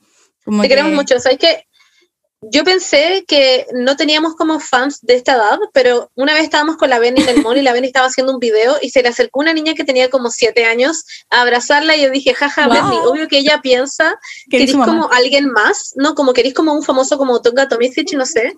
Como 0.45 0.63
Te 0.63 0.69
que- 0.69 0.75
queremos 0.75 0.95
mucho. 0.95 1.21
¿Sabes 1.21 1.39
qué? 1.39 1.65
Yo 2.51 2.65
pensé 2.65 3.25
que 3.29 3.67
no 3.73 3.97
teníamos 3.97 4.35
como 4.35 4.59
fans 4.59 5.01
de 5.03 5.15
esta 5.15 5.35
edad, 5.35 5.59
pero 5.73 6.11
una 6.17 6.35
vez 6.35 6.43
estábamos 6.43 6.77
con 6.77 6.91
la 6.91 6.99
Benny 6.99 7.23
en 7.23 7.29
el 7.29 7.43
mall 7.43 7.57
y 7.57 7.63
la 7.63 7.73
Benny 7.73 7.87
estaba 7.87 8.09
haciendo 8.09 8.33
un 8.33 8.41
video 8.41 8.77
y 8.83 8.91
se 8.91 9.01
le 9.01 9.09
acercó 9.09 9.39
una 9.41 9.53
niña 9.53 9.75
que 9.75 9.85
tenía 9.85 10.11
como 10.11 10.29
siete 10.29 10.65
años 10.65 11.05
a 11.31 11.43
abrazarla 11.43 11.97
y 11.97 12.03
yo 12.03 12.11
dije, 12.11 12.35
jaja, 12.35 12.67
Wow. 12.67 12.75
Benny, 12.75 12.97
obvio 13.07 13.29
que 13.29 13.39
ella 13.39 13.61
piensa 13.63 14.19
que 14.51 14.59
Que 14.59 14.63
eres 14.65 14.75
como 14.75 15.11
alguien 15.13 15.51
más, 15.51 15.93
¿no? 15.97 16.15
Como 16.17 16.33
que 16.33 16.41
eres 16.41 16.55
como 16.55 16.73
un 16.75 16.83
famoso 16.83 17.17
como 17.17 17.41
Tonga 17.41 17.69
Tomisic, 17.69 18.13
no 18.15 18.27
sé, 18.27 18.55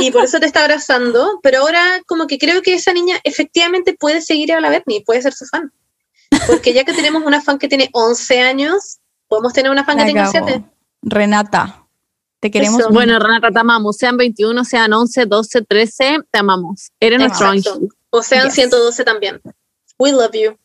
y 0.00 0.10
por 0.10 0.24
eso 0.24 0.40
te 0.40 0.46
está 0.46 0.62
abrazando, 0.62 1.38
pero 1.42 1.60
ahora 1.60 2.02
como 2.06 2.26
que 2.26 2.38
creo 2.38 2.60
que 2.62 2.74
esa 2.74 2.92
niña 2.92 3.20
efectivamente 3.22 3.94
puede 3.94 4.20
seguir 4.20 4.52
a 4.52 4.60
la 4.60 4.70
Bernie, 4.70 5.04
puede 5.04 5.22
ser 5.22 5.32
su 5.32 5.46
fan. 5.46 5.72
Porque 6.46 6.72
ya 6.72 6.84
que 6.84 6.92
tenemos 6.92 7.22
una 7.24 7.40
fan 7.40 7.58
que 7.58 7.68
tiene 7.68 7.88
11 7.92 8.40
años, 8.40 8.98
podemos 9.28 9.52
tener 9.52 9.70
una 9.70 9.84
fan 9.84 9.96
que 9.96 10.02
La 10.02 10.06
tenga 10.06 10.32
cagó. 10.32 10.46
7. 10.48 10.64
Renata, 11.02 11.87
te 12.40 12.50
queremos. 12.50 12.80
Eso. 12.80 12.90
Bueno, 12.90 13.18
Renata, 13.18 13.50
te 13.50 13.58
amamos. 13.58 13.96
Sean 13.96 14.16
21, 14.16 14.64
sean 14.64 14.92
11, 14.92 15.26
12, 15.26 15.62
13, 15.62 16.18
te 16.30 16.38
amamos. 16.38 16.90
Eres 17.00 17.18
nuestro 17.18 17.48
ángel. 17.48 17.88
O 18.10 18.22
sean 18.22 18.46
Yes. 18.46 18.54
112 18.54 19.04
también. 19.04 19.40
We 19.98 20.12
love 20.12 20.32
you. 20.32 20.56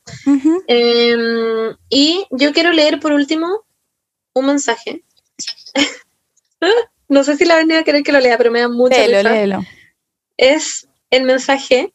Em, 0.68 1.76
y 1.90 2.26
yo 2.32 2.54
quiero 2.54 2.72
leer 2.72 3.00
por 3.00 3.12
último 3.14 3.66
un 4.34 4.45
mensaje. 4.45 5.04
no 7.10 7.24
sé 7.24 7.36
si 7.38 7.45
la 7.45 7.56
venía 7.58 7.80
a 7.80 7.84
querer 7.84 8.04
que 8.04 8.12
lo 8.12 8.20
lea, 8.20 8.38
pero 8.38 8.52
me 8.52 8.62
da 8.62 8.70
mucha 8.70 8.98
Léelo, 8.98 9.18
risa. 9.20 9.32
léelo. 9.34 9.60
Es 10.38 10.88
el 11.10 11.24
mensaje 11.24 11.94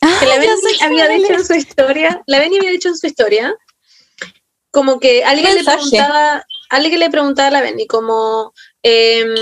que 0.00 0.26
la 0.26 0.34
Ah, 0.34 0.38
Benny 0.38 0.60
sé 0.62 0.78
qué 0.78 0.84
había 0.84 1.08
dicho 1.08 1.32
en 1.32 1.44
su 1.46 1.54
historia. 1.54 2.22
La 2.26 2.38
Benny 2.38 2.58
había 2.58 2.70
dicho 2.70 2.88
en 2.88 2.96
su 2.96 3.06
historia 3.06 3.54
como 4.70 5.00
que 5.00 5.24
alguien 5.24 5.54
le 5.54 5.64
preguntaba, 5.64 6.44
alguien 6.70 7.00
le 7.00 7.10
preguntaba 7.10 7.48
a 7.48 7.50
la 7.50 7.60
Benny 7.60 7.86
como 7.86 8.52
em, 8.82 9.34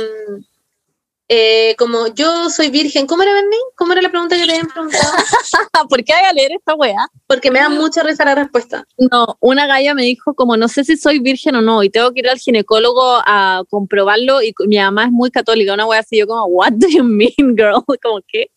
eh, 1.31 1.74
como 1.77 2.06
yo 2.15 2.48
soy 2.48 2.70
virgen. 2.70 3.06
¿Cómo 3.06 3.23
era 3.23 3.35
Benny? 3.35 3.56
¿Cómo 3.77 3.93
era 3.93 4.01
la 4.01 4.09
pregunta 4.09 4.35
que 4.35 4.47
te 4.47 4.51
habían 4.51 4.66
preguntado? 4.66 5.12
¿Por 5.90 6.02
qué 6.02 6.15
hay 6.15 6.24
a 6.24 6.32
leer 6.32 6.52
esta 6.52 6.74
weá? 6.74 7.06
Porque 7.27 7.51
me 7.51 7.59
da 7.59 7.69
mucha 7.69 8.02
risa 8.02 8.24
la 8.24 8.35
respuesta. 8.35 8.85
No, 8.97 9.36
una 9.40 9.66
galla 9.66 9.94
me 9.94 10.05
dijo 10.05 10.32
como 10.35 10.56
no 10.56 10.69
sé 10.69 10.85
si 10.85 10.97
soy 10.97 11.19
virgen 11.19 11.56
o 11.56 11.60
no 11.60 11.82
y 11.82 11.90
tengo 11.90 12.12
que 12.12 12.20
ir 12.20 12.31
al 12.31 12.39
ginecólogo 12.39 13.20
a 13.27 13.62
comprobarlo 13.69 14.40
y 14.40 14.55
mi 14.66 14.78
mamá 14.78 15.05
es 15.05 15.10
muy 15.10 15.31
católica, 15.31 15.74
una 15.74 15.86
wea 15.86 16.01
así, 16.01 16.16
yo 16.19 16.27
como, 16.27 16.47
what 16.47 16.73
do 16.73 16.89
you 16.89 17.05
mean, 17.05 17.55
girl? 17.55 17.85
Como 18.02 18.20
que, 18.27 18.51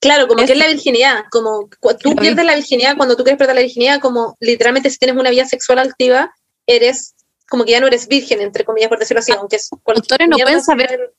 Claro, 0.00 0.26
como 0.26 0.44
que 0.44 0.52
es 0.52 0.58
la 0.58 0.66
virginidad, 0.66 1.26
como 1.30 1.68
tú 2.00 2.16
pierdes 2.16 2.44
la 2.44 2.56
virginidad 2.56 2.96
cuando 2.96 3.16
tú 3.16 3.22
quieres 3.22 3.38
perder 3.38 3.54
la 3.54 3.62
virginidad, 3.62 4.00
como 4.00 4.36
literalmente 4.40 4.90
si 4.90 4.98
tienes 4.98 5.16
una 5.16 5.30
vida 5.30 5.44
sexual 5.44 5.78
activa, 5.78 6.34
eres 6.66 7.14
como 7.52 7.66
que 7.66 7.72
ya 7.72 7.80
no 7.80 7.86
eres 7.86 8.08
virgen, 8.08 8.40
entre 8.40 8.64
comillas, 8.64 8.88
por 8.88 8.98
decirlo 8.98 9.20
así, 9.20 9.30
aunque 9.30 9.56
es 9.56 9.68
cualquier 9.82 9.96
doctores 9.96 10.26
no 10.26 10.38
pueden 10.38 10.62
saber, 10.62 11.12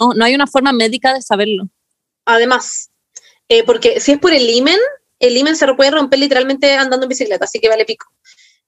no, 0.00 0.14
no 0.14 0.24
hay 0.24 0.34
una 0.34 0.48
forma 0.48 0.72
médica 0.72 1.14
de 1.14 1.22
saberlo. 1.22 1.68
Además, 2.24 2.90
eh, 3.48 3.62
porque 3.62 4.00
si 4.00 4.10
es 4.10 4.18
por 4.18 4.32
el 4.32 4.50
imen, 4.50 4.80
el 5.20 5.36
imen 5.36 5.54
se 5.54 5.72
puede 5.74 5.92
romper 5.92 6.18
literalmente 6.18 6.74
andando 6.74 7.04
en 7.04 7.10
bicicleta, 7.10 7.44
así 7.44 7.60
que 7.60 7.68
vale 7.68 7.84
pico. 7.84 8.06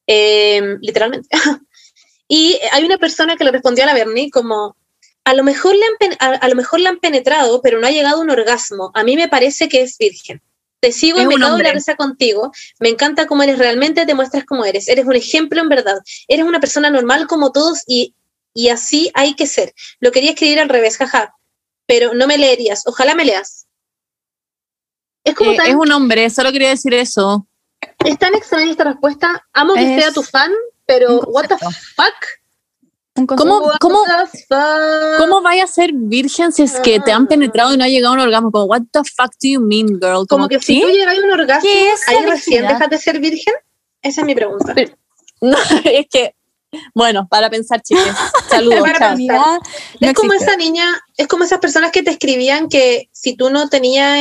Eh, 0.06 0.76
literalmente. 0.80 1.28
y 2.28 2.56
hay 2.70 2.84
una 2.84 2.98
persona 2.98 3.36
que 3.36 3.42
le 3.42 3.50
respondió 3.50 3.82
a 3.82 3.88
la 3.88 3.94
Bernie 3.94 4.30
como, 4.30 4.76
a 5.24 5.34
lo, 5.34 5.42
mejor 5.42 5.74
le 5.74 5.82
han 5.86 6.16
a, 6.20 6.36
a 6.36 6.48
lo 6.48 6.54
mejor 6.54 6.78
le 6.78 6.88
han 6.88 7.00
penetrado, 7.00 7.60
pero 7.62 7.80
no 7.80 7.88
ha 7.88 7.90
llegado 7.90 8.18
a 8.18 8.22
un 8.22 8.30
orgasmo. 8.30 8.92
A 8.94 9.02
mí 9.02 9.16
me 9.16 9.26
parece 9.26 9.68
que 9.68 9.82
es 9.82 9.98
virgen. 9.98 10.40
Te 10.80 10.92
sigo 10.92 11.18
Es 11.18 11.24
y 11.24 11.28
me 11.28 11.34
cago 11.36 11.56
en 11.56 11.62
la 11.64 11.72
risa 11.72 11.96
contigo. 11.96 12.52
Me 12.78 12.88
encanta 12.88 13.26
cómo 13.26 13.42
eres 13.42 13.58
realmente, 13.58 14.06
te 14.06 14.14
muestras 14.14 14.44
cómo 14.44 14.64
eres. 14.64 14.88
Eres 14.88 15.06
un 15.06 15.16
ejemplo 15.16 15.60
en 15.60 15.68
verdad. 15.68 15.98
Eres 16.28 16.44
una 16.46 16.60
persona 16.60 16.88
normal 16.90 17.26
como 17.26 17.50
todos 17.50 17.82
y, 17.86 18.14
y 18.54 18.68
así 18.68 19.10
hay 19.14 19.34
que 19.34 19.46
ser. 19.46 19.74
Lo 20.00 20.12
quería 20.12 20.30
escribir 20.30 20.60
al 20.60 20.68
revés, 20.68 20.96
jaja. 20.96 21.34
Pero 21.86 22.14
no 22.14 22.26
me 22.26 22.38
leerías. 22.38 22.86
Ojalá 22.86 23.14
me 23.14 23.24
leas. 23.24 23.66
Es 25.24 25.34
como 25.34 25.52
Eh, 25.52 25.56
tan, 25.56 25.66
es 25.66 25.74
un 25.74 25.90
hombre, 25.90 26.30
solo 26.30 26.52
quería 26.52 26.68
decir 26.70 26.94
eso. 26.94 27.46
es 28.04 28.18
tan 28.18 28.34
extraña 28.34 28.70
esta 28.70 28.84
respuesta. 28.84 29.46
Amo 29.52 29.74
que 29.74 29.96
Es 29.96 30.02
sea 30.02 30.12
tu 30.12 30.22
fan, 30.22 30.52
pero 30.86 31.20
what 31.22 31.48
the 31.48 31.56
fuck? 31.58 32.14
¿Cómo, 33.26 33.70
cómo, 33.80 34.04
cómo 35.18 35.40
vaya 35.42 35.64
a 35.64 35.66
ser 35.66 35.90
virgen 35.92 36.52
si 36.52 36.62
es 36.62 36.78
que 36.80 37.00
te 37.00 37.12
han 37.12 37.26
penetrado 37.26 37.74
y 37.74 37.76
no 37.76 37.84
ha 37.84 37.88
llegado 37.88 38.14
a 38.14 38.16
un 38.16 38.22
orgasmo? 38.22 38.50
Como, 38.50 38.64
what 38.66 38.82
the 38.92 39.00
fuck 39.00 39.32
do 39.42 39.48
you 39.48 39.60
mean, 39.60 39.98
girl? 40.00 40.26
Como 40.28 40.48
que 40.48 40.60
si 40.60 40.80
¿qué? 40.80 40.86
tú 40.86 40.92
llegas 40.92 41.16
a 41.16 41.20
un 41.20 41.30
orgasmo, 41.30 41.62
¿Qué 41.62 41.90
es 41.90 42.00
la 42.06 42.18
ahí 42.18 42.26
recién 42.26 42.66
dejas 42.66 42.90
de 42.90 42.98
ser 42.98 43.20
virgen. 43.20 43.54
Esa 44.02 44.20
es 44.20 44.26
mi 44.26 44.34
pregunta. 44.34 44.74
No, 45.40 45.56
es 45.84 46.06
que, 46.10 46.34
bueno, 46.92 47.28
para 47.30 47.48
pensar, 47.48 47.80
chicos. 47.80 48.02
Saludos, 48.50 48.80
Para 48.80 49.14
pensar. 49.14 49.60
No 50.00 50.08
es 50.08 50.14
como 50.14 50.32
existe. 50.32 50.52
esa 50.52 50.56
niña, 50.56 51.00
es 51.16 51.28
como 51.28 51.44
esas 51.44 51.60
personas 51.60 51.92
que 51.92 52.02
te 52.02 52.10
escribían 52.10 52.68
que 52.68 53.08
si 53.12 53.36
tú 53.36 53.48
no 53.48 53.68
tenías 53.68 54.18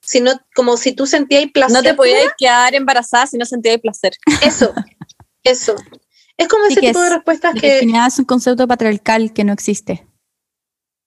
si 0.00 0.20
no, 0.20 0.32
como 0.54 0.76
si 0.76 0.92
tú 0.92 1.06
sentías 1.06 1.44
placer. 1.52 1.76
No 1.76 1.82
te 1.82 1.94
podías 1.94 2.32
quedar 2.36 2.74
embarazada 2.74 3.26
si 3.26 3.38
no 3.38 3.44
sentías 3.44 3.78
placer. 3.78 4.14
Eso, 4.42 4.72
eso. 5.44 5.74
Es 6.36 6.48
como 6.48 6.66
Sí 6.66 6.72
ese 6.72 6.80
que 6.80 6.86
tipo 6.88 7.00
de 7.00 7.06
es- 7.08 7.12
respuestas 7.14 7.54
La 7.54 7.60
que. 7.60 7.70
virginidad 7.72 8.06
es 8.08 8.18
un 8.18 8.24
concepto 8.24 8.66
patriarcal 8.66 9.32
que 9.32 9.44
no 9.44 9.52
existe. 9.52 10.06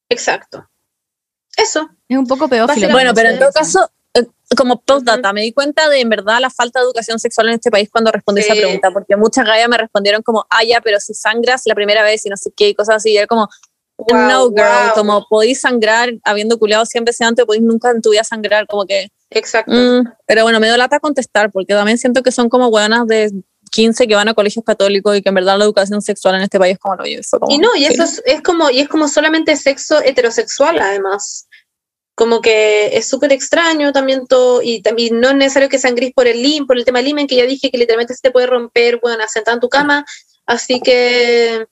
Exacto. 0.10 0.70
Eso. 1.58 1.90
Es 2.10 2.18
un 2.18 2.28
poco 2.28 2.48
pedófilo. 2.48 2.90
Bueno, 2.90 3.14
pero 3.14 3.30
en 3.30 3.40
todo 3.40 3.52
caso, 3.52 3.90
eh, 4.14 4.26
como 4.58 4.82
postdata, 4.82 5.34
me 5.34 5.42
di 5.42 5.54
cuenta 5.54 5.90
de 5.90 6.02
en 6.02 6.10
verdad 6.10 6.40
la 6.40 6.50
falta 6.50 6.80
de 6.80 6.86
educación 6.86 7.18
sexual 7.20 7.48
en 7.48 7.56
este 7.56 7.72
país 7.72 7.90
cuando 7.90 8.12
respondí 8.12 8.42
Sí. 8.42 8.52
esa 8.52 8.60
pregunta, 8.62 8.92
porque 8.92 9.16
muchas 9.16 9.46
gallas 9.46 9.70
me 9.70 9.78
respondieron 9.78 10.22
como, 10.22 10.46
ah, 10.50 10.64
ya, 10.64 10.82
pero 10.82 11.00
si 11.00 11.14
sangras 11.14 11.64
la 11.66 11.76
primera 11.76 12.04
vez 12.04 12.26
y 12.26 12.30
no 12.30 12.38
sé 12.38 12.52
qué, 12.56 12.70
y 12.70 12.76
cosas 12.76 12.98
así, 12.98 13.12
y 13.12 13.18
era 13.18 13.28
como, 13.28 13.48
Wow, 13.98 14.18
no, 14.28 14.50
girl, 14.50 14.58
wow. 14.88 14.94
como 14.94 15.26
podéis 15.30 15.62
sangrar 15.62 16.10
habiendo 16.26 16.60
culeado 16.60 16.86
100 16.86 17.06
veces 17.06 17.26
antes, 17.26 17.46
podéis 17.46 17.64
nunca 17.64 17.92
en 17.92 18.02
tu 18.02 18.10
vida 18.12 18.26
sangrar, 18.26 18.68
como 18.68 18.86
que, 18.86 19.08
Exacto. 19.30 19.72
mm, 19.72 20.04
pero 20.28 20.44
bueno, 20.44 20.60
me 20.60 20.68
dio 20.68 20.76
lata 20.76 21.00
contestar, 21.00 21.50
porque 21.50 21.74
también 21.74 21.98
siento 21.98 22.22
que 22.22 22.34
son 22.34 22.50
como 22.50 22.68
hueonas 22.68 23.08
de 23.08 23.32
15 23.76 24.08
que 24.08 24.16
van 24.16 24.30
a 24.30 24.34
colegios 24.34 24.64
católicos 24.64 25.18
y 25.18 25.22
que 25.22 25.28
en 25.28 25.36
verdad 25.36 25.58
la 25.58 25.66
educación 25.66 26.02
sexual 26.02 26.36
en 26.36 26.44
este 26.44 26.58
país 26.58 26.76
es 26.76 26.80
como 26.80 26.96
lo 26.96 27.06
yo. 27.06 27.20
Como, 27.30 27.52
Y 27.52 27.58
no, 27.58 27.76
y 27.76 27.86
sí. 27.86 27.94
eso 27.94 28.04
es, 28.04 28.22
es 28.26 28.42
como, 28.42 28.70
y 28.70 28.80
es 28.80 28.88
como 28.88 29.10
solamente 29.10 29.54
sexo 29.58 30.02
heterosexual, 30.02 30.80
además. 30.80 31.50
Como 32.16 32.40
que 32.40 32.96
es 32.98 33.10
súper 33.10 33.34
extraño 33.34 33.92
también 33.92 34.28
todo, 34.28 34.62
y 34.62 34.82
también 34.82 35.20
no 35.20 35.28
es 35.28 35.36
necesario 35.36 35.68
que 35.68 35.78
sean 35.78 35.94
gris 35.94 36.14
por 36.14 36.26
el 36.26 36.42
lim, 36.42 36.66
por 36.66 36.78
el 36.78 36.86
tema 36.86 37.02
limen, 37.02 37.28
que 37.28 37.36
ya 37.36 37.46
dije 37.46 37.70
que 37.70 37.78
literalmente 37.78 38.14
se 38.14 38.22
te 38.22 38.32
puede 38.32 38.48
romper, 38.48 39.02
bueno, 39.02 39.22
sentada 39.28 39.56
en 39.56 39.60
tu 39.60 39.68
cama, 39.68 40.06
así 40.46 40.80
que, 40.80 41.68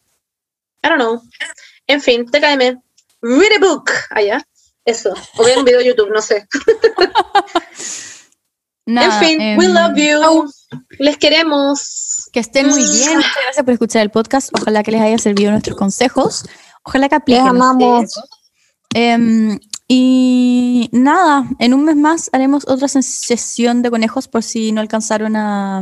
I 0.83 0.89
don't 0.89 0.99
know. 0.99 1.21
En 1.87 2.01
fin, 2.01 2.25
TKM, 2.25 2.81
read 3.21 3.53
a 3.55 3.59
book, 3.61 3.89
allá, 4.09 4.45
eso, 4.83 5.13
o 5.37 5.43
ver 5.45 5.57
un 5.57 5.63
video 5.63 5.79
de 5.79 5.85
YouTube, 5.85 6.11
no 6.13 6.21
sé. 6.21 6.45
Nada, 8.85 9.19
en 9.21 9.25
fin, 9.25 9.41
em, 9.41 9.57
we 9.57 9.67
love 9.69 9.95
you, 9.95 10.51
les 10.99 11.17
queremos. 11.17 12.29
Que 12.33 12.39
estén 12.39 12.67
muy 12.67 12.81
bien. 12.81 13.15
Muchas 13.17 13.31
gracias 13.43 13.63
por 13.63 13.73
escuchar 13.73 14.01
el 14.01 14.09
podcast. 14.11 14.49
Ojalá 14.59 14.83
que 14.83 14.91
les 14.91 15.01
haya 15.01 15.17
servido 15.17 15.51
nuestros 15.51 15.77
consejos. 15.77 16.45
Ojalá 16.83 17.07
que 17.07 17.15
apliquen. 17.15 17.43
Les 17.43 17.51
amamos. 17.51 18.19
Em, 18.93 19.59
y 19.87 20.89
nada, 20.91 21.45
en 21.59 21.73
un 21.73 21.83
mes 21.85 21.95
más 21.95 22.29
haremos 22.33 22.67
otra 22.67 22.87
sesión 22.87 23.81
de 23.81 23.89
conejos 23.89 24.27
por 24.27 24.43
si 24.43 24.71
no 24.71 24.81
alcanzaron 24.81 25.35
a, 25.35 25.81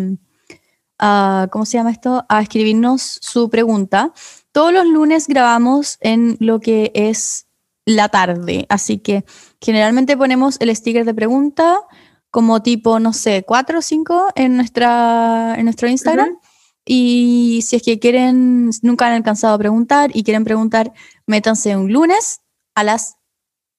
a- 1.00 1.48
¿cómo 1.52 1.66
se 1.66 1.78
llama 1.78 1.92
esto? 1.92 2.26
A 2.30 2.42
escribirnos 2.42 3.18
su 3.22 3.50
pregunta. 3.50 4.14
Todos 4.52 4.74
los 4.74 4.86
lunes 4.86 5.28
grabamos 5.28 5.98
en 6.02 6.38
lo 6.40 6.60
que 6.60 6.92
es 6.94 7.48
la 7.86 8.10
tarde, 8.10 8.66
así 8.70 9.00
que 9.00 9.26
generalmente 9.60 10.16
ponemos 10.16 10.58
el 10.60 10.76
sticker 10.76 11.04
de 11.06 11.14
pregunta 11.14 11.80
como 12.32 12.64
tipo, 12.64 13.00
no 13.00 13.14
sé, 13.14 13.44
cuatro 13.46 13.80
o 13.80 13.82
cinco 13.82 14.28
en, 14.36 14.56
nuestra, 14.58 15.56
en 15.58 15.66
nuestro 15.66 15.88
Instagram. 15.90 16.38
Y 16.86 17.62
si 17.68 17.76
es 17.76 17.84
que 17.84 18.00
quieren, 18.00 18.72
nunca 18.82 19.06
han 19.08 19.14
alcanzado 19.14 19.54
a 19.54 19.58
preguntar 19.60 20.10
y 20.14 20.24
quieren 20.24 20.44
preguntar, 20.44 20.92
métanse 21.28 21.76
un 21.76 21.92
lunes 21.94 22.40
a 22.74 22.84
las 22.84 23.18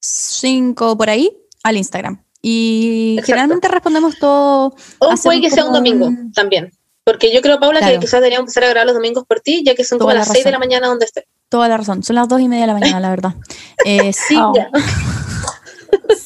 5 0.00 0.96
por 0.96 1.10
ahí 1.10 1.36
al 1.64 1.76
Instagram. 1.76 2.22
Y 2.40 3.12
Exacto. 3.14 3.26
generalmente 3.26 3.68
respondemos 3.68 4.18
todo. 4.18 4.74
O 4.98 5.14
puede 5.22 5.40
que 5.40 5.50
sea 5.50 5.64
un 5.64 5.68
como 5.70 5.76
domingo 5.78 6.06
un- 6.06 6.32
también. 6.32 6.72
Porque 7.04 7.32
yo 7.34 7.40
creo, 7.40 7.58
Paula, 7.58 7.80
Claro. 7.80 7.94
que 7.94 8.00
quizás 8.00 8.20
deberíamos 8.20 8.44
empezar 8.44 8.64
a 8.64 8.68
grabar 8.68 8.86
los 8.86 8.94
domingos 8.94 9.24
por 9.26 9.40
ti, 9.40 9.64
ya 9.64 9.74
que 9.74 9.82
son 9.84 9.98
como 9.98 10.10
Toda 10.10 10.14
la 10.14 10.20
las 10.20 10.28
6 10.32 10.44
de 10.44 10.50
la 10.52 10.58
mañana 10.60 10.86
donde 10.86 11.04
esté. 11.06 11.26
Toda 11.48 11.68
la 11.68 11.76
razón. 11.76 12.02
Son 12.04 12.14
las 12.16 12.28
dos 12.28 12.40
y 12.40 12.48
media 12.48 12.62
de 12.62 12.66
la 12.68 12.78
mañana, 12.78 13.00
la 13.00 13.10
verdad. 13.10 13.34
Eh, 13.84 14.12
sí. 14.12 14.36
Oh. 14.38 14.52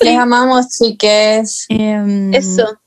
Les 0.01 0.19
amamos, 0.19 0.67
chiques. 0.69 1.67
em, 1.69 2.33
Eso. 2.35 2.79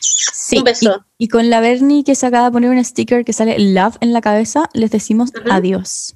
sí, 0.00 0.58
Un 0.58 0.64
beso. 0.64 1.04
Y, 1.18 1.24
y 1.24 1.28
con 1.28 1.50
la 1.50 1.60
Bernie 1.60 2.04
que 2.04 2.14
se 2.14 2.26
acaba 2.26 2.46
de 2.46 2.52
poner 2.52 2.70
un 2.70 2.84
sticker 2.84 3.24
que 3.24 3.32
sale 3.32 3.58
love 3.58 3.96
en 4.00 4.12
la 4.12 4.20
cabeza, 4.20 4.68
les 4.72 4.90
decimos 4.90 5.30
adiós. 5.50 6.14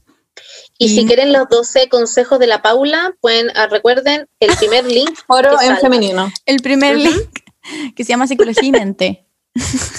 Y 0.79 0.89
si 0.91 1.05
quieren 1.07 1.33
los 1.33 1.49
12 1.49 1.89
consejos 1.89 2.39
de 2.39 2.47
la 2.47 2.63
Paula, 2.63 3.13
pueden, 3.21 3.49
ah, 3.57 3.67
recuerden 3.67 4.29
el 4.39 4.57
primer 4.57 4.85
link. 4.91 5.11
Oro 5.27 5.53
en 5.53 5.59
salga. 5.59 5.81
femenino. 5.81 6.33
El 6.47 6.61
primer 6.63 6.97
link 6.97 7.29
que 7.97 8.05
se 8.05 8.11
llama 8.11 8.27
Psicología 8.29 8.63
y 8.65 8.71
Mente. 8.71 9.25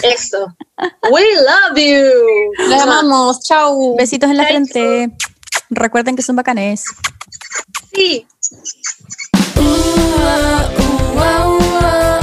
Eso. 0.04 0.56
We 1.12 1.22
love 1.36 1.76
you. 1.78 2.70
Les 2.70 2.82
amamos. 2.82 3.42
Chau. 3.42 3.96
Besitos 3.98 4.30
en 4.30 4.38
la 4.38 4.46
frente. 4.46 5.12
Recuerden 5.70 6.16
que 6.16 6.22
son 6.22 6.38
bacanes. 6.38 6.84
Sí. 7.94 8.26
Ooh, 9.60 9.66
uh, 9.66 10.82
ooh, 10.82 11.20
uh, 11.20 11.60
uh. 11.84 12.19